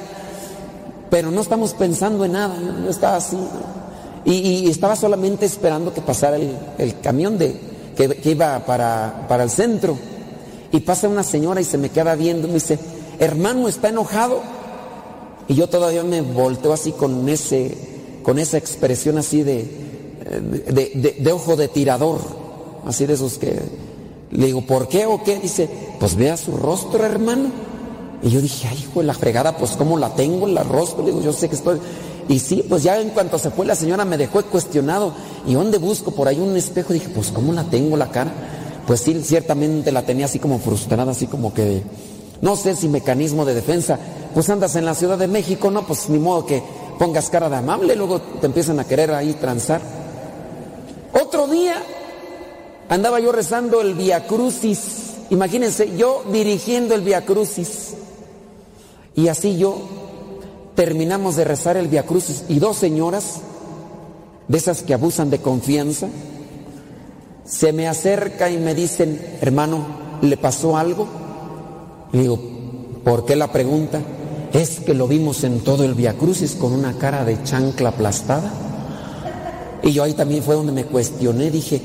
pero 1.12 1.30
no 1.30 1.42
estamos 1.42 1.74
pensando 1.76 2.26
en 2.26 2.32
nada, 2.32 2.56
yo 2.84 2.90
estaba 2.90 3.18
así. 3.18 3.38
Y, 4.26 4.34
y 4.34 4.69
estaba 4.69 4.95
solamente 4.95 5.45
esperando 5.45 5.93
que 5.93 6.02
pasara 6.02 6.35
el, 6.38 6.56
el 6.77 6.99
camión 6.99 7.38
de, 7.38 7.56
que, 7.95 8.07
que 8.10 8.31
iba 8.31 8.60
para, 8.65 9.26
para 9.27 9.43
el 9.43 9.49
centro. 9.49 9.98
Y 10.72 10.80
pasa 10.81 11.07
una 11.10 11.23
señora 11.23 11.60
y 11.60 11.64
se 11.65 11.77
me 11.77 11.89
queda 11.89 12.15
viendo, 12.15 12.48
me 12.48 12.56
dice, 12.56 12.80
hermano, 13.19 13.68
¿está 13.68 13.89
enojado? 13.89 14.39
Y 15.48 15.56
yo 15.56 15.68
todavía 15.68 16.03
me 16.03 16.22
volteo 16.22 16.72
así 16.72 16.91
con 16.93 17.27
ese, 17.27 17.76
con 18.23 18.39
esa 18.39 18.57
expresión 18.57 19.18
así 19.18 19.43
de, 19.43 19.64
de, 20.68 20.91
de- 20.95 21.15
de 21.19 21.31
ojo 21.34 21.56
de 21.57 21.68
tirador, 21.68 22.19
así 22.85 23.06
de 23.06 23.15
esos 23.15 23.38
que 23.38 23.60
le 24.31 24.45
digo, 24.45 24.61
¿por 24.61 24.88
qué 24.88 25.06
o 25.07 25.22
qué? 25.23 25.39
Dice, 25.39 25.68
pues 25.99 26.15
vea 26.15 26.38
su 26.38 26.56
rostro, 26.56 27.03
hermano. 27.06 27.49
Y 28.23 28.30
yo 28.30 28.39
dije, 28.39 28.68
ay, 28.69 28.77
hijo 28.77 29.02
la 29.03 29.14
fregada, 29.14 29.57
pues 29.57 29.72
cómo 29.72 29.98
la 29.98 30.14
tengo 30.14 30.48
en 30.48 30.53
la 30.53 30.64
rostro. 30.64 31.03
Le 31.03 31.10
digo, 31.10 31.22
yo 31.22 31.34
sé 31.34 31.49
que 31.49 31.56
estoy. 31.56 31.80
Y 32.27 32.39
sí, 32.39 32.64
pues 32.68 32.84
ya 32.84 32.99
en 32.99 33.10
cuanto 33.10 33.38
se 33.38 33.52
fue 33.52 33.65
la 33.65 33.76
señora 33.76 34.06
me 34.06 34.18
dejó 34.18 34.41
cuestionado. 34.43 35.14
¿Y 35.45 35.53
dónde 35.53 35.77
busco? 35.77 36.11
Por 36.11 36.27
ahí 36.27 36.39
un 36.39 36.56
espejo. 36.56 36.93
Dije, 36.93 37.10
pues 37.10 37.31
cómo 37.31 37.53
la 37.53 37.64
tengo 37.65 37.98
la 37.98 38.10
cara. 38.10 38.31
Pues 38.88 39.02
sí, 39.02 39.22
ciertamente 39.23 39.91
la 39.91 40.03
tenía 40.03 40.26
así 40.26 40.39
como 40.39 40.60
frustrada, 40.60 41.11
así 41.11 41.27
como 41.27 41.53
que, 41.53 41.84
no 42.41 42.56
sé 42.56 42.76
si 42.76 42.88
mecanismo 42.88 43.45
de 43.45 43.53
defensa. 43.53 43.99
Pues 44.34 44.49
andas 44.49 44.76
en 44.76 44.85
la 44.85 44.95
Ciudad 44.95 45.18
de 45.18 45.27
México, 45.27 45.69
no, 45.72 45.85
pues 45.85 46.10
ni 46.10 46.19
modo 46.19 46.45
que 46.45 46.64
pongas 46.98 47.30
cara 47.30 47.49
de 47.49 47.57
amable, 47.57 47.95
luego 47.95 48.22
te 48.22 48.45
empiezan 48.45 48.80
a 48.80 48.85
querer 48.85 49.11
ahí 49.11 49.34
transar. 49.34 49.81
Otro 51.14 51.48
día 51.48 51.81
andaba 52.89 53.19
yo 53.19 53.31
rezando 53.31 53.81
el 53.81 53.93
Via 53.93 54.27
Crucis. 54.27 55.15
Imagínense, 55.30 55.95
yo 55.98 56.23
dirigiendo 56.31 56.93
el 56.95 57.02
Via 57.02 57.26
Crucis. 57.26 57.93
Y 59.15 59.27
así 59.27 59.57
yo 59.57 60.01
terminamos 60.76 61.35
de 61.35 61.43
rezar 61.43 61.77
el 61.77 61.88
Via 61.88 62.06
Crucis 62.06 62.43
y 62.49 62.60
dos 62.60 62.77
señoras, 62.77 63.41
de 64.48 64.57
esas 64.57 64.84
que 64.84 64.93
abusan 64.93 65.30
de 65.30 65.39
confianza, 65.39 66.07
se 67.45 67.73
me 67.73 67.88
acerca 67.88 68.49
y 68.49 68.57
me 68.57 68.76
dicen, 68.76 69.19
hermano, 69.41 69.85
¿le 70.22 70.38
pasó 70.38 70.77
algo? 70.77 71.07
Y 72.14 72.19
digo, 72.19 72.39
¿por 73.03 73.26
qué 73.26 73.35
la 73.35 73.52
pregunta? 73.52 74.02
Es 74.53 74.80
que 74.81 74.93
lo 74.93 75.07
vimos 75.07 75.43
en 75.43 75.61
todo 75.61 75.84
el 75.84 75.95
Via 75.95 76.14
Crucis 76.14 76.56
con 76.56 76.73
una 76.73 76.98
cara 76.98 77.23
de 77.23 77.41
chancla 77.43 77.89
aplastada. 77.89 78.52
Y 79.84 79.91
yo 79.91 80.03
ahí 80.03 80.14
también 80.14 80.43
fue 80.43 80.56
donde 80.56 80.72
me 80.72 80.85
cuestioné, 80.85 81.49
dije, 81.49 81.81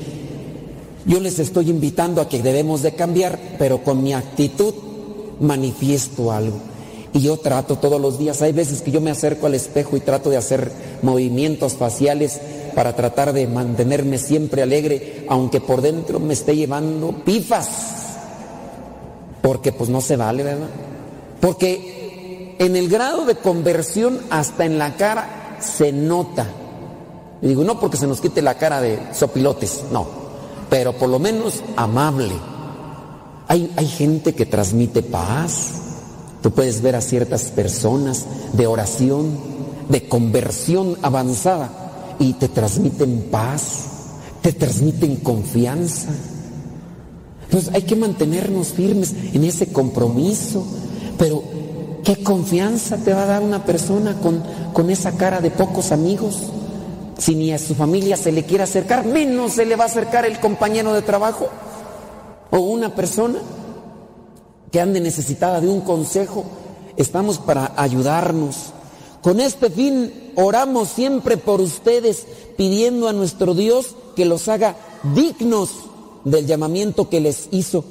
yo 1.05 1.19
les 1.19 1.39
estoy 1.39 1.69
invitando 1.69 2.21
a 2.21 2.27
que 2.27 2.41
debemos 2.41 2.81
de 2.81 2.93
cambiar, 2.93 3.39
pero 3.57 3.83
con 3.83 4.03
mi 4.03 4.13
actitud 4.13 4.73
manifiesto 5.39 6.31
algo. 6.31 6.57
Y 7.13 7.21
yo 7.21 7.37
trato 7.37 7.77
todos 7.77 7.99
los 7.99 8.19
días, 8.19 8.41
hay 8.41 8.51
veces 8.51 8.81
que 8.81 8.91
yo 8.91 9.01
me 9.01 9.11
acerco 9.11 9.47
al 9.47 9.55
espejo 9.55 9.95
y 9.97 10.01
trato 10.01 10.29
de 10.29 10.37
hacer 10.37 10.71
movimientos 11.01 11.73
faciales 11.73 12.39
para 12.75 12.95
tratar 12.95 13.33
de 13.33 13.47
mantenerme 13.47 14.17
siempre 14.17 14.61
alegre, 14.61 15.25
aunque 15.29 15.61
por 15.61 15.81
dentro 15.81 16.19
me 16.19 16.33
esté 16.33 16.55
llevando 16.55 17.11
pifas. 17.23 17.69
Porque 19.41 19.71
pues 19.71 19.89
no 19.89 20.01
se 20.01 20.17
vale, 20.17 20.43
¿verdad? 20.43 20.67
Porque 21.39 22.55
en 22.59 22.75
el 22.75 22.89
grado 22.89 23.25
de 23.25 23.35
conversión 23.35 24.19
hasta 24.29 24.65
en 24.65 24.77
la 24.77 24.95
cara 24.95 25.57
se 25.59 25.91
nota. 25.91 26.47
Y 27.41 27.47
digo, 27.47 27.63
no 27.63 27.79
porque 27.79 27.97
se 27.97 28.07
nos 28.07 28.19
quite 28.19 28.41
la 28.41 28.55
cara 28.55 28.81
de 28.81 28.99
sopilotes, 29.13 29.85
no, 29.91 30.07
pero 30.69 30.93
por 30.93 31.09
lo 31.09 31.19
menos 31.19 31.63
amable. 31.75 32.33
Hay, 33.47 33.71
hay 33.77 33.87
gente 33.87 34.35
que 34.35 34.45
transmite 34.45 35.03
paz, 35.03 35.86
Tú 36.41 36.51
puedes 36.51 36.81
ver 36.81 36.95
a 36.95 37.01
ciertas 37.01 37.45
personas 37.45 38.25
de 38.53 38.67
oración, 38.67 39.37
de 39.89 40.07
conversión 40.07 40.97
avanzada 41.01 42.15
y 42.19 42.33
te 42.33 42.47
transmiten 42.47 43.27
paz, 43.31 43.87
te 44.41 44.53
transmiten 44.53 45.17
confianza. 45.17 46.09
Entonces 47.45 47.73
hay 47.73 47.83
que 47.83 47.95
mantenernos 47.95 48.69
firmes 48.69 49.13
en 49.33 49.43
ese 49.43 49.71
compromiso, 49.71 50.65
pero 51.17 51.43
¿qué 52.03 52.21
confianza 52.23 52.97
te 52.97 53.13
va 53.13 53.23
a 53.23 53.27
dar 53.27 53.41
una 53.41 53.65
persona 53.65 54.15
con, 54.21 54.43
con 54.73 54.89
esa 54.89 55.13
cara 55.13 55.39
de 55.39 55.51
pocos 55.51 55.91
amigos? 55.91 56.43
Si 57.17 57.33
ni 57.33 57.51
a 57.51 57.57
su 57.57 57.73
familia 57.73 58.15
se 58.15 58.31
le 58.31 58.43
quiere 58.43 58.63
acercar, 58.63 59.05
menos 59.05 59.53
se 59.53 59.65
le 59.65 59.75
va 59.75 59.85
a 59.85 59.87
acercar 59.87 60.25
el 60.25 60.39
compañero 60.39 60.93
de 60.93 61.01
trabajo 61.01 61.47
o 62.51 62.59
una 62.59 62.93
persona 62.93 63.39
que 64.71 64.81
ande 64.81 64.99
necesitada 64.99 65.61
de 65.61 65.67
un 65.67 65.81
consejo. 65.81 66.45
Estamos 66.97 67.37
para 67.37 67.73
ayudarnos. 67.77 68.73
Con 69.21 69.39
este 69.39 69.69
fin 69.69 70.31
oramos 70.35 70.89
siempre 70.89 71.37
por 71.37 71.61
ustedes, 71.61 72.25
pidiendo 72.57 73.07
a 73.07 73.13
nuestro 73.13 73.53
Dios 73.53 73.95
que 74.15 74.25
los 74.25 74.47
haga 74.47 74.75
dignos 75.15 75.69
del 76.23 76.45
llamamiento 76.45 77.09
que 77.09 77.19
les 77.19 77.47
hizo 77.51 77.83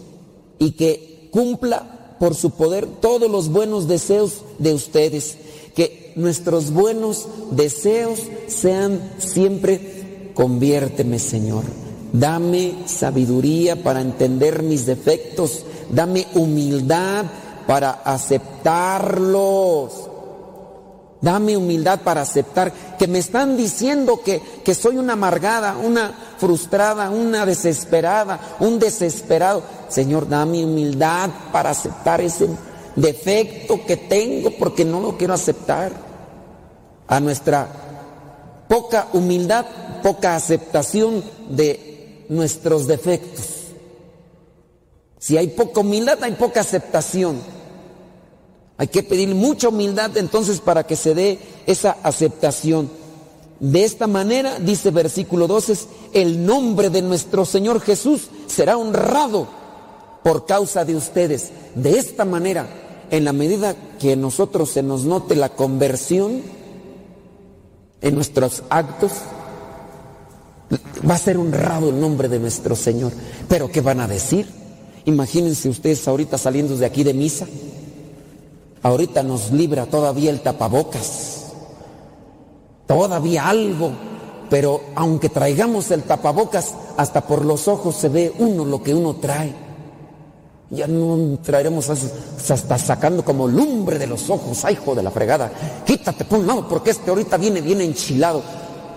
y 0.59 0.73
que 0.73 1.29
cumpla 1.33 2.17
por 2.19 2.35
su 2.35 2.51
poder 2.51 2.87
todos 2.87 3.31
los 3.31 3.49
buenos 3.49 3.89
deseos 3.89 4.43
de 4.59 4.75
ustedes. 4.75 5.37
Que 5.75 6.13
nuestros 6.17 6.71
buenos 6.71 7.27
deseos 7.51 8.21
sean 8.49 9.13
siempre, 9.19 10.33
conviérteme 10.35 11.19
Señor. 11.19 11.65
Dame 12.13 12.75
sabiduría 12.87 13.83
para 13.83 14.01
entender 14.01 14.63
mis 14.63 14.87
defectos. 14.87 15.65
Dame 15.91 16.27
humildad 16.35 17.25
para 17.67 18.03
aceptarlos. 18.05 19.93
Dame 21.21 21.57
humildad 21.57 22.01
para 22.03 22.21
aceptar 22.21 22.73
que 22.99 23.09
me 23.09 23.19
están 23.19 23.57
diciendo 23.57 24.21
que, 24.23 24.41
que 24.65 24.75
soy 24.75 24.99
una 24.99 25.15
amargada, 25.15 25.77
una 25.77 26.13
frustrada, 26.39 27.11
una 27.11 27.47
desesperada, 27.47 28.39
un 28.61 28.79
desesperado. 28.79 29.63
Señor, 29.89 30.29
dame 30.29 30.65
humildad 30.65 31.31
para 31.53 31.71
aceptar 31.71 32.21
ese 32.21 32.49
defecto 32.95 33.85
que 33.87 33.97
tengo 33.97 34.51
porque 34.53 34.85
no 34.85 35.01
lo 35.01 35.17
quiero 35.17 35.35
aceptar. 35.35 35.93
A 37.09 37.21
nuestra 37.21 37.69
poca 38.69 39.09
humildad, 39.13 39.65
poca 40.03 40.37
aceptación 40.37 41.25
de 41.49 42.27
nuestros 42.29 42.87
defectos. 42.87 43.56
Si 45.19 45.37
hay 45.37 45.49
poca 45.49 45.81
humildad, 45.81 46.23
hay 46.23 46.33
poca 46.33 46.61
aceptación. 46.61 47.41
Hay 48.79 48.89
que 48.89 49.03
pedir 49.03 49.35
mucha 49.35 49.69
humildad 49.69 50.17
entonces 50.17 50.61
para 50.61 50.85
que 50.85 50.97
se 50.97 51.15
dé 51.15 51.39
esa 51.67 51.97
aceptación. 52.03 52.91
De 53.59 53.85
esta 53.85 54.07
manera, 54.07 54.59
dice 54.59 54.91
versículo 54.91 55.47
12, 55.47 55.77
el 56.13 56.45
nombre 56.45 56.91
de 56.91 57.01
nuestro 57.01 57.47
Señor 57.47 57.81
Jesús 57.81 58.29
será 58.47 58.77
honrado 58.77 59.49
por 60.23 60.45
causa 60.45 60.85
de 60.85 60.95
ustedes. 60.95 61.51
De 61.75 61.99
esta 61.99 62.27
manera, 62.27 62.69
en 63.11 63.25
la 63.25 63.33
medida 63.33 63.75
que 63.99 64.15
nosotros 64.15 64.71
se 64.71 64.83
nos 64.83 65.05
note 65.05 65.37
la 65.37 65.49
conversión 65.51 66.43
en 68.03 68.15
nuestros 68.15 68.63
actos, 68.69 69.13
va 71.09 71.15
a 71.15 71.19
ser 71.19 71.39
honrado 71.39 71.89
el 71.89 71.99
nombre 71.99 72.29
de 72.29 72.39
nuestro 72.39 72.77
Señor. 72.77 73.13
Pero 73.49 73.71
¿qué 73.71 73.81
van 73.81 74.01
a 74.01 74.09
decir? 74.09 74.66
Imagínense 75.07 75.69
ustedes 75.69 76.07
ahorita 76.07 76.37
saliendo 76.37 76.77
de 76.77 76.85
aquí 76.85 77.05
de 77.05 77.15
misa. 77.15 77.47
Ahorita 78.83 79.23
nos 79.23 79.53
libra 79.53 79.87
todavía 79.87 80.31
el 80.31 80.41
tapabocas. 80.41 81.47
Todavía 82.87 83.49
algo. 83.49 83.93
Pero 84.51 84.81
aunque 84.95 85.29
traigamos 85.29 85.91
el 85.91 86.03
tapabocas, 86.03 86.75
hasta 86.97 87.27
por 87.27 87.45
los 87.45 87.67
ojos 87.69 87.97
se 87.97 88.09
ve 88.09 88.33
uno 88.39 88.65
lo 88.65 88.83
que 88.83 88.95
uno 88.95 89.17
trae. 89.17 89.55
Ya 90.71 90.89
no 90.89 91.39
traeremos 91.39 91.89
hasta 91.89 92.77
sacando 92.79 93.25
como 93.25 93.47
lumbre 93.47 94.01
de 94.01 94.09
los 94.09 94.29
ojos. 94.29 94.65
Ay, 94.65 94.75
hijo 94.75 94.97
de 94.97 95.05
la 95.05 95.13
fregada. 95.13 95.53
Quítate 95.85 96.25
por 96.25 96.41
un 96.41 96.49
lado 96.49 96.69
porque 96.69 96.91
este 96.91 97.11
ahorita 97.11 97.37
viene 97.37 97.61
bien 97.61 97.81
enchilado. 97.81 98.43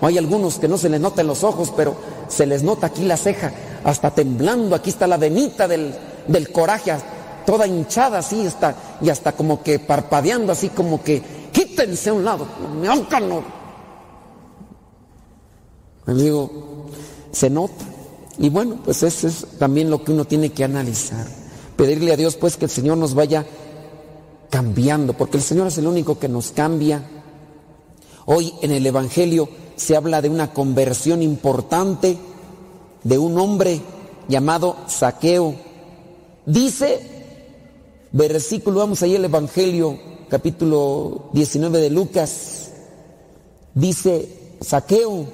Hay 0.00 0.18
algunos 0.18 0.58
que 0.58 0.66
no 0.66 0.76
se 0.76 0.88
les 0.88 1.00
nota 1.00 1.20
en 1.20 1.28
los 1.28 1.44
ojos, 1.44 1.72
pero 1.76 1.94
se 2.26 2.46
les 2.46 2.62
nota 2.62 2.86
aquí 2.86 3.04
la 3.04 3.16
ceja, 3.16 3.52
hasta 3.84 4.10
temblando. 4.10 4.74
Aquí 4.74 4.90
está 4.90 5.06
la 5.06 5.16
venita 5.16 5.66
del, 5.68 5.94
del 6.26 6.52
coraje, 6.52 6.92
toda 7.46 7.66
hinchada 7.66 8.18
así, 8.18 8.46
está, 8.46 8.74
y 9.00 9.10
hasta 9.10 9.32
como 9.32 9.62
que 9.62 9.78
parpadeando 9.78 10.52
así, 10.52 10.68
como 10.68 11.02
que 11.02 11.22
quítense 11.52 12.10
a 12.10 12.14
un 12.14 12.24
lado. 12.24 12.46
Me 12.80 12.88
no. 13.20 13.60
Digo, 16.06 16.86
se 17.30 17.50
nota. 17.50 17.84
Y 18.38 18.48
bueno, 18.48 18.78
pues 18.84 19.02
eso 19.02 19.28
es 19.28 19.46
también 19.58 19.90
lo 19.90 20.02
que 20.02 20.12
uno 20.12 20.24
tiene 20.24 20.50
que 20.50 20.64
analizar. 20.64 21.26
Pedirle 21.76 22.12
a 22.12 22.16
Dios 22.16 22.36
pues 22.36 22.56
que 22.56 22.64
el 22.64 22.70
Señor 22.70 22.96
nos 22.98 23.14
vaya 23.14 23.46
cambiando, 24.48 25.12
porque 25.12 25.36
el 25.36 25.42
Señor 25.42 25.68
es 25.68 25.78
el 25.78 25.86
único 25.86 26.18
que 26.18 26.28
nos 26.28 26.50
cambia. 26.50 27.02
Hoy 28.26 28.52
en 28.62 28.72
el 28.72 28.86
Evangelio 28.86 29.48
se 29.76 29.96
habla 29.96 30.20
de 30.20 30.28
una 30.28 30.52
conversión 30.52 31.22
importante 31.22 32.18
de 33.04 33.18
un 33.18 33.38
hombre 33.38 33.80
llamado 34.28 34.76
Saqueo. 34.86 35.54
Dice, 36.46 37.00
versículo, 38.12 38.80
vamos 38.80 39.02
ahí 39.02 39.14
el 39.14 39.24
Evangelio, 39.24 39.98
capítulo 40.28 41.30
19 41.32 41.78
de 41.78 41.90
Lucas, 41.90 42.70
dice 43.74 44.56
Saqueo, 44.60 45.26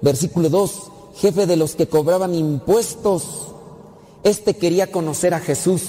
versículo 0.00 0.48
2, 0.48 0.82
jefe 1.16 1.46
de 1.46 1.56
los 1.56 1.74
que 1.74 1.88
cobraban 1.88 2.34
impuestos, 2.34 3.48
este 4.22 4.56
quería 4.56 4.90
conocer 4.90 5.34
a 5.34 5.40
Jesús. 5.40 5.82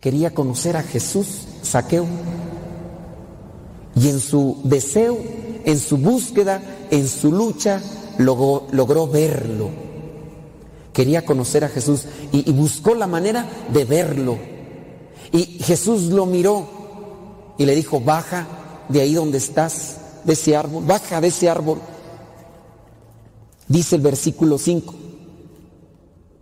Quería 0.00 0.34
conocer 0.34 0.76
a 0.76 0.82
Jesús, 0.82 1.26
Saqueo. 1.62 2.06
Y 3.94 4.08
en 4.08 4.20
su 4.20 4.58
deseo, 4.64 5.18
en 5.64 5.78
su 5.78 5.98
búsqueda, 5.98 6.62
en 6.90 7.08
su 7.08 7.30
lucha, 7.30 7.80
logró, 8.18 9.06
verlo. 9.06 9.70
Quería 10.92 11.24
conocer 11.24 11.64
a 11.64 11.68
Jesús 11.68 12.04
y, 12.32 12.48
y 12.48 12.52
buscó 12.52 12.94
la 12.94 13.06
manera 13.06 13.46
de 13.72 13.84
verlo. 13.84 14.38
Y 15.32 15.58
Jesús 15.62 16.04
lo 16.04 16.26
miró 16.26 16.66
y 17.58 17.64
le 17.64 17.74
dijo, 17.74 18.00
baja 18.00 18.46
de 18.88 19.00
ahí 19.00 19.14
donde 19.14 19.38
estás, 19.38 19.96
de 20.24 20.34
ese 20.34 20.56
árbol, 20.56 20.84
baja 20.86 21.20
de 21.20 21.28
ese 21.28 21.48
árbol. 21.48 21.80
Dice 23.68 23.96
el 23.96 24.02
versículo 24.02 24.58
5, 24.58 24.94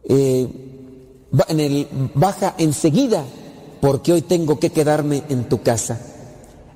eh, 0.04 0.48
en 1.48 1.60
el, 1.60 1.88
baja 2.14 2.54
enseguida, 2.58 3.24
porque 3.80 4.12
hoy 4.12 4.22
tengo 4.22 4.58
que 4.58 4.70
quedarme 4.70 5.22
en 5.28 5.48
tu 5.48 5.62
casa. 5.62 6.00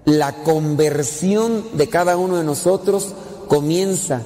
La 0.05 0.45
conversión 0.45 1.65
de 1.75 1.89
cada 1.89 2.17
uno 2.17 2.37
de 2.37 2.45
nosotros 2.45 3.15
comienza 3.49 4.23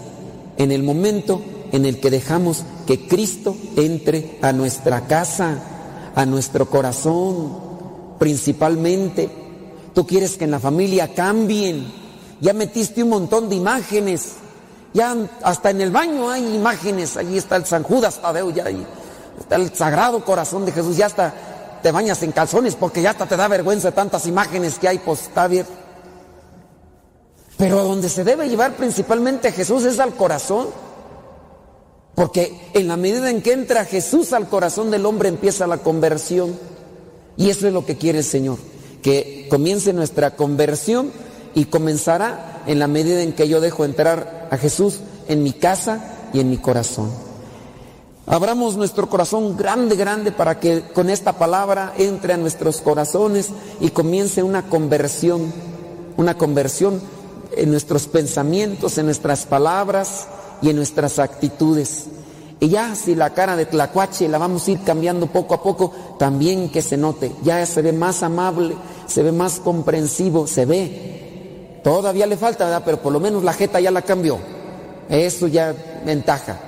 en 0.58 0.72
el 0.72 0.82
momento 0.82 1.40
en 1.72 1.86
el 1.86 2.00
que 2.00 2.10
dejamos 2.10 2.64
que 2.86 3.06
Cristo 3.06 3.56
entre 3.76 4.38
a 4.42 4.52
nuestra 4.52 5.06
casa, 5.06 5.58
a 6.14 6.26
nuestro 6.26 6.68
corazón, 6.68 7.56
principalmente. 8.18 9.30
Tú 9.94 10.06
quieres 10.06 10.36
que 10.36 10.44
en 10.44 10.50
la 10.50 10.60
familia 10.60 11.14
cambien. 11.14 11.86
Ya 12.40 12.52
metiste 12.52 13.02
un 13.02 13.10
montón 13.10 13.48
de 13.48 13.56
imágenes. 13.56 14.34
Ya 14.92 15.16
hasta 15.42 15.70
en 15.70 15.80
el 15.80 15.90
baño 15.90 16.30
hay 16.30 16.54
imágenes. 16.54 17.16
Allí 17.16 17.38
está 17.38 17.56
el 17.56 17.64
San 17.64 17.82
Judas 17.82 18.20
Tadeo, 18.20 18.50
ya 18.50 18.64
está 19.38 19.56
el 19.56 19.74
Sagrado 19.74 20.24
Corazón 20.24 20.64
de 20.64 20.72
Jesús. 20.72 20.96
Ya 20.96 21.06
hasta 21.06 21.32
te 21.82 21.92
bañas 21.92 22.22
en 22.22 22.32
calzones 22.32 22.74
porque 22.74 23.02
ya 23.02 23.10
hasta 23.10 23.26
te 23.26 23.36
da 23.36 23.46
vergüenza 23.46 23.92
tantas 23.92 24.26
imágenes 24.26 24.78
que 24.78 24.88
hay, 24.88 24.98
pues. 24.98 25.30
Pero 27.58 27.80
a 27.80 27.82
donde 27.82 28.08
se 28.08 28.24
debe 28.24 28.48
llevar 28.48 28.76
principalmente 28.76 29.52
Jesús 29.52 29.84
es 29.84 29.98
al 29.98 30.14
corazón. 30.14 30.68
Porque 32.14 32.70
en 32.72 32.88
la 32.88 32.96
medida 32.96 33.30
en 33.30 33.42
que 33.42 33.52
entra 33.52 33.84
Jesús 33.84 34.32
al 34.32 34.48
corazón 34.48 34.90
del 34.90 35.04
hombre 35.04 35.28
empieza 35.28 35.66
la 35.66 35.78
conversión. 35.78 36.56
Y 37.36 37.50
eso 37.50 37.66
es 37.66 37.72
lo 37.72 37.84
que 37.84 37.98
quiere 37.98 38.18
el 38.18 38.24
Señor. 38.24 38.58
Que 39.02 39.48
comience 39.50 39.92
nuestra 39.92 40.36
conversión 40.36 41.12
y 41.54 41.66
comenzará 41.66 42.62
en 42.66 42.78
la 42.78 42.86
medida 42.86 43.22
en 43.22 43.32
que 43.32 43.48
yo 43.48 43.60
dejo 43.60 43.84
entrar 43.84 44.48
a 44.50 44.56
Jesús 44.56 45.00
en 45.26 45.42
mi 45.42 45.52
casa 45.52 46.14
y 46.32 46.40
en 46.40 46.50
mi 46.50 46.58
corazón. 46.58 47.10
Abramos 48.26 48.76
nuestro 48.76 49.08
corazón 49.08 49.56
grande, 49.56 49.96
grande 49.96 50.32
para 50.32 50.60
que 50.60 50.82
con 50.92 51.10
esta 51.10 51.38
palabra 51.38 51.94
entre 51.96 52.34
a 52.34 52.36
nuestros 52.36 52.80
corazones 52.80 53.50
y 53.80 53.90
comience 53.90 54.42
una 54.42 54.68
conversión, 54.68 55.52
una 56.16 56.36
conversión 56.36 57.00
en 57.56 57.70
nuestros 57.70 58.06
pensamientos, 58.06 58.98
en 58.98 59.06
nuestras 59.06 59.46
palabras 59.46 60.26
y 60.62 60.70
en 60.70 60.76
nuestras 60.76 61.18
actitudes. 61.18 62.06
Y 62.60 62.68
ya 62.68 62.94
si 62.94 63.14
la 63.14 63.30
cara 63.30 63.56
de 63.56 63.66
Tlacuache 63.66 64.28
la 64.28 64.38
vamos 64.38 64.66
a 64.66 64.72
ir 64.72 64.80
cambiando 64.82 65.26
poco 65.28 65.54
a 65.54 65.62
poco, 65.62 65.92
también 66.18 66.70
que 66.70 66.82
se 66.82 66.96
note, 66.96 67.32
ya 67.42 67.64
se 67.66 67.82
ve 67.82 67.92
más 67.92 68.22
amable, 68.22 68.74
se 69.06 69.22
ve 69.22 69.30
más 69.30 69.60
comprensivo, 69.60 70.46
se 70.46 70.64
ve. 70.64 71.80
Todavía 71.84 72.26
le 72.26 72.36
falta, 72.36 72.64
¿verdad? 72.64 72.82
Pero 72.84 73.00
por 73.00 73.12
lo 73.12 73.20
menos 73.20 73.44
la 73.44 73.52
jeta 73.52 73.78
ya 73.78 73.90
la 73.90 74.02
cambió. 74.02 74.38
Eso 75.08 75.46
ya 75.46 75.74
ventaja. 76.04 76.58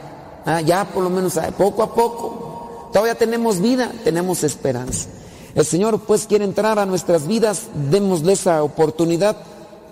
Ah, 0.47 0.61
ya 0.61 0.85
por 0.85 1.02
lo 1.02 1.11
menos 1.11 1.36
ah, 1.36 1.51
poco 1.57 1.82
a 1.82 1.94
poco. 1.94 2.89
Todavía 2.93 3.16
tenemos 3.16 3.61
vida, 3.61 3.90
tenemos 4.05 4.44
esperanza. 4.44 5.09
El 5.55 5.65
Señor 5.65 6.01
pues 6.01 6.27
quiere 6.27 6.44
entrar 6.44 6.78
a 6.78 6.86
nuestras 6.86 7.27
vidas, 7.27 7.65
démosle 7.90 8.35
esa 8.35 8.62
oportunidad 8.62 9.36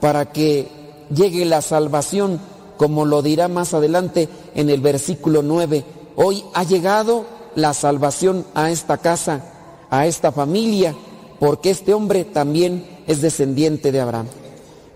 para 0.01 0.33
que 0.33 0.69
llegue 1.15 1.45
la 1.45 1.62
salvación, 1.62 2.41
como 2.77 3.05
lo 3.05 3.23
dirá 3.23 3.49
más 3.49 3.75
adelante 3.75 4.29
en 4.55 4.70
el 4.70 4.81
versículo 4.81 5.43
9. 5.43 5.85
Hoy 6.16 6.45
ha 6.55 6.65
llegado 6.65 7.25
la 7.55 7.75
salvación 7.75 8.45
a 8.55 8.70
esta 8.70 8.99
casa, 8.99 9.43
a 9.91 10.07
esta 10.07 10.33
familia, 10.33 10.95
porque 11.41 11.70
este 11.70 11.95
hombre 11.95 12.25
también 12.25 12.87
es 13.07 13.20
descendiente 13.20 13.93
de 13.93 14.01
Abraham. 14.01 14.27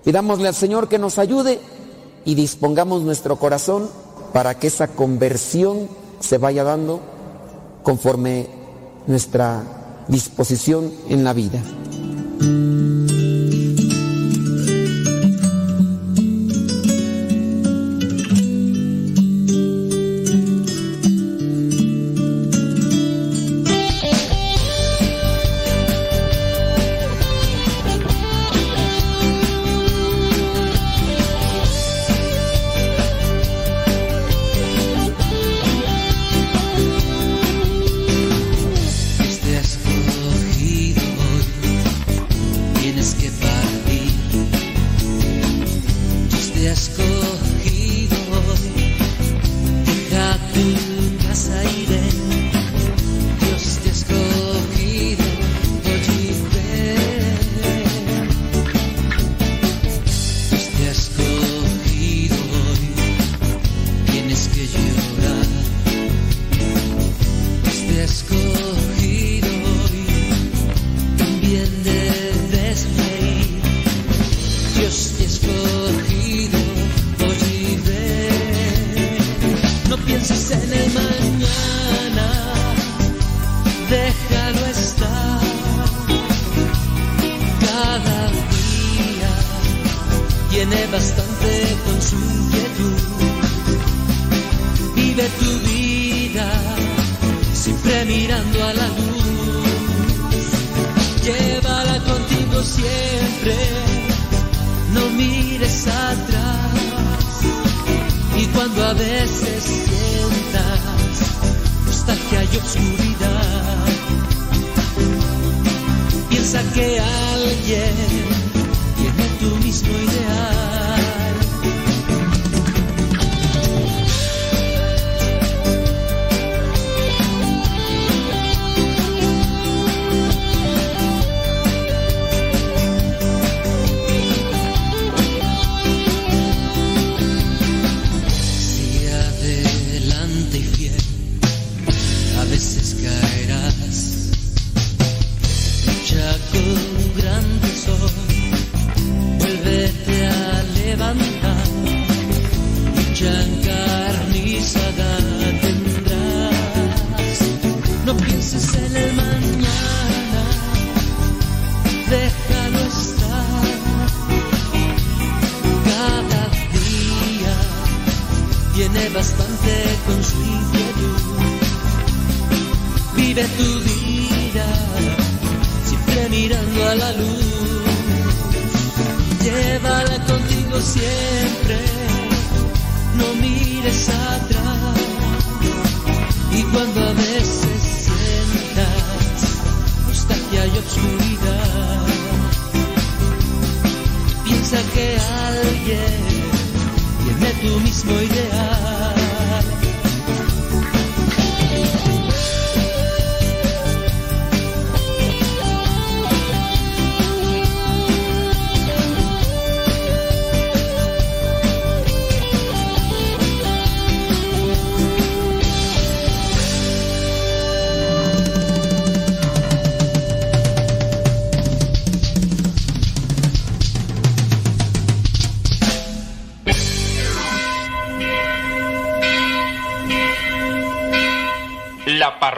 Pidámosle 0.04 0.48
al 0.48 0.54
Señor 0.54 0.88
que 0.88 0.98
nos 0.98 1.18
ayude 1.18 1.60
y 2.24 2.34
dispongamos 2.34 3.02
nuestro 3.02 3.36
corazón 3.36 3.88
para 4.32 4.58
que 4.58 4.68
esa 4.68 4.88
conversión 4.88 5.88
se 6.20 6.38
vaya 6.38 6.64
dando 6.64 7.00
conforme 7.82 8.46
nuestra 9.06 9.62
disposición 10.08 10.92
en 11.08 11.24
la 11.24 11.32
vida. 11.32 11.62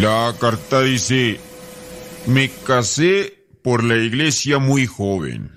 La 0.00 0.36
carta 0.38 0.82
dice, 0.82 1.40
me 2.26 2.50
casé 2.50 3.46
por 3.62 3.82
la 3.82 3.96
iglesia 3.96 4.58
muy 4.58 4.86
joven, 4.86 5.50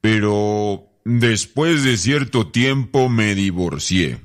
pero 0.00 0.86
después 1.04 1.82
de 1.82 1.96
cierto 1.96 2.52
tiempo 2.52 3.08
me 3.08 3.34
divorcié. 3.34 4.20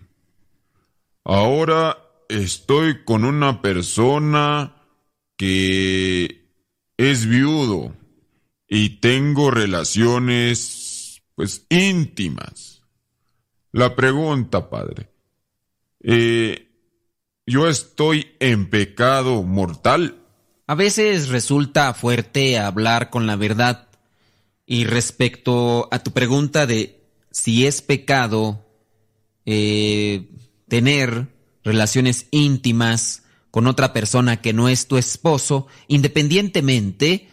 Ahora 1.23 1.97
estoy 2.29 3.03
con 3.03 3.25
una 3.25 3.63
persona 3.63 4.75
que 5.35 6.47
es 6.97 7.25
viudo 7.25 7.95
y 8.67 8.99
tengo 8.99 9.49
relaciones, 9.49 11.23
pues, 11.33 11.65
íntimas. 11.69 12.83
La 13.71 13.95
pregunta, 13.95 14.69
padre, 14.69 15.09
eh, 16.01 16.68
¿yo 17.49 17.67
estoy 17.67 18.27
en 18.39 18.69
pecado 18.69 19.41
mortal? 19.41 20.19
A 20.67 20.75
veces 20.75 21.29
resulta 21.29 21.95
fuerte 21.95 22.59
hablar 22.59 23.09
con 23.09 23.25
la 23.25 23.35
verdad. 23.35 23.89
Y 24.67 24.83
respecto 24.83 25.89
a 25.91 26.03
tu 26.03 26.11
pregunta 26.11 26.67
de 26.67 27.01
si 27.31 27.65
es 27.65 27.81
pecado 27.81 28.63
eh, 29.47 30.29
tener 30.67 31.27
relaciones 31.63 32.27
íntimas 32.29 33.23
con 33.49 33.65
otra 33.65 33.93
persona 33.93 34.41
que 34.41 34.53
no 34.53 34.69
es 34.69 34.87
tu 34.87 34.97
esposo, 34.97 35.65
independientemente 35.87 37.29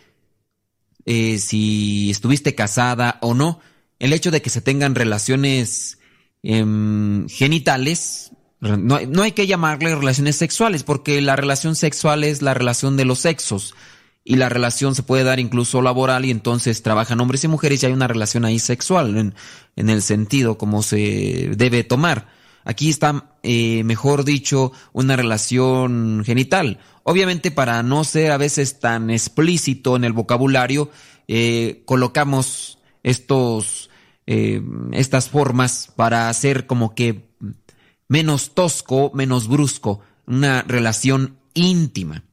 eh, 1.04 1.36
si 1.38 2.10
estuviste 2.10 2.54
casada 2.54 3.18
o 3.20 3.34
no, 3.34 3.60
el 3.98 4.14
hecho 4.14 4.30
de 4.30 4.40
que 4.40 4.48
se 4.48 4.62
tengan 4.62 4.94
relaciones 4.94 5.98
em, 6.42 7.28
genitales, 7.28 8.30
no, 8.68 9.22
hay 9.22 9.32
que 9.32 9.46
llamarle 9.46 9.94
relaciones 9.94 10.36
sexuales, 10.36 10.82
porque 10.82 11.20
la 11.20 11.36
relación 11.36 11.76
sexual 11.76 12.24
es 12.24 12.42
la 12.42 12.54
relación 12.54 12.96
de 12.96 13.04
los 13.04 13.20
sexos 13.20 13.74
y 14.24 14.36
la 14.36 14.48
relación 14.48 14.94
se 14.94 15.02
puede 15.02 15.24
dar 15.24 15.38
incluso 15.38 15.82
laboral 15.82 16.24
y 16.24 16.30
entonces 16.30 16.82
trabajan 16.82 17.20
hombres 17.20 17.44
y 17.44 17.48
mujeres 17.48 17.82
y 17.82 17.86
hay 17.86 17.92
una 17.92 18.08
relación 18.08 18.44
ahí 18.44 18.58
sexual 18.58 19.16
en, 19.16 19.34
en 19.76 19.90
el 19.90 20.02
sentido 20.02 20.58
como 20.58 20.82
se 20.82 21.52
debe 21.56 21.84
tomar. 21.84 22.26
Aquí 22.66 22.90
está, 22.90 23.30
eh, 23.44 23.84
mejor 23.84 24.24
dicho, 24.24 24.72
una 24.92 25.14
relación 25.14 26.24
genital. 26.26 26.80
Obviamente 27.04 27.52
para 27.52 27.84
no 27.84 28.02
ser 28.02 28.32
a 28.32 28.38
veces 28.38 28.80
tan 28.80 29.08
explícito 29.10 29.94
en 29.94 30.02
el 30.02 30.12
vocabulario, 30.12 30.90
eh, 31.28 31.82
colocamos 31.84 32.80
estos, 33.04 33.88
eh, 34.26 34.60
estas 34.90 35.30
formas 35.30 35.92
para 35.94 36.28
hacer 36.28 36.66
como 36.66 36.96
que 36.96 37.28
menos 38.08 38.54
tosco, 38.54 39.10
menos 39.14 39.48
brusco, 39.48 40.00
una 40.26 40.62
relación 40.62 41.38
íntima. 41.54 42.24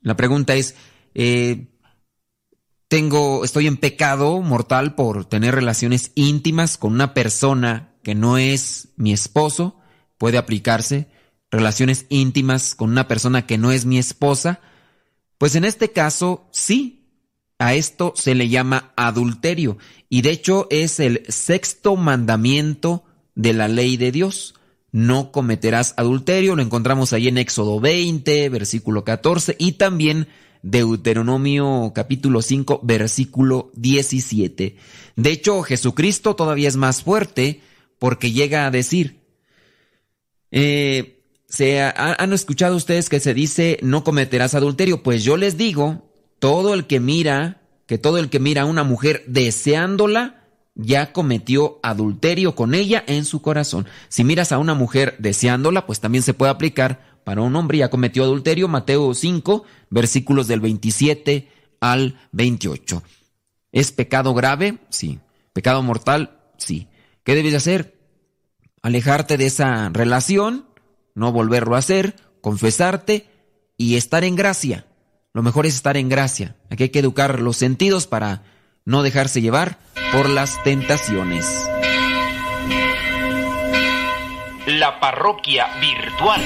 La 0.00 0.16
pregunta 0.16 0.54
es, 0.54 0.74
eh, 1.14 1.68
tengo, 2.88 3.44
estoy 3.44 3.66
en 3.66 3.76
pecado 3.76 4.40
mortal 4.42 4.94
por 4.94 5.24
tener 5.24 5.54
relaciones 5.54 6.12
íntimas 6.14 6.76
con 6.76 6.92
una 6.92 7.14
persona 7.14 7.94
que 8.02 8.14
no 8.14 8.36
es 8.36 8.88
mi 8.96 9.12
esposo, 9.12 9.78
puede 10.18 10.38
aplicarse, 10.38 11.08
relaciones 11.50 12.06
íntimas 12.08 12.74
con 12.74 12.90
una 12.90 13.08
persona 13.08 13.46
que 13.46 13.58
no 13.58 13.72
es 13.72 13.84
mi 13.84 13.98
esposa, 13.98 14.60
pues 15.38 15.54
en 15.54 15.64
este 15.64 15.92
caso 15.92 16.48
sí, 16.50 17.02
a 17.58 17.74
esto 17.74 18.12
se 18.16 18.34
le 18.34 18.48
llama 18.48 18.92
adulterio 18.96 19.78
y 20.08 20.22
de 20.22 20.30
hecho 20.30 20.66
es 20.70 20.98
el 21.00 21.24
sexto 21.28 21.96
mandamiento 21.96 23.04
de 23.34 23.52
la 23.52 23.68
ley 23.68 23.96
de 23.96 24.12
Dios. 24.12 24.54
No 24.92 25.32
cometerás 25.32 25.94
adulterio, 25.96 26.54
lo 26.54 26.62
encontramos 26.62 27.12
ahí 27.12 27.26
en 27.28 27.38
Éxodo 27.38 27.80
20, 27.80 28.48
versículo 28.50 29.04
14 29.04 29.56
y 29.58 29.72
también 29.72 30.28
Deuteronomio 30.62 31.92
capítulo 31.94 32.42
5, 32.42 32.80
versículo 32.82 33.70
17. 33.74 34.76
De 35.16 35.30
hecho, 35.30 35.62
Jesucristo 35.62 36.36
todavía 36.36 36.68
es 36.68 36.76
más 36.76 37.02
fuerte 37.02 37.62
porque 37.98 38.32
llega 38.32 38.66
a 38.66 38.70
decir, 38.70 39.22
eh, 40.50 41.24
se 41.48 41.80
ha- 41.80 42.16
han 42.18 42.32
escuchado 42.32 42.76
ustedes 42.76 43.08
que 43.08 43.20
se 43.20 43.34
dice 43.34 43.78
no 43.82 44.04
cometerás 44.04 44.54
adulterio, 44.54 45.02
pues 45.02 45.24
yo 45.24 45.36
les 45.36 45.56
digo, 45.56 46.12
todo 46.38 46.74
el 46.74 46.86
que 46.86 47.00
mira, 47.00 47.62
que 47.86 47.98
todo 47.98 48.18
el 48.18 48.28
que 48.30 48.40
mira 48.40 48.62
a 48.62 48.66
una 48.66 48.84
mujer 48.84 49.24
deseándola, 49.26 50.41
ya 50.74 51.12
cometió 51.12 51.78
adulterio 51.82 52.54
con 52.54 52.74
ella 52.74 53.04
en 53.06 53.24
su 53.24 53.42
corazón. 53.42 53.86
Si 54.08 54.24
miras 54.24 54.52
a 54.52 54.58
una 54.58 54.74
mujer 54.74 55.16
deseándola, 55.18 55.86
pues 55.86 56.00
también 56.00 56.22
se 56.22 56.34
puede 56.34 56.50
aplicar 56.50 57.12
para 57.24 57.42
un 57.42 57.54
hombre, 57.54 57.78
ya 57.78 57.90
cometió 57.90 58.24
adulterio, 58.24 58.68
Mateo 58.68 59.14
5, 59.14 59.64
versículos 59.90 60.48
del 60.48 60.60
27 60.60 61.48
al 61.80 62.18
28. 62.32 63.02
¿Es 63.70 63.92
pecado 63.92 64.34
grave? 64.34 64.78
Sí. 64.88 65.20
¿Pecado 65.52 65.82
mortal? 65.82 66.40
Sí. 66.58 66.88
¿Qué 67.24 67.34
debes 67.34 67.52
de 67.52 67.58
hacer? 67.58 67.98
Alejarte 68.82 69.36
de 69.36 69.46
esa 69.46 69.88
relación, 69.90 70.66
no 71.14 71.30
volverlo 71.32 71.76
a 71.76 71.78
hacer, 71.78 72.16
confesarte 72.40 73.28
y 73.76 73.96
estar 73.96 74.24
en 74.24 74.34
gracia. 74.34 74.86
Lo 75.32 75.42
mejor 75.42 75.66
es 75.66 75.74
estar 75.74 75.96
en 75.96 76.08
gracia. 76.08 76.56
Aquí 76.68 76.84
hay 76.84 76.88
que 76.88 76.98
educar 76.98 77.40
los 77.40 77.56
sentidos 77.56 78.06
para 78.06 78.42
no 78.84 79.02
dejarse 79.02 79.40
llevar 79.40 79.78
por 80.12 80.28
las 80.28 80.62
tentaciones. 80.62 81.46
La 84.66 85.00
parroquia 85.00 85.66
virtual. 85.80 86.40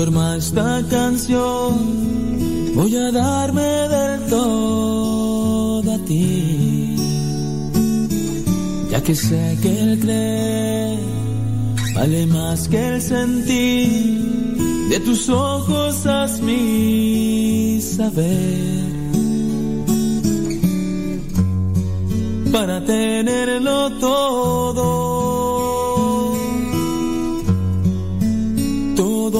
Duerma 0.00 0.36
esta 0.36 0.82
canción, 0.88 2.74
voy 2.74 2.96
a 2.96 3.12
darme 3.12 3.70
del 3.94 4.26
todo 4.30 5.92
a 5.92 5.98
ti. 6.06 6.96
Ya 8.90 9.02
que 9.02 9.14
sé 9.14 9.58
que 9.60 9.78
el 9.82 10.00
creer 10.00 11.00
vale 11.94 12.26
más 12.28 12.66
que 12.68 12.80
el 12.94 13.02
sentir, 13.02 14.56
de 14.88 15.00
tus 15.00 15.28
ojos 15.28 16.06
haz 16.06 16.40
mi 16.40 17.78
saber. 17.82 18.88
Para 22.50 22.82
tenerlo 22.86 23.90
todo 23.98 25.09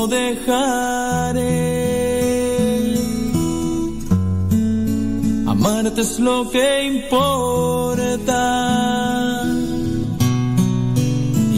todo 0.01 0.06
dejaré. 0.06 1.44
Amarte 5.47 6.01
es 6.01 6.18
lo 6.18 6.51
que 6.51 6.85
importa. 6.85 8.43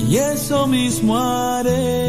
Y 0.09 0.16
eso 0.16 0.66
mismo 0.66 1.16
haré. 1.19 2.01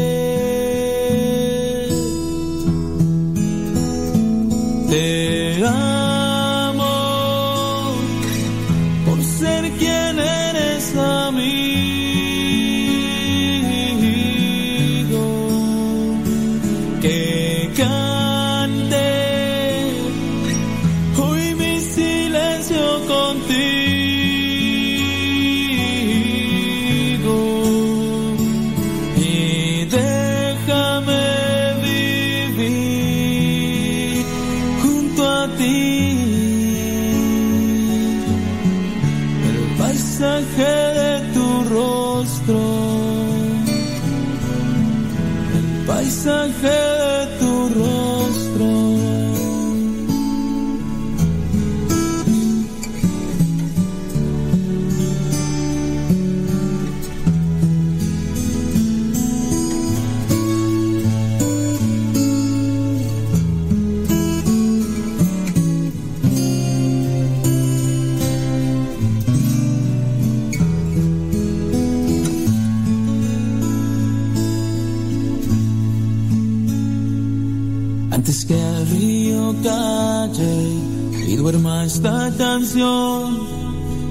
Esta 82.04 82.30
canción, 82.36 83.48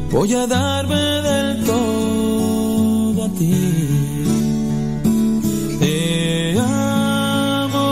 voy 0.10 0.34
a 0.34 0.48
darme 0.48 0.96
del 0.96 1.64
todo 1.64 3.26
a 3.26 3.30
ti. 3.38 3.54
Te 5.80 6.60
amo 6.60 7.86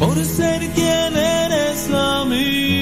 por 0.00 0.24
ser 0.24 0.70
quien 0.72 1.16
eres 1.16 1.90
amigo. 1.92 2.81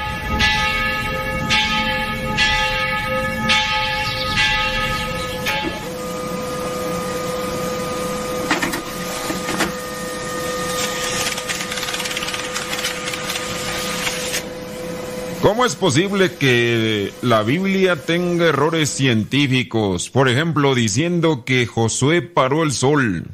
¿Cómo 15.61 15.67
es 15.67 15.75
posible 15.75 16.33
que 16.33 17.13
la 17.21 17.43
Biblia 17.43 17.95
tenga 17.95 18.47
errores 18.47 18.89
científicos? 18.89 20.09
Por 20.09 20.27
ejemplo, 20.27 20.73
diciendo 20.73 21.45
que 21.45 21.67
Josué 21.67 22.23
paró 22.23 22.63
el 22.63 22.71
sol. 22.71 23.27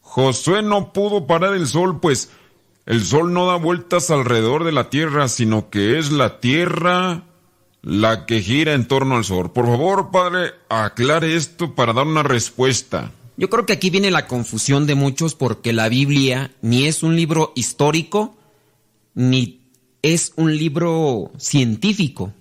Josué 0.00 0.62
no 0.62 0.94
pudo 0.94 1.26
parar 1.26 1.52
el 1.52 1.66
sol, 1.66 2.00
pues 2.00 2.30
el 2.86 3.04
sol 3.04 3.34
no 3.34 3.44
da 3.44 3.56
vueltas 3.56 4.10
alrededor 4.10 4.64
de 4.64 4.72
la 4.72 4.88
tierra, 4.88 5.28
sino 5.28 5.68
que 5.68 5.98
es 5.98 6.10
la 6.10 6.40
tierra 6.40 7.24
la 7.82 8.24
que 8.24 8.40
gira 8.40 8.72
en 8.72 8.88
torno 8.88 9.16
al 9.16 9.24
sol. 9.26 9.52
Por 9.52 9.66
favor, 9.66 10.10
padre, 10.10 10.52
aclare 10.70 11.36
esto 11.36 11.74
para 11.74 11.92
dar 11.92 12.06
una 12.06 12.22
respuesta. 12.22 13.12
Yo 13.36 13.50
creo 13.50 13.66
que 13.66 13.74
aquí 13.74 13.90
viene 13.90 14.10
la 14.10 14.26
confusión 14.26 14.86
de 14.86 14.94
muchos 14.94 15.34
porque 15.34 15.74
la 15.74 15.90
Biblia 15.90 16.50
ni 16.62 16.86
es 16.86 17.02
un 17.02 17.14
libro 17.14 17.52
histórico, 17.54 18.38
ni 19.14 19.58
es 20.02 20.32
un 20.36 20.56
libro 20.56 21.32
científico. 21.38 22.32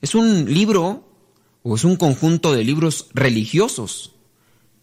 Es 0.00 0.14
un 0.14 0.52
libro 0.52 1.08
o 1.62 1.74
es 1.74 1.84
un 1.84 1.96
conjunto 1.96 2.52
de 2.52 2.64
libros 2.64 3.08
religiosos. 3.14 4.12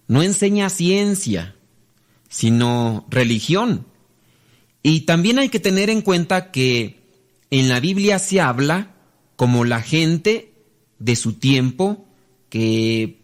No 0.07 0.21
enseña 0.21 0.69
ciencia, 0.69 1.55
sino 2.29 3.05
religión. 3.09 3.85
Y 4.81 5.01
también 5.01 5.39
hay 5.39 5.49
que 5.49 5.59
tener 5.59 5.89
en 5.89 6.01
cuenta 6.01 6.51
que 6.51 7.01
en 7.51 7.69
la 7.69 7.79
Biblia 7.79 8.19
se 8.19 8.41
habla 8.41 8.91
como 9.35 9.63
la 9.65 9.81
gente 9.81 10.53
de 10.99 11.15
su 11.15 11.33
tiempo 11.33 12.05
que 12.49 13.21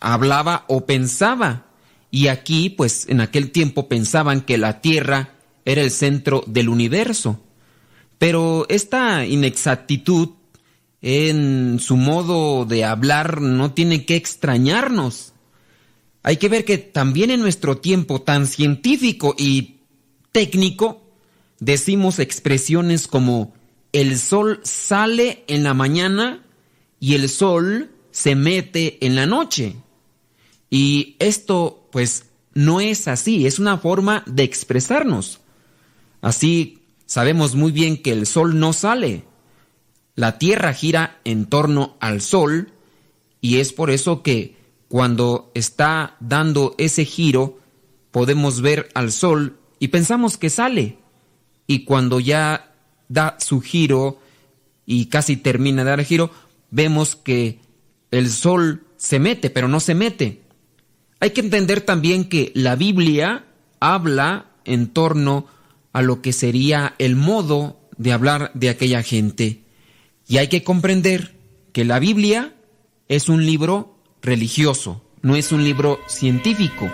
hablaba 0.00 0.64
o 0.68 0.86
pensaba. 0.86 1.66
Y 2.10 2.28
aquí, 2.28 2.70
pues 2.70 3.06
en 3.08 3.20
aquel 3.20 3.50
tiempo 3.50 3.88
pensaban 3.88 4.40
que 4.40 4.58
la 4.58 4.80
Tierra 4.80 5.34
era 5.64 5.82
el 5.82 5.90
centro 5.90 6.42
del 6.46 6.68
universo. 6.68 7.40
Pero 8.20 8.66
esta 8.68 9.24
inexactitud 9.24 10.28
en 11.00 11.78
su 11.80 11.96
modo 11.96 12.66
de 12.66 12.84
hablar 12.84 13.40
no 13.40 13.72
tiene 13.72 14.04
que 14.04 14.14
extrañarnos. 14.14 15.32
Hay 16.22 16.36
que 16.36 16.50
ver 16.50 16.66
que 16.66 16.76
también 16.76 17.30
en 17.30 17.40
nuestro 17.40 17.78
tiempo 17.78 18.20
tan 18.20 18.46
científico 18.46 19.34
y 19.38 19.76
técnico 20.32 21.00
decimos 21.60 22.18
expresiones 22.18 23.08
como 23.08 23.54
el 23.94 24.18
sol 24.18 24.60
sale 24.64 25.42
en 25.46 25.64
la 25.64 25.72
mañana 25.72 26.44
y 27.00 27.14
el 27.14 27.30
sol 27.30 27.90
se 28.10 28.34
mete 28.34 28.98
en 29.00 29.16
la 29.16 29.24
noche. 29.24 29.76
Y 30.68 31.16
esto 31.20 31.88
pues 31.90 32.26
no 32.52 32.82
es 32.82 33.08
así, 33.08 33.46
es 33.46 33.58
una 33.58 33.78
forma 33.78 34.24
de 34.26 34.42
expresarnos. 34.42 35.40
Así 36.20 36.79
sabemos 37.10 37.56
muy 37.56 37.72
bien 37.72 38.00
que 38.00 38.12
el 38.12 38.24
sol 38.24 38.60
no 38.60 38.72
sale. 38.72 39.24
La 40.14 40.38
Tierra 40.38 40.72
gira 40.72 41.18
en 41.24 41.46
torno 41.46 41.96
al 41.98 42.20
sol 42.20 42.72
y 43.40 43.58
es 43.58 43.72
por 43.72 43.90
eso 43.90 44.22
que 44.22 44.54
cuando 44.86 45.50
está 45.54 46.16
dando 46.20 46.76
ese 46.78 47.04
giro 47.04 47.58
podemos 48.12 48.60
ver 48.60 48.90
al 48.94 49.10
sol 49.10 49.58
y 49.80 49.88
pensamos 49.88 50.38
que 50.38 50.50
sale. 50.50 50.98
Y 51.66 51.84
cuando 51.84 52.20
ya 52.20 52.76
da 53.08 53.36
su 53.40 53.60
giro 53.60 54.20
y 54.86 55.06
casi 55.06 55.36
termina 55.36 55.82
de 55.82 55.90
dar 55.90 55.98
el 55.98 56.06
giro, 56.06 56.30
vemos 56.70 57.16
que 57.16 57.58
el 58.12 58.30
sol 58.30 58.84
se 58.96 59.18
mete, 59.18 59.50
pero 59.50 59.66
no 59.66 59.80
se 59.80 59.96
mete. 59.96 60.42
Hay 61.18 61.30
que 61.30 61.40
entender 61.40 61.80
también 61.80 62.28
que 62.28 62.52
la 62.54 62.76
Biblia 62.76 63.46
habla 63.80 64.46
en 64.64 64.90
torno 64.90 65.46
lo 65.94 66.22
que 66.22 66.32
sería 66.32 66.94
el 66.98 67.16
modo 67.16 67.80
de 67.96 68.12
hablar 68.12 68.50
de 68.54 68.70
aquella 68.70 69.02
gente. 69.02 69.62
Y 70.26 70.38
hay 70.38 70.48
que 70.48 70.62
comprender 70.62 71.36
que 71.72 71.84
la 71.84 71.98
Biblia 71.98 72.54
es 73.08 73.28
un 73.28 73.44
libro 73.44 73.98
religioso, 74.22 75.04
no 75.22 75.36
es 75.36 75.52
un 75.52 75.64
libro 75.64 76.00
científico. 76.06 76.88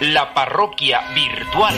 La 0.00 0.34
parroquia 0.34 1.00
virtual. 1.14 1.74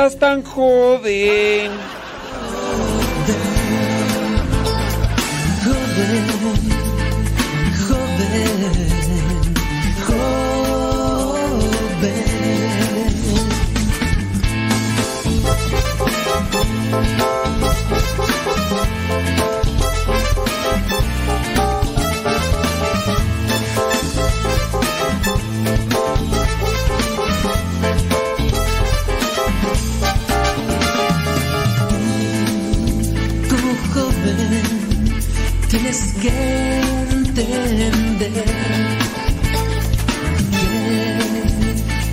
Estás 0.00 0.18
tan 0.18 0.42
joven, 0.42 1.70
tienes 35.90 36.14
que 36.22 36.80
entender 37.10 38.44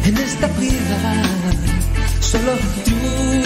que 0.01 0.09
en 0.09 0.17
esta 0.17 0.47
vida 0.47 0.99
solo 2.19 2.53
triunfará 2.85 3.45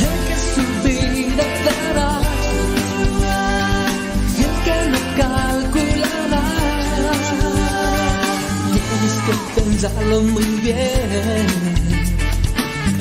el 0.00 0.16
que 0.26 0.36
su 0.54 0.64
vida 0.88 1.44
dará 1.66 2.12
y 4.38 4.40
el 4.48 4.54
que 4.64 4.76
no 4.92 5.00
calculará. 5.20 6.44
Tienes 8.72 9.16
que 9.26 9.60
pensarlo 9.60 10.16
muy 10.22 10.48
bien. 10.62 11.46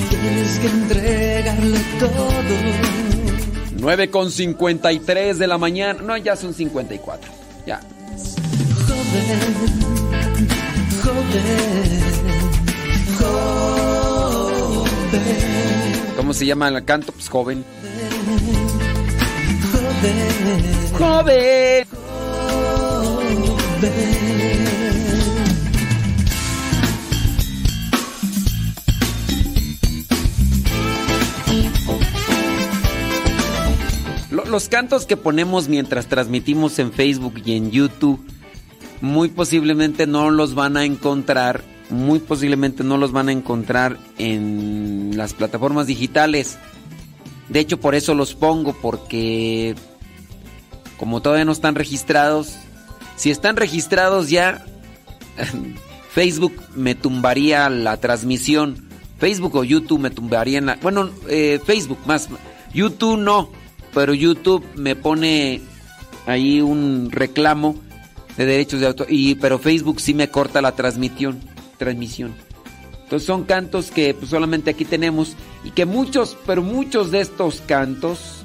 Tienes 0.10 0.52
que 0.60 0.68
entregarle 0.68 1.80
todo. 2.00 2.95
9 3.86 4.10
con 4.10 4.32
53 4.32 5.38
de 5.38 5.46
la 5.46 5.60
mañana. 5.60 6.02
No, 6.02 6.18
ya 6.18 6.36
son 6.36 6.56
54. 6.56 7.32
Ya. 7.68 7.82
Joven, 8.88 9.30
joven, 11.04 12.02
joven, 15.12 15.24
¿Cómo 16.18 16.34
se 16.34 16.48
llama 16.48 16.70
el 16.70 16.84
canto? 16.84 17.12
Pues 17.12 17.30
joven. 17.30 17.64
joven, 20.98 21.86
¡Joven! 23.82 24.25
Los 34.56 34.70
cantos 34.70 35.06
que 35.06 35.18
ponemos 35.18 35.68
mientras 35.68 36.08
transmitimos 36.08 36.80
en 36.80 36.94
Facebook 36.94 37.42
y 37.44 37.58
en 37.58 37.72
YouTube, 37.72 38.26
muy 39.02 39.28
posiblemente 39.28 40.08
no 40.08 40.32
los 40.32 40.56
van 40.56 40.78
a 40.78 40.86
encontrar, 40.86 41.62
muy 41.90 42.20
posiblemente 42.20 42.82
no 42.82 42.96
los 42.96 43.12
van 43.12 43.28
a 43.28 43.34
encontrar 43.34 43.98
en 44.18 45.12
las 45.18 45.34
plataformas 45.34 45.88
digitales. 45.88 46.58
De 47.50 47.60
hecho, 47.60 47.82
por 47.82 47.96
eso 47.96 48.16
los 48.16 48.34
pongo, 48.34 48.72
porque 48.72 49.76
como 50.96 51.22
todavía 51.22 51.44
no 51.44 51.52
están 51.52 51.76
registrados, 51.76 52.56
si 53.18 53.32
están 53.32 53.58
registrados 53.58 54.30
ya, 54.30 54.64
Facebook 56.12 56.54
me 56.76 56.96
tumbaría 56.96 57.70
la 57.70 57.98
transmisión. 57.98 58.88
Facebook 59.20 59.58
o 59.58 59.66
YouTube 59.66 60.00
me 60.00 60.12
tumbarían 60.12 60.68
la... 60.68 60.76
Bueno, 60.76 61.10
eh, 61.28 61.60
Facebook 61.66 62.00
más. 62.06 62.30
YouTube 62.74 63.18
no, 63.18 63.50
pero 63.96 64.14
YouTube 64.14 64.64
me 64.76 64.98
pone 64.98 65.62
ahí 66.28 66.60
un 66.60 67.10
reclamo 67.12 67.76
de 68.36 68.46
derechos 68.46 68.82
de 68.82 68.88
autor. 68.88 69.08
Y, 69.10 69.36
pero 69.36 69.58
Facebook 69.58 70.02
sí 70.02 70.14
me 70.14 70.30
corta 70.30 70.62
la 70.62 70.74
transmisión. 70.74 71.40
transmisión. 71.78 72.36
Entonces 73.04 73.26
son 73.26 73.46
cantos 73.46 73.92
que 73.92 74.14
pues, 74.14 74.30
solamente 74.30 74.72
aquí 74.72 74.84
tenemos 74.84 75.38
y 75.64 75.72
que 75.72 75.86
muchos, 75.86 76.38
pero 76.46 76.62
muchos 76.62 77.10
de 77.12 77.22
estos 77.22 77.62
cantos 77.62 78.44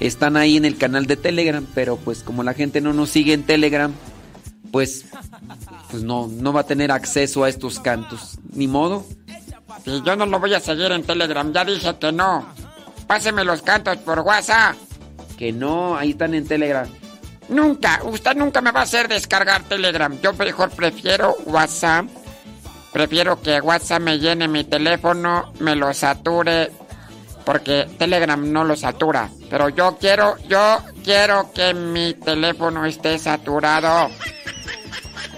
están 0.00 0.38
ahí 0.38 0.56
en 0.56 0.64
el 0.64 0.78
canal 0.78 1.04
de 1.06 1.16
Telegram, 1.16 1.66
pero 1.74 1.96
pues 1.96 2.22
como 2.22 2.42
la 2.42 2.54
gente 2.54 2.80
no 2.80 2.94
nos 2.94 3.10
sigue 3.10 3.34
en 3.34 3.42
Telegram, 3.42 3.92
pues, 4.72 5.04
pues 5.90 6.02
no, 6.02 6.26
no 6.28 6.54
va 6.54 6.60
a 6.60 6.66
tener 6.66 6.90
acceso 6.90 7.44
a 7.44 7.50
estos 7.50 7.80
cantos. 7.80 8.38
Ni 8.54 8.66
modo. 8.66 9.04
Y 9.84 10.02
yo 10.02 10.16
no 10.16 10.24
lo 10.24 10.40
voy 10.40 10.54
a 10.54 10.60
seguir 10.60 10.90
en 10.92 11.02
Telegram, 11.02 11.52
ya 11.52 11.66
dije 11.66 11.94
que 12.00 12.12
no. 12.12 12.46
Páseme 13.06 13.44
los 13.44 13.62
cantos 13.62 13.96
por 13.98 14.20
WhatsApp. 14.20 14.76
Que 15.36 15.52
no, 15.52 15.96
ahí 15.96 16.10
están 16.10 16.34
en 16.34 16.46
Telegram. 16.46 16.88
Nunca, 17.48 18.00
usted 18.04 18.34
nunca 18.36 18.60
me 18.60 18.70
va 18.70 18.80
a 18.80 18.84
hacer 18.84 19.08
descargar 19.08 19.62
Telegram. 19.64 20.18
Yo 20.20 20.32
mejor 20.32 20.70
prefiero 20.70 21.36
WhatsApp. 21.46 22.06
Prefiero 22.92 23.42
que 23.42 23.60
WhatsApp 23.60 24.00
me 24.00 24.18
llene 24.18 24.46
mi 24.46 24.62
teléfono, 24.64 25.52
me 25.58 25.74
lo 25.74 25.92
sature, 25.92 26.70
porque 27.44 27.88
Telegram 27.98 28.52
no 28.52 28.62
lo 28.62 28.76
satura. 28.76 29.28
Pero 29.50 29.68
yo 29.68 29.96
quiero, 29.98 30.36
yo 30.48 30.78
quiero 31.02 31.52
que 31.52 31.74
mi 31.74 32.14
teléfono 32.14 32.86
esté 32.86 33.18
saturado. 33.18 34.10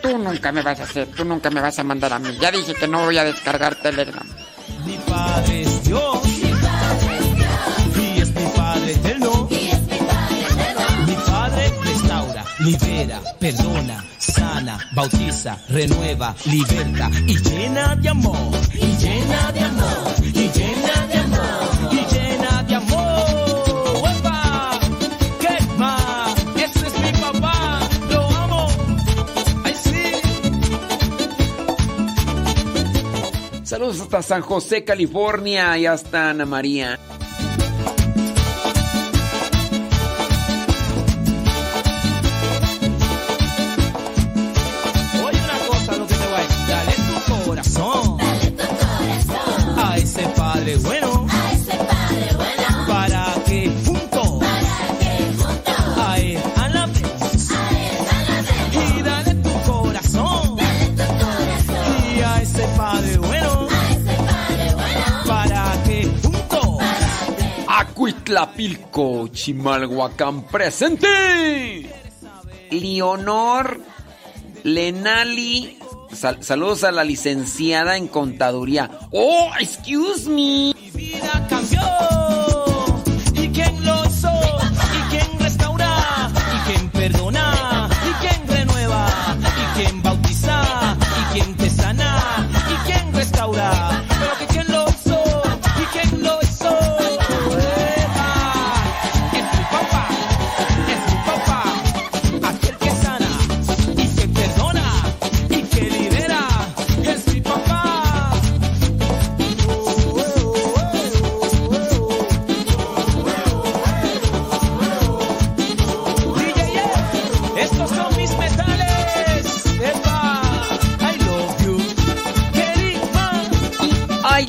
Tú 0.02 0.18
nunca 0.18 0.52
me 0.52 0.62
vas 0.62 0.80
a 0.80 0.84
hacer, 0.84 1.09
tú 1.09 1.24
nunca 1.24 1.51
me 1.51 1.62
vas 1.62 1.78
a 1.78 1.84
mandar 1.84 2.12
a 2.12 2.18
mí. 2.18 2.36
Ya 2.38 2.51
dije 2.51 2.74
que 2.74 2.86
no 2.86 3.06
voy 3.06 3.16
a 3.16 3.24
descargar 3.24 3.74
Telegram. 3.76 4.26
Mi 4.84 4.97
Padre 4.98 5.62
es 5.62 5.84
Dios. 5.84 6.35
Libera, 12.66 13.22
perdona, 13.38 14.05
sana, 14.18 14.76
bautiza, 14.93 15.56
renueva, 15.68 16.34
liberta 16.47 17.09
y 17.24 17.38
llena 17.38 17.94
de 17.94 18.09
amor. 18.09 18.59
Y 18.74 18.97
llena 18.97 19.52
de 19.52 19.60
amor. 19.60 20.14
Y 20.20 20.51
llena 20.51 21.06
de 21.06 21.18
amor. 21.18 21.93
Y 21.93 22.14
llena 22.14 22.62
de 22.64 22.74
amor. 22.74 23.26
¿Qué 25.40 25.56
más? 25.78 26.34
Es 26.56 27.01
mi 27.01 27.12
papá. 27.20 27.78
Lo 28.10 28.28
amo. 28.36 28.66
Ay, 29.64 29.74
sí. 29.84 30.02
Saludos 33.62 34.01
hasta 34.01 34.22
San 34.22 34.43
José, 34.43 34.82
California 34.82 35.78
y 35.78 35.86
hasta 35.86 36.30
Ana 36.30 36.47
María. 36.47 36.98
Cuitlapilco, 67.97 69.28
Chimalhuacán 69.28 70.43
presente. 70.43 71.09
Leonor 72.70 73.81
Lenali. 74.64 75.78
Sal 76.12 76.44
saludos 76.44 76.85
a 76.85 76.93
la 76.93 77.05
licenciada 77.05 77.97
en 77.97 78.09
contaduría. 78.09 78.90
Oh, 79.12 79.51
excuse 79.59 80.28
me. 80.28 80.74
Mi 80.74 80.90
vida 80.93 81.47
cambió. 81.48 81.81
¿Y 83.32 83.48
quién 83.48 83.82
lo 83.86 84.05
hizo? 84.05 84.28
¿Y 84.28 85.01
quién 85.09 85.39
restaura? 85.39 86.31
¿Y 86.55 86.70
quién 86.70 86.90
perdona? 86.90 87.89
¿Y 88.10 88.12
quién 88.27 88.47
renueva? 88.47 89.09
¿Y 89.40 89.78
quién 89.78 90.02
bautiza? 90.02 90.98
¿Y 91.01 91.32
quién 91.32 91.56
te 91.56 91.70
sana? 91.70 92.47
¿Y 92.70 92.93
quién 92.93 93.14
restaura? 93.14 93.95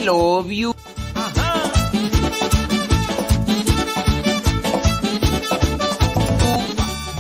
Love 0.07 0.49
you. 0.49 0.73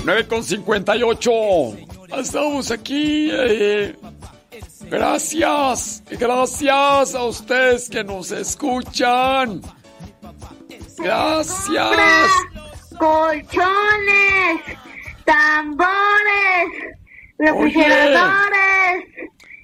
¡9 0.05 0.27
con 0.27 0.43
58! 0.43 1.31
Estamos 2.17 2.71
aquí. 2.71 3.29
eh, 3.31 3.95
gracias, 4.89 6.01
gracias 6.09 7.15
a 7.15 7.23
ustedes 7.25 7.89
que 7.89 8.03
nos 8.05 8.31
escuchan. 8.31 9.61
Gracias. 10.97 12.31
colchones, 12.97 14.61
tambores, 15.25 16.69
refrigeradores, 17.37 19.03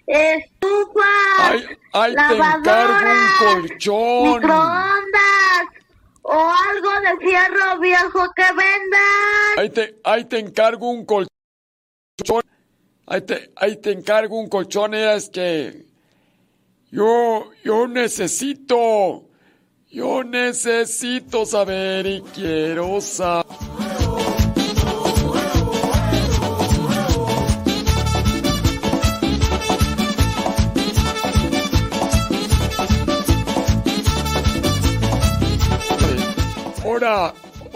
estufas, 0.08 1.06
Ay, 1.40 1.66
ay, 1.94 2.12
encargo 2.14 3.12
un 3.12 3.62
colchón. 3.62 4.34
microondas 4.34 5.64
o 6.24 6.52
algo 6.72 6.90
de 7.02 7.26
fierro 7.28 7.80
viejo 7.80 8.32
que 8.36 8.44
vendan. 8.44 9.58
Ahí 9.58 9.70
te, 9.70 10.00
ahí 10.04 10.26
te 10.26 10.40
encargo 10.40 10.90
un 10.90 11.06
colchón. 11.06 11.30
Ahí 13.06 13.22
te, 13.22 13.52
ahí 13.56 13.76
te 13.78 13.92
encargo 13.92 14.40
un 14.40 14.50
colchón. 14.50 14.94
Es 14.94 15.30
que 15.30 15.86
yo, 16.92 17.52
yo 17.64 17.88
necesito, 17.88 19.26
yo 19.90 20.24
necesito 20.24 21.46
saber 21.46 22.06
y 22.06 22.22
quiero 22.34 23.02
saber. 23.02 23.73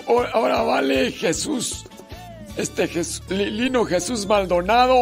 Ahora, 0.08 0.62
vale 0.62 1.12
Jesús, 1.12 1.86
este 2.56 2.88
Jes- 2.90 3.22
Li- 3.30 3.52
Lino 3.52 3.86
Jesús 3.86 4.26
Maldonado. 4.26 4.96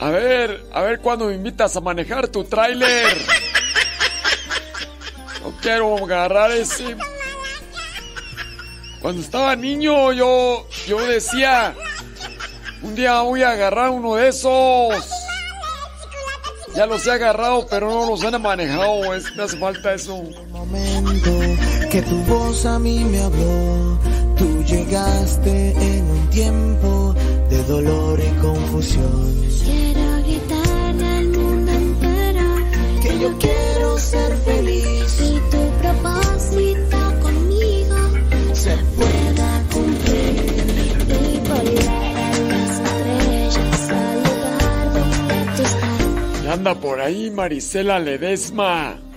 A 0.00 0.10
ver, 0.10 0.64
a 0.72 0.82
ver 0.82 1.00
cuándo 1.00 1.26
me 1.26 1.34
invitas 1.34 1.76
a 1.76 1.80
manejar 1.80 2.28
tu 2.28 2.44
tráiler. 2.44 3.06
No 5.42 5.54
quiero 5.62 5.96
agarrar 6.04 6.50
ese. 6.50 6.96
Cuando 9.00 9.22
estaba 9.22 9.54
niño 9.56 10.12
yo, 10.12 10.66
yo 10.86 10.98
decía, 11.06 11.74
un 12.82 12.94
día 12.96 13.20
voy 13.22 13.42
a 13.44 13.50
agarrar 13.52 13.90
uno 13.90 14.16
de 14.16 14.28
esos. 14.28 14.94
Ya 16.74 16.86
los 16.86 17.06
he 17.06 17.12
agarrado, 17.12 17.66
pero 17.68 17.88
no 17.88 18.10
los 18.10 18.22
he 18.22 18.36
manejado. 18.38 19.14
Es, 19.14 19.34
me 19.36 19.44
hace 19.44 19.56
falta 19.56 19.94
eso. 19.94 20.22
Que 21.98 22.10
tu 22.10 22.16
voz 22.32 22.64
a 22.64 22.78
mí 22.78 23.04
me 23.10 23.20
habló. 23.20 23.98
Tú 24.36 24.62
llegaste 24.62 25.72
en 25.72 26.04
un 26.04 26.30
tiempo 26.30 27.14
de 27.50 27.62
dolor 27.64 28.20
y 28.20 28.40
confusión. 28.40 29.34
Quiero 29.64 30.06
gritarle 30.22 31.06
al 31.06 31.28
mundo 31.28 31.72
entero 31.72 32.48
Que 33.02 33.18
yo 33.18 33.38
quiero 33.38 33.98
ser 33.98 34.36
feliz 34.48 35.20
y 35.30 35.32
tu 35.52 35.62
propósito 35.82 36.98
conmigo 37.20 37.96
se 38.52 38.76
pueda 38.96 39.50
cumplir 39.72 40.36
y 41.20 41.38
volar 41.48 42.16
a 42.16 42.38
las 42.52 42.70
estrellas 42.78 43.90
al 43.90 44.16
lugar 44.22 44.92
donde 44.94 45.56
tú 45.56 45.62
estás. 45.62 46.44
Y 46.44 46.46
anda 46.46 46.74
por 46.76 47.00
ahí 47.00 47.30
Marisela 47.30 47.98
Ledesma. 47.98 49.07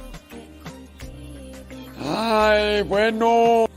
Ay, 2.13 2.81
bueno. 2.83 3.70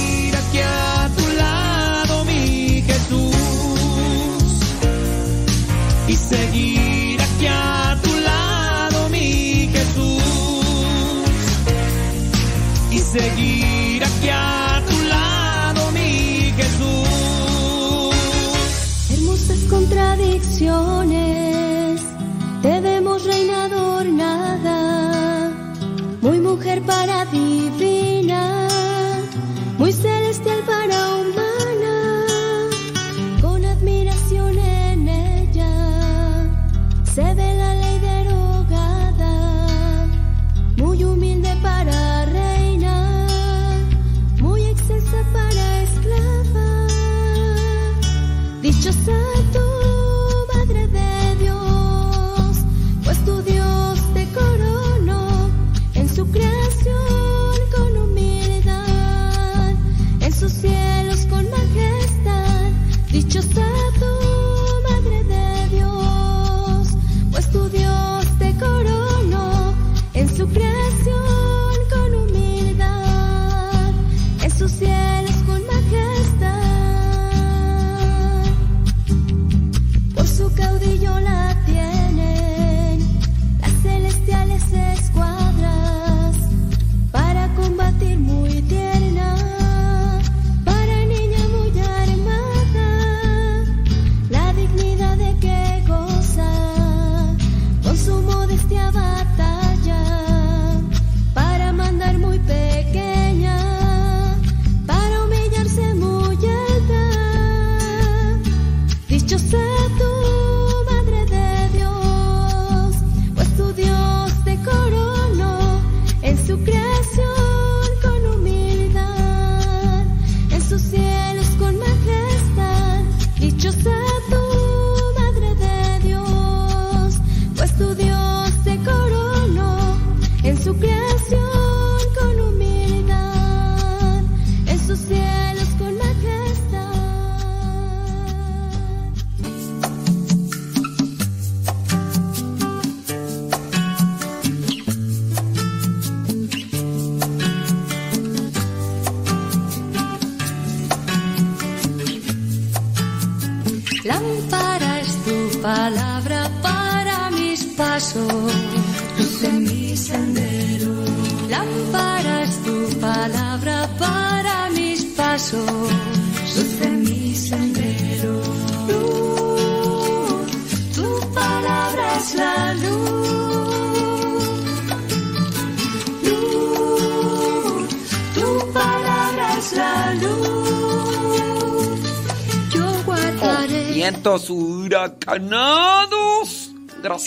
morir 0.00 0.36
aquí 0.36 0.58
a 0.60 1.10
tu 1.16 1.28
lado, 1.36 2.24
mi 2.24 2.82
Jesús, 2.82 3.34
y 6.08 6.16
seguir 6.16 7.20
aquí 7.20 7.46
a 7.46 7.98
tu 8.02 8.20
lado, 8.20 9.08
mi 9.10 9.68
Jesús, 9.72 10.22
y 12.90 12.98
seguir. 12.98 13.59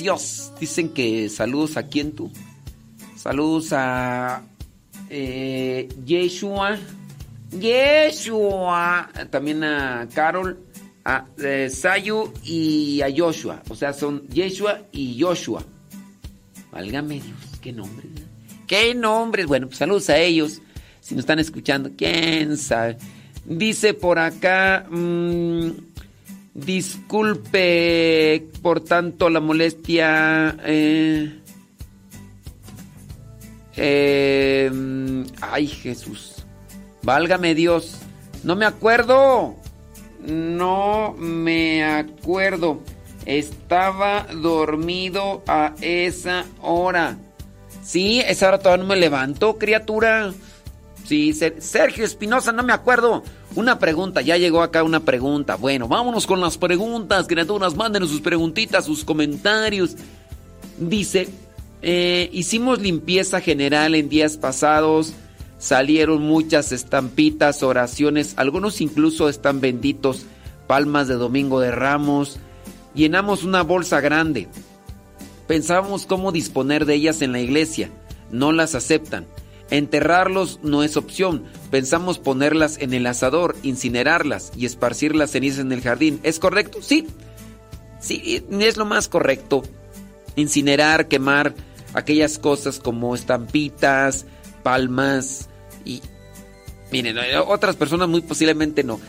Gracias. 0.04 0.54
Dicen 0.60 0.90
que 0.90 1.30
saludos 1.30 1.78
a 1.78 1.84
quién 1.84 2.12
tú. 2.12 2.32
Saludos 3.16 3.70
a 3.72 4.44
eh, 5.10 5.88
Yeshua. 6.06 6.78
Yeshua. 7.52 9.10
También 9.30 9.64
a 9.64 10.08
Carol, 10.14 10.60
a 11.06 11.26
eh, 11.38 11.70
Sayu 11.70 12.34
y 12.44 13.02
a 13.02 13.08
Joshua. 13.16 13.62
O 13.70 13.76
sea, 13.76 13.94
son 13.94 14.28
Yeshua 14.28 14.82
y 14.92 15.22
Joshua. 15.22 15.64
Válgame 16.72 17.16
Dios, 17.16 17.60
qué 17.62 17.72
nombre. 17.72 18.08
¿Qué 18.68 18.96
nombres? 18.96 19.46
Bueno, 19.46 19.68
pues 19.68 19.78
saludos 19.78 20.10
a 20.10 20.18
ellos. 20.18 20.62
Si 21.00 21.16
nos 21.16 21.24
están 21.24 21.40
escuchando, 21.40 21.92
quién 21.96 22.58
sabe. 22.58 22.98
Dice 23.46 23.94
por 23.94 24.20
acá. 24.20 24.86
mm, 24.90 25.93
disculpe 26.54 28.48
por 28.62 28.82
tanto 28.82 29.30
la 29.30 29.40
molestia. 29.40 30.58
eh, 33.76 34.70
mm, 34.72 35.24
ay, 35.42 35.68
Jesús. 35.68 36.46
Válgame 37.04 37.56
Dios. 37.56 37.98
No 38.44 38.56
me 38.56 38.66
acuerdo. 38.66 39.56
No 40.26 41.16
me 41.18 41.84
acuerdo. 41.84 42.80
Estaba 43.26 44.26
dormido 44.34 45.44
a 45.48 45.74
esa 45.82 46.46
hora. 46.62 47.18
Sí, 47.82 48.22
esa 48.26 48.48
hora 48.50 48.60
todavía 48.60 48.84
no 48.84 48.90
me 48.90 48.96
levanto, 48.96 49.58
criatura. 49.58 50.34
Sí, 51.06 51.34
Ser- 51.34 51.62
Sergio 51.62 52.06
Espinosa, 52.06 52.52
no 52.54 52.64
me 52.64 52.72
acuerdo. 52.74 53.24
Una 53.56 53.78
pregunta, 53.78 54.22
ya 54.22 54.38
llegó 54.38 54.64
acá 54.64 54.82
una 54.84 55.02
pregunta. 55.02 55.56
Bueno, 55.56 55.88
vámonos 55.88 56.26
con 56.26 56.42
las 56.42 56.58
preguntas, 56.58 57.28
criaturas. 57.28 57.76
Mándenos 57.76 58.10
sus 58.10 58.22
preguntitas, 58.22 58.86
sus 58.86 59.06
comentarios. 59.06 59.96
Dice, 60.80 61.30
eh, 61.84 62.30
hicimos 62.34 62.82
limpieza 62.82 63.42
general 63.42 63.94
en 63.94 64.10
días 64.10 64.38
pasados. 64.38 65.14
Salieron 65.60 66.24
muchas 66.24 66.72
estampitas, 66.72 67.62
oraciones. 67.62 68.34
Algunos 68.38 68.82
incluso 68.82 69.30
están 69.30 69.62
benditos. 69.62 70.26
Palmas 70.66 71.08
de 71.08 71.16
Domingo 71.16 71.60
de 71.60 71.72
Ramos. 71.72 72.40
Llenamos 72.96 73.44
una 73.44 73.62
bolsa 73.62 74.02
grande. 74.02 74.48
Pensábamos 75.48 76.08
cómo 76.08 76.32
disponer 76.32 76.86
de 76.86 76.96
ellas 76.96 77.22
en 77.22 77.34
la 77.34 77.40
iglesia. 77.40 77.92
No 78.32 78.52
las 78.52 78.74
aceptan. 78.74 79.28
Enterrarlos 79.74 80.60
no 80.62 80.84
es 80.84 80.98
opción. 80.98 81.46
Pensamos 81.72 82.20
ponerlas 82.20 82.78
en 82.78 82.94
el 82.94 83.08
asador, 83.08 83.56
incinerarlas 83.64 84.52
y 84.56 84.68
esparcir 84.68 85.16
las 85.16 85.32
cenizas 85.32 85.62
en 85.62 85.72
el 85.72 85.82
jardín. 85.82 86.20
¿Es 86.22 86.38
correcto? 86.38 86.80
Sí. 86.84 87.08
Sí, 88.00 88.46
es 88.52 88.78
lo 88.78 88.86
más 88.86 89.08
correcto. 89.08 89.64
Incinerar, 90.36 91.08
quemar 91.08 91.56
aquellas 91.96 92.38
cosas 92.38 92.78
como 92.78 93.16
estampitas, 93.16 94.28
palmas 94.62 95.50
y... 95.84 96.04
Miren, 96.92 97.18
eh, 97.18 97.38
otras 97.40 97.76
personas 97.76 98.08
muy 98.08 98.22
posiblemente 98.22 98.84
no. 98.84 99.00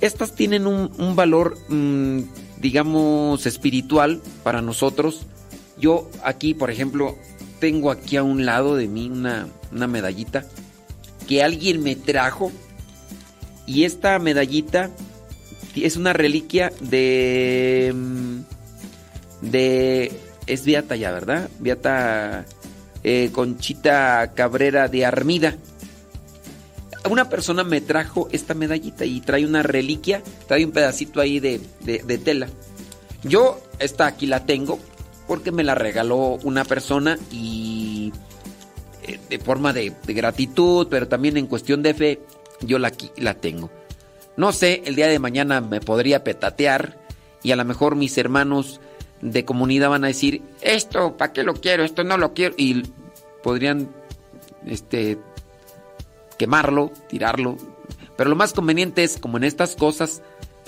Estas 0.00 0.34
tienen 0.34 0.66
un, 0.66 1.14
valor, 1.14 1.58
mm, 1.68 2.20
digamos, 2.58 3.44
espiritual 3.44 4.22
para 4.44 4.62
nosotros. 4.62 5.26
Yo 5.78 6.08
aquí, 6.24 6.54
por 6.54 6.70
ejemplo, 6.70 7.18
tengo 7.60 7.90
aquí 7.90 8.16
a 8.16 8.22
un 8.22 8.44
lado 8.46 8.74
de 8.76 8.88
mí 8.88 9.08
una, 9.10 9.46
una 9.70 9.86
medallita 9.86 10.44
que 11.28 11.42
alguien 11.42 11.82
me 11.82 11.94
trajo. 11.94 12.50
Y 13.66 13.84
esta 13.84 14.18
medallita 14.18 14.90
es 15.76 15.96
una 15.96 16.12
reliquia 16.12 16.72
de... 16.80 17.92
mm, 17.94 18.38
de... 19.42 20.12
Es 20.46 20.64
Beata 20.64 20.96
ya, 20.96 21.12
¿verdad? 21.12 21.48
Beata 21.60 22.44
eh, 23.04 23.30
Conchita 23.32 24.32
Cabrera 24.34 24.88
de 24.88 25.06
Armida. 25.06 25.56
Una 27.08 27.28
persona 27.28 27.62
me 27.64 27.80
trajo 27.80 28.28
esta 28.32 28.54
medallita 28.54 29.04
y 29.04 29.20
trae 29.20 29.46
una 29.46 29.62
reliquia, 29.62 30.22
trae 30.48 30.64
un 30.64 30.72
pedacito 30.72 31.20
ahí 31.20 31.38
de, 31.40 31.60
de- 31.84 32.02
de 32.04 32.18
tela. 32.18 32.48
Yo 33.22 33.60
esta 33.78 34.06
aquí 34.06 34.26
la 34.26 34.44
tengo 34.44 34.78
porque 35.30 35.52
me 35.52 35.62
la 35.62 35.76
regaló 35.76 36.40
una 36.42 36.64
persona 36.64 37.16
y 37.30 38.12
eh, 39.04 39.20
de 39.30 39.38
forma 39.38 39.72
de, 39.72 39.94
gratitud, 40.08 40.88
pero 40.90 41.06
también 41.06 41.36
en 41.36 41.46
cuestión 41.46 41.84
de 41.84 41.94
fe, 41.94 42.20
yo 42.62 42.80
la, 42.80 42.92
la 43.16 43.34
tengo. 43.34 43.70
No 44.36 44.52
sé, 44.52 44.82
el 44.86 44.96
día 44.96 45.06
de 45.06 45.20
mañana 45.20 45.60
me 45.60 45.80
podría 45.80 46.24
petatear 46.24 46.98
y 47.44 47.52
a 47.52 47.56
lo 47.56 47.64
mejor 47.64 47.94
mis 47.94 48.18
hermanos 48.18 48.80
de 49.20 49.44
comunidad 49.44 49.90
van 49.90 50.02
a 50.02 50.08
decir, 50.08 50.42
esto, 50.62 51.16
¿para 51.16 51.32
qué 51.32 51.44
lo 51.44 51.54
quiero? 51.54 51.84
Esto 51.84 52.02
no 52.02 52.16
lo 52.16 52.34
quiero. 52.34 52.56
Y 52.58 52.82
podrían, 53.44 53.88
este, 54.66 55.16
quemarlo, 56.38 56.90
tirarlo. 57.08 57.56
Pero 58.16 58.30
lo 58.30 58.34
más 58.34 58.52
conveniente 58.52 59.04
es, 59.04 59.16
como 59.16 59.36
en 59.36 59.44
estas 59.44 59.76
cosas, 59.76 60.22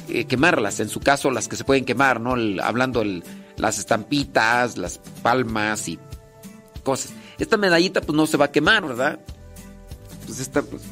eh, 0.09 0.26
quemarlas. 0.26 0.78
En 0.78 0.89
su 0.89 1.01
caso, 1.01 1.32
las 1.32 1.48
que 1.48 1.56
se 1.56 1.64
pueden 1.64 1.84
quemar, 1.84 2.20
¿no? 2.20 2.36
Hablando 2.62 3.02
el- 3.02 3.24
las 3.62 3.78
estampitas, 3.78 4.76
las 4.76 4.98
palmas 5.22 5.86
y 5.86 5.97
cosas. 6.82 7.12
Esta 7.39 7.56
medallita, 7.56 8.01
pues 8.01 8.16
no 8.16 8.26
se 8.26 8.36
va 8.36 8.47
a 8.47 8.51
quemar, 8.51 8.84
¿verdad? 8.84 9.20
Pues 10.26 10.40
esta, 10.40 10.62
pues. 10.62 10.82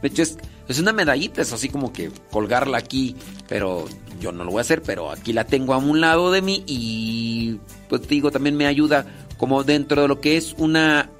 De 0.00 0.08
hecho, 0.08 0.22
es, 0.22 0.38
es 0.66 0.78
una 0.78 0.94
medallita, 0.94 1.42
es 1.42 1.52
así 1.52 1.68
como 1.68 1.92
que 1.92 2.10
colgarla 2.30 2.78
aquí, 2.78 3.14
pero 3.46 3.84
yo 4.20 4.32
no 4.32 4.42
lo 4.44 4.52
voy 4.52 4.60
a 4.60 4.62
hacer, 4.62 4.80
pero 4.80 5.10
aquí 5.10 5.34
la 5.34 5.44
tengo 5.44 5.74
a 5.74 5.76
un 5.76 6.00
lado 6.00 6.32
de 6.32 6.40
mí 6.40 6.64
y, 6.66 7.60
pues 7.90 8.08
digo, 8.08 8.30
también 8.30 8.56
me 8.56 8.66
ayuda 8.66 9.04
como 9.36 9.62
dentro 9.62 10.00
de 10.00 10.08
lo 10.08 10.22
que 10.22 10.38
es 10.38 10.54
una 10.56 11.10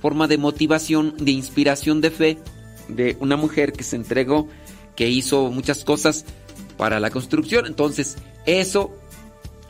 forma 0.00 0.28
de 0.28 0.38
motivación, 0.38 1.14
de 1.18 1.32
inspiración 1.32 2.00
de 2.00 2.10
fe 2.10 2.38
de 2.88 3.18
una 3.20 3.36
mujer 3.36 3.74
que 3.74 3.84
se 3.84 3.96
entregó, 3.96 4.48
que 4.96 5.10
hizo 5.10 5.50
muchas 5.50 5.84
cosas 5.84 6.24
para 6.78 7.00
la 7.00 7.10
construcción. 7.10 7.66
Entonces, 7.66 8.16
eso, 8.46 8.96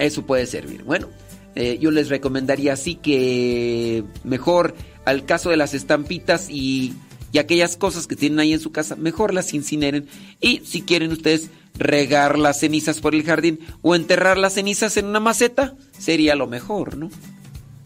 eso 0.05 0.25
puede 0.27 0.47
servir. 0.47 0.83
Bueno, 0.85 1.09
eh, 1.55 1.79
yo 1.81 1.91
les 1.91 2.09
recomendaría 2.09 2.73
así 2.73 2.95
que 2.97 4.05
mejor 4.25 4.75
al 5.05 5.25
caso 5.25 5.51
de 5.51 5.57
las 5.57 5.75
estampitas 5.75 6.49
y, 6.51 6.95
aquellas 7.39 7.77
cosas 7.79 8.07
que 8.07 8.15
tienen 8.15 8.41
ahí 8.41 8.53
en 8.53 8.61
su 8.61 8.73
casa, 8.73 8.95
mejor 8.95 9.33
las 9.33 9.55
incineren. 9.55 10.07
Y 10.41 10.61
si 10.67 10.83
quieren 10.83 11.13
ustedes 11.13 11.49
regar 11.79 12.39
las 12.39 12.61
cenizas 12.61 13.01
por 13.01 13.15
el 13.15 13.23
jardín 13.25 13.59
o 13.81 13.95
enterrar 13.95 14.37
las 14.37 14.53
cenizas 14.55 14.97
en 14.99 15.07
una 15.07 15.19
maceta, 15.21 15.75
sería 15.99 16.35
lo 16.35 16.47
mejor, 16.47 16.97
¿no? 16.99 17.11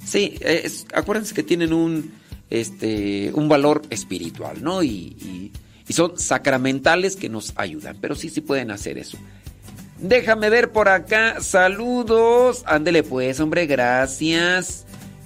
Sí, 0.05 0.35
es- 0.41 0.87
acuérdense 0.93 1.33
que 1.35 1.45
tienen 1.45 1.73
un, 1.73 2.11
este, 2.51 3.31
un 3.35 3.49
valor 3.49 3.83
espiritual, 3.91 4.63
¿no? 4.63 4.83
Y- 4.83 5.53
y 5.89 5.93
son 5.93 6.19
sacramentales 6.19 7.15
que 7.15 7.29
nos 7.29 7.53
ayudan, 7.57 7.97
pero 8.01 8.17
sí, 8.17 8.29
sí 8.29 8.41
pueden 8.41 8.73
hacer 8.73 8.99
eso. 8.99 9.17
Déjame 9.99 10.51
ver 10.51 10.73
por 10.73 10.89
acá, 10.89 11.41
saludos. 11.41 12.63
Ándele 12.67 13.03
pues, 13.03 13.41
hombre, 13.41 13.67
gracias. 13.67 14.85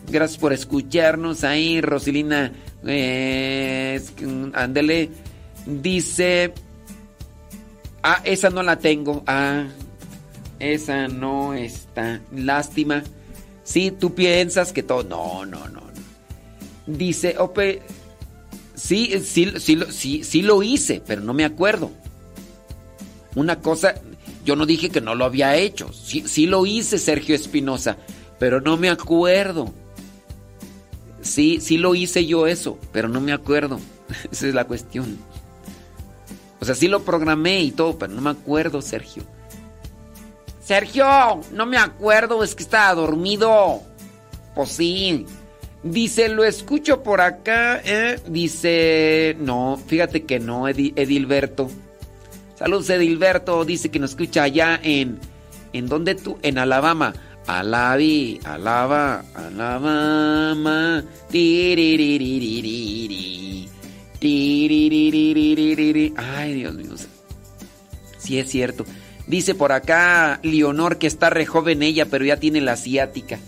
Gracias 0.08 0.38
por 0.38 0.52
escucharnos 0.52 1.44
ahí, 1.44 1.80
Rosilina. 1.80 2.52
eh, 2.86 4.00
mm, 4.22 4.50
ándele, 4.54 5.10
dice... 5.66 6.52
Ah, 8.02 8.22
esa 8.24 8.48
no 8.48 8.62
la 8.62 8.78
tengo. 8.78 9.22
Ah, 9.26 9.66
esa 10.58 11.06
no 11.08 11.52
está. 11.52 12.20
Lástima. 12.34 13.02
Si 13.62 13.90
tú 13.90 14.14
piensas 14.14 14.72
que 14.72 14.82
todo. 14.82 15.04
No, 15.04 15.44
no, 15.44 15.68
no. 15.68 15.82
Dice, 16.86 17.36
Ope. 17.38 17.82
Sí, 18.74 19.20
sí, 19.22 19.52
sí, 19.58 19.78
sí, 19.90 20.24
sí 20.24 20.42
lo 20.42 20.62
hice, 20.62 21.02
pero 21.06 21.20
no 21.20 21.34
me 21.34 21.44
acuerdo. 21.44 21.90
Una 23.34 23.60
cosa, 23.60 23.94
yo 24.44 24.56
no 24.56 24.66
dije 24.66 24.90
que 24.90 25.00
no 25.00 25.14
lo 25.14 25.24
había 25.24 25.56
hecho. 25.56 25.92
Sí, 25.92 26.24
sí 26.26 26.46
lo 26.46 26.66
hice, 26.66 26.98
Sergio 26.98 27.34
Espinosa, 27.34 27.96
pero 28.38 28.60
no 28.60 28.76
me 28.76 28.88
acuerdo. 28.90 29.72
Sí, 31.22 31.60
sí 31.60 31.76
lo 31.78 31.94
hice 31.94 32.24
yo 32.26 32.46
eso, 32.46 32.78
pero 32.92 33.08
no 33.08 33.20
me 33.20 33.32
acuerdo. 33.32 33.78
Esa 34.32 34.48
es 34.48 34.54
la 34.54 34.64
cuestión. 34.64 35.18
O 36.60 36.64
sea, 36.64 36.74
sí 36.74 36.88
lo 36.88 37.02
programé 37.02 37.62
y 37.62 37.70
todo, 37.70 37.98
pero 37.98 38.12
no 38.12 38.20
me 38.20 38.30
acuerdo, 38.30 38.82
Sergio. 38.82 39.22
Sergio, 40.62 41.06
no 41.52 41.66
me 41.66 41.78
acuerdo, 41.78 42.44
es 42.44 42.54
que 42.54 42.62
estaba 42.62 42.94
dormido. 42.94 43.82
Pues 44.54 44.70
sí. 44.70 45.26
Dice, 45.82 46.28
lo 46.28 46.44
escucho 46.44 47.02
por 47.02 47.20
acá. 47.22 47.80
¿eh? 47.84 48.20
Dice, 48.28 49.36
no, 49.40 49.80
fíjate 49.86 50.24
que 50.24 50.38
no, 50.38 50.68
Edi- 50.68 50.92
Edilberto. 50.96 51.70
Saludos, 52.60 52.90
Edilberto. 52.90 53.64
Dice 53.64 53.90
que 53.90 53.98
nos 53.98 54.10
escucha 54.10 54.42
allá 54.42 54.78
en. 54.82 55.18
¿En 55.72 55.86
dónde 55.86 56.14
tú? 56.14 56.38
En 56.42 56.58
Alabama. 56.58 57.14
Alabi, 57.46 58.38
Alaba, 58.44 59.24
Alabama. 59.34 61.02
Ay, 66.18 66.54
Dios 66.54 66.74
mío. 66.74 66.90
Sí 68.18 68.38
es 68.38 68.50
cierto. 68.50 68.84
Dice 69.26 69.54
por 69.54 69.72
acá 69.72 70.38
Leonor 70.42 70.98
que 70.98 71.06
está 71.06 71.30
re 71.30 71.46
joven 71.46 71.82
ella, 71.82 72.04
pero 72.10 72.26
ya 72.26 72.36
tiene 72.36 72.60
la 72.60 72.72
asiática. 72.72 73.38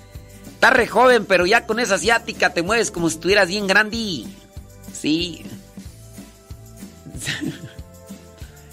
Está 0.55 0.71
re 0.71 0.87
joven, 0.87 1.27
pero 1.27 1.45
ya 1.45 1.67
con 1.67 1.81
esa 1.81 1.97
asiática 1.97 2.55
te 2.55 2.63
mueves 2.63 2.91
como 2.91 3.11
si 3.11 3.17
estuvieras 3.17 3.49
bien 3.49 3.67
grande. 3.67 4.25
Sí. 4.91 5.45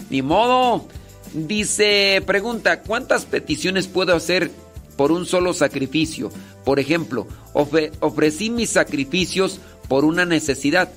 Ni 0.10 0.22
modo. 0.22 0.86
Dice, 1.34 2.24
pregunta, 2.26 2.82
¿cuántas 2.82 3.26
peticiones 3.26 3.88
puedo 3.88 4.16
hacer 4.16 4.50
por 4.98 5.12
un 5.12 5.26
solo 5.26 5.54
sacrificio? 5.54 6.32
Por 6.66 6.80
ejemplo, 6.80 7.28
ofre- 7.54 7.92
ofrecí 8.00 8.50
mis 8.50 8.72
sacrificios 8.72 9.60
por 9.88 10.06
una 10.06 10.26
necesidad, 10.26 10.92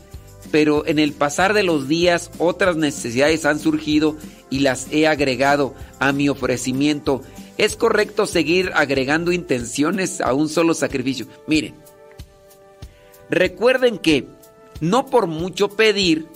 pero 0.51 0.87
en 0.87 0.99
el 0.99 1.13
pasar 1.13 1.53
de 1.53 1.63
los 1.63 1.87
días 1.87 2.31
otras 2.39 2.77
necesidades 2.77 3.45
han 3.45 3.59
surgido 3.59 4.17
y 4.49 4.61
las 4.61 4.87
he 4.91 5.07
agregado 5.07 5.75
a 5.99 6.13
mi 6.13 6.29
ofrecimiento. 6.31 7.23
¿Es 7.59 7.77
correcto 7.77 8.25
seguir 8.27 8.71
agregando 8.75 9.33
intenciones 9.33 10.23
a 10.23 10.33
un 10.33 10.49
solo 10.49 10.73
sacrificio? 10.73 11.27
Miren, 11.47 11.75
recuerden 13.29 13.99
que 13.99 14.27
no 14.81 15.07
por 15.07 15.27
mucho 15.27 15.69
pedir, 15.69 16.27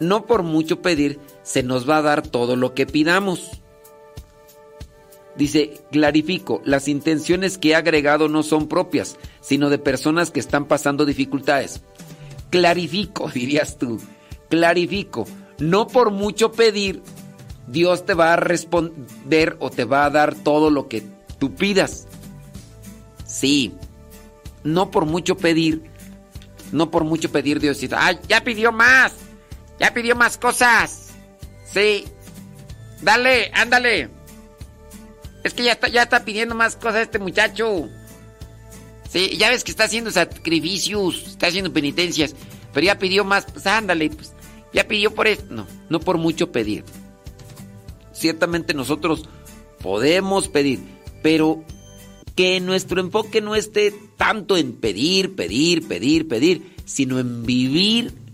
no 0.00 0.26
por 0.26 0.42
mucho 0.42 0.82
pedir, 0.82 1.20
se 1.42 1.62
nos 1.62 1.88
va 1.88 1.98
a 1.98 2.02
dar 2.02 2.22
todo 2.22 2.56
lo 2.56 2.74
que 2.74 2.86
pidamos. 2.86 3.62
Dice, 5.36 5.74
clarifico, 5.92 6.62
las 6.64 6.88
intenciones 6.88 7.58
que 7.58 7.70
he 7.70 7.74
agregado 7.74 8.28
no 8.28 8.42
son 8.42 8.68
propias, 8.68 9.16
sino 9.40 9.68
de 9.68 9.78
personas 9.78 10.30
que 10.30 10.40
están 10.40 10.64
pasando 10.64 11.04
dificultades. 11.04 11.82
Clarifico, 12.50 13.30
dirías 13.34 13.78
tú, 13.78 14.00
clarifico, 14.48 15.26
no 15.58 15.86
por 15.88 16.10
mucho 16.10 16.52
pedir, 16.52 17.02
Dios 17.66 18.06
te 18.06 18.14
va 18.14 18.32
a 18.32 18.36
responder 18.36 19.56
o 19.60 19.70
te 19.70 19.84
va 19.84 20.04
a 20.04 20.10
dar 20.10 20.34
todo 20.34 20.70
lo 20.70 20.88
que 20.88 21.02
tú 21.38 21.54
pidas. 21.54 22.06
Sí, 23.26 23.74
no 24.64 24.90
por 24.90 25.04
mucho 25.04 25.36
pedir, 25.36 25.82
no 26.72 26.90
por 26.90 27.04
mucho 27.04 27.30
pedir 27.30 27.60
Dios 27.60 27.80
ay, 27.96 28.18
ya 28.28 28.42
pidió 28.42 28.72
más, 28.72 29.12
ya 29.78 29.92
pidió 29.92 30.16
más 30.16 30.38
cosas. 30.38 31.10
Sí, 31.72 32.04
dale, 33.02 33.50
ándale. 33.54 34.10
Es 35.44 35.54
que 35.54 35.64
ya 35.64 35.72
está, 35.72 35.88
ya 35.88 36.02
está 36.02 36.24
pidiendo 36.24 36.54
más 36.54 36.76
cosas 36.76 37.02
este 37.02 37.18
muchacho. 37.18 37.88
Sí, 39.10 39.36
ya 39.36 39.50
ves 39.50 39.64
que 39.64 39.70
está 39.70 39.84
haciendo 39.84 40.10
sacrificios, 40.10 41.22
está 41.26 41.46
haciendo 41.46 41.72
penitencias, 41.72 42.34
pero 42.72 42.86
ya 42.86 42.98
pidió 42.98 43.24
más, 43.24 43.46
pues 43.52 43.66
ándale, 43.66 44.10
pues 44.10 44.32
ya 44.72 44.88
pidió 44.88 45.14
por 45.14 45.26
esto. 45.26 45.46
No, 45.54 45.66
no 45.88 46.00
por 46.00 46.18
mucho 46.18 46.50
pedir. 46.50 46.84
Ciertamente 48.12 48.74
nosotros 48.74 49.28
podemos 49.80 50.48
pedir, 50.48 50.80
pero 51.22 51.64
que 52.34 52.60
nuestro 52.60 53.00
enfoque 53.00 53.40
no 53.40 53.54
esté 53.54 53.94
tanto 54.16 54.56
en 54.56 54.72
pedir, 54.72 55.36
pedir, 55.36 55.86
pedir, 55.86 56.28
pedir, 56.28 56.74
sino 56.84 57.18
en 57.18 57.44
vivir 57.44 58.25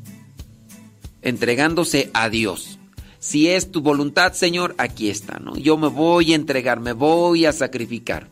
entregándose 1.23 2.11
a 2.13 2.29
Dios. 2.29 2.79
Si 3.19 3.49
es 3.49 3.71
tu 3.71 3.81
voluntad, 3.83 4.33
Señor, 4.33 4.75
aquí 4.79 5.09
está, 5.09 5.39
¿no? 5.39 5.57
Yo 5.57 5.77
me 5.77 5.89
voy 5.89 6.33
a 6.33 6.37
entregar, 6.37 6.81
me 6.81 6.93
voy 6.93 7.47
a 7.47 7.53
sacrificar. 7.53 8.29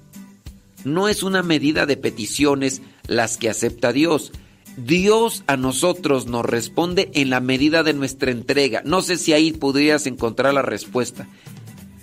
No 0.85 1.09
es 1.09 1.23
una 1.23 1.43
medida 1.43 1.87
de 1.87 1.97
peticiones 1.97 2.83
las 3.07 3.37
que 3.37 3.49
acepta 3.49 3.93
Dios. 3.93 4.33
Dios 4.77 5.45
a 5.47 5.57
nosotros 5.57 6.27
nos 6.27 6.45
responde 6.45 7.11
en 7.15 7.31
la 7.31 7.41
medida 7.41 7.83
de 7.83 7.93
nuestra 7.93 8.31
entrega. 8.31 8.83
No 8.85 9.03
sé 9.03 9.17
si 9.17 9.33
ahí 9.33 9.53
podrías 9.53 10.07
encontrar 10.07 10.55
la 10.55 10.63
respuesta. 10.63 11.29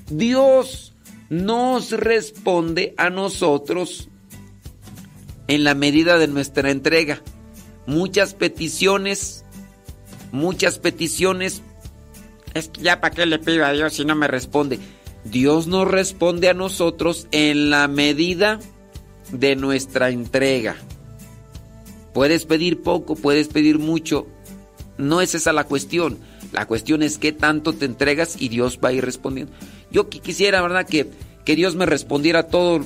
Dios 0.09 0.93
nos 1.29 1.91
responde 1.91 2.93
a 2.97 3.09
nosotros 3.09 4.09
en 5.47 5.63
la 5.63 5.75
medida 5.75 6.17
de 6.17 6.27
nuestra 6.27 6.71
entrega. 6.71 7.21
Muchas 7.85 8.33
peticiones, 8.33 9.45
muchas 10.31 10.79
peticiones 10.79 11.61
Es 12.53 12.69
que 12.69 12.81
ya 12.81 12.99
para 13.01 13.13
qué 13.13 13.25
le 13.25 13.39
pido 13.39 13.65
a 13.65 13.71
Dios 13.73 13.93
si 13.93 14.05
no 14.05 14.15
me 14.15 14.27
responde. 14.27 14.79
Dios 15.25 15.67
nos 15.67 15.87
responde 15.87 16.49
a 16.49 16.53
nosotros 16.53 17.27
en 17.31 17.69
la 17.69 17.87
medida 17.87 18.59
de 19.31 19.55
nuestra 19.55 20.09
entrega. 20.09 20.75
Puedes 22.13 22.45
pedir 22.45 22.81
poco, 22.81 23.15
puedes 23.15 23.47
pedir 23.47 23.77
mucho. 23.79 24.27
No 24.97 25.21
es 25.21 25.35
esa 25.35 25.53
la 25.53 25.65
cuestión. 25.65 26.17
La 26.51 26.65
cuestión 26.65 27.03
es 27.03 27.17
qué 27.17 27.31
tanto 27.31 27.73
te 27.73 27.85
entregas 27.85 28.41
y 28.41 28.49
Dios 28.49 28.79
va 28.83 28.89
a 28.89 28.93
ir 28.93 29.05
respondiendo. 29.05 29.51
Yo 29.91 30.09
qui- 30.09 30.21
quisiera, 30.21 30.61
¿verdad? 30.61 30.87
Que, 30.87 31.09
que 31.45 31.55
Dios 31.55 31.75
me 31.75 31.85
respondiera 31.85 32.47
todo. 32.47 32.83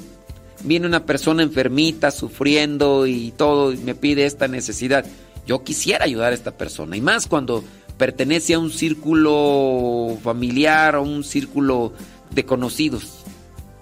Viene 0.63 0.87
una 0.87 1.05
persona 1.05 1.43
enfermita, 1.43 2.11
sufriendo 2.11 3.07
y 3.07 3.31
todo, 3.31 3.71
y 3.71 3.77
me 3.77 3.95
pide 3.95 4.25
esta 4.25 4.47
necesidad. 4.47 5.05
Yo 5.51 5.65
quisiera 5.65 6.05
ayudar 6.05 6.31
a 6.31 6.35
esta 6.35 6.51
persona. 6.51 6.95
Y 6.95 7.01
más 7.01 7.27
cuando 7.27 7.61
pertenece 7.97 8.53
a 8.53 8.59
un 8.59 8.71
círculo 8.71 10.17
familiar, 10.23 10.95
a 10.95 11.01
un 11.01 11.25
círculo 11.25 11.91
de 12.30 12.45
conocidos. 12.45 13.25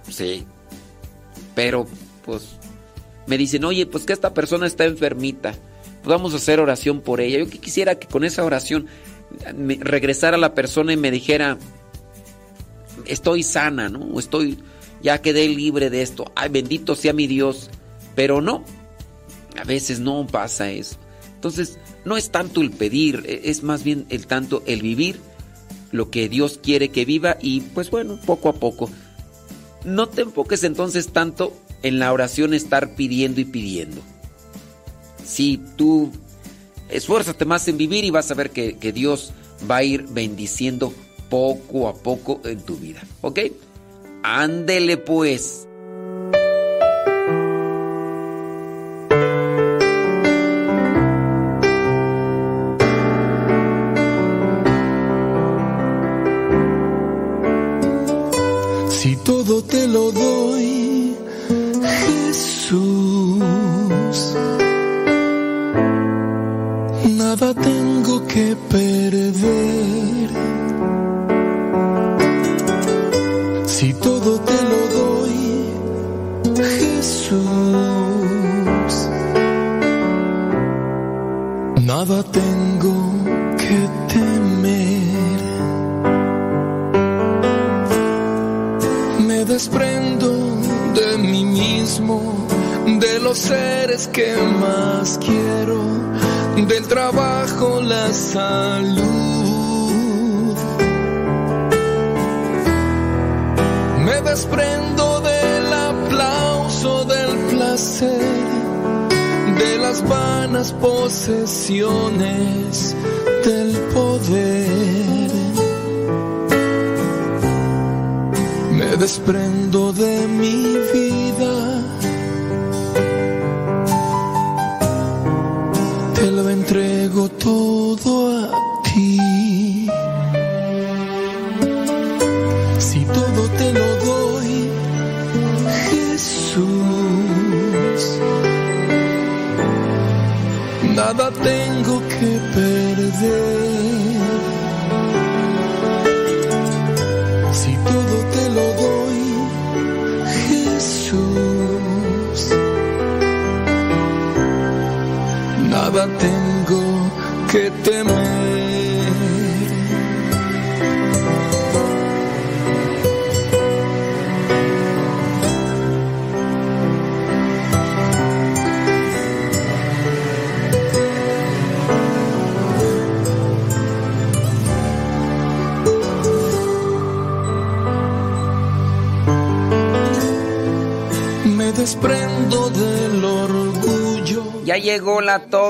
Sí. 0.10 0.48
Pero, 1.54 1.86
pues, 2.26 2.56
me 3.28 3.38
dicen, 3.38 3.66
oye, 3.66 3.86
pues 3.86 4.04
que 4.04 4.14
esta 4.14 4.34
persona 4.34 4.66
está 4.66 4.86
enfermita. 4.86 5.52
Pues 6.02 6.08
vamos 6.08 6.34
a 6.34 6.38
hacer 6.38 6.60
oración 6.60 7.02
por 7.02 7.22
ella. 7.22 7.38
Yo 7.38 7.48
que 7.48 7.60
quisiera 7.60 8.00
que 8.00 8.08
con 8.08 8.24
esa 8.24 8.44
oración 8.44 8.88
regresara 9.54 10.38
la 10.38 10.56
persona 10.56 10.92
y 10.92 10.98
me 10.98 11.12
dijera, 11.12 11.60
estoy 13.06 13.44
sana, 13.44 13.90
¿no? 13.90 14.20
Estoy, 14.20 14.58
ya 15.04 15.22
quedé 15.22 15.48
libre 15.48 15.92
de 15.92 16.02
esto. 16.02 16.32
Ay, 16.34 16.50
bendito 16.50 16.96
sea 16.96 17.14
mi 17.14 17.28
Dios. 17.28 17.70
Pero 18.16 18.42
no, 18.42 18.66
a 19.56 19.66
veces 19.66 20.00
no 20.00 20.26
pasa 20.26 20.72
eso. 20.72 20.98
Entonces, 21.40 21.80
no 22.04 22.18
es 22.18 22.32
tanto 22.32 22.60
el 22.60 22.70
pedir, 22.70 23.24
e- 23.26 23.44
es 23.46 23.64
más 23.64 23.86
bien 23.86 24.06
el 24.10 24.28
tanto 24.28 24.62
el 24.66 24.82
vivir 24.82 25.22
lo 25.92 26.12
que 26.12 26.28
Dios 26.28 26.60
quiere 26.62 26.90
que 26.90 27.06
viva 27.06 27.38
y 27.42 27.62
pues 27.62 27.90
bueno, 27.90 28.20
poco 28.26 28.50
a 28.50 28.54
poco. 28.54 28.90
No 29.86 30.10
te 30.10 30.24
enfoques 30.24 30.66
entonces 30.66 31.14
tanto 31.14 31.56
en 31.82 31.98
la 31.98 32.12
oración 32.12 32.54
estar 32.54 32.96
pidiendo 32.96 33.40
y 33.40 33.46
pidiendo. 33.46 34.02
Si 35.26 35.62
tú 35.78 36.12
esfuérzate 36.90 37.46
más 37.46 37.68
en 37.70 37.78
vivir 37.78 38.04
y 38.04 38.12
vas 38.12 38.30
a 38.32 38.36
ver 38.36 38.52
que, 38.52 38.78
que 38.78 38.92
Dios 38.92 39.32
va 39.70 39.78
a 39.78 39.84
ir 39.84 40.08
bendiciendo 40.10 40.94
poco 41.30 41.88
a 41.88 41.96
poco 41.96 42.42
en 42.44 42.60
tu 42.62 42.76
vida. 42.76 43.02
¿Ok? 43.22 43.40
Ándele 44.24 44.98
pues. 44.98 45.69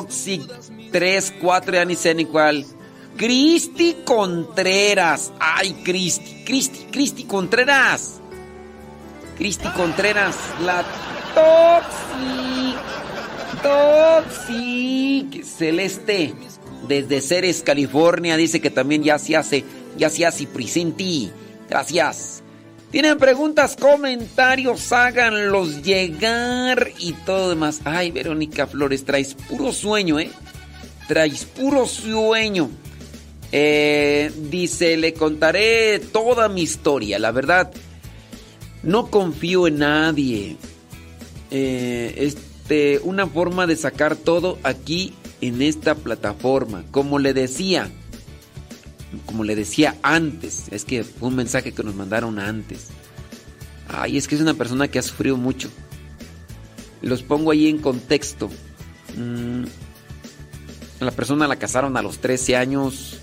Toxic 0.09 0.41
3, 0.91 1.33
4, 1.39 1.73
ya 1.73 1.85
ni 1.85 1.95
sé 1.95 2.15
ni 2.15 2.25
cuál. 2.25 2.65
Cristi 3.15 3.97
Contreras. 4.03 5.31
Ay, 5.39 5.73
Cristi, 5.83 6.43
Cristi, 6.43 6.87
Cristi 6.91 7.25
Contreras. 7.25 8.19
Cristi 9.37 9.67
Contreras, 9.69 10.35
la 10.65 10.83
Toxic. 11.35 12.79
Toxic. 13.61 15.43
Celeste, 15.43 16.33
desde 16.87 17.21
Ceres, 17.21 17.61
California, 17.61 18.35
dice 18.35 18.59
que 18.59 18.71
también 18.71 19.03
ya 19.03 19.19
se 19.19 19.35
hace, 19.35 19.63
ya 19.95 20.09
se 20.09 20.25
hace 20.25 20.47
presente. 20.47 21.29
Gracias. 21.69 22.28
Tienen 22.91 23.19
preguntas, 23.19 23.75
comentarios, 23.75 24.91
háganlos 24.91 25.83
llegar 25.83 26.89
y 26.97 27.13
todo 27.13 27.49
demás. 27.49 27.81
Ay, 27.85 28.09
Verónica 28.09 28.65
Flores, 28.65 29.05
traes 29.05 29.35
puro 29.35 29.71
sueño, 29.71 30.19
¿eh? 30.19 30.31
Traes 31.07 31.45
puro 31.45 31.85
sueño. 31.85 32.71
Eh, 33.51 34.31
dice, 34.49 34.97
le 34.97 35.13
contaré 35.13 35.99
toda 35.99 36.49
mi 36.49 36.63
historia. 36.63 37.19
La 37.19 37.31
verdad, 37.31 37.71
no 38.81 39.11
confío 39.11 39.67
en 39.67 39.77
nadie. 39.79 40.57
Eh, 41.51 42.15
este, 42.17 42.99
una 43.03 43.27
forma 43.27 43.67
de 43.67 43.75
sacar 43.75 44.15
todo 44.15 44.57
aquí 44.63 45.13
en 45.41 45.61
esta 45.61 45.93
plataforma. 45.93 46.83
Como 46.89 47.19
le 47.19 47.33
decía, 47.33 47.91
como 49.25 49.43
le 49.43 49.55
decía 49.55 49.97
antes, 50.03 50.65
es 50.71 50.85
que 50.85 51.03
fue 51.03 51.29
un 51.29 51.35
mensaje 51.35 51.71
que 51.71 51.83
nos 51.83 51.95
mandaron 51.95 52.39
antes. 52.39 52.87
Ay, 53.87 54.17
es 54.17 54.27
que 54.27 54.35
es 54.35 54.41
una 54.41 54.53
persona 54.53 54.87
que 54.87 54.99
ha 54.99 55.03
sufrido 55.03 55.35
mucho. 55.37 55.69
Los 57.01 57.23
pongo 57.23 57.51
ahí 57.51 57.67
en 57.67 57.79
contexto. 57.79 58.49
Mm, 59.17 59.63
la 60.99 61.11
persona 61.11 61.47
la 61.47 61.55
casaron 61.55 61.97
a 61.97 62.01
los 62.01 62.19
13 62.19 62.55
años. 62.55 63.19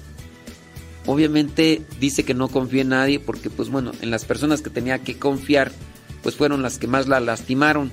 Obviamente 1.06 1.82
dice 2.00 2.24
que 2.24 2.34
no 2.34 2.48
confía 2.48 2.82
en 2.82 2.88
nadie 2.88 3.20
porque, 3.20 3.48
pues 3.48 3.68
bueno, 3.68 3.92
en 4.00 4.10
las 4.10 4.24
personas 4.24 4.60
que 4.60 4.70
tenía 4.70 4.98
que 4.98 5.18
confiar, 5.18 5.70
pues 6.22 6.34
fueron 6.34 6.62
las 6.62 6.78
que 6.78 6.88
más 6.88 7.06
la 7.06 7.20
lastimaron. 7.20 7.92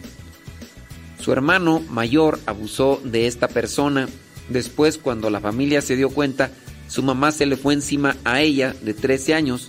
Su 1.20 1.32
hermano 1.32 1.80
mayor 1.90 2.40
abusó 2.48 3.00
de 3.04 3.28
esta 3.28 3.48
persona. 3.48 4.10
Después, 4.50 4.98
cuando 4.98 5.30
la 5.30 5.40
familia 5.40 5.82
se 5.82 5.96
dio 5.96 6.10
cuenta, 6.10 6.50
su 6.94 7.02
mamá 7.02 7.32
se 7.32 7.48
le 7.48 7.58
fue 7.58 7.74
encima 7.74 8.16
a 8.24 8.42
ella 8.42 8.76
de 8.84 8.94
13 8.94 9.34
años, 9.34 9.68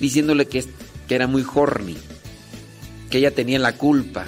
diciéndole 0.00 0.46
que, 0.46 0.64
que 1.06 1.14
era 1.14 1.26
muy 1.26 1.44
horny, 1.54 1.94
que 3.10 3.18
ella 3.18 3.32
tenía 3.32 3.58
la 3.58 3.76
culpa. 3.76 4.24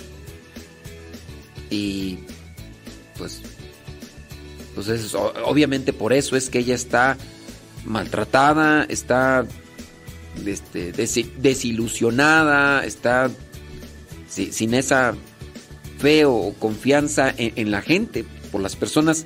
Y 1.70 2.18
pues, 3.17 3.41
pues 4.75 4.89
es, 4.89 5.15
obviamente 5.15 5.94
por 5.94 6.12
eso 6.12 6.36
es 6.36 6.50
que 6.50 6.58
ella 6.58 6.75
está 6.75 7.17
maltratada, 7.86 8.84
está 8.84 9.47
este, 10.44 10.92
desilusionada, 10.92 12.84
está 12.84 13.31
sin 14.28 14.75
esa 14.75 15.15
fe 15.97 16.26
o 16.26 16.52
confianza 16.58 17.33
en, 17.34 17.55
en 17.57 17.70
la 17.70 17.81
gente, 17.81 18.26
por 18.52 18.60
las 18.60 18.76
personas 18.76 19.25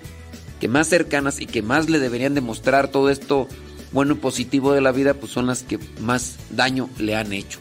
que 0.63 0.69
más 0.69 0.87
cercanas 0.87 1.41
y 1.41 1.47
que 1.47 1.61
más 1.61 1.91
le 1.91 1.99
deberían 1.99 2.37
demostrar 2.37 2.87
todo 2.87 3.11
esto 3.11 3.49
bueno 3.91 4.13
y 4.13 4.19
positivo 4.19 4.73
de 4.73 4.81
la 4.81 4.93
vida, 4.93 5.15
pues 5.15 5.33
son 5.33 5.49
las 5.49 5.65
que 5.65 5.81
más 5.99 6.37
daño 6.51 6.89
le 7.01 7.17
han 7.17 7.33
hecho. 7.33 7.59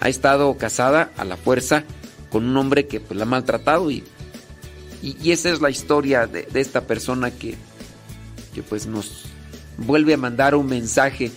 Ha 0.00 0.10
estado 0.10 0.54
casada 0.58 1.12
a 1.16 1.24
la 1.24 1.38
fuerza 1.38 1.84
con 2.28 2.44
un 2.44 2.54
hombre 2.58 2.86
que 2.86 3.00
pues, 3.00 3.16
la 3.16 3.22
ha 3.22 3.26
maltratado 3.26 3.90
y, 3.90 4.04
y, 5.02 5.30
esa 5.30 5.48
es 5.48 5.62
la 5.62 5.70
historia 5.70 6.26
de, 6.26 6.46
esta 6.52 6.82
persona 6.86 7.30
que, 7.30 7.54
que, 8.54 8.62
pues 8.62 8.86
nos 8.86 9.24
vuelve 9.78 10.12
a 10.12 10.18
mandar 10.18 10.54
un 10.54 10.66
mensaje 10.66 11.32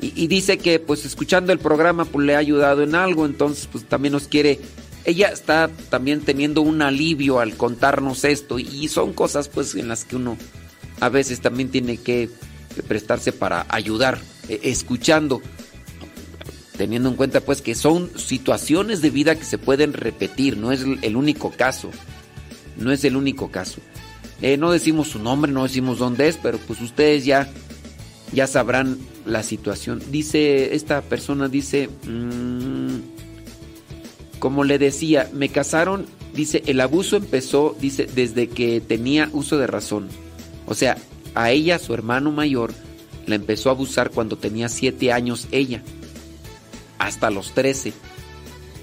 y, 0.00 0.28
dice 0.28 0.58
que 0.58 0.78
pues 0.78 1.04
escuchando 1.04 1.52
el 1.52 1.58
programa 1.58 2.04
pues 2.04 2.24
le 2.24 2.36
ha 2.36 2.38
ayudado 2.38 2.84
en 2.84 2.94
algo, 2.94 3.26
entonces 3.26 3.66
pues 3.66 3.88
también 3.88 4.12
nos 4.12 4.28
quiere... 4.28 4.60
Ella 5.04 5.30
está 5.30 5.68
también 5.88 6.20
teniendo 6.20 6.62
un 6.62 6.80
alivio 6.80 7.40
al 7.40 7.56
contarnos 7.56 8.24
esto 8.24 8.60
y 8.60 8.86
son 8.86 9.14
cosas 9.14 9.48
pues 9.48 9.74
en 9.74 9.88
las 9.88 10.04
que 10.04 10.14
uno 10.14 10.36
a 11.00 11.08
veces 11.08 11.40
también 11.40 11.70
tiene 11.70 11.96
que 11.96 12.30
prestarse 12.86 13.32
para 13.32 13.66
ayudar, 13.68 14.20
eh, 14.48 14.60
escuchando, 14.64 15.42
teniendo 16.76 17.08
en 17.08 17.16
cuenta 17.16 17.40
pues 17.40 17.62
que 17.62 17.74
son 17.74 18.10
situaciones 18.16 19.02
de 19.02 19.10
vida 19.10 19.34
que 19.34 19.44
se 19.44 19.58
pueden 19.58 19.92
repetir, 19.92 20.56
no 20.56 20.72
es 20.72 20.84
el 21.02 21.16
único 21.16 21.50
caso, 21.50 21.90
no 22.76 22.92
es 22.92 23.04
el 23.04 23.16
único 23.16 23.50
caso. 23.50 23.80
Eh, 24.42 24.56
no 24.56 24.70
decimos 24.72 25.08
su 25.08 25.18
nombre, 25.18 25.52
no 25.52 25.64
decimos 25.64 25.98
dónde 25.98 26.28
es, 26.28 26.38
pero 26.38 26.58
pues 26.58 26.80
ustedes 26.80 27.24
ya, 27.24 27.50
ya 28.32 28.46
sabrán 28.46 28.98
la 29.26 29.42
situación. 29.42 30.02
Dice, 30.10 30.74
esta 30.74 31.02
persona 31.02 31.48
dice, 31.48 31.90
mmm, 32.06 33.00
como 34.38 34.64
le 34.64 34.78
decía, 34.78 35.28
me 35.34 35.50
casaron, 35.50 36.06
dice, 36.34 36.62
el 36.66 36.80
abuso 36.80 37.16
empezó, 37.16 37.76
dice, 37.78 38.08
desde 38.14 38.48
que 38.48 38.80
tenía 38.80 39.28
uso 39.32 39.58
de 39.58 39.66
razón. 39.66 40.08
O 40.70 40.74
sea, 40.74 40.96
a 41.34 41.50
ella, 41.50 41.80
su 41.80 41.92
hermano 41.94 42.30
mayor, 42.30 42.72
la 43.26 43.34
empezó 43.34 43.68
a 43.68 43.72
abusar 43.72 44.12
cuando 44.12 44.38
tenía 44.38 44.68
7 44.68 45.12
años 45.12 45.48
ella, 45.50 45.82
hasta 46.96 47.28
los 47.28 47.54
13, 47.54 47.92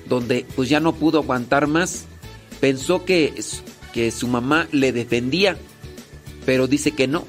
donde 0.09 0.45
pues 0.53 0.67
ya 0.67 0.81
no 0.81 0.93
pudo 0.95 1.19
aguantar 1.19 1.65
más. 1.67 2.03
Pensó 2.59 3.05
que, 3.05 3.33
que 3.93 4.11
su 4.11 4.27
mamá 4.27 4.67
le 4.73 4.91
defendía, 4.91 5.57
pero 6.45 6.67
dice 6.67 6.91
que 6.91 7.07
no. 7.07 7.23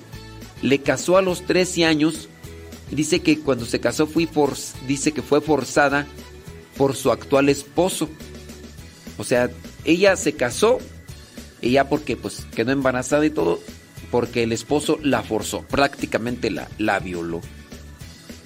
Le 0.60 0.80
casó 0.80 1.16
a 1.16 1.22
los 1.22 1.46
13 1.46 1.84
años. 1.84 2.28
Dice 2.90 3.20
que 3.20 3.38
cuando 3.38 3.64
se 3.64 3.78
casó 3.78 4.08
dice 4.88 5.12
que 5.12 5.22
fue 5.22 5.40
forzada 5.40 6.04
por 6.76 6.96
su 6.96 7.12
actual 7.12 7.48
esposo. 7.48 8.08
O 9.18 9.24
sea, 9.24 9.50
ella 9.84 10.16
se 10.16 10.32
casó, 10.32 10.78
ella 11.62 11.88
porque 11.88 12.16
pues 12.16 12.44
quedó 12.56 12.72
embarazada 12.72 13.24
y 13.24 13.30
todo, 13.30 13.60
porque 14.10 14.42
el 14.42 14.52
esposo 14.52 14.98
la 15.02 15.22
forzó, 15.22 15.62
prácticamente 15.62 16.50
la, 16.50 16.68
la 16.78 16.98
violó. 17.00 17.40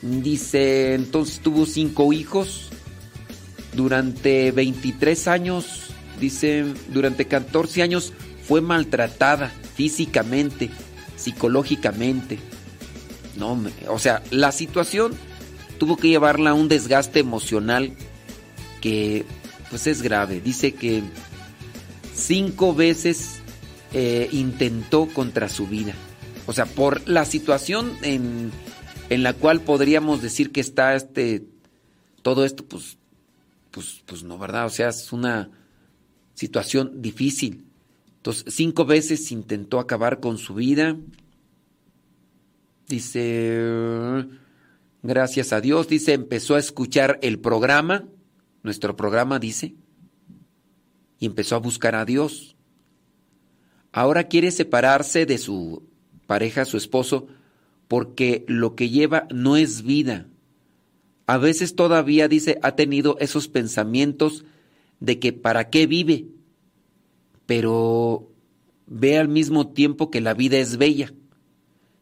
Dice, 0.03 0.95
entonces 0.95 1.41
tuvo 1.41 1.65
cinco 1.65 2.13
hijos 2.13 2.71
durante 3.75 4.51
23 4.51 5.29
años, 5.29 5.91
dice, 6.21 6.65
durante 6.89 7.27
14 7.27 7.83
años 7.83 8.13
fue 8.47 8.61
maltratada 8.61 9.53
físicamente, 9.75 10.71
psicológicamente. 11.17 12.39
No, 13.37 13.59
o 13.89 13.99
sea, 13.99 14.23
la 14.31 14.53
situación 14.53 15.13
tuvo 15.79 15.97
que 15.97 16.09
llevarla 16.09 16.51
a 16.51 16.55
un 16.55 16.69
desgaste 16.69 17.21
emocional 17.21 17.93
que 18.81 19.25
pues 19.71 19.87
es 19.87 20.03
grave. 20.03 20.41
Dice 20.41 20.75
que 20.75 21.03
cinco 22.15 22.75
veces 22.75 23.42
eh, 23.93 24.29
intentó 24.33 25.07
contra 25.07 25.49
su 25.49 25.67
vida. 25.67 25.95
O 26.47 26.53
sea, 26.53 26.67
por 26.67 27.09
la 27.09 27.25
situación 27.25 27.93
en, 28.03 28.51
en, 29.11 29.23
la 29.23 29.35
cual 29.35 29.61
podríamos 29.61 30.23
decir 30.23 30.51
que 30.51 30.61
está 30.61 30.95
este 30.95 31.45
todo 32.23 32.45
esto, 32.45 32.65
pues, 32.65 32.97
pues, 33.71 34.03
pues 34.07 34.23
no, 34.23 34.39
¿verdad? 34.39 34.67
O 34.67 34.71
sea, 34.71 34.89
es 34.89 35.13
una 35.13 35.51
situación 36.35 37.03
difícil. 37.03 37.67
Entonces, 38.17 38.55
cinco 38.55 38.85
veces 38.85 39.33
intentó 39.33 39.81
acabar 39.81 40.21
con 40.21 40.39
su 40.39 40.55
vida. 40.55 40.97
Dice, 42.89 43.59
gracias 45.03 45.53
a 45.53 45.61
Dios, 45.61 45.89
dice, 45.89 46.13
empezó 46.13 46.55
a 46.55 46.59
escuchar 46.59 47.19
el 47.23 47.41
programa, 47.41 48.05
nuestro 48.63 48.97
programa 48.97 49.39
dice, 49.39 49.75
y 51.19 51.27
empezó 51.27 51.57
a 51.57 51.59
buscar 51.59 51.95
a 51.95 52.05
Dios. 52.05 52.52
Ahora 53.93 54.25
quiere 54.25 54.51
separarse 54.51 55.27
de 55.27 55.39
su 55.39 55.83
pareja, 56.27 56.65
su 56.65 56.77
esposo, 56.77 57.29
porque 57.89 58.45
lo 58.49 58.75
que 58.75 58.89
lleva 58.89 59.27
no 59.31 59.57
es 59.57 59.83
vida. 59.83 60.27
A 61.27 61.37
veces 61.39 61.77
todavía 61.77 62.27
dice, 62.27 62.59
ha 62.63 62.75
tenido 62.75 63.17
esos 63.21 63.49
pensamientos 63.49 64.45
de 64.99 65.19
que 65.19 65.33
para 65.33 65.69
qué 65.69 65.87
vive, 65.87 66.27
pero 67.47 68.31
ve 68.87 69.19
al 69.19 69.29
mismo 69.29 69.69
tiempo 69.69 70.11
que 70.11 70.21
la 70.21 70.35
vida 70.35 70.59
es 70.59 70.79
bella. 70.79 71.13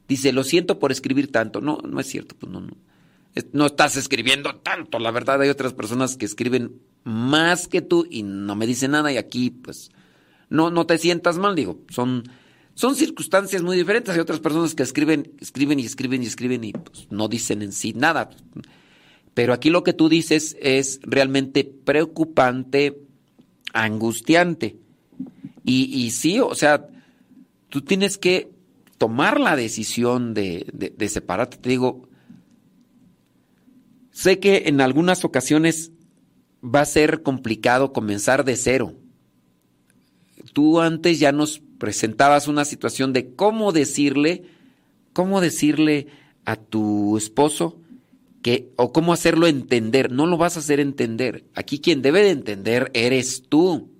Dice, 0.06 0.32
lo 0.32 0.44
siento 0.44 0.78
por 0.78 0.92
escribir 0.92 1.30
tanto. 1.30 1.60
No, 1.60 1.78
no 1.78 2.00
es 2.00 2.06
cierto, 2.06 2.36
pues 2.38 2.52
no, 2.52 2.60
no. 2.60 3.66
Estás 3.66 3.96
escribiendo 3.96 4.56
tanto, 4.56 4.98
la 4.98 5.12
verdad 5.12 5.40
hay 5.40 5.48
otras 5.48 5.72
personas 5.72 6.16
que 6.16 6.26
escriben 6.26 6.80
más 7.04 7.68
que 7.68 7.80
tú 7.80 8.06
y 8.10 8.24
no 8.24 8.56
me 8.56 8.66
dicen 8.66 8.90
nada 8.90 9.12
y 9.12 9.16
aquí 9.16 9.50
pues 9.50 9.90
no, 10.50 10.70
no 10.70 10.84
te 10.84 10.98
sientas 10.98 11.38
mal, 11.38 11.54
digo, 11.54 11.78
son, 11.88 12.24
son 12.74 12.96
circunstancias 12.96 13.62
muy 13.62 13.76
diferentes. 13.76 14.12
Hay 14.12 14.20
otras 14.20 14.40
personas 14.40 14.74
que 14.74 14.82
escriben, 14.82 15.32
escriben 15.40 15.78
y 15.78 15.86
escriben 15.86 16.22
y 16.22 16.26
escriben 16.26 16.64
y 16.64 16.72
pues, 16.72 17.06
no 17.10 17.28
dicen 17.28 17.62
en 17.62 17.72
sí 17.72 17.92
nada. 17.94 18.30
Pero 19.32 19.52
aquí 19.52 19.70
lo 19.70 19.84
que 19.84 19.92
tú 19.92 20.08
dices 20.08 20.56
es 20.60 21.00
realmente 21.02 21.64
preocupante, 21.64 22.98
angustiante. 23.72 24.76
Y, 25.64 25.84
y 26.04 26.10
sí, 26.10 26.40
o 26.40 26.54
sea, 26.56 26.88
tú 27.68 27.82
tienes 27.82 28.18
que 28.18 28.50
tomar 28.98 29.38
la 29.38 29.54
decisión 29.54 30.34
de, 30.34 30.66
de, 30.72 30.90
de 30.90 31.08
separarte. 31.08 31.58
Te 31.58 31.70
digo, 31.70 32.08
sé 34.10 34.40
que 34.40 34.64
en 34.66 34.80
algunas 34.80 35.24
ocasiones 35.24 35.92
va 36.62 36.80
a 36.80 36.86
ser 36.86 37.22
complicado 37.22 37.92
comenzar 37.92 38.44
de 38.44 38.56
cero. 38.56 38.99
Tú 40.52 40.80
antes 40.80 41.18
ya 41.18 41.32
nos 41.32 41.60
presentabas 41.78 42.48
una 42.48 42.64
situación 42.64 43.12
de 43.12 43.34
cómo 43.34 43.72
decirle, 43.72 44.44
cómo 45.12 45.40
decirle 45.40 46.08
a 46.44 46.56
tu 46.56 47.16
esposo 47.16 47.80
que 48.42 48.72
o 48.76 48.92
cómo 48.92 49.12
hacerlo 49.12 49.46
entender. 49.46 50.10
No 50.10 50.26
lo 50.26 50.36
vas 50.36 50.56
a 50.56 50.60
hacer 50.60 50.80
entender. 50.80 51.44
Aquí 51.54 51.78
quien 51.80 52.02
debe 52.02 52.22
de 52.22 52.30
entender 52.30 52.90
eres 52.94 53.44
tú. 53.48 53.90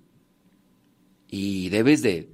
Y 1.27 1.69
debes 1.69 2.01
de, 2.01 2.29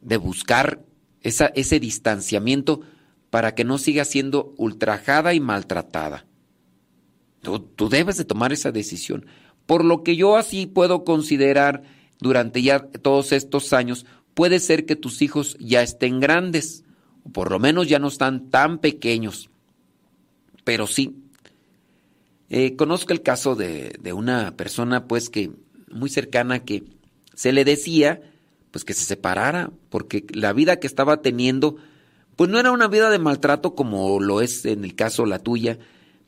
de 0.00 0.16
buscar 0.16 0.84
ese 1.22 1.80
distanciamiento 1.80 2.82
para 3.30 3.54
que 3.54 3.64
no 3.64 3.78
siga 3.78 4.04
siendo 4.04 4.54
ultrajada 4.56 5.34
y 5.34 5.40
maltratada. 5.40 6.26
Tú, 7.40 7.88
debes 7.88 8.16
de 8.16 8.24
tomar 8.24 8.52
esa 8.52 8.72
decisión. 8.72 9.26
Por 9.66 9.84
lo 9.84 10.02
que 10.02 10.16
yo 10.16 10.36
así 10.36 10.66
puedo 10.66 11.04
considerar 11.04 11.82
durante 12.20 12.62
ya 12.62 12.80
todos 12.80 13.32
estos 13.32 13.72
años, 13.72 14.06
puede 14.34 14.60
ser 14.60 14.86
que 14.86 14.96
tus 14.96 15.22
hijos 15.22 15.56
ya 15.58 15.82
estén 15.82 16.20
grandes, 16.20 16.84
o 17.24 17.30
por 17.30 17.50
lo 17.50 17.58
menos 17.58 17.88
ya 17.88 17.98
no 17.98 18.08
están 18.08 18.50
tan 18.50 18.78
pequeños. 18.78 19.50
Pero 20.64 20.86
sí, 20.86 21.16
eh, 22.50 22.76
conozco 22.76 23.12
el 23.12 23.22
caso 23.22 23.54
de, 23.54 23.96
de 24.00 24.12
una 24.12 24.56
persona 24.56 25.06
pues 25.06 25.30
que 25.30 25.50
muy 25.90 26.10
cercana 26.10 26.64
que 26.64 26.84
se 27.34 27.52
le 27.52 27.64
decía 27.64 28.20
pues 28.76 28.84
que 28.84 28.92
se 28.92 29.06
separara, 29.06 29.70
porque 29.88 30.26
la 30.34 30.52
vida 30.52 30.78
que 30.78 30.86
estaba 30.86 31.22
teniendo, 31.22 31.76
pues 32.36 32.50
no 32.50 32.60
era 32.60 32.72
una 32.72 32.88
vida 32.88 33.08
de 33.08 33.18
maltrato 33.18 33.74
como 33.74 34.20
lo 34.20 34.42
es 34.42 34.66
en 34.66 34.84
el 34.84 34.94
caso 34.94 35.24
la 35.24 35.38
tuya, 35.38 35.78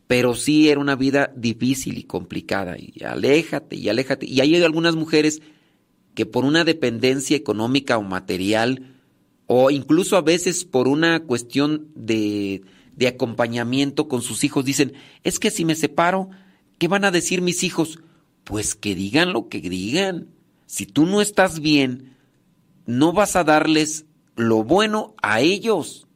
pero 0.06 0.34
sí 0.34 0.70
era 0.70 0.80
una 0.80 0.96
vida 0.96 1.30
difícil 1.36 1.98
y 1.98 2.04
complicada. 2.04 2.76
Y 2.78 3.04
aléjate 3.04 3.76
y 3.76 3.90
aléjate. 3.90 4.24
Y 4.24 4.40
hay 4.40 4.56
algunas 4.62 4.96
mujeres 4.96 5.42
que 6.18 6.26
por 6.26 6.44
una 6.44 6.64
dependencia 6.64 7.36
económica 7.36 7.96
o 7.96 8.02
material, 8.02 8.96
o 9.46 9.70
incluso 9.70 10.16
a 10.16 10.20
veces 10.20 10.64
por 10.64 10.88
una 10.88 11.20
cuestión 11.20 11.92
de, 11.94 12.64
acompañamiento 13.06 14.08
con 14.08 14.20
sus 14.20 14.42
hijos, 14.42 14.64
dicen, 14.64 14.94
es 15.22 15.38
que 15.38 15.52
si 15.52 15.64
me 15.64 15.76
separo, 15.76 16.28
¿qué 16.78 16.88
van 16.88 17.04
a 17.04 17.12
decir 17.12 17.40
mis 17.40 17.62
hijos? 17.62 18.00
Pues 18.42 18.74
que 18.74 18.96
digan 18.96 19.32
lo 19.32 19.48
que 19.48 19.60
digan. 19.60 20.26
Si 20.66 20.86
tú 20.86 21.06
no 21.06 21.20
estás 21.20 21.60
bien, 21.60 22.16
no 22.84 23.12
vas 23.12 23.36
a 23.36 23.44
darles 23.44 24.04
lo 24.34 24.64
bueno 24.64 25.14
a 25.22 25.40
ellos. 25.40 26.08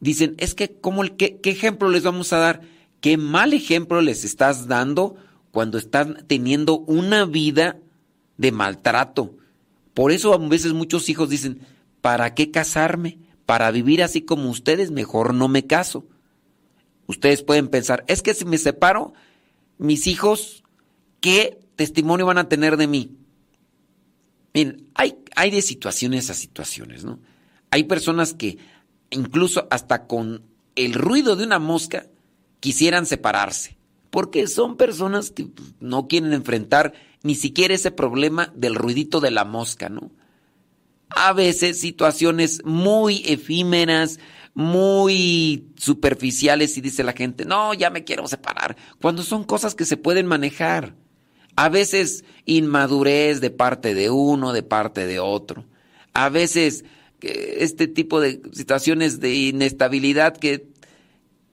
Dicen, 0.00 0.34
es 0.38 0.56
que, 0.56 0.72
¿cómo 0.72 1.04
qué, 1.16 1.38
¿qué 1.40 1.50
ejemplo 1.50 1.88
les 1.88 2.02
vamos 2.02 2.32
a 2.32 2.38
dar? 2.38 2.62
¿Qué 3.00 3.16
mal 3.16 3.52
ejemplo 3.52 4.02
les 4.02 4.24
estás 4.24 4.66
dando 4.66 5.14
cuando 5.52 5.78
están 5.78 6.24
teniendo 6.26 6.80
una 6.80 7.26
vida 7.26 7.78
de 8.36 8.52
maltrato? 8.52 9.36
Por 9.94 10.12
eso 10.12 10.34
a 10.34 10.38
veces 10.38 10.72
muchos 10.72 11.08
hijos 11.08 11.30
dicen, 11.30 11.60
¿para 12.00 12.34
qué 12.34 12.50
casarme? 12.50 13.18
Para 13.46 13.70
vivir 13.70 14.02
así 14.02 14.22
como 14.22 14.50
ustedes, 14.50 14.90
mejor 14.90 15.34
no 15.34 15.48
me 15.48 15.66
caso. 15.66 16.06
Ustedes 17.06 17.42
pueden 17.42 17.68
pensar, 17.68 18.04
es 18.08 18.22
que 18.22 18.34
si 18.34 18.44
me 18.44 18.58
separo, 18.58 19.12
mis 19.78 20.06
hijos, 20.06 20.64
¿qué 21.20 21.60
testimonio 21.76 22.26
van 22.26 22.38
a 22.38 22.48
tener 22.48 22.76
de 22.76 22.86
mí? 22.86 23.16
Miren, 24.54 24.88
hay, 24.94 25.18
hay 25.36 25.50
de 25.50 25.62
situaciones 25.62 26.30
a 26.30 26.34
situaciones, 26.34 27.04
¿no? 27.04 27.18
Hay 27.70 27.84
personas 27.84 28.34
que 28.34 28.58
incluso 29.10 29.66
hasta 29.70 30.06
con 30.06 30.42
el 30.76 30.94
ruido 30.94 31.36
de 31.36 31.44
una 31.44 31.58
mosca 31.58 32.06
quisieran 32.60 33.06
separarse, 33.06 33.76
porque 34.10 34.46
son 34.46 34.76
personas 34.76 35.30
que 35.30 35.46
pues, 35.46 35.74
no 35.80 36.08
quieren 36.08 36.32
enfrentar 36.32 36.94
ni 37.24 37.34
siquiera 37.34 37.74
ese 37.74 37.90
problema 37.90 38.52
del 38.54 38.76
ruidito 38.76 39.18
de 39.18 39.32
la 39.32 39.44
mosca, 39.44 39.88
¿no? 39.88 40.12
A 41.08 41.32
veces 41.32 41.80
situaciones 41.80 42.60
muy 42.64 43.22
efímeras, 43.24 44.20
muy 44.52 45.66
superficiales 45.76 46.76
y 46.76 46.82
dice 46.82 47.02
la 47.02 47.14
gente, 47.14 47.44
no, 47.44 47.72
ya 47.74 47.90
me 47.90 48.04
quiero 48.04 48.28
separar, 48.28 48.76
cuando 49.00 49.22
son 49.22 49.42
cosas 49.42 49.74
que 49.74 49.86
se 49.86 49.96
pueden 49.96 50.26
manejar. 50.26 50.94
A 51.56 51.68
veces 51.68 52.24
inmadurez 52.44 53.40
de 53.40 53.50
parte 53.50 53.94
de 53.94 54.10
uno, 54.10 54.52
de 54.52 54.62
parte 54.62 55.06
de 55.06 55.18
otro. 55.18 55.64
A 56.12 56.28
veces 56.28 56.84
este 57.22 57.86
tipo 57.86 58.20
de 58.20 58.42
situaciones 58.52 59.18
de 59.20 59.34
inestabilidad 59.34 60.36
que, 60.36 60.68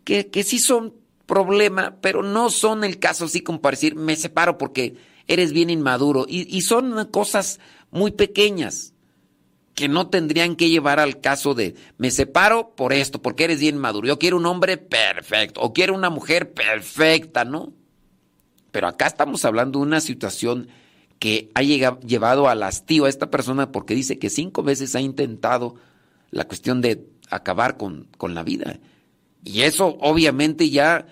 que, 0.04 0.44
sí 0.44 0.60
son 0.60 0.96
problema, 1.26 1.98
pero 2.02 2.24
no 2.24 2.50
son 2.50 2.84
el 2.84 3.00
caso 3.00 3.26
así 3.26 3.42
como 3.42 3.60
decir, 3.60 3.96
me 3.96 4.18
separo 4.18 4.58
porque 4.58 4.96
eres 5.34 5.54
bien 5.54 5.70
inmaduro. 5.70 6.26
Y, 6.28 6.62
son 6.62 7.06
cosas 7.06 7.60
muy 7.90 8.12
pequeñas 8.12 8.94
que 9.76 9.88
no 9.88 10.10
tendrían 10.10 10.56
que 10.56 10.70
llevar 10.70 11.00
al 11.00 11.22
caso 11.22 11.54
de, 11.54 11.76
me 11.98 12.12
separo 12.12 12.76
por 12.76 12.94
esto, 12.94 13.22
porque 13.22 13.46
eres 13.46 13.60
bien 13.60 13.78
maduro. 13.78 14.08
Yo 14.08 14.20
quiero 14.20 14.38
un 14.38 14.46
hombre 14.46 14.78
perfecto 14.78 15.62
o 15.62 15.74
quiero 15.74 15.96
una 15.96 16.10
mujer 16.10 16.54
perfecta, 16.54 17.46
¿no? 17.46 17.74
Pero 18.72 18.88
acá 18.88 19.08
estamos 19.08 19.44
hablando 19.46 19.80
de 19.80 19.86
una 19.86 20.02
situación 20.02 20.68
que 21.20 21.52
ha 21.54 21.62
llevado 21.62 22.50
al 22.50 22.64
hastío 22.64 23.06
a 23.06 23.10
esta 23.10 23.30
persona 23.30 23.72
porque 23.72 23.96
dice 23.96 24.18
que 24.18 24.30
cinco 24.30 24.64
veces 24.64 24.96
ha 24.96 25.02
intentado 25.02 25.76
la 26.32 26.46
cuestión 26.46 26.82
de 26.82 27.06
acabar 27.30 27.78
con, 27.78 28.08
con 28.18 28.34
la 28.34 28.44
vida. 28.44 28.80
Y 29.44 29.62
eso 29.62 29.98
obviamente 30.00 30.70
ya 30.70 31.06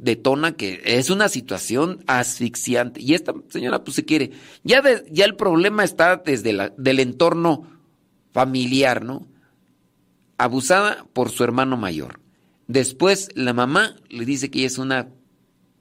detona 0.00 0.56
que 0.56 0.80
es 0.84 1.10
una 1.10 1.28
situación 1.28 2.02
asfixiante. 2.06 3.00
Y 3.00 3.14
esta 3.14 3.34
señora 3.48 3.84
pues 3.84 3.96
se 3.96 4.04
quiere. 4.04 4.32
Ya, 4.64 4.80
de, 4.80 5.04
ya 5.10 5.24
el 5.24 5.36
problema 5.36 5.84
está 5.84 6.16
desde 6.16 6.52
la, 6.52 6.70
del 6.76 7.00
entorno 7.00 7.66
familiar, 8.32 9.04
¿no? 9.04 9.28
Abusada 10.38 11.06
por 11.12 11.30
su 11.30 11.44
hermano 11.44 11.76
mayor. 11.76 12.20
Después 12.66 13.28
la 13.34 13.52
mamá 13.52 13.96
le 14.08 14.24
dice 14.24 14.50
que 14.50 14.60
ella 14.60 14.68
es 14.68 14.78
una 14.78 15.08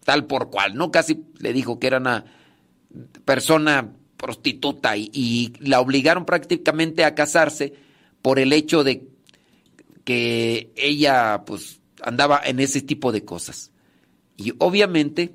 tal 0.04 0.26
por 0.26 0.50
cual, 0.50 0.76
¿no? 0.76 0.92
Casi 0.92 1.24
le 1.38 1.54
dijo 1.54 1.80
que 1.80 1.88
era 1.88 1.98
una 1.98 2.26
persona 3.24 3.94
prostituta 4.18 4.98
y, 4.98 5.10
y, 5.14 5.54
la 5.60 5.80
obligaron 5.80 6.26
prácticamente 6.26 7.06
a 7.06 7.16
casarse 7.16 7.74
por 8.22 8.40
el 8.40 8.52
hecho 8.52 8.84
de 8.84 9.08
que 10.04 10.72
ella 10.76 11.44
pues 11.46 11.80
andaba 12.02 12.42
en 12.44 12.60
ese 12.60 12.82
tipo 12.82 13.12
de 13.12 13.24
cosas. 13.24 13.72
Y 14.40 14.54
obviamente, 14.60 15.34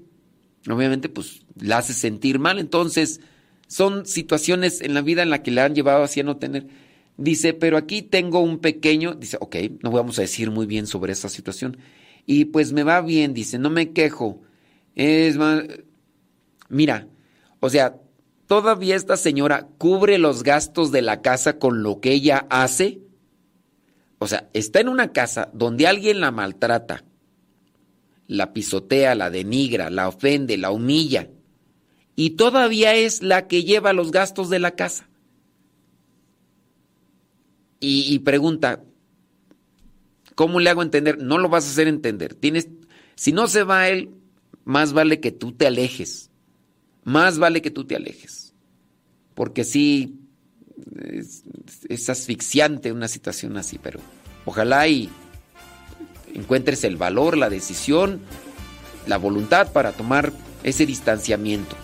obviamente 0.69 1.09
pues 1.09 1.43
la 1.61 1.79
hace 1.79 1.93
sentir 1.93 2.39
mal. 2.39 2.59
Entonces 2.59 3.21
son 3.67 4.07
situaciones 4.07 4.81
en 4.81 4.95
la 4.95 5.03
vida 5.03 5.23
en 5.23 5.31
la 5.31 5.43
que 5.43 5.51
le 5.51 5.61
han 5.61 5.75
llevado 5.75 6.03
así 6.03 6.21
a 6.21 6.25
no 6.25 6.39
tener. 6.39 6.67
Dice, 7.17 7.53
pero 7.53 7.77
aquí 7.77 8.03
tengo 8.03 8.41
un 8.41 8.59
pequeño, 8.59 9.15
dice, 9.15 9.37
ok, 9.41 9.57
no 9.83 9.91
vamos 9.91 10.19
a 10.19 10.23
decir 10.23 10.51
muy 10.51 10.67
bien 10.67 10.87
sobre 10.87 11.13
esa 11.13 11.29
situación. 11.29 11.77
Y 12.27 12.47
pues 12.47 12.73
me 12.73 12.83
va 12.83 13.03
bien, 13.03 13.35
dice, 13.35 13.59
no 13.59 13.71
me 13.71 13.93
quejo. 13.93 14.41
Es 14.95 15.37
más, 15.37 15.65
mira, 16.69 17.07
o 17.61 17.69
sea, 17.69 17.97
¿todavía 18.47 18.97
esta 18.97 19.17
señora 19.17 19.69
cubre 19.79 20.19
los 20.19 20.43
gastos 20.43 20.91
de 20.93 21.03
la 21.03 21.21
casa 21.21 21.59
con 21.59 21.83
lo 21.83 22.01
que 22.01 22.13
ella 22.13 22.47
hace? 22.49 23.01
O 24.19 24.27
sea, 24.27 24.49
está 24.55 24.81
en 24.81 24.89
una 24.89 25.13
casa 25.13 25.51
donde 25.53 25.87
alguien 25.87 26.21
la 26.21 26.31
maltrata, 26.31 27.05
la 28.27 28.53
pisotea, 28.53 29.15
la 29.15 29.31
denigra, 29.31 29.91
la 29.91 30.09
ofende, 30.09 30.57
la 30.57 30.71
humilla, 30.71 31.29
y 32.17 32.31
todavía 32.31 32.95
es 32.95 33.23
la 33.23 33.47
que 33.49 33.65
lleva 33.65 33.93
los 33.93 34.11
gastos 34.11 34.51
de 34.51 34.59
la 34.59 34.73
casa. 34.73 35.09
Y, 37.87 38.19
pregunta, 38.21 38.83
¿Cómo 40.35 40.61
le 40.61 40.71
hago 40.71 40.83
entender? 40.83 41.19
No 41.23 41.39
lo 41.39 41.49
vas 41.49 41.67
a 41.67 41.71
hacer 41.71 41.87
entender. 41.87 42.35
Tienes, 42.35 42.69
si 43.15 43.33
no 43.33 43.47
se 43.47 43.63
va 43.63 43.89
él, 43.89 44.11
más 44.65 44.93
vale 44.93 45.21
que 45.21 45.31
tú 45.31 45.53
te 45.53 45.67
alejes. 45.67 46.31
Más 47.05 47.39
vale 47.39 47.63
que 47.63 47.71
tú 47.71 47.85
te 47.85 47.95
alejes. 47.95 48.53
Porque 49.35 49.65
sí, 49.65 50.19
es, 51.03 51.45
es 51.89 52.11
asfixiante 52.11 52.91
una 52.91 53.09
situación 53.09 53.57
así, 53.57 53.79
pero 53.79 54.01
ojalá 54.45 54.89
y 54.89 55.09
encuentres 56.35 56.85
el 56.85 56.97
valor, 56.97 57.37
la 57.37 57.49
decisión, 57.49 58.21
la 59.07 59.17
voluntad 59.17 59.73
para 59.73 59.93
tomar 59.93 60.33
ese 60.63 60.87
distanciamiento. 60.87 61.77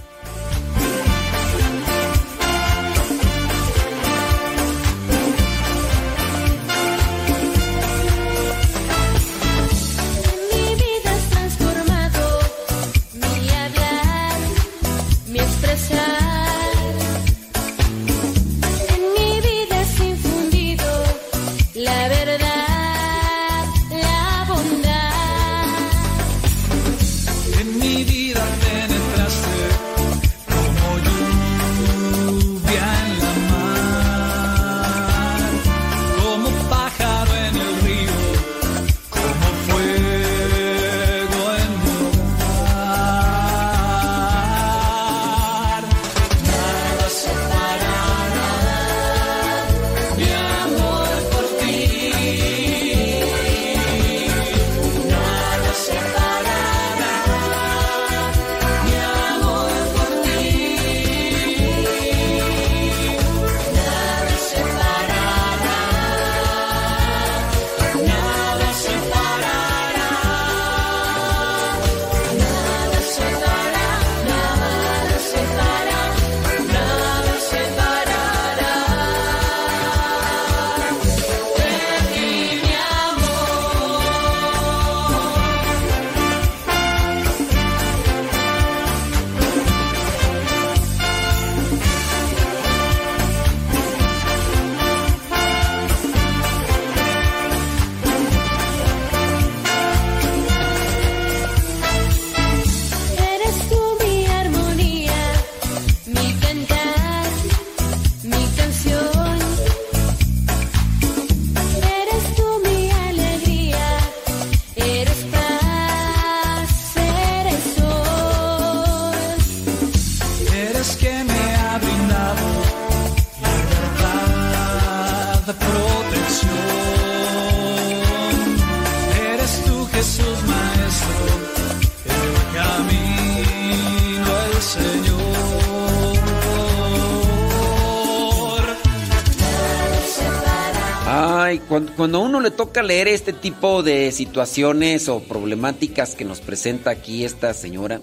Toca 142.70 142.84
leer 142.84 143.08
este 143.08 143.32
tipo 143.32 143.82
de 143.82 144.12
situaciones 144.12 145.08
o 145.08 145.18
problemáticas 145.24 146.15
que 146.15 146.24
nos 146.24 146.40
presenta 146.40 146.90
aquí 146.90 147.24
esta 147.24 147.52
señora, 147.52 148.00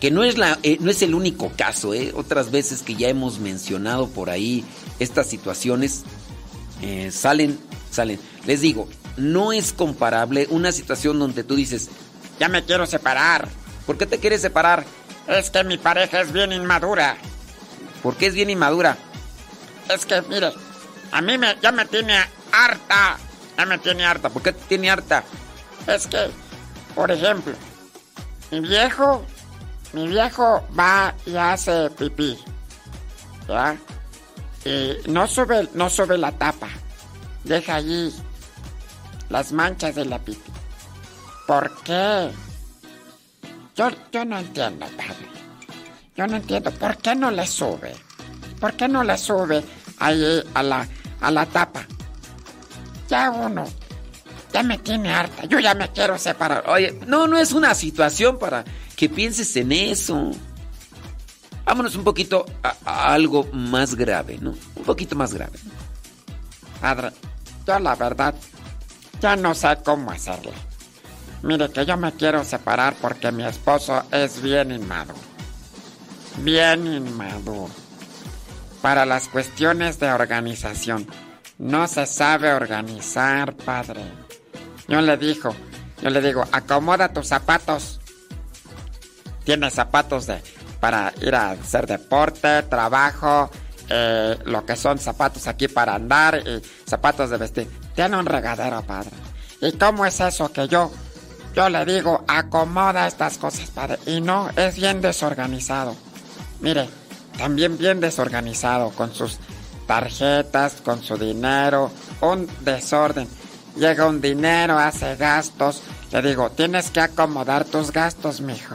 que 0.00 0.10
no 0.10 0.22
es, 0.22 0.36
la, 0.36 0.58
eh, 0.62 0.76
no 0.80 0.90
es 0.90 1.00
el 1.00 1.14
único 1.14 1.50
caso, 1.56 1.94
¿eh? 1.94 2.12
otras 2.14 2.50
veces 2.50 2.82
que 2.82 2.94
ya 2.94 3.08
hemos 3.08 3.38
mencionado 3.38 4.08
por 4.08 4.28
ahí 4.28 4.66
estas 4.98 5.28
situaciones, 5.28 6.02
eh, 6.82 7.10
salen, 7.10 7.58
salen. 7.90 8.20
Les 8.44 8.60
digo, 8.60 8.86
no 9.16 9.50
es 9.50 9.72
comparable 9.72 10.46
una 10.50 10.72
situación 10.72 11.18
donde 11.18 11.42
tú 11.42 11.56
dices, 11.56 11.88
Ya 12.38 12.50
me 12.50 12.66
quiero 12.66 12.84
separar. 12.84 13.48
¿por 13.86 13.96
qué 13.96 14.04
te 14.04 14.18
quieres 14.18 14.42
separar? 14.42 14.84
Es 15.26 15.48
que 15.48 15.64
mi 15.64 15.78
pareja 15.78 16.20
es 16.20 16.34
bien 16.34 16.52
inmadura. 16.52 17.16
¿Por 18.02 18.16
qué 18.16 18.26
es 18.26 18.34
bien 18.34 18.50
inmadura? 18.50 18.98
Es 19.88 20.04
que, 20.04 20.20
mire, 20.28 20.52
a 21.12 21.22
mí 21.22 21.38
me, 21.38 21.56
ya 21.62 21.72
me 21.72 21.86
tiene 21.86 22.18
harta. 22.52 23.18
Ya 23.56 23.66
me 23.66 23.78
tiene 23.78 24.04
harta. 24.04 24.28
¿Por 24.28 24.42
qué 24.42 24.52
tiene 24.52 24.90
harta? 24.90 25.24
Es 25.86 26.06
que, 26.06 26.30
por 26.94 27.10
ejemplo, 27.10 27.54
mi 28.50 28.60
viejo, 28.60 29.24
mi 29.92 30.08
viejo 30.08 30.66
va 30.78 31.14
y 31.26 31.36
hace 31.36 31.90
pipí. 31.90 32.38
¿Ya? 33.48 33.76
Y 34.64 34.96
no 35.10 35.26
sube, 35.26 35.68
no 35.74 35.90
sube 35.90 36.16
la 36.18 36.32
tapa. 36.32 36.68
Deja 37.44 37.76
allí 37.76 38.14
las 39.28 39.52
manchas 39.52 39.94
de 39.94 40.04
la 40.04 40.18
pipí. 40.18 40.50
¿Por 41.46 41.74
qué? 41.82 42.30
Yo, 43.74 43.90
yo 44.12 44.24
no 44.24 44.38
entiendo, 44.38 44.86
padre. 44.96 45.28
Yo 46.16 46.26
no 46.26 46.36
entiendo. 46.36 46.70
¿Por 46.72 46.96
qué 46.98 47.14
no 47.14 47.30
le 47.30 47.46
sube? 47.46 47.94
¿Por 48.60 48.74
qué 48.74 48.86
no 48.86 49.02
le 49.02 49.18
sube 49.18 49.64
ahí 49.98 50.42
a 50.54 50.62
la, 50.62 50.86
a 51.20 51.30
la 51.30 51.46
tapa? 51.46 51.86
Ya 53.12 53.30
uno. 53.30 53.64
Ya 54.54 54.62
me 54.62 54.78
tiene 54.78 55.12
harta. 55.12 55.44
Yo 55.44 55.60
ya 55.60 55.74
me 55.74 55.90
quiero 55.90 56.16
separar. 56.16 56.64
Oye, 56.66 56.98
no, 57.06 57.26
no 57.26 57.36
es 57.36 57.52
una 57.52 57.74
situación 57.74 58.38
para 58.38 58.64
que 58.96 59.10
pienses 59.10 59.54
en 59.56 59.70
eso. 59.70 60.30
Vámonos 61.66 61.94
un 61.94 62.04
poquito 62.04 62.46
a, 62.62 63.12
algo 63.12 63.46
más 63.52 63.96
grave, 63.96 64.38
¿no? 64.40 64.54
Un 64.76 64.84
poquito 64.84 65.14
más 65.14 65.34
grave. 65.34 65.58
Padre, 66.80 67.10
yo 67.66 67.78
la 67.80 67.94
verdad 67.96 68.34
ya 69.20 69.36
no 69.36 69.54
sé 69.54 69.76
cómo 69.84 70.10
hacerle. 70.10 70.52
Mire 71.42 71.68
que 71.68 71.84
yo 71.84 71.98
me 71.98 72.12
quiero 72.12 72.42
separar 72.44 72.94
porque 72.98 73.30
mi 73.30 73.44
esposo 73.44 74.04
es 74.10 74.40
bien 74.40 74.72
inmaduro. 74.72 75.18
Bien 76.38 76.86
inmaduro. 76.86 77.68
Para 78.80 79.04
las 79.04 79.28
cuestiones 79.28 80.00
de 80.00 80.10
organización. 80.10 81.06
No 81.62 81.86
se 81.86 82.06
sabe 82.06 82.52
organizar, 82.52 83.54
padre. 83.54 84.02
Yo 84.88 85.00
le 85.00 85.16
digo, 85.16 85.54
yo 86.02 86.10
le 86.10 86.20
digo, 86.20 86.44
acomoda 86.50 87.12
tus 87.12 87.28
zapatos. 87.28 88.00
Tiene 89.44 89.70
zapatos 89.70 90.26
de 90.26 90.42
para 90.80 91.14
ir 91.20 91.32
a 91.36 91.52
hacer 91.52 91.86
deporte, 91.86 92.64
trabajo, 92.64 93.48
eh, 93.88 94.36
lo 94.44 94.66
que 94.66 94.74
son 94.74 94.98
zapatos 94.98 95.46
aquí 95.46 95.68
para 95.68 95.94
andar 95.94 96.42
y 96.44 96.60
zapatos 96.84 97.30
de 97.30 97.36
vestir. 97.36 97.70
Tiene 97.94 98.16
un 98.16 98.26
regadero, 98.26 98.82
padre. 98.82 99.12
¿Y 99.60 99.70
cómo 99.70 100.04
es 100.04 100.18
eso 100.18 100.52
que 100.52 100.66
yo, 100.66 100.90
yo 101.54 101.68
le 101.68 101.84
digo, 101.84 102.24
acomoda 102.26 103.06
estas 103.06 103.38
cosas, 103.38 103.70
padre? 103.70 104.00
Y 104.06 104.20
no, 104.20 104.50
es 104.56 104.74
bien 104.74 105.00
desorganizado. 105.00 105.94
Mire, 106.58 106.88
también 107.38 107.78
bien 107.78 108.00
desorganizado 108.00 108.90
con 108.90 109.14
sus 109.14 109.38
tarjetas, 109.92 110.80
con 110.82 111.02
su 111.02 111.18
dinero, 111.18 111.90
un 112.22 112.48
desorden. 112.60 113.28
Llega 113.76 114.06
un 114.06 114.22
dinero, 114.22 114.78
hace 114.78 115.16
gastos. 115.16 115.82
Le 116.10 116.22
digo, 116.22 116.48
tienes 116.48 116.90
que 116.90 117.00
acomodar 117.00 117.66
tus 117.66 117.90
gastos, 117.90 118.40
mijo. 118.40 118.74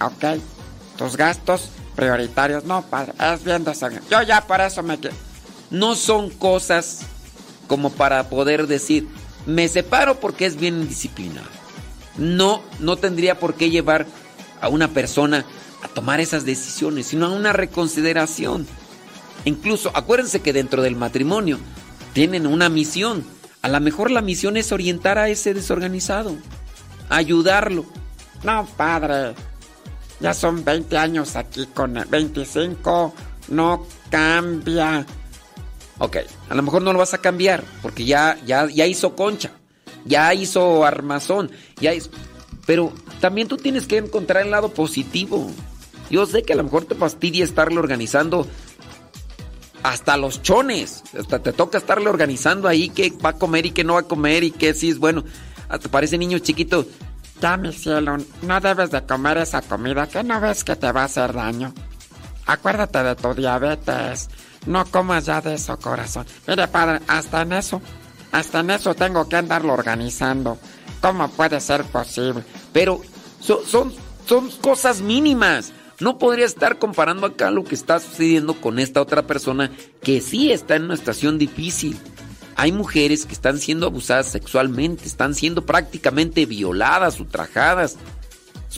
¿Ok? 0.00 0.40
Tus 0.96 1.14
gastos 1.18 1.68
prioritarios. 1.94 2.64
No, 2.64 2.80
padre, 2.80 3.12
es 3.34 3.44
bien 3.44 3.64
desorganizado. 3.64 4.10
Yo 4.10 4.26
ya 4.26 4.46
por 4.46 4.62
eso 4.62 4.82
me... 4.82 4.98
No 5.70 5.94
son 5.94 6.30
cosas 6.30 7.00
como 7.66 7.90
para 7.90 8.30
poder 8.30 8.66
decir, 8.66 9.06
Me 9.44 9.68
separo 9.68 10.20
porque 10.20 10.46
es 10.46 10.56
bien 10.56 10.88
disciplinado. 10.88 11.48
No, 12.16 12.62
no 12.80 12.96
tendría 12.96 13.38
por 13.38 13.56
qué 13.56 13.68
llevar 13.68 14.06
a 14.62 14.70
una 14.70 14.88
persona 14.88 15.44
a 15.82 15.88
tomar 15.88 16.20
esas 16.20 16.46
decisiones, 16.46 17.08
sino 17.08 17.26
a 17.26 17.32
una 17.32 17.52
reconsideración. 17.52 18.66
Incluso, 19.46 19.92
acuérdense 19.94 20.40
que 20.40 20.52
dentro 20.52 20.82
del 20.82 20.96
matrimonio 20.96 21.58
tienen 22.12 22.48
una 22.48 22.68
misión. 22.68 23.24
A 23.62 23.68
lo 23.68 23.80
mejor 23.80 24.10
la 24.10 24.20
misión 24.20 24.56
es 24.56 24.72
orientar 24.72 25.18
a 25.18 25.28
ese 25.28 25.54
desorganizado, 25.54 26.36
ayudarlo. 27.08 27.86
No, 28.42 28.66
padre. 28.76 29.34
Ya 30.18 30.34
son 30.34 30.64
20 30.64 30.98
años 30.98 31.36
aquí 31.36 31.64
con 31.66 31.96
el 31.96 32.06
25. 32.06 33.14
No 33.48 33.86
cambia. 34.10 35.06
Ok, 35.98 36.16
a 36.48 36.54
lo 36.56 36.62
mejor 36.64 36.82
no 36.82 36.92
lo 36.92 36.98
vas 36.98 37.14
a 37.14 37.18
cambiar 37.18 37.62
porque 37.82 38.04
ya, 38.04 38.36
ya, 38.44 38.66
ya 38.66 38.86
hizo 38.86 39.14
concha, 39.14 39.52
ya 40.04 40.34
hizo 40.34 40.84
armazón, 40.84 41.52
ya 41.80 41.94
hizo... 41.94 42.10
Pero 42.66 42.92
también 43.20 43.46
tú 43.46 43.56
tienes 43.58 43.86
que 43.86 43.98
encontrar 43.98 44.44
el 44.44 44.50
lado 44.50 44.74
positivo. 44.74 45.48
Yo 46.10 46.26
sé 46.26 46.42
que 46.42 46.52
a 46.52 46.56
lo 46.56 46.64
mejor 46.64 46.84
te 46.84 46.96
fastidia 46.96 47.44
estarle 47.44 47.78
organizando 47.78 48.46
hasta 49.82 50.16
los 50.16 50.42
chones. 50.42 51.02
Hasta 51.18 51.38
te 51.38 51.52
toca 51.52 51.78
estarle 51.78 52.08
organizando 52.08 52.68
ahí 52.68 52.88
qué 52.88 53.12
va 53.24 53.30
a 53.30 53.38
comer 53.38 53.66
y 53.66 53.70
qué 53.70 53.84
no 53.84 53.94
va 53.94 54.00
a 54.00 54.04
comer 54.04 54.44
y 54.44 54.50
qué 54.50 54.74
sí 54.74 54.90
es 54.90 54.98
bueno. 54.98 55.24
Hasta 55.68 55.88
parece 55.88 56.18
niño 56.18 56.38
chiquito. 56.38 56.86
Ya, 57.40 57.56
mi 57.56 57.72
cielo, 57.72 58.16
no 58.42 58.60
debes 58.60 58.90
de 58.90 59.04
comer 59.04 59.38
esa 59.38 59.60
comida 59.60 60.06
que 60.06 60.22
no 60.24 60.40
ves 60.40 60.64
que 60.64 60.74
te 60.76 60.90
va 60.90 61.02
a 61.02 61.04
hacer 61.04 61.34
daño. 61.34 61.74
Acuérdate 62.46 63.02
de 63.02 63.14
tu 63.14 63.34
diabetes. 63.34 64.30
No 64.66 64.84
comas 64.86 65.26
ya 65.26 65.40
de 65.40 65.54
eso, 65.54 65.78
corazón. 65.78 66.26
Mire, 66.46 66.66
padre, 66.68 67.00
hasta 67.06 67.42
en 67.42 67.52
eso, 67.52 67.80
hasta 68.32 68.60
en 68.60 68.70
eso 68.70 68.94
tengo 68.94 69.28
que 69.28 69.36
andarlo 69.36 69.74
organizando. 69.74 70.58
¿Cómo 71.00 71.28
puede 71.28 71.60
ser 71.60 71.84
posible? 71.84 72.42
Pero 72.72 73.00
son, 73.40 73.58
son, 73.66 73.92
son 74.26 74.50
cosas 74.60 75.00
mínimas. 75.00 75.72
No 75.98 76.18
podría 76.18 76.44
estar 76.44 76.78
comparando 76.78 77.26
acá 77.26 77.50
lo 77.50 77.64
que 77.64 77.74
está 77.74 77.98
sucediendo 78.00 78.54
con 78.60 78.78
esta 78.78 79.00
otra 79.00 79.26
persona 79.26 79.70
que 80.02 80.20
sí 80.20 80.52
está 80.52 80.76
en 80.76 80.84
una 80.84 80.96
situación 80.96 81.38
difícil. 81.38 81.96
Hay 82.54 82.72
mujeres 82.72 83.24
que 83.24 83.32
están 83.32 83.58
siendo 83.58 83.86
abusadas 83.86 84.26
sexualmente, 84.28 85.06
están 85.06 85.34
siendo 85.34 85.64
prácticamente 85.64 86.46
violadas, 86.46 87.18
ultrajadas, 87.20 87.96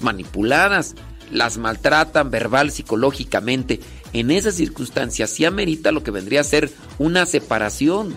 manipuladas, 0.03 0.95
las 1.33 1.59
maltratan 1.59 2.31
verbal, 2.31 2.71
psicológicamente. 2.71 3.81
En 4.13 4.31
esas 4.31 4.55
circunstancias 4.55 5.31
sí 5.31 5.45
amerita 5.45 5.93
lo 5.93 6.03
que 6.03 6.11
vendría 6.11 6.41
a 6.41 6.45
ser 6.45 6.71
una 6.99 7.27
separación. 7.27 8.15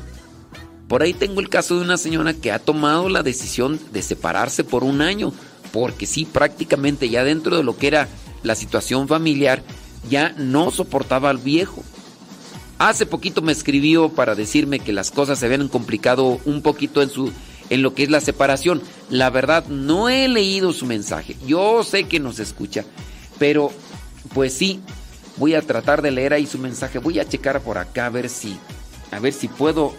Por 0.88 1.02
ahí 1.02 1.14
tengo 1.14 1.40
el 1.40 1.50
caso 1.50 1.78
de 1.78 1.86
una 1.86 1.98
señora 1.98 2.34
que 2.34 2.52
ha 2.52 2.60
tomado 2.60 3.10
la 3.10 3.24
decisión 3.24 3.80
de 3.92 4.02
separarse 4.02 4.64
por 4.64 4.84
un 4.84 5.02
año, 5.02 5.34
porque 5.72 6.06
sí, 6.06 6.26
prácticamente 6.26 7.10
ya 7.10 7.24
dentro 7.24 7.58
de 7.58 7.64
lo 7.64 7.78
que 7.78 7.88
era 7.88 8.08
la 8.44 8.56
situación 8.56 9.08
familiar, 9.08 9.64
ya 10.10 10.34
no 10.38 10.72
soportaba 10.72 11.30
al 11.30 11.38
viejo. 11.38 11.84
Hace 12.78 13.06
poquito 13.06 13.42
me 13.42 13.52
escribió 13.52 14.10
para 14.10 14.34
decirme 14.36 14.80
que 14.80 14.94
las 14.94 15.12
cosas 15.12 15.40
se 15.40 15.46
habían 15.46 15.68
complicado 15.68 16.40
un 16.46 16.62
poquito 16.62 17.02
en 17.02 17.10
su 17.10 17.32
en 17.70 17.84
lo 17.84 17.94
que 17.94 18.04
es 18.04 18.10
la 18.10 18.20
separación. 18.20 18.82
La 19.10 19.30
verdad 19.30 19.66
no 19.68 20.10
he 20.10 20.28
leído 20.28 20.74
su 20.74 20.86
mensaje. 20.86 21.38
Yo 21.48 21.84
sé 21.84 22.04
que 22.04 22.20
nos 22.20 22.40
escucha, 22.40 22.84
pero 23.40 23.72
pues 24.34 24.54
sí, 24.54 24.82
voy 25.38 25.56
a 25.56 25.62
tratar 25.62 26.02
de 26.02 26.12
leer 26.12 26.34
ahí 26.34 26.46
su 26.46 26.58
mensaje. 26.58 27.00
Voy 27.00 27.20
a 27.20 27.28
checar 27.28 27.62
por 27.62 27.78
acá 27.78 28.08
a 28.08 28.10
ver 28.10 28.30
si 28.30 28.58
a 29.12 29.20
ver 29.20 29.34
si 29.34 29.48
puedo 29.48 29.94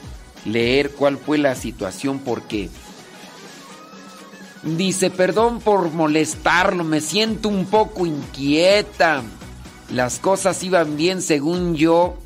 leer 0.44 0.90
cuál 0.90 1.18
fue 1.18 1.38
la 1.38 1.54
situación 1.54 2.18
porque 2.18 2.68
dice, 4.62 5.10
"Perdón 5.10 5.60
por 5.60 5.90
molestarlo, 5.90 6.84
me 6.84 7.00
siento 7.00 7.48
un 7.48 7.66
poco 7.66 8.06
inquieta. 8.06 9.22
Las 9.90 10.18
cosas 10.18 10.62
iban 10.62 10.96
bien 10.96 11.20
según 11.20 11.74
yo, 11.74 12.16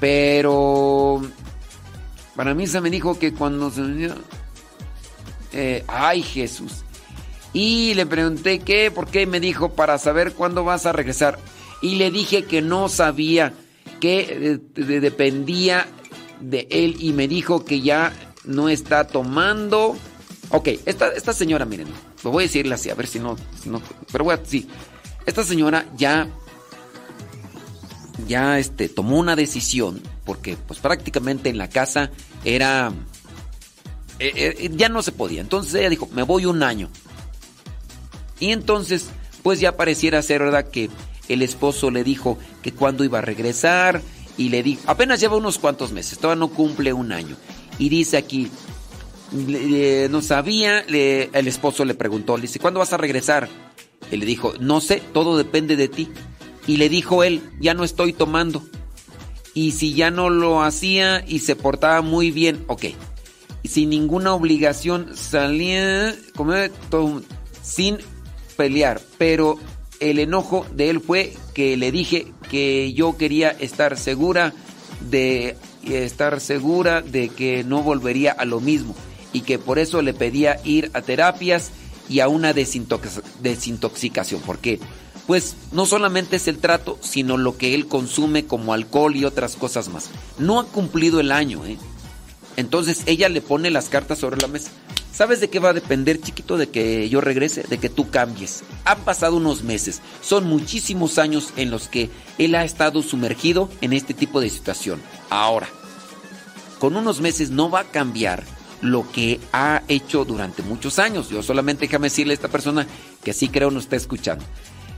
pero 0.00 1.22
para 2.34 2.54
mí 2.54 2.66
se 2.66 2.80
me 2.80 2.90
dijo 2.90 3.18
que 3.18 3.32
cuando 3.32 3.70
se 3.70 3.82
eh, 5.52 5.84
ay 5.88 6.22
Jesús. 6.22 6.84
Y 7.52 7.94
le 7.94 8.06
pregunté 8.06 8.60
qué, 8.60 8.90
por 8.90 9.08
qué, 9.08 9.26
me 9.26 9.40
dijo 9.40 9.70
para 9.70 9.98
saber 9.98 10.34
cuándo 10.34 10.64
vas 10.64 10.86
a 10.86 10.92
regresar. 10.92 11.38
Y 11.80 11.96
le 11.96 12.10
dije 12.10 12.44
que 12.44 12.62
no 12.62 12.88
sabía, 12.88 13.54
que 14.00 14.60
eh, 14.76 15.00
dependía 15.00 15.86
de 16.40 16.68
él 16.70 16.96
y 17.00 17.12
me 17.12 17.26
dijo 17.26 17.64
que 17.64 17.80
ya 17.80 18.12
no 18.44 18.68
está 18.68 19.06
tomando. 19.06 19.96
Ok, 20.50 20.68
esta, 20.86 21.12
esta 21.12 21.32
señora, 21.32 21.64
miren, 21.64 21.88
lo 22.24 22.30
voy 22.30 22.44
a 22.44 22.46
decirle 22.46 22.74
así, 22.74 22.88
a 22.88 22.94
ver 22.94 23.06
si 23.06 23.18
no, 23.18 23.36
si 23.62 23.68
no 23.68 23.82
pero 24.10 24.24
bueno, 24.24 24.42
sí. 24.46 24.66
Esta 25.26 25.44
señora 25.44 25.84
ya, 25.96 26.26
ya 28.26 28.58
este, 28.58 28.88
tomó 28.88 29.18
una 29.18 29.36
decisión, 29.36 30.00
porque 30.24 30.56
pues 30.56 30.80
prácticamente 30.80 31.50
en 31.50 31.58
la 31.58 31.68
casa 31.68 32.10
era, 32.44 32.92
eh, 34.18 34.32
eh, 34.58 34.70
ya 34.74 34.88
no 34.88 35.02
se 35.02 35.12
podía. 35.12 35.42
Entonces 35.42 35.74
ella 35.74 35.90
dijo, 35.90 36.08
me 36.12 36.22
voy 36.22 36.46
un 36.46 36.62
año. 36.62 36.88
Y 38.40 38.52
entonces, 38.52 39.10
pues 39.42 39.60
ya 39.60 39.76
pareciera 39.76 40.22
ser, 40.22 40.40
¿verdad? 40.40 40.70
Que 40.70 40.88
el 41.28 41.42
esposo 41.42 41.90
le 41.90 42.04
dijo 42.04 42.38
que 42.62 42.72
cuándo 42.72 43.04
iba 43.04 43.18
a 43.18 43.22
regresar 43.22 44.00
y 44.38 44.48
le 44.48 44.62
dijo, 44.62 44.82
apenas 44.86 45.20
lleva 45.20 45.36
unos 45.36 45.58
cuantos 45.58 45.92
meses, 45.92 46.18
todavía 46.18 46.40
no 46.40 46.48
cumple 46.48 46.94
un 46.94 47.12
año. 47.12 47.36
Y 47.78 47.90
dice 47.90 48.16
aquí, 48.16 48.50
no 49.32 50.22
sabía, 50.22 50.84
le- 50.88 51.30
el 51.32 51.48
esposo 51.48 51.84
le 51.84 51.94
preguntó, 51.94 52.36
le 52.36 52.42
dice, 52.42 52.58
¿cuándo 52.58 52.80
vas 52.80 52.92
a 52.92 52.96
regresar? 52.96 53.48
Él 54.10 54.20
le 54.20 54.26
dijo, 54.26 54.54
no 54.60 54.80
sé, 54.80 55.02
todo 55.12 55.36
depende 55.36 55.76
de 55.76 55.88
ti. 55.88 56.08
Y 56.66 56.76
le 56.76 56.88
dijo 56.88 57.24
él, 57.24 57.42
ya 57.60 57.74
no 57.74 57.84
estoy 57.84 58.12
tomando. 58.12 58.62
Y 59.54 59.72
si 59.72 59.94
ya 59.94 60.10
no 60.10 60.30
lo 60.30 60.62
hacía 60.62 61.24
y 61.26 61.40
se 61.40 61.56
portaba 61.56 62.00
muy 62.02 62.30
bien, 62.30 62.64
ok. 62.68 62.84
Y 63.62 63.68
sin 63.68 63.90
ninguna 63.90 64.34
obligación 64.34 65.10
salía 65.16 66.14
como 66.36 66.54
sin 67.62 67.98
pelear. 68.56 69.00
Pero 69.18 69.58
el 70.00 70.18
enojo 70.20 70.64
de 70.74 70.90
él 70.90 71.00
fue 71.00 71.34
que 71.54 71.76
le 71.76 71.90
dije 71.90 72.32
que 72.50 72.92
yo 72.92 73.16
quería 73.16 73.50
estar 73.50 73.98
segura 73.98 74.52
de 75.10 75.56
estar 75.84 76.40
segura 76.40 77.02
de 77.02 77.28
que 77.28 77.64
no 77.64 77.82
volvería 77.82 78.32
a 78.32 78.44
lo 78.44 78.60
mismo 78.60 78.94
y 79.32 79.42
que 79.42 79.58
por 79.58 79.78
eso 79.78 80.02
le 80.02 80.14
pedía 80.14 80.60
ir 80.64 80.90
a 80.94 81.02
terapias 81.02 81.70
y 82.08 82.20
a 82.20 82.28
una 82.28 82.54
desintox- 82.54 83.22
desintoxicación. 83.40 84.40
porque 84.44 84.80
Pues 85.26 85.56
no 85.72 85.84
solamente 85.84 86.36
es 86.36 86.48
el 86.48 86.56
trato, 86.58 86.98
sino 87.02 87.36
lo 87.36 87.58
que 87.58 87.74
él 87.74 87.86
consume 87.86 88.46
como 88.46 88.72
alcohol 88.72 89.14
y 89.14 89.26
otras 89.26 89.56
cosas 89.56 89.88
más. 89.90 90.08
No 90.38 90.58
ha 90.58 90.64
cumplido 90.66 91.20
el 91.20 91.32
año, 91.32 91.66
¿eh? 91.66 91.76
Entonces 92.56 93.02
ella 93.04 93.28
le 93.28 93.42
pone 93.42 93.70
las 93.70 93.90
cartas 93.90 94.18
sobre 94.18 94.40
la 94.40 94.48
mesa. 94.48 94.70
¿Sabes 95.12 95.40
de 95.40 95.50
qué 95.50 95.58
va 95.58 95.70
a 95.70 95.74
depender, 95.74 96.20
chiquito? 96.20 96.56
De 96.56 96.70
que 96.70 97.08
yo 97.10 97.20
regrese, 97.20 97.62
de 97.62 97.78
que 97.78 97.88
tú 97.90 98.08
cambies. 98.08 98.62
Han 98.84 99.00
pasado 99.00 99.36
unos 99.36 99.62
meses, 99.64 100.00
son 100.22 100.46
muchísimos 100.46 101.18
años 101.18 101.48
en 101.56 101.70
los 101.70 101.88
que 101.88 102.08
él 102.38 102.54
ha 102.54 102.64
estado 102.64 103.02
sumergido 103.02 103.68
en 103.80 103.92
este 103.92 104.14
tipo 104.14 104.40
de 104.40 104.48
situación. 104.48 105.00
Ahora, 105.28 105.68
con 106.78 106.96
unos 106.96 107.20
meses 107.20 107.50
no 107.50 107.68
va 107.68 107.80
a 107.80 107.90
cambiar 107.90 108.44
lo 108.80 109.10
que 109.10 109.40
ha 109.52 109.82
hecho 109.88 110.24
durante 110.24 110.62
muchos 110.62 110.98
años. 110.98 111.28
Yo 111.28 111.42
solamente 111.42 111.86
déjame 111.86 112.06
decirle 112.06 112.32
a 112.32 112.34
esta 112.34 112.48
persona 112.48 112.86
que 113.22 113.32
sí 113.32 113.48
creo 113.48 113.70
no 113.70 113.80
está 113.80 113.96
escuchando. 113.96 114.44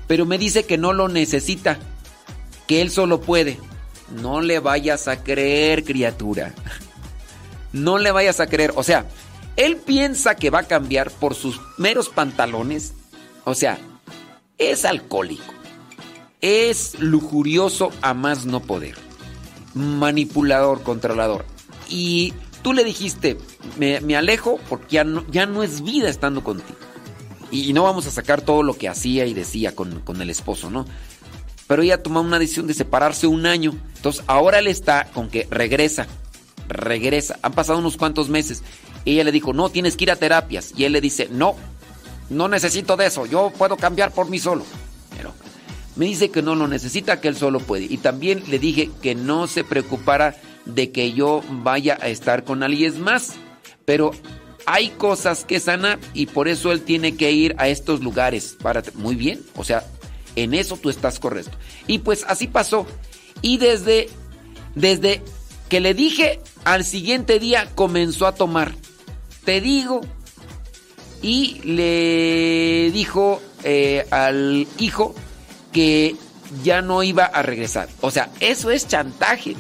Pero 0.07 0.27
me 0.27 0.39
dice 0.39 0.65
que 0.65 0.79
no 0.79 0.93
lo 0.93 1.09
necesita, 1.09 1.79
que 2.67 2.81
él 2.81 2.91
solo 2.91 3.21
puede. 3.21 3.59
No 4.21 4.41
le 4.41 4.59
vayas 4.59 5.09
a 5.09 5.23
creer, 5.23 5.85
criatura. 5.85 6.55
No 7.73 7.99
le 7.99 8.11
vayas 8.11 8.41
a 8.41 8.49
creer. 8.49 8.73
O 8.75 8.83
sea, 8.83 9.07
él 9.55 9.77
piensa 9.77 10.35
que 10.35 10.51
va 10.51 10.59
a 10.59 10.67
cambiar 10.67 11.09
por 11.09 11.37
sus 11.37 11.61
meros 11.79 12.09
pantalones. 12.09 12.95
O 13.45 13.55
sea, 13.55 13.79
es 14.59 14.85
alcohólico. 14.85 15.55
Es 16.41 16.99
lujurioso 16.99 17.93
a 18.03 18.13
más 18.13 18.45
no 18.45 18.59
poder. 18.59 18.97
Manipulador, 19.75 20.83
controlador. 20.83 21.45
Y 21.89 22.35
tú 22.63 22.73
le 22.73 22.85
dijiste, 22.85 23.39
me, 23.79 24.01
me 24.01 24.17
alejo 24.17 24.59
porque 24.69 24.97
ya 24.97 25.05
no, 25.05 25.25
ya 25.31 25.47
no 25.47 25.63
es 25.63 25.83
vida 25.83 26.09
estando 26.09 26.43
contigo. 26.45 26.79
Y, 27.51 27.69
y 27.69 27.73
no 27.73 27.83
vamos 27.83 28.07
a 28.07 28.11
sacar 28.11 28.43
todo 28.43 28.63
lo 28.63 28.75
que 28.75 28.89
hacía 28.89 29.27
y 29.27 29.35
decía 29.35 29.75
con, 29.75 30.01
con 30.01 30.21
el 30.23 30.31
esposo, 30.31 30.71
¿no? 30.71 30.87
Pero 31.67 31.83
ella 31.83 32.03
tomó 32.03 32.21
una 32.21 32.39
decisión 32.39 32.67
de 32.67 32.75
separarse 32.75 33.27
un 33.27 33.47
año. 33.47 33.77
Entonces 33.97 34.25
ahora 34.27 34.59
él 34.59 34.67
está 34.67 35.09
con 35.15 35.29
que 35.29 35.47
regresa, 35.51 36.09
regresa. 36.69 37.39
Han 37.43 37.53
pasado 37.53 37.79
unos 37.79 37.97
cuantos 37.97 38.29
meses. 38.29 38.63
Ella 39.05 39.25
le 39.25 39.33
dijo, 39.33 39.53
no, 39.53 39.69
tienes 39.69 39.97
que 39.97 40.05
ir 40.05 40.11
a 40.11 40.17
terapias. 40.17 40.73
Y 40.77 40.85
él 40.85 40.93
le 40.93 41.01
dice, 41.01 41.29
no, 41.31 41.55
no 42.29 42.49
necesito 42.49 42.97
de 42.97 43.07
eso. 43.07 43.25
Yo 43.27 43.53
puedo 43.57 43.77
cambiar 43.77 44.13
por 44.13 44.29
mí 44.29 44.39
solo. 44.39 44.65
Pero 45.17 45.33
me 45.95 46.07
dice 46.07 46.31
que 46.31 46.43
no 46.43 46.55
lo 46.55 46.67
necesita, 46.67 47.21
que 47.21 47.29
él 47.29 47.37
solo 47.37 47.61
puede. 47.61 47.85
Y 47.85 47.99
también 47.99 48.43
le 48.49 48.59
dije 48.59 48.91
que 49.01 49.15
no 49.15 49.47
se 49.47 49.63
preocupara 49.63 50.37
de 50.65 50.93
que 50.93 51.13
yo 51.13 51.43
vaya 51.49 51.99
a 52.01 52.09
estar 52.09 52.45
con 52.45 52.63
alguien 52.63 53.01
más. 53.01 53.35
Pero 53.85 54.13
hay 54.67 54.91
cosas 54.91 55.45
que 55.45 55.61
sanar 55.61 55.99
y 56.15 56.27
por 56.27 56.49
eso 56.49 56.73
él 56.73 56.83
tiene 56.83 57.17
que 57.17 57.33
ir 57.33 57.55
a 57.59 57.69
estos 57.69 58.01
lugares. 58.01 58.57
Para, 58.63 58.83
muy 58.95 59.15
bien, 59.15 59.41
o 59.57 59.65
sea, 59.65 59.85
en 60.37 60.55
eso 60.55 60.77
tú 60.77 60.91
estás 60.91 61.19
correcto. 61.19 61.57
Y 61.87 61.99
pues 61.99 62.25
así 62.29 62.47
pasó. 62.47 62.87
Y 63.43 63.59
desde, 63.59 64.09
desde 64.75 65.23
que 65.69 65.81
le 65.81 65.95
dije, 65.95 66.41
al 66.65 66.85
siguiente 66.85 67.39
día 67.39 67.69
comenzó 67.75 68.27
a 68.27 68.35
tomar. 68.35 68.75
Te 69.45 69.61
digo. 69.61 70.01
Y 71.23 71.61
le 71.65 72.91
dijo 72.93 73.43
eh, 73.63 74.07
al 74.11 74.67
hijo 74.79 75.15
que 75.73 76.17
ya 76.63 76.83
no 76.83 77.03
iba 77.03 77.25
a 77.25 77.43
regresar. 77.43 77.89
O 78.01 78.11
sea, 78.11 78.31
eso 78.41 78.71
es 78.71 78.89
chantaje. 78.89 79.55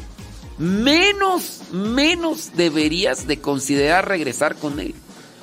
Menos, 0.60 1.62
menos 1.72 2.50
deberías 2.54 3.26
de 3.26 3.40
considerar 3.40 4.06
regresar 4.06 4.56
con 4.56 4.78
él. 4.78 4.94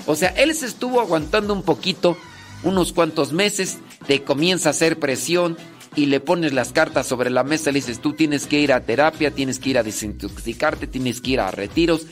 O 0.05 0.15
sea, 0.15 0.29
él 0.29 0.53
se 0.53 0.67
estuvo 0.67 1.01
aguantando 1.01 1.53
un 1.53 1.63
poquito, 1.63 2.15
unos 2.61 2.93
cuantos 2.93 3.33
meses, 3.33 3.79
te 4.05 4.23
comienza 4.23 4.69
a 4.69 4.71
hacer 4.71 4.99
presión 4.99 5.57
y 5.95 6.05
le 6.05 6.19
pones 6.19 6.53
las 6.53 6.71
cartas 6.71 7.07
sobre 7.07 7.31
la 7.31 7.43
mesa, 7.43 7.71
le 7.71 7.79
dices, 7.79 7.99
tú 7.99 8.13
tienes 8.13 8.45
que 8.45 8.59
ir 8.59 8.71
a 8.71 8.81
terapia, 8.81 9.31
tienes 9.31 9.57
que 9.57 9.71
ir 9.71 9.79
a 9.79 9.83
desintoxicarte, 9.83 10.85
tienes 10.85 11.19
que 11.19 11.31
ir 11.31 11.39
a 11.39 11.49
retiros. 11.49 12.05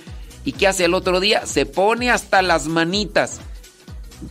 ¿Y 0.44 0.54
qué 0.54 0.68
hace 0.68 0.86
el 0.86 0.96
otro 0.96 1.20
día? 1.20 1.46
Se 1.46 1.68
pone 1.68 2.10
hasta 2.10 2.42
las 2.42 2.66
manitas 2.66 3.40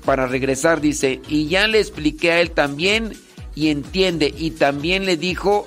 para 0.04 0.26
regresar, 0.26 0.80
dice, 0.80 1.20
y 1.28 1.46
ya 1.46 1.68
le 1.68 1.78
expliqué 1.78 2.32
a 2.32 2.40
él 2.40 2.50
también 2.50 3.12
y 3.54 3.68
entiende, 3.68 4.34
y 4.36 4.50
también 4.50 5.06
le 5.06 5.16
dijo 5.16 5.64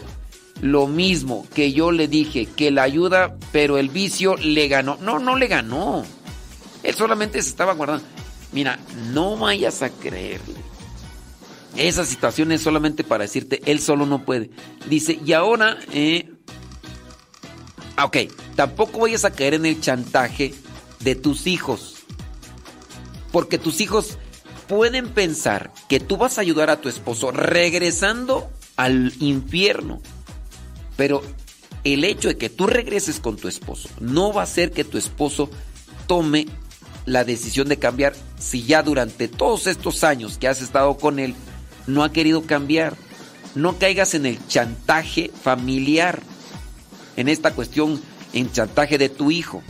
lo 0.61 0.88
mismo 0.88 1.45
que 1.53 1.72
yo 1.72 1.92
le 1.92 2.08
dije, 2.08 2.45
que 2.45 2.72
la 2.72 2.84
ayuda, 2.84 3.36
pero 3.52 3.77
el 3.77 3.90
vicio 3.90 4.36
le 4.38 4.68
ganó. 4.68 4.98
No, 5.02 5.19
no 5.19 5.36
le 5.36 5.48
ganó. 5.48 6.03
Él 6.84 6.95
solamente 6.95 7.42
se 7.42 7.50
estaba 7.50 7.74
guardando. 7.74 8.03
Mira, 8.52 8.80
no 9.11 9.38
vayas 9.38 9.82
a 9.82 9.90
creerle. 9.90 10.56
Esa 11.76 12.06
situación 12.06 12.52
es 12.52 12.61
solamente 12.61 13.03
para 13.03 13.26
decirte, 13.26 13.61
él 13.66 13.80
solo 13.80 14.06
no 14.06 14.26
puede. 14.26 14.50
Dice, 14.90 15.19
y 15.24 15.34
ahora, 15.34 15.77
eh, 15.92 16.32
ok, 18.03 18.18
tampoco 18.56 19.02
vayas 19.02 19.26
a 19.26 19.32
caer 19.32 19.53
en 19.53 19.66
el 19.66 19.80
chantaje 19.80 20.56
de 21.02 21.16
tus 21.16 21.45
hijos. 21.45 21.95
Porque 23.32 23.60
tus 23.60 23.80
hijos 23.82 24.18
pueden 24.68 25.10
pensar 25.10 25.72
que 25.88 26.00
tú 26.00 26.18
vas 26.18 26.38
a 26.38 26.42
ayudar 26.42 26.69
a 26.69 26.82
tu 26.82 26.90
esposo 26.90 27.32
regresando 27.32 28.50
al 28.76 29.14
infierno. 29.19 30.02
Pero 30.98 31.24
el 31.84 32.03
hecho 32.03 32.27
de 32.27 32.38
que 32.38 32.50
tú 32.50 32.67
regreses 32.67 33.22
con 33.22 33.38
tu 33.38 33.48
esposo 33.48 33.88
no 34.01 34.34
va 34.34 34.42
a 34.42 34.43
hacer 34.43 34.72
que 34.72 34.84
tu 34.84 34.98
esposo 34.98 35.50
tome 36.08 36.48
la 37.06 37.24
decisión 37.24 37.69
de 37.69 37.80
cambiar 37.80 38.14
si 38.38 38.64
ya 38.64 38.84
durante 38.84 39.30
todos 39.30 39.67
estos 39.67 40.03
años 40.03 40.38
que 40.38 40.50
has 40.50 40.61
estado 40.61 40.98
con 40.98 41.19
él 41.19 41.34
no 41.88 42.03
ha 42.03 42.11
querido 42.11 42.43
cambiar. 42.43 42.95
No 43.56 43.80
caigas 43.80 44.14
en 44.14 44.26
el 44.26 44.45
chantaje 44.48 45.32
familiar, 45.42 46.22
en 47.16 47.27
esta 47.27 47.53
cuestión, 47.53 48.00
en 48.34 48.51
chantaje 48.51 48.98
de 48.98 49.09
tu 49.09 49.32
hijo. 49.32 49.64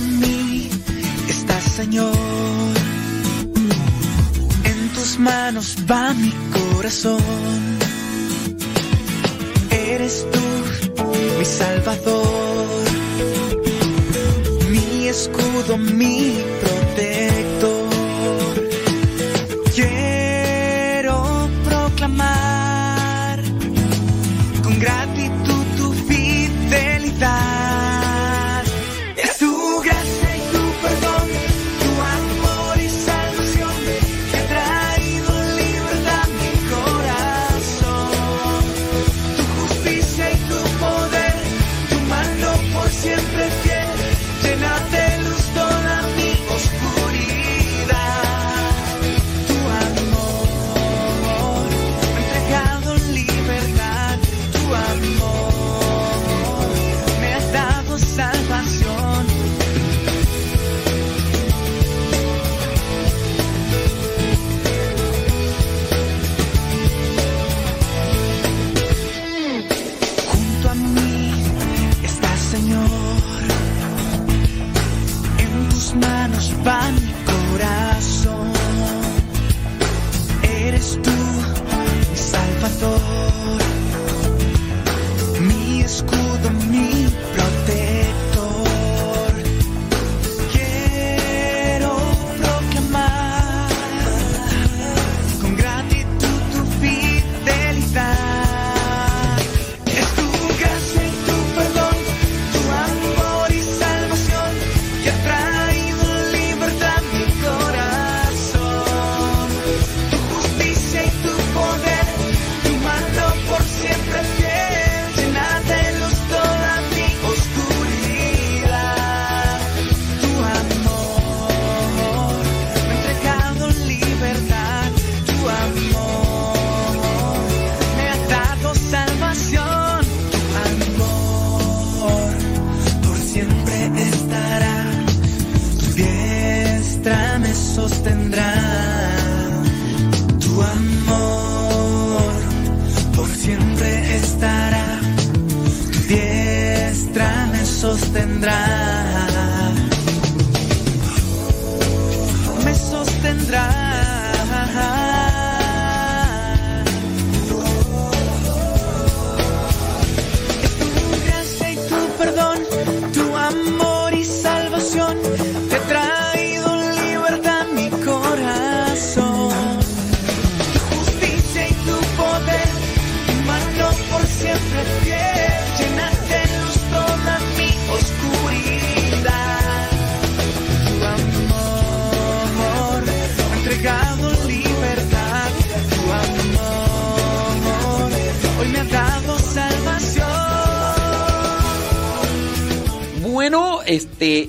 Mí 0.00 0.70
está 1.28 1.60
Señor. 1.60 2.14
En 4.64 4.88
tus 4.94 5.18
manos 5.18 5.76
va 5.90 6.14
mi 6.14 6.32
corazón. 6.52 7.22
Eres 9.70 10.26
tú 10.32 10.38
mi 11.38 11.44
Salvador, 11.44 12.66
mi 14.70 15.08
escudo, 15.08 15.78
mi 15.78 16.36
protector. 16.60 17.77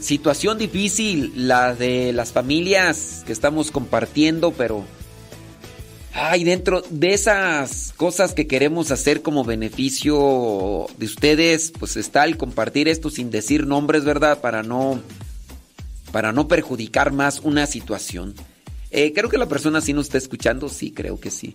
Situación 0.10 0.58
difícil, 0.58 1.32
la 1.36 1.76
de 1.76 2.14
las 2.14 2.32
familias 2.32 3.24
que 3.28 3.32
estamos 3.32 3.70
compartiendo, 3.70 4.52
pero... 4.52 4.84
Ay, 6.12 6.44
dentro 6.44 6.82
de 6.90 7.14
esas 7.14 7.94
cosas 7.96 8.34
que 8.34 8.48
queremos 8.48 8.90
hacer 8.90 9.22
como 9.22 9.46
beneficio 9.46 10.88
de 10.98 11.06
ustedes, 11.06 11.72
pues 11.78 11.96
está 11.96 12.26
el 12.26 12.36
compartir 12.38 12.88
esto 12.88 13.12
sin 13.12 13.30
decir 13.30 13.68
nombres, 13.68 14.04
¿verdad? 14.04 14.42
Para 14.42 14.64
no, 14.64 15.00
para 16.12 16.34
no 16.34 16.48
perjudicar 16.48 17.14
más 17.14 17.40
una 17.42 17.68
situación. 17.68 18.34
Eh, 18.90 19.14
creo 19.14 19.30
que 19.30 19.38
la 19.38 19.48
persona 19.48 19.80
sí 19.80 19.94
nos 19.94 20.08
está 20.08 20.18
escuchando, 20.18 20.68
sí, 20.70 20.92
creo 20.92 21.20
que 21.20 21.30
sí. 21.30 21.54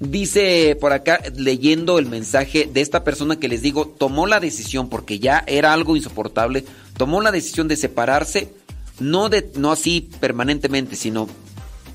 Dice 0.00 0.78
por 0.80 0.94
acá, 0.94 1.20
leyendo 1.36 1.98
el 1.98 2.06
mensaje 2.06 2.66
de 2.72 2.80
esta 2.80 3.04
persona 3.04 3.38
que 3.38 3.48
les 3.48 3.60
digo, 3.60 3.86
tomó 3.86 4.26
la 4.26 4.40
decisión, 4.40 4.88
porque 4.88 5.18
ya 5.18 5.44
era 5.46 5.74
algo 5.74 5.94
insoportable, 5.94 6.64
tomó 6.96 7.20
la 7.20 7.30
decisión 7.30 7.68
de 7.68 7.76
separarse, 7.76 8.48
no, 8.98 9.28
de, 9.28 9.50
no 9.56 9.70
así 9.70 10.08
permanentemente, 10.18 10.96
sino 10.96 11.28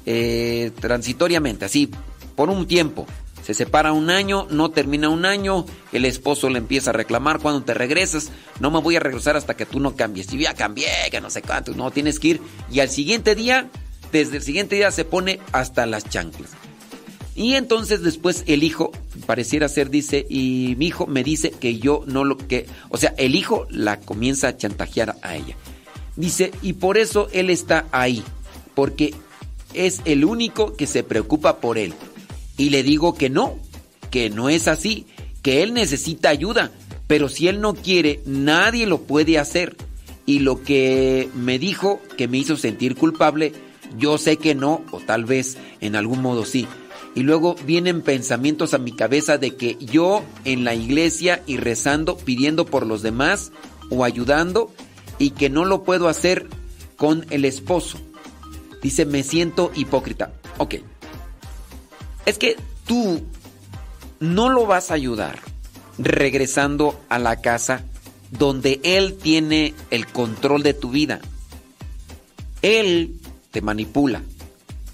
eh, 0.05 0.71
transitoriamente, 0.79 1.65
así, 1.65 1.89
por 2.35 2.51
un 2.51 2.67
tiempo. 2.67 3.07
Se 3.43 3.55
separa 3.55 3.91
un 3.91 4.11
año, 4.11 4.45
no 4.51 4.69
termina 4.69 5.09
un 5.09 5.25
año, 5.25 5.65
el 5.91 6.05
esposo 6.05 6.47
le 6.51 6.59
empieza 6.59 6.91
a 6.91 6.93
reclamar 6.93 7.39
cuando 7.39 7.63
te 7.63 7.73
regresas, 7.73 8.29
no 8.59 8.69
me 8.69 8.81
voy 8.81 8.97
a 8.97 8.99
regresar 8.99 9.35
hasta 9.35 9.55
que 9.55 9.65
tú 9.65 9.79
no 9.79 9.95
cambies. 9.95 10.31
Y 10.31 10.37
ya 10.37 10.53
cambié, 10.53 10.87
que 11.09 11.21
no 11.21 11.31
sé 11.31 11.41
cuánto, 11.41 11.73
no 11.73 11.89
tienes 11.89 12.19
que 12.19 12.27
ir. 12.27 12.41
Y 12.71 12.81
al 12.81 12.89
siguiente 12.89 13.33
día, 13.33 13.71
desde 14.11 14.37
el 14.37 14.43
siguiente 14.43 14.75
día 14.75 14.91
se 14.91 15.05
pone 15.05 15.39
hasta 15.51 15.87
las 15.87 16.07
chanclas. 16.07 16.51
Y 17.35 17.55
entonces 17.55 18.01
después 18.01 18.45
el 18.47 18.63
hijo, 18.63 18.91
pareciera 19.25 19.67
ser, 19.67 19.89
dice, 19.89 20.25
y 20.29 20.75
mi 20.77 20.87
hijo 20.87 21.05
me 21.05 21.21
dice 21.21 21.51
que 21.51 21.77
yo 21.77 22.03
no 22.07 22.23
lo 22.23 22.37
que... 22.37 22.65
O 22.89 22.97
sea, 22.97 23.13
el 23.17 23.35
hijo 23.35 23.67
la 23.69 23.99
comienza 23.99 24.47
a 24.47 24.57
chantajear 24.57 25.17
a 25.21 25.35
ella. 25.35 25.57
Dice, 26.15 26.51
y 26.61 26.73
por 26.73 26.97
eso 26.97 27.27
él 27.33 27.49
está 27.49 27.87
ahí, 27.91 28.23
porque 28.73 29.13
es 29.73 30.01
el 30.05 30.23
único 30.23 30.77
que 30.77 30.87
se 30.87 31.03
preocupa 31.03 31.57
por 31.59 31.77
él. 31.77 31.93
Y 32.57 32.69
le 32.69 32.83
digo 32.83 33.15
que 33.15 33.29
no, 33.29 33.59
que 34.11 34.29
no 34.29 34.47
es 34.47 34.69
así, 34.69 35.05
que 35.41 35.61
él 35.61 35.73
necesita 35.73 36.29
ayuda, 36.29 36.71
pero 37.05 37.27
si 37.27 37.49
él 37.49 37.59
no 37.59 37.73
quiere, 37.73 38.21
nadie 38.25 38.87
lo 38.87 39.01
puede 39.01 39.39
hacer. 39.39 39.75
Y 40.25 40.39
lo 40.39 40.63
que 40.63 41.29
me 41.35 41.59
dijo, 41.59 41.99
que 42.15 42.29
me 42.29 42.37
hizo 42.37 42.55
sentir 42.55 42.95
culpable, 42.95 43.51
yo 43.97 44.17
sé 44.17 44.37
que 44.37 44.55
no, 44.55 44.83
o 44.91 45.01
tal 45.01 45.25
vez 45.25 45.57
en 45.81 45.97
algún 45.97 46.21
modo 46.21 46.45
sí 46.45 46.65
y 47.15 47.23
luego 47.23 47.55
vienen 47.65 48.01
pensamientos 48.01 48.73
a 48.73 48.77
mi 48.77 48.91
cabeza 48.91 49.37
de 49.37 49.55
que 49.55 49.77
yo 49.79 50.21
en 50.43 50.65
la 50.65 50.75
iglesia 50.75 51.41
y 51.47 51.55
rezando, 51.55 52.17
pidiendo 52.17 52.65
por 52.65 52.85
los 52.85 53.01
demás 53.01 53.53
o 53.89 54.03
ayudando 54.03 54.69
y 55.17 55.31
que 55.31 55.49
no 55.49 55.63
lo 55.63 55.83
puedo 55.83 56.09
hacer 56.09 56.47
con 56.97 57.25
el 57.29 57.45
esposo. 57.45 57.97
Dice, 58.81 59.05
me 59.05 59.23
siento 59.23 59.71
hipócrita. 59.75 60.33
Ok. 60.57 60.75
Es 62.25 62.37
que 62.37 62.57
tú 62.85 63.23
no 64.19 64.49
lo 64.49 64.65
vas 64.65 64.91
a 64.91 64.95
ayudar 64.95 65.39
regresando 65.97 66.99
a 67.07 67.17
la 67.17 67.39
casa 67.39 67.85
donde 68.31 68.81
él 68.83 69.17
tiene 69.17 69.73
el 69.89 70.05
control 70.07 70.63
de 70.63 70.73
tu 70.73 70.91
vida. 70.91 71.21
Él 72.61 73.21
te 73.51 73.61
manipula. 73.61 74.21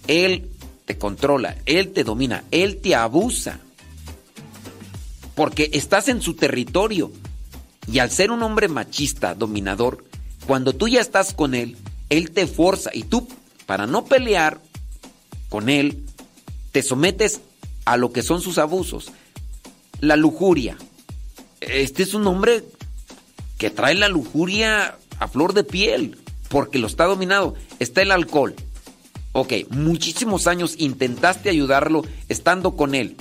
Él 0.07 0.50
controla, 0.97 1.57
Él 1.65 1.91
te 1.91 2.03
domina, 2.03 2.43
Él 2.51 2.77
te 2.77 2.95
abusa. 2.95 3.59
Porque 5.35 5.69
estás 5.73 6.07
en 6.07 6.21
su 6.21 6.35
territorio. 6.35 7.11
Y 7.91 7.99
al 7.99 8.11
ser 8.11 8.31
un 8.31 8.43
hombre 8.43 8.67
machista, 8.67 9.33
dominador, 9.35 10.03
cuando 10.45 10.73
tú 10.73 10.87
ya 10.87 11.01
estás 11.01 11.33
con 11.33 11.55
Él, 11.55 11.77
Él 12.09 12.31
te 12.31 12.47
forza 12.47 12.91
y 12.93 13.03
tú, 13.03 13.27
para 13.65 13.87
no 13.87 14.05
pelear 14.05 14.61
con 15.49 15.69
Él, 15.69 16.03
te 16.71 16.83
sometes 16.83 17.41
a 17.85 17.97
lo 17.97 18.11
que 18.11 18.23
son 18.23 18.41
sus 18.41 18.57
abusos. 18.57 19.11
La 19.99 20.15
lujuria. 20.15 20.77
Este 21.59 22.03
es 22.03 22.13
un 22.13 22.25
hombre 22.27 22.63
que 23.57 23.69
trae 23.69 23.95
la 23.95 24.09
lujuria 24.09 24.97
a 25.19 25.27
flor 25.27 25.53
de 25.53 25.63
piel, 25.63 26.17
porque 26.49 26.79
lo 26.79 26.87
está 26.87 27.05
dominado. 27.05 27.55
Está 27.79 28.01
el 28.01 28.11
alcohol 28.11 28.55
Ok, 29.33 29.53
muchísimos 29.69 30.47
años 30.47 30.75
intentaste 30.77 31.49
ayudarlo 31.49 32.03
estando 32.27 32.75
con 32.75 32.95
él. 32.95 33.15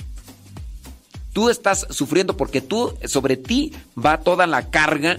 Tú 1.33 1.49
estás 1.49 1.87
sufriendo 1.89 2.35
porque 2.35 2.59
tú, 2.59 2.93
sobre 3.05 3.37
ti 3.37 3.73
va 3.97 4.19
toda 4.19 4.47
la 4.47 4.69
carga, 4.69 5.17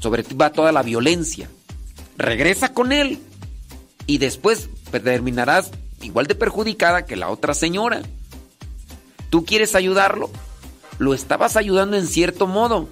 sobre 0.00 0.22
ti 0.22 0.34
va 0.36 0.52
toda 0.52 0.70
la 0.70 0.82
violencia. 0.82 1.50
Regresa 2.16 2.72
con 2.72 2.92
él 2.92 3.18
y 4.06 4.18
después 4.18 4.68
terminarás 4.92 5.72
igual 6.02 6.26
de 6.28 6.36
perjudicada 6.36 7.06
que 7.06 7.16
la 7.16 7.30
otra 7.30 7.54
señora. 7.54 8.02
¿Tú 9.30 9.44
quieres 9.44 9.74
ayudarlo? 9.74 10.30
Lo 10.98 11.12
estabas 11.12 11.56
ayudando 11.56 11.96
en 11.96 12.06
cierto 12.06 12.46
modo, 12.46 12.88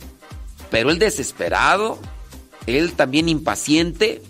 pero 0.71 0.91
él 0.91 0.99
desesperado, 0.99 2.01
él 2.67 2.95
también 2.95 3.29
impaciente, 3.29 4.23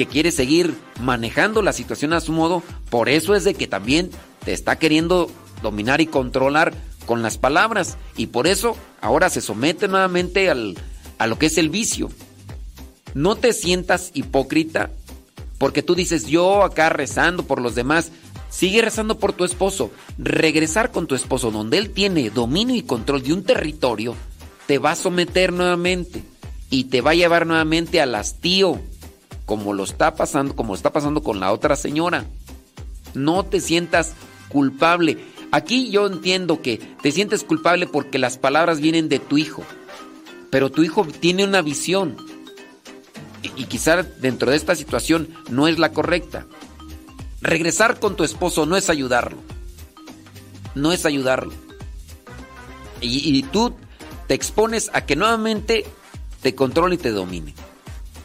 que 0.00 0.06
quiere 0.06 0.32
seguir 0.32 0.74
manejando 1.02 1.60
la 1.60 1.74
situación 1.74 2.14
a 2.14 2.22
su 2.22 2.32
modo, 2.32 2.62
por 2.88 3.10
eso 3.10 3.34
es 3.34 3.44
de 3.44 3.52
que 3.52 3.66
también 3.66 4.10
te 4.46 4.54
está 4.54 4.76
queriendo 4.76 5.30
dominar 5.62 6.00
y 6.00 6.06
controlar 6.06 6.72
con 7.04 7.20
las 7.20 7.36
palabras 7.36 7.98
y 8.16 8.28
por 8.28 8.46
eso 8.46 8.78
ahora 9.02 9.28
se 9.28 9.42
somete 9.42 9.88
nuevamente 9.88 10.48
al, 10.48 10.78
a 11.18 11.26
lo 11.26 11.38
que 11.38 11.44
es 11.46 11.58
el 11.58 11.68
vicio. 11.68 12.08
No 13.12 13.36
te 13.36 13.52
sientas 13.52 14.10
hipócrita 14.14 14.90
porque 15.58 15.82
tú 15.82 15.94
dices 15.94 16.24
yo 16.24 16.62
acá 16.62 16.88
rezando 16.88 17.42
por 17.42 17.60
los 17.60 17.74
demás, 17.74 18.10
sigue 18.48 18.80
rezando 18.80 19.18
por 19.18 19.34
tu 19.34 19.44
esposo. 19.44 19.90
Regresar 20.16 20.92
con 20.92 21.08
tu 21.08 21.14
esposo 21.14 21.50
donde 21.50 21.76
él 21.76 21.90
tiene 21.90 22.30
dominio 22.30 22.74
y 22.74 22.84
control 22.84 23.22
de 23.22 23.34
un 23.34 23.44
territorio, 23.44 24.14
te 24.66 24.78
va 24.78 24.92
a 24.92 24.96
someter 24.96 25.52
nuevamente 25.52 26.22
y 26.70 26.84
te 26.84 27.02
va 27.02 27.10
a 27.10 27.16
llevar 27.16 27.46
nuevamente 27.46 28.00
al 28.00 28.14
hastío 28.14 28.80
como 29.50 29.74
lo 29.74 29.82
está 29.82 30.14
pasando, 30.14 30.54
como 30.54 30.76
está 30.76 30.92
pasando 30.92 31.24
con 31.24 31.40
la 31.40 31.52
otra 31.52 31.74
señora. 31.74 32.24
No 33.14 33.44
te 33.44 33.60
sientas 33.60 34.12
culpable. 34.48 35.18
Aquí 35.50 35.90
yo 35.90 36.06
entiendo 36.06 36.62
que 36.62 36.78
te 37.02 37.10
sientes 37.10 37.42
culpable 37.42 37.88
porque 37.88 38.20
las 38.20 38.38
palabras 38.38 38.78
vienen 38.78 39.08
de 39.08 39.18
tu 39.18 39.38
hijo. 39.38 39.64
Pero 40.50 40.70
tu 40.70 40.84
hijo 40.84 41.04
tiene 41.04 41.42
una 41.42 41.62
visión. 41.62 42.16
Y, 43.42 43.62
y 43.62 43.64
quizá 43.64 44.04
dentro 44.04 44.52
de 44.52 44.56
esta 44.56 44.76
situación 44.76 45.28
no 45.50 45.66
es 45.66 45.80
la 45.80 45.90
correcta. 45.90 46.46
Regresar 47.40 47.98
con 47.98 48.14
tu 48.14 48.22
esposo 48.22 48.66
no 48.66 48.76
es 48.76 48.88
ayudarlo. 48.88 49.38
No 50.76 50.92
es 50.92 51.04
ayudarlo. 51.06 51.52
Y, 53.00 53.36
y 53.36 53.42
tú 53.42 53.74
te 54.28 54.34
expones 54.34 54.92
a 54.92 55.04
que 55.06 55.16
nuevamente 55.16 55.86
te 56.40 56.54
controle 56.54 56.94
y 56.94 56.98
te 56.98 57.10
domine. 57.10 57.52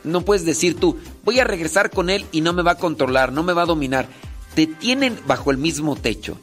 No 0.04 0.22
puedes 0.22 0.46
decir 0.46 0.80
tú, 0.80 1.00
voy 1.26 1.40
a 1.40 1.44
regresar 1.44 1.90
con 1.90 2.10
él 2.10 2.26
y 2.32 2.42
no 2.42 2.54
me 2.54 2.62
va 2.62 2.72
a 2.72 2.78
controlar, 2.78 3.34
no 3.34 3.44
me 3.44 3.54
va 3.54 3.64
a 3.64 3.68
dominar. 3.68 4.08
Te 4.54 4.68
tienen 4.68 5.20
bajo 5.28 5.52
el 5.52 5.58
mismo 5.58 5.96
techo. 5.96 6.38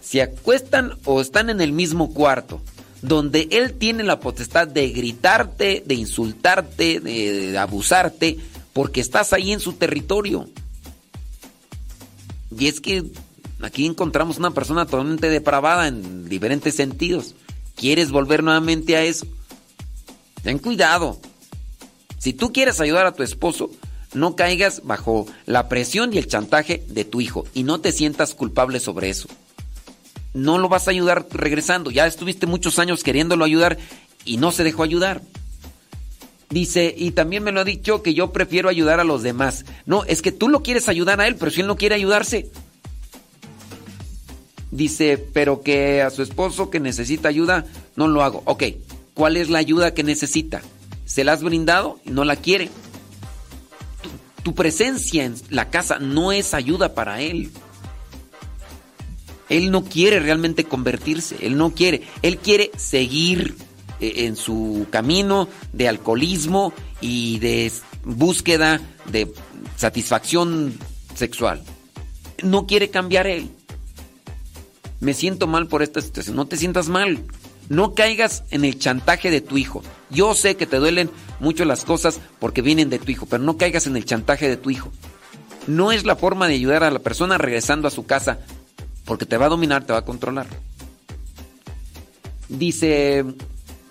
Se 0.00 0.22
acuestan 0.22 0.94
o 1.04 1.20
están 1.20 1.50
en 1.50 1.60
el 1.60 1.72
mismo 1.72 2.12
cuarto, 2.12 2.60
donde 3.02 3.46
él 3.52 3.74
tiene 3.74 4.02
la 4.02 4.18
potestad 4.18 4.66
de 4.66 4.88
gritarte, 4.88 5.84
de 5.86 5.94
insultarte, 5.94 6.98
de, 6.98 7.56
abusarte, 7.56 8.38
porque 8.72 9.00
estás 9.00 9.32
ahí 9.32 9.52
en 9.52 9.60
su 9.60 9.74
territorio. 9.74 10.48
Y 12.58 12.66
es 12.66 12.80
que 12.80 13.04
aquí 13.60 13.86
encontramos 13.86 14.38
una 14.38 14.50
persona 14.50 14.86
totalmente 14.86 15.28
depravada 15.28 15.86
en 15.86 16.28
diferentes 16.28 16.74
sentidos. 16.74 17.34
¿Quieres 17.76 18.10
volver 18.10 18.42
nuevamente 18.42 18.96
a 18.96 19.02
eso? 19.02 19.26
Ten 20.42 20.58
cuidado. 20.58 21.20
Si 22.18 22.32
tú 22.32 22.52
quieres 22.52 22.80
ayudar 22.80 23.06
a 23.06 23.12
tu 23.14 23.22
esposo, 23.22 23.70
no 24.14 24.36
caigas 24.36 24.82
bajo 24.84 25.26
la 25.46 25.68
presión 25.68 26.12
y 26.12 26.18
el 26.18 26.26
chantaje 26.26 26.84
de 26.88 27.04
tu 27.04 27.20
hijo 27.20 27.44
y 27.54 27.62
no 27.64 27.80
te 27.80 27.92
sientas 27.92 28.34
culpable 28.34 28.80
sobre 28.80 29.10
eso. 29.10 29.28
No 30.34 30.58
lo 30.58 30.68
vas 30.68 30.88
a 30.88 30.90
ayudar 30.90 31.26
regresando. 31.30 31.90
Ya 31.90 32.06
estuviste 32.06 32.46
muchos 32.46 32.78
años 32.78 33.02
queriéndolo 33.02 33.44
ayudar 33.44 33.78
y 34.24 34.38
no 34.38 34.52
se 34.52 34.64
dejó 34.64 34.82
ayudar. 34.82 35.22
Dice, 36.48 36.94
y 36.96 37.12
también 37.12 37.42
me 37.42 37.52
lo 37.52 37.60
ha 37.60 37.64
dicho 37.64 38.02
que 38.02 38.14
yo 38.14 38.32
prefiero 38.32 38.68
ayudar 38.68 39.00
a 39.00 39.04
los 39.04 39.22
demás. 39.22 39.64
No, 39.86 40.04
es 40.04 40.20
que 40.20 40.32
tú 40.32 40.48
lo 40.48 40.62
quieres 40.62 40.88
ayudar 40.88 41.20
a 41.20 41.26
él, 41.26 41.36
pero 41.36 41.50
si 41.50 41.62
él 41.62 41.66
no 41.66 41.76
quiere 41.76 41.94
ayudarse. 41.94 42.50
Dice, 44.70 45.18
pero 45.32 45.62
que 45.62 46.02
a 46.02 46.10
su 46.10 46.22
esposo 46.22 46.70
que 46.70 46.80
necesita 46.80 47.28
ayuda, 47.28 47.66
no 47.96 48.08
lo 48.08 48.22
hago. 48.22 48.42
Ok, 48.44 48.64
¿cuál 49.14 49.36
es 49.36 49.50
la 49.50 49.58
ayuda 49.58 49.94
que 49.94 50.02
necesita? 50.02 50.62
se 51.12 51.24
la 51.24 51.34
has 51.34 51.42
brindado 51.42 51.98
y 52.06 52.10
no 52.10 52.24
la 52.24 52.36
quiere. 52.36 52.70
Tu, 54.42 54.54
presencia 54.54 55.24
en 55.24 55.34
la 55.50 55.70
casa 55.70 55.98
no 55.98 56.32
es 56.32 56.54
ayuda 56.54 56.94
para 56.94 57.20
él. 57.20 57.50
Él 59.48 59.70
no 59.70 59.84
quiere 59.84 60.20
realmente 60.20 60.64
convertirse, 60.64 61.36
él 61.42 61.56
no 61.56 61.74
quiere, 61.74 62.02
él 62.22 62.38
quiere 62.38 62.70
seguir 62.76 63.54
eh, 64.00 64.24
en 64.24 64.36
su 64.36 64.86
camino 64.90 65.48
de 65.72 65.88
alcoholismo 65.88 66.72
y 67.00 67.38
de 67.38 67.70
búsqueda 68.04 68.80
de 69.10 69.32
satisfacción 69.76 70.74
sexual. 71.14 71.62
No 72.42 72.66
quiere 72.66 72.90
cambiar 72.90 73.26
él. 73.26 73.50
Me 75.00 75.14
siento 75.14 75.46
mal 75.46 75.66
por 75.66 75.82
esta 75.82 76.00
situación. 76.00 76.36
No 76.36 76.46
te 76.46 76.56
sientas 76.56 76.88
mal. 76.88 77.18
No 77.68 77.94
caigas 77.94 78.44
en 78.50 78.64
el 78.64 78.78
chantaje 78.78 79.30
de 79.30 79.40
tu 79.40 79.58
hijo. 79.58 79.82
Yo 80.10 80.34
sé 80.34 80.56
que 80.56 80.66
te 80.66 80.76
duelen 80.76 81.10
mucho 81.42 81.64
las 81.64 81.84
cosas 81.84 82.20
porque 82.38 82.62
vienen 82.62 82.88
de 82.88 82.98
tu 82.98 83.10
hijo, 83.10 83.26
pero 83.26 83.42
no 83.42 83.58
caigas 83.58 83.86
en 83.86 83.96
el 83.96 84.04
chantaje 84.04 84.48
de 84.48 84.56
tu 84.56 84.70
hijo. 84.70 84.90
No 85.66 85.92
es 85.92 86.04
la 86.04 86.16
forma 86.16 86.48
de 86.48 86.54
ayudar 86.54 86.84
a 86.84 86.90
la 86.90 87.00
persona 87.00 87.36
regresando 87.36 87.88
a 87.88 87.90
su 87.90 88.06
casa 88.06 88.38
porque 89.04 89.26
te 89.26 89.36
va 89.36 89.46
a 89.46 89.50
dominar, 89.50 89.84
te 89.84 89.92
va 89.92 89.98
a 89.98 90.04
controlar. 90.04 90.46
Dice, 92.48 93.24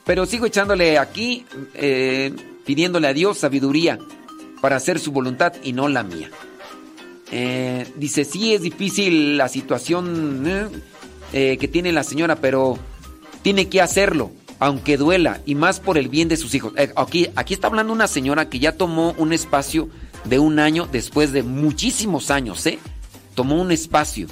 pero 0.05 0.25
sigo 0.25 0.45
echándole 0.45 0.97
aquí, 0.97 1.45
eh, 1.73 2.33
pidiéndole 2.65 3.07
a 3.07 3.13
Dios 3.13 3.39
sabiduría 3.39 3.99
para 4.61 4.77
hacer 4.77 4.99
su 4.99 5.11
voluntad 5.11 5.53
y 5.63 5.73
no 5.73 5.89
la 5.89 6.03
mía. 6.03 6.29
Eh, 7.31 7.85
dice, 7.95 8.23
sí 8.23 8.53
es 8.53 8.61
difícil 8.61 9.37
la 9.37 9.49
situación 9.49 10.71
eh, 11.33 11.57
que 11.57 11.67
tiene 11.67 11.91
la 11.91 12.03
señora, 12.03 12.37
pero 12.37 12.77
tiene 13.41 13.67
que 13.67 13.81
hacerlo, 13.81 14.31
aunque 14.61 14.95
duela, 14.95 15.41
y 15.47 15.55
más 15.55 15.79
por 15.79 15.97
el 15.97 16.07
bien 16.07 16.27
de 16.27 16.37
sus 16.37 16.53
hijos. 16.53 16.71
Eh, 16.77 16.93
aquí, 16.95 17.27
aquí 17.35 17.55
está 17.55 17.65
hablando 17.65 17.91
una 17.91 18.07
señora 18.07 18.47
que 18.47 18.59
ya 18.59 18.77
tomó 18.77 19.15
un 19.17 19.33
espacio 19.33 19.89
de 20.23 20.37
un 20.37 20.59
año 20.59 20.87
después 20.91 21.31
de 21.31 21.41
muchísimos 21.41 22.29
años, 22.29 22.63
¿eh? 22.67 22.77
Tomó 23.33 23.59
un 23.59 23.71
espacio. 23.71 24.27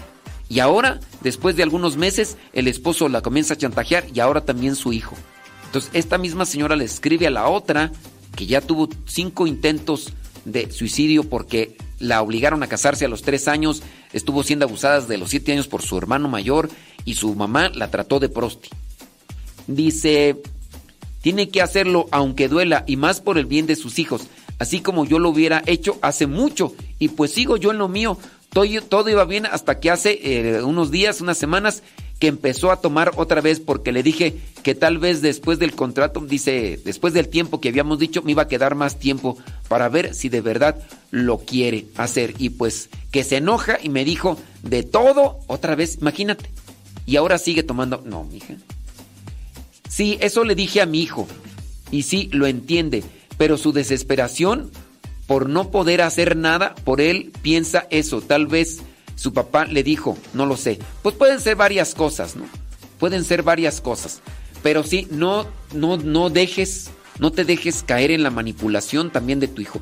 Y 0.47 0.59
ahora, 0.59 0.99
después 1.21 1.55
de 1.55 1.63
algunos 1.63 1.97
meses, 1.97 2.37
el 2.53 2.67
esposo 2.67 3.09
la 3.09 3.23
comienza 3.23 3.55
a 3.55 3.57
chantajear 3.57 4.05
y 4.13 4.19
ahora 4.19 4.45
también 4.45 4.75
su 4.75 4.93
hijo. 4.93 5.15
Entonces, 5.65 5.89
esta 5.95 6.19
misma 6.19 6.45
señora 6.45 6.75
le 6.75 6.85
escribe 6.85 7.25
a 7.25 7.31
la 7.31 7.47
otra 7.47 7.91
que 8.35 8.45
ya 8.45 8.61
tuvo 8.61 8.87
cinco 9.07 9.47
intentos 9.47 10.13
de 10.45 10.71
suicidio 10.71 11.23
porque 11.23 11.75
la 11.97 12.21
obligaron 12.21 12.61
a 12.61 12.67
casarse 12.67 13.03
a 13.03 13.09
los 13.09 13.23
tres 13.23 13.47
años, 13.47 13.81
estuvo 14.13 14.43
siendo 14.43 14.65
abusada 14.65 14.99
desde 15.01 15.17
los 15.17 15.31
siete 15.31 15.53
años 15.53 15.67
por 15.67 15.81
su 15.81 15.97
hermano 15.97 16.29
mayor 16.29 16.69
y 17.03 17.15
su 17.15 17.33
mamá 17.33 17.69
la 17.69 17.89
trató 17.89 18.19
de 18.19 18.29
prosti. 18.29 18.69
Dice, 19.69 20.35
tiene 21.21 21.49
que 21.49 21.61
hacerlo 21.61 22.07
aunque 22.09 22.47
duela 22.47 22.83
y 22.87 22.97
más 22.97 23.21
por 23.21 23.37
el 23.37 23.45
bien 23.45 23.67
de 23.67 23.75
sus 23.75 23.99
hijos, 23.99 24.23
así 24.57 24.79
como 24.79 25.05
yo 25.05 25.19
lo 25.19 25.29
hubiera 25.29 25.61
hecho 25.67 25.99
hace 26.01 26.25
mucho 26.25 26.73
y 26.97 27.09
pues 27.09 27.31
sigo 27.31 27.55
yo 27.55 27.69
en 27.69 27.77
lo 27.77 27.87
mío. 27.87 28.17
Todo, 28.51 28.65
todo 28.81 29.09
iba 29.11 29.25
bien 29.25 29.45
hasta 29.45 29.79
que 29.79 29.91
hace 29.91 30.19
eh, 30.23 30.63
unos 30.63 30.89
días, 30.89 31.21
unas 31.21 31.37
semanas, 31.37 31.83
que 32.17 32.25
empezó 32.25 32.71
a 32.71 32.81
tomar 32.81 33.11
otra 33.15 33.41
vez 33.41 33.59
porque 33.59 33.91
le 33.91 34.01
dije 34.01 34.39
que 34.63 34.73
tal 34.73 34.97
vez 34.97 35.21
después 35.21 35.59
del 35.59 35.75
contrato, 35.75 36.19
dice, 36.21 36.79
después 36.83 37.13
del 37.13 37.29
tiempo 37.29 37.61
que 37.61 37.69
habíamos 37.69 37.99
dicho, 37.99 38.23
me 38.23 38.31
iba 38.31 38.43
a 38.43 38.47
quedar 38.47 38.73
más 38.73 38.97
tiempo 38.97 39.37
para 39.67 39.87
ver 39.87 40.15
si 40.15 40.29
de 40.29 40.41
verdad 40.41 40.81
lo 41.11 41.37
quiere 41.37 41.85
hacer. 41.95 42.33
Y 42.39 42.49
pues 42.49 42.89
que 43.11 43.23
se 43.23 43.37
enoja 43.37 43.77
y 43.83 43.89
me 43.89 44.03
dijo 44.03 44.35
de 44.63 44.81
todo 44.81 45.41
otra 45.45 45.75
vez, 45.75 45.99
imagínate. 46.01 46.49
Y 47.05 47.17
ahora 47.17 47.37
sigue 47.37 47.61
tomando, 47.61 48.01
no, 48.03 48.23
mija. 48.23 48.55
Sí, 49.89 50.17
eso 50.21 50.45
le 50.45 50.55
dije 50.55 50.81
a 50.81 50.85
mi 50.85 51.01
hijo. 51.01 51.27
Y 51.91 52.03
sí, 52.03 52.29
lo 52.31 52.47
entiende. 52.47 53.03
Pero 53.37 53.57
su 53.57 53.73
desesperación 53.73 54.71
por 55.27 55.49
no 55.49 55.69
poder 55.69 56.01
hacer 56.01 56.35
nada 56.37 56.73
por 56.73 57.01
él 57.01 57.31
piensa 57.41 57.87
eso. 57.89 58.21
Tal 58.21 58.47
vez 58.47 58.79
su 59.15 59.33
papá 59.33 59.65
le 59.65 59.83
dijo, 59.83 60.17
no 60.33 60.45
lo 60.45 60.55
sé. 60.55 60.79
Pues 61.03 61.15
pueden 61.15 61.39
ser 61.39 61.55
varias 61.55 61.93
cosas, 61.93 62.35
¿no? 62.35 62.45
Pueden 62.99 63.23
ser 63.23 63.43
varias 63.43 63.81
cosas. 63.81 64.21
Pero 64.63 64.83
sí, 64.83 65.07
no, 65.11 65.45
no, 65.73 65.97
no 65.97 66.29
dejes, 66.29 66.89
no 67.19 67.31
te 67.31 67.45
dejes 67.45 67.83
caer 67.83 68.11
en 68.11 68.23
la 68.23 68.29
manipulación 68.29 69.11
también 69.11 69.39
de 69.39 69.47
tu 69.47 69.61
hijo. 69.61 69.81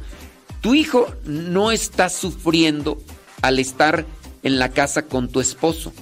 Tu 0.61 0.75
hijo 0.75 1.13
no 1.25 1.71
está 1.71 2.09
sufriendo 2.09 2.97
al 3.41 3.59
estar 3.59 4.05
en 4.43 4.59
la 4.59 4.71
casa 4.71 5.03
con 5.03 5.29
tu 5.29 5.39
esposo. 5.39 5.93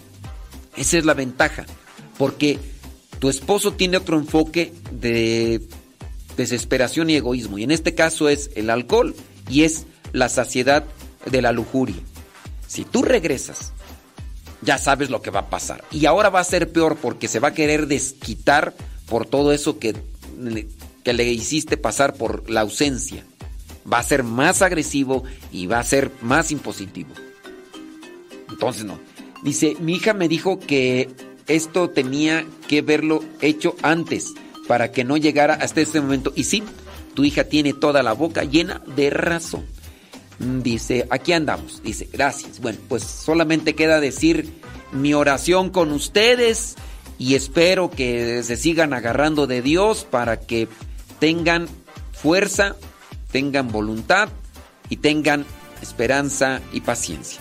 Esa 0.75 0.97
es 0.97 1.05
la 1.05 1.13
ventaja. 1.13 1.65
Porque 2.17 2.59
tu 3.19 3.29
esposo 3.29 3.73
tiene 3.73 3.97
otro 3.97 4.17
enfoque 4.17 4.73
de 4.91 5.61
desesperación 6.37 7.09
y 7.09 7.15
egoísmo. 7.15 7.57
Y 7.57 7.63
en 7.63 7.71
este 7.71 7.95
caso 7.95 8.29
es 8.29 8.51
el 8.55 8.69
alcohol 8.69 9.15
y 9.49 9.63
es 9.63 9.85
la 10.11 10.29
saciedad 10.29 10.85
de 11.25 11.41
la 11.41 11.51
lujuria. 11.51 11.95
Si 12.67 12.83
tú 12.83 13.03
regresas, 13.03 13.73
ya 14.61 14.77
sabes 14.77 15.09
lo 15.09 15.21
que 15.21 15.31
va 15.31 15.41
a 15.41 15.49
pasar. 15.49 15.83
Y 15.91 16.05
ahora 16.05 16.29
va 16.29 16.39
a 16.39 16.45
ser 16.45 16.71
peor 16.71 16.97
porque 16.97 17.27
se 17.27 17.39
va 17.39 17.49
a 17.49 17.53
querer 17.53 17.87
desquitar 17.87 18.73
por 19.07 19.25
todo 19.25 19.53
eso 19.53 19.79
que, 19.79 19.95
que 21.03 21.13
le 21.13 21.25
hiciste 21.25 21.77
pasar 21.77 22.15
por 22.15 22.49
la 22.49 22.61
ausencia. 22.61 23.23
Va 23.91 23.99
a 23.99 24.03
ser 24.03 24.23
más 24.23 24.61
agresivo 24.61 25.23
y 25.51 25.67
va 25.67 25.79
a 25.79 25.83
ser 25.83 26.11
más 26.21 26.51
impositivo. 26.51 27.13
Entonces 28.49 28.83
no. 28.83 28.99
Dice, 29.43 29.75
mi 29.79 29.93
hija 29.93 30.13
me 30.13 30.27
dijo 30.27 30.59
que 30.59 31.09
esto 31.47 31.89
tenía 31.89 32.45
que 32.67 32.81
verlo 32.81 33.23
hecho 33.41 33.75
antes 33.81 34.33
para 34.67 34.91
que 34.91 35.03
no 35.03 35.17
llegara 35.17 35.53
hasta 35.53 35.81
este 35.81 36.01
momento. 36.01 36.33
Y 36.35 36.45
sí, 36.45 36.63
tu 37.13 37.23
hija 37.23 37.43
tiene 37.45 37.73
toda 37.73 38.03
la 38.03 38.13
boca 38.13 38.43
llena 38.43 38.81
de 38.95 39.09
razón. 39.09 39.65
Mm, 40.39 40.61
Dice, 40.61 41.07
aquí 41.09 41.33
andamos. 41.33 41.81
Dice, 41.83 42.09
gracias. 42.11 42.59
Bueno, 42.59 42.79
pues 42.87 43.03
solamente 43.03 43.75
queda 43.75 43.99
decir 43.99 44.49
mi 44.91 45.13
oración 45.13 45.69
con 45.69 45.91
ustedes 45.91 46.75
y 47.17 47.35
espero 47.35 47.89
que 47.89 48.43
se 48.43 48.57
sigan 48.57 48.93
agarrando 48.93 49.47
de 49.47 49.61
Dios 49.61 50.05
para 50.09 50.39
que 50.39 50.67
tengan 51.19 51.67
fuerza, 52.11 52.75
tengan 53.31 53.71
voluntad 53.71 54.29
y 54.89 54.97
tengan 54.97 55.45
esperanza 55.81 56.61
y 56.73 56.81
paciencia. 56.81 57.39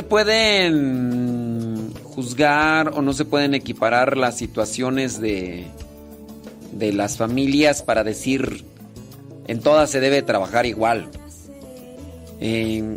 Se 0.00 0.06
pueden 0.06 1.92
juzgar 2.04 2.88
o 2.94 3.02
no 3.02 3.12
se 3.12 3.26
pueden 3.26 3.52
equiparar 3.52 4.16
las 4.16 4.38
situaciones 4.38 5.20
de, 5.20 5.66
de 6.72 6.94
las 6.94 7.18
familias 7.18 7.82
para 7.82 8.02
decir 8.02 8.64
en 9.46 9.60
todas 9.60 9.90
se 9.90 10.00
debe 10.00 10.22
trabajar 10.22 10.64
igual. 10.64 11.10
Eh, 12.40 12.96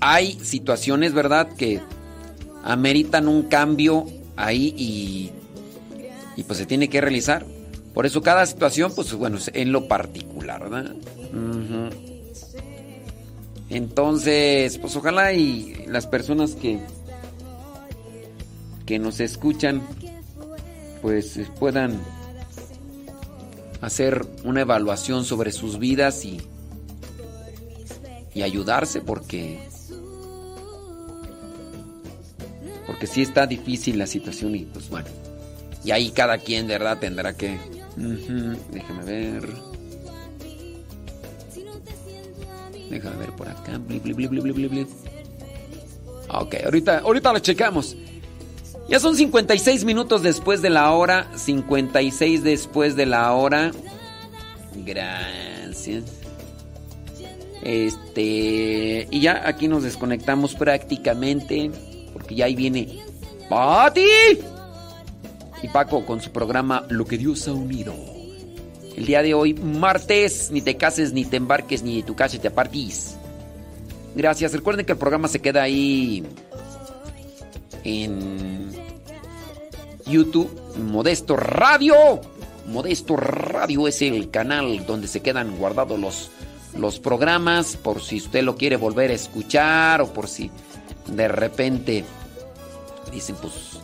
hay 0.00 0.32
situaciones, 0.42 1.12
¿verdad?, 1.12 1.46
que 1.56 1.80
ameritan 2.64 3.28
un 3.28 3.44
cambio 3.44 4.06
ahí 4.34 4.74
y, 4.76 5.30
y 6.36 6.42
pues 6.42 6.58
se 6.58 6.66
tiene 6.66 6.88
que 6.88 7.00
realizar. 7.00 7.46
Por 7.94 8.04
eso 8.04 8.20
cada 8.20 8.44
situación, 8.46 8.92
pues 8.96 9.14
bueno, 9.14 9.38
en 9.52 9.70
lo 9.70 9.86
particular, 9.86 10.68
¿verdad? 10.68 10.96
Entonces, 13.68 14.76
pues 14.78 14.96
ojalá 14.96 15.32
y 15.32 15.73
las 15.94 16.08
personas 16.08 16.56
que 16.56 16.80
que 18.84 18.98
nos 18.98 19.20
escuchan 19.20 19.80
pues 21.00 21.40
puedan 21.58 22.00
hacer 23.80 24.26
una 24.42 24.62
evaluación 24.62 25.24
sobre 25.24 25.52
sus 25.52 25.78
vidas 25.78 26.24
y 26.24 26.42
y 28.34 28.42
ayudarse 28.42 29.00
porque 29.02 29.60
porque 32.88 33.06
sí 33.06 33.22
está 33.22 33.46
difícil 33.46 33.96
la 33.96 34.08
situación 34.08 34.56
y 34.56 34.64
pues 34.64 34.90
bueno. 34.90 35.06
Y 35.84 35.92
ahí 35.92 36.10
cada 36.10 36.38
quien 36.38 36.66
verdad 36.66 36.98
tendrá 36.98 37.36
que 37.36 37.56
déjame 37.96 39.04
ver. 39.04 39.48
Déjame 42.90 43.16
ver 43.16 43.30
por 43.36 43.48
acá. 43.48 43.78
Bli, 43.78 44.00
bli, 44.00 44.12
bli, 44.14 44.86
Ok, 46.40 46.56
ahorita, 46.64 46.98
ahorita 46.98 47.32
lo 47.32 47.38
checamos. 47.38 47.96
Ya 48.88 49.00
son 49.00 49.16
56 49.16 49.84
minutos 49.84 50.22
después 50.22 50.60
de 50.60 50.70
la 50.70 50.90
hora. 50.92 51.28
56 51.36 52.42
después 52.42 52.96
de 52.96 53.06
la 53.06 53.32
hora. 53.32 53.72
Gracias. 54.74 56.04
Este. 57.62 59.08
Y 59.10 59.20
ya 59.20 59.42
aquí 59.46 59.68
nos 59.68 59.82
desconectamos 59.84 60.54
prácticamente. 60.54 61.70
Porque 62.12 62.34
ya 62.34 62.44
ahí 62.44 62.54
viene. 62.54 62.98
¡Pati! 63.48 64.02
Y 65.62 65.68
Paco 65.68 66.04
con 66.04 66.20
su 66.20 66.30
programa 66.30 66.84
Lo 66.90 67.06
que 67.06 67.16
Dios 67.16 67.48
ha 67.48 67.52
unido. 67.52 67.94
El 68.96 69.06
día 69.06 69.22
de 69.22 69.34
hoy, 69.34 69.54
martes, 69.54 70.50
ni 70.52 70.60
te 70.60 70.76
cases, 70.76 71.12
ni 71.12 71.24
te 71.24 71.36
embarques, 71.36 71.82
ni 71.82 72.02
tu 72.02 72.14
casa 72.14 72.38
te 72.38 72.48
apartís. 72.48 73.13
Gracias. 74.14 74.52
Recuerden 74.52 74.86
que 74.86 74.92
el 74.92 74.98
programa 74.98 75.28
se 75.28 75.40
queda 75.40 75.62
ahí 75.62 76.24
en 77.84 78.70
YouTube, 80.06 80.50
Modesto 80.78 81.36
Radio. 81.36 82.20
Modesto 82.66 83.16
Radio 83.16 83.88
es 83.88 84.00
el 84.02 84.30
canal 84.30 84.86
donde 84.86 85.08
se 85.08 85.20
quedan 85.20 85.56
guardados 85.56 85.98
los, 85.98 86.30
los 86.78 86.98
programas 86.98 87.76
por 87.76 88.00
si 88.00 88.16
usted 88.16 88.42
lo 88.42 88.56
quiere 88.56 88.76
volver 88.76 89.10
a 89.10 89.14
escuchar 89.14 90.00
o 90.00 90.12
por 90.12 90.28
si 90.28 90.50
de 91.06 91.28
repente 91.28 92.04
dicen 93.12 93.36
pues 93.36 93.74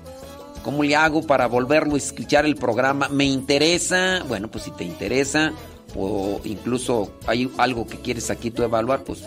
¿Cómo 0.63 0.83
le 0.83 0.95
hago 0.95 1.23
para 1.23 1.47
volverlo 1.47 1.95
a 1.95 1.99
escuchar 1.99 2.45
el 2.45 2.55
programa? 2.55 3.09
¿Me 3.09 3.25
interesa? 3.25 4.23
Bueno, 4.29 4.51
pues 4.51 4.65
si 4.65 4.71
te 4.73 4.85
interesa 4.85 5.53
o 5.97 6.41
incluso 6.45 7.13
hay 7.27 7.51
algo 7.57 7.87
que 7.87 7.99
quieres 7.99 8.31
aquí 8.31 8.51
tú 8.51 8.63
evaluar, 8.63 9.03
pues 9.05 9.25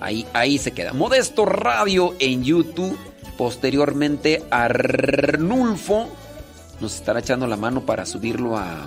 ahí, 0.00 0.26
ahí 0.32 0.58
se 0.58 0.72
queda. 0.72 0.92
Modesto 0.92 1.44
Radio 1.44 2.14
en 2.18 2.44
YouTube. 2.44 2.96
Posteriormente 3.36 4.42
Arnulfo 4.50 6.08
nos 6.80 6.94
estará 6.94 7.20
echando 7.20 7.46
la 7.46 7.56
mano 7.56 7.84
para 7.84 8.06
subirlo 8.06 8.56
a 8.56 8.86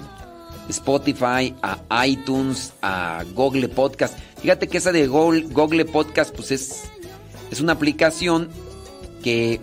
Spotify, 0.70 1.54
a 1.62 2.08
iTunes, 2.08 2.74
a 2.82 3.24
Google 3.34 3.70
Podcast. 3.70 4.18
Fíjate 4.42 4.68
que 4.68 4.78
esa 4.78 4.92
de 4.92 5.08
Google, 5.08 5.48
Google 5.50 5.86
Podcast 5.86 6.34
pues 6.36 6.52
es, 6.52 6.84
es 7.52 7.60
una 7.62 7.74
aplicación 7.74 8.50
que 9.24 9.60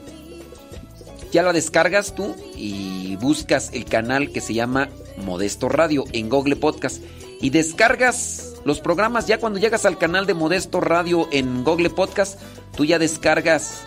ya 1.33 1.43
la 1.43 1.53
descargas 1.53 2.15
tú 2.15 2.35
y 2.57 3.17
buscas 3.17 3.71
el 3.73 3.85
canal 3.85 4.31
que 4.31 4.41
se 4.41 4.55
llama 4.55 4.89
Modesto 5.17 5.69
Radio 5.69 6.05
en 6.13 6.29
Google 6.29 6.57
Podcast 6.57 7.03
y 7.41 7.51
descargas 7.51 8.54
los 8.65 8.81
programas 8.81 9.27
ya 9.27 9.39
cuando 9.39 9.59
llegas 9.59 9.85
al 9.85 9.99
canal 9.99 10.27
de 10.27 10.35
Modesto 10.35 10.81
Radio 10.81 11.29
en 11.33 11.65
Google 11.65 11.91
Podcast, 11.91 12.41
tú 12.77 12.85
ya 12.85 12.99
descargas 12.99 13.83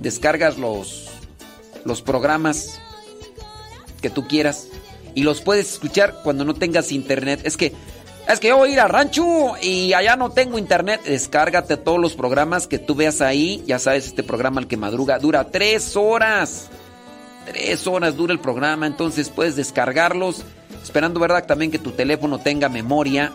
descargas 0.00 0.58
los 0.58 1.08
los 1.84 2.02
programas 2.02 2.80
que 4.02 4.10
tú 4.10 4.26
quieras 4.28 4.68
y 5.14 5.22
los 5.22 5.40
puedes 5.40 5.72
escuchar 5.72 6.20
cuando 6.22 6.44
no 6.44 6.54
tengas 6.54 6.92
internet. 6.92 7.40
Es 7.44 7.56
que 7.56 7.72
es 8.28 8.40
que 8.40 8.48
yo 8.48 8.56
voy 8.56 8.70
a 8.70 8.72
ir 8.72 8.80
a 8.80 8.88
rancho 8.88 9.54
y 9.62 9.92
allá 9.92 10.16
no 10.16 10.30
tengo 10.30 10.58
internet. 10.58 11.02
Descárgate 11.04 11.76
todos 11.76 12.00
los 12.00 12.14
programas 12.14 12.66
que 12.66 12.80
tú 12.80 12.96
veas 12.96 13.20
ahí. 13.20 13.62
Ya 13.66 13.78
sabes, 13.78 14.06
este 14.06 14.24
programa 14.24 14.60
el 14.60 14.66
que 14.66 14.76
madruga 14.76 15.18
dura 15.18 15.44
tres 15.44 15.96
horas. 15.96 16.68
Tres 17.46 17.86
horas 17.86 18.16
dura 18.16 18.32
el 18.32 18.40
programa, 18.40 18.88
entonces 18.88 19.30
puedes 19.30 19.54
descargarlos. 19.54 20.42
Esperando, 20.82 21.20
¿verdad? 21.20 21.46
También 21.46 21.70
que 21.70 21.78
tu 21.78 21.92
teléfono 21.92 22.40
tenga 22.40 22.68
memoria, 22.68 23.32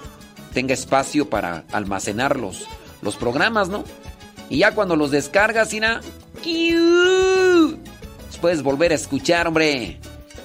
tenga 0.54 0.74
espacio 0.74 1.30
para 1.30 1.64
almacenar 1.72 2.38
los, 2.38 2.68
programas, 3.20 3.70
¿no? 3.70 3.84
Y 4.50 4.60
ya 4.60 4.74
cuando 4.74 4.96
los 4.96 5.12
descargas, 5.12 5.70
¡kiu! 6.42 7.78
los 8.28 8.38
puedes 8.40 8.64
volver 8.64 8.92
a 8.92 8.96
escuchar, 8.96 9.48
hombre. 9.48 10.00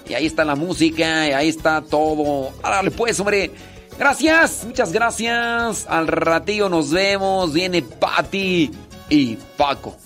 Y 0.09 0.15
ahí 0.15 0.27
está 0.27 0.45
la 0.45 0.55
música, 0.55 1.29
y 1.29 1.33
ahí 1.33 1.49
está 1.49 1.83
todo. 1.83 2.53
Árale 2.63 2.91
pues, 2.91 3.19
hombre. 3.19 3.51
Gracias, 3.99 4.65
muchas 4.67 4.93
gracias. 4.93 5.87
Al 5.89 6.07
ratillo 6.07 6.69
nos 6.69 6.91
vemos. 6.93 7.53
Viene 7.53 7.83
Patti 7.83 8.71
y 9.09 9.37
Paco. 9.57 9.97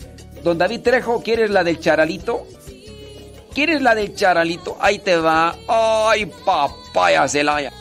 Don 0.42 0.56
David 0.56 0.80
Trejo, 0.80 1.22
¿quieres 1.22 1.50
la 1.50 1.64
del 1.64 1.80
charalito? 1.80 2.46
¿Quieres 3.52 3.82
la 3.82 3.94
del 3.94 4.14
charalito? 4.14 4.76
Ahí 4.80 5.00
te 5.00 5.16
va. 5.16 5.54
Ay, 5.68 6.30
papaya 6.44 7.28
Celaya. 7.28 7.72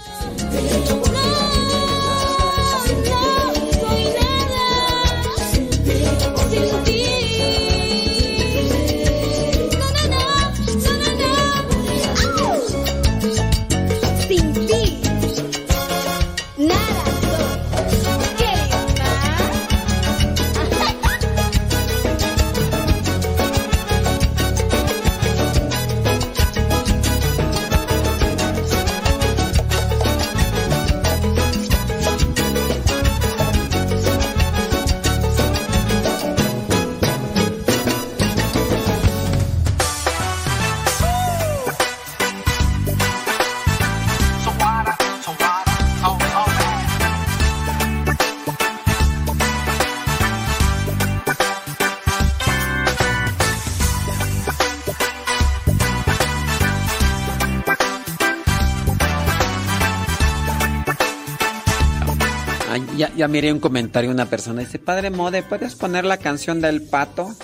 Ya, 63.20 63.28
miré 63.28 63.52
un 63.52 63.60
comentario, 63.60 64.10
una 64.12 64.28
persona 64.28 64.62
dice, 64.62 64.80
Padre 64.80 65.10
Mode, 65.10 65.44
¿puedes 65.44 65.76
poner 65.76 66.06
la 66.06 66.16
canción 66.16 66.62
del 66.62 66.82
pato? 66.82 67.36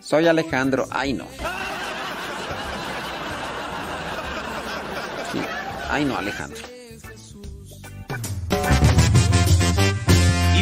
Soy 0.00 0.26
Alejandro. 0.26 0.88
Ay, 0.90 1.12
no. 1.12 1.26
Sí. 5.30 5.38
Ay, 5.88 6.04
no, 6.04 6.18
Alejandro. 6.18 6.60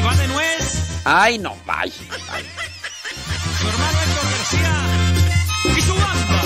Va 0.06 0.14
de 0.14 0.28
nuez. 0.28 1.00
Ay, 1.04 1.38
no, 1.38 1.56
ay. 1.66 1.90
Su 1.90 2.04
hermano 3.66 3.98
Héctor 4.04 4.24
García. 4.30 4.72
Y 5.74 5.80
su 5.80 5.94
banda. 5.94 6.39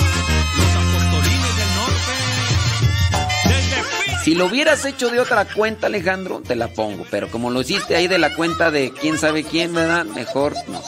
Si 4.25 4.33
lo 4.33 4.47
hubieras 4.47 4.83
hecho 4.85 5.11
de 5.11 5.19
otra 5.19 5.45
cuenta, 5.45 5.85
Alejandro, 5.85 6.41
te 6.41 6.55
la 6.55 6.67
pongo. 6.67 7.05
Pero 7.11 7.29
como 7.29 7.51
lo 7.51 7.61
hiciste 7.61 7.95
ahí 7.95 8.07
de 8.07 8.17
la 8.17 8.33
cuenta 8.33 8.71
de 8.71 8.91
quién 8.91 9.19
sabe 9.19 9.43
quién, 9.43 9.71
¿verdad? 9.71 10.03
Mejor 10.03 10.55
no. 10.67 10.81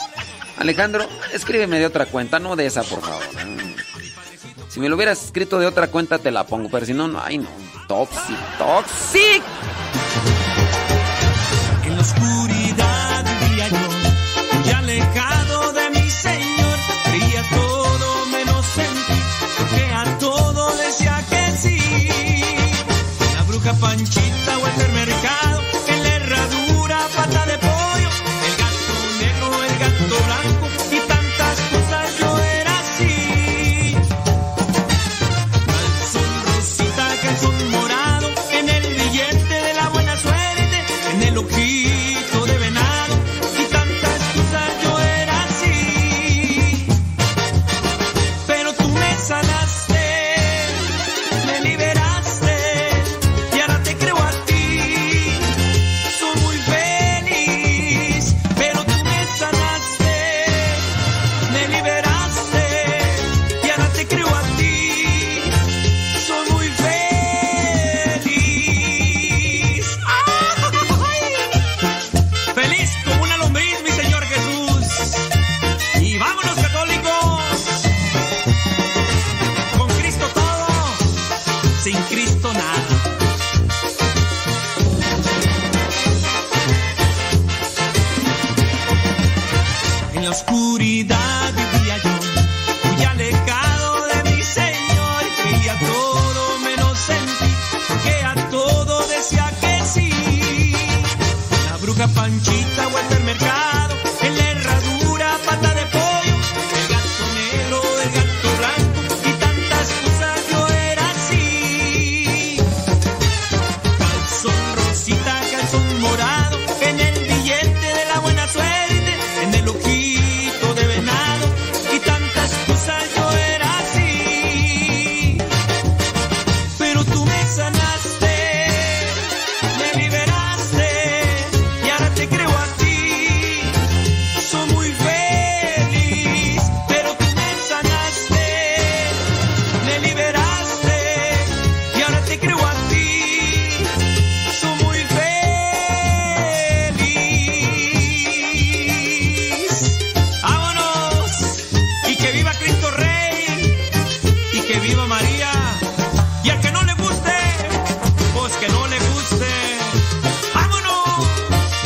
Alejandro, 0.56 1.06
escríbeme 1.32 1.78
de 1.78 1.86
otra 1.86 2.06
cuenta, 2.06 2.40
no 2.40 2.56
de 2.56 2.66
esa, 2.66 2.82
por 2.82 3.00
favor. 3.00 3.22
Si 4.68 4.80
me 4.80 4.88
lo 4.88 4.96
hubieras 4.96 5.24
escrito 5.24 5.60
de 5.60 5.66
otra 5.66 5.86
cuenta, 5.86 6.18
te 6.18 6.32
la 6.32 6.48
pongo. 6.48 6.68
Pero 6.68 6.84
si 6.84 6.94
no, 6.94 7.06
no, 7.06 7.22
ay, 7.22 7.38
no. 7.38 7.48
Toxic, 7.86 8.58
toxic. 8.58 9.44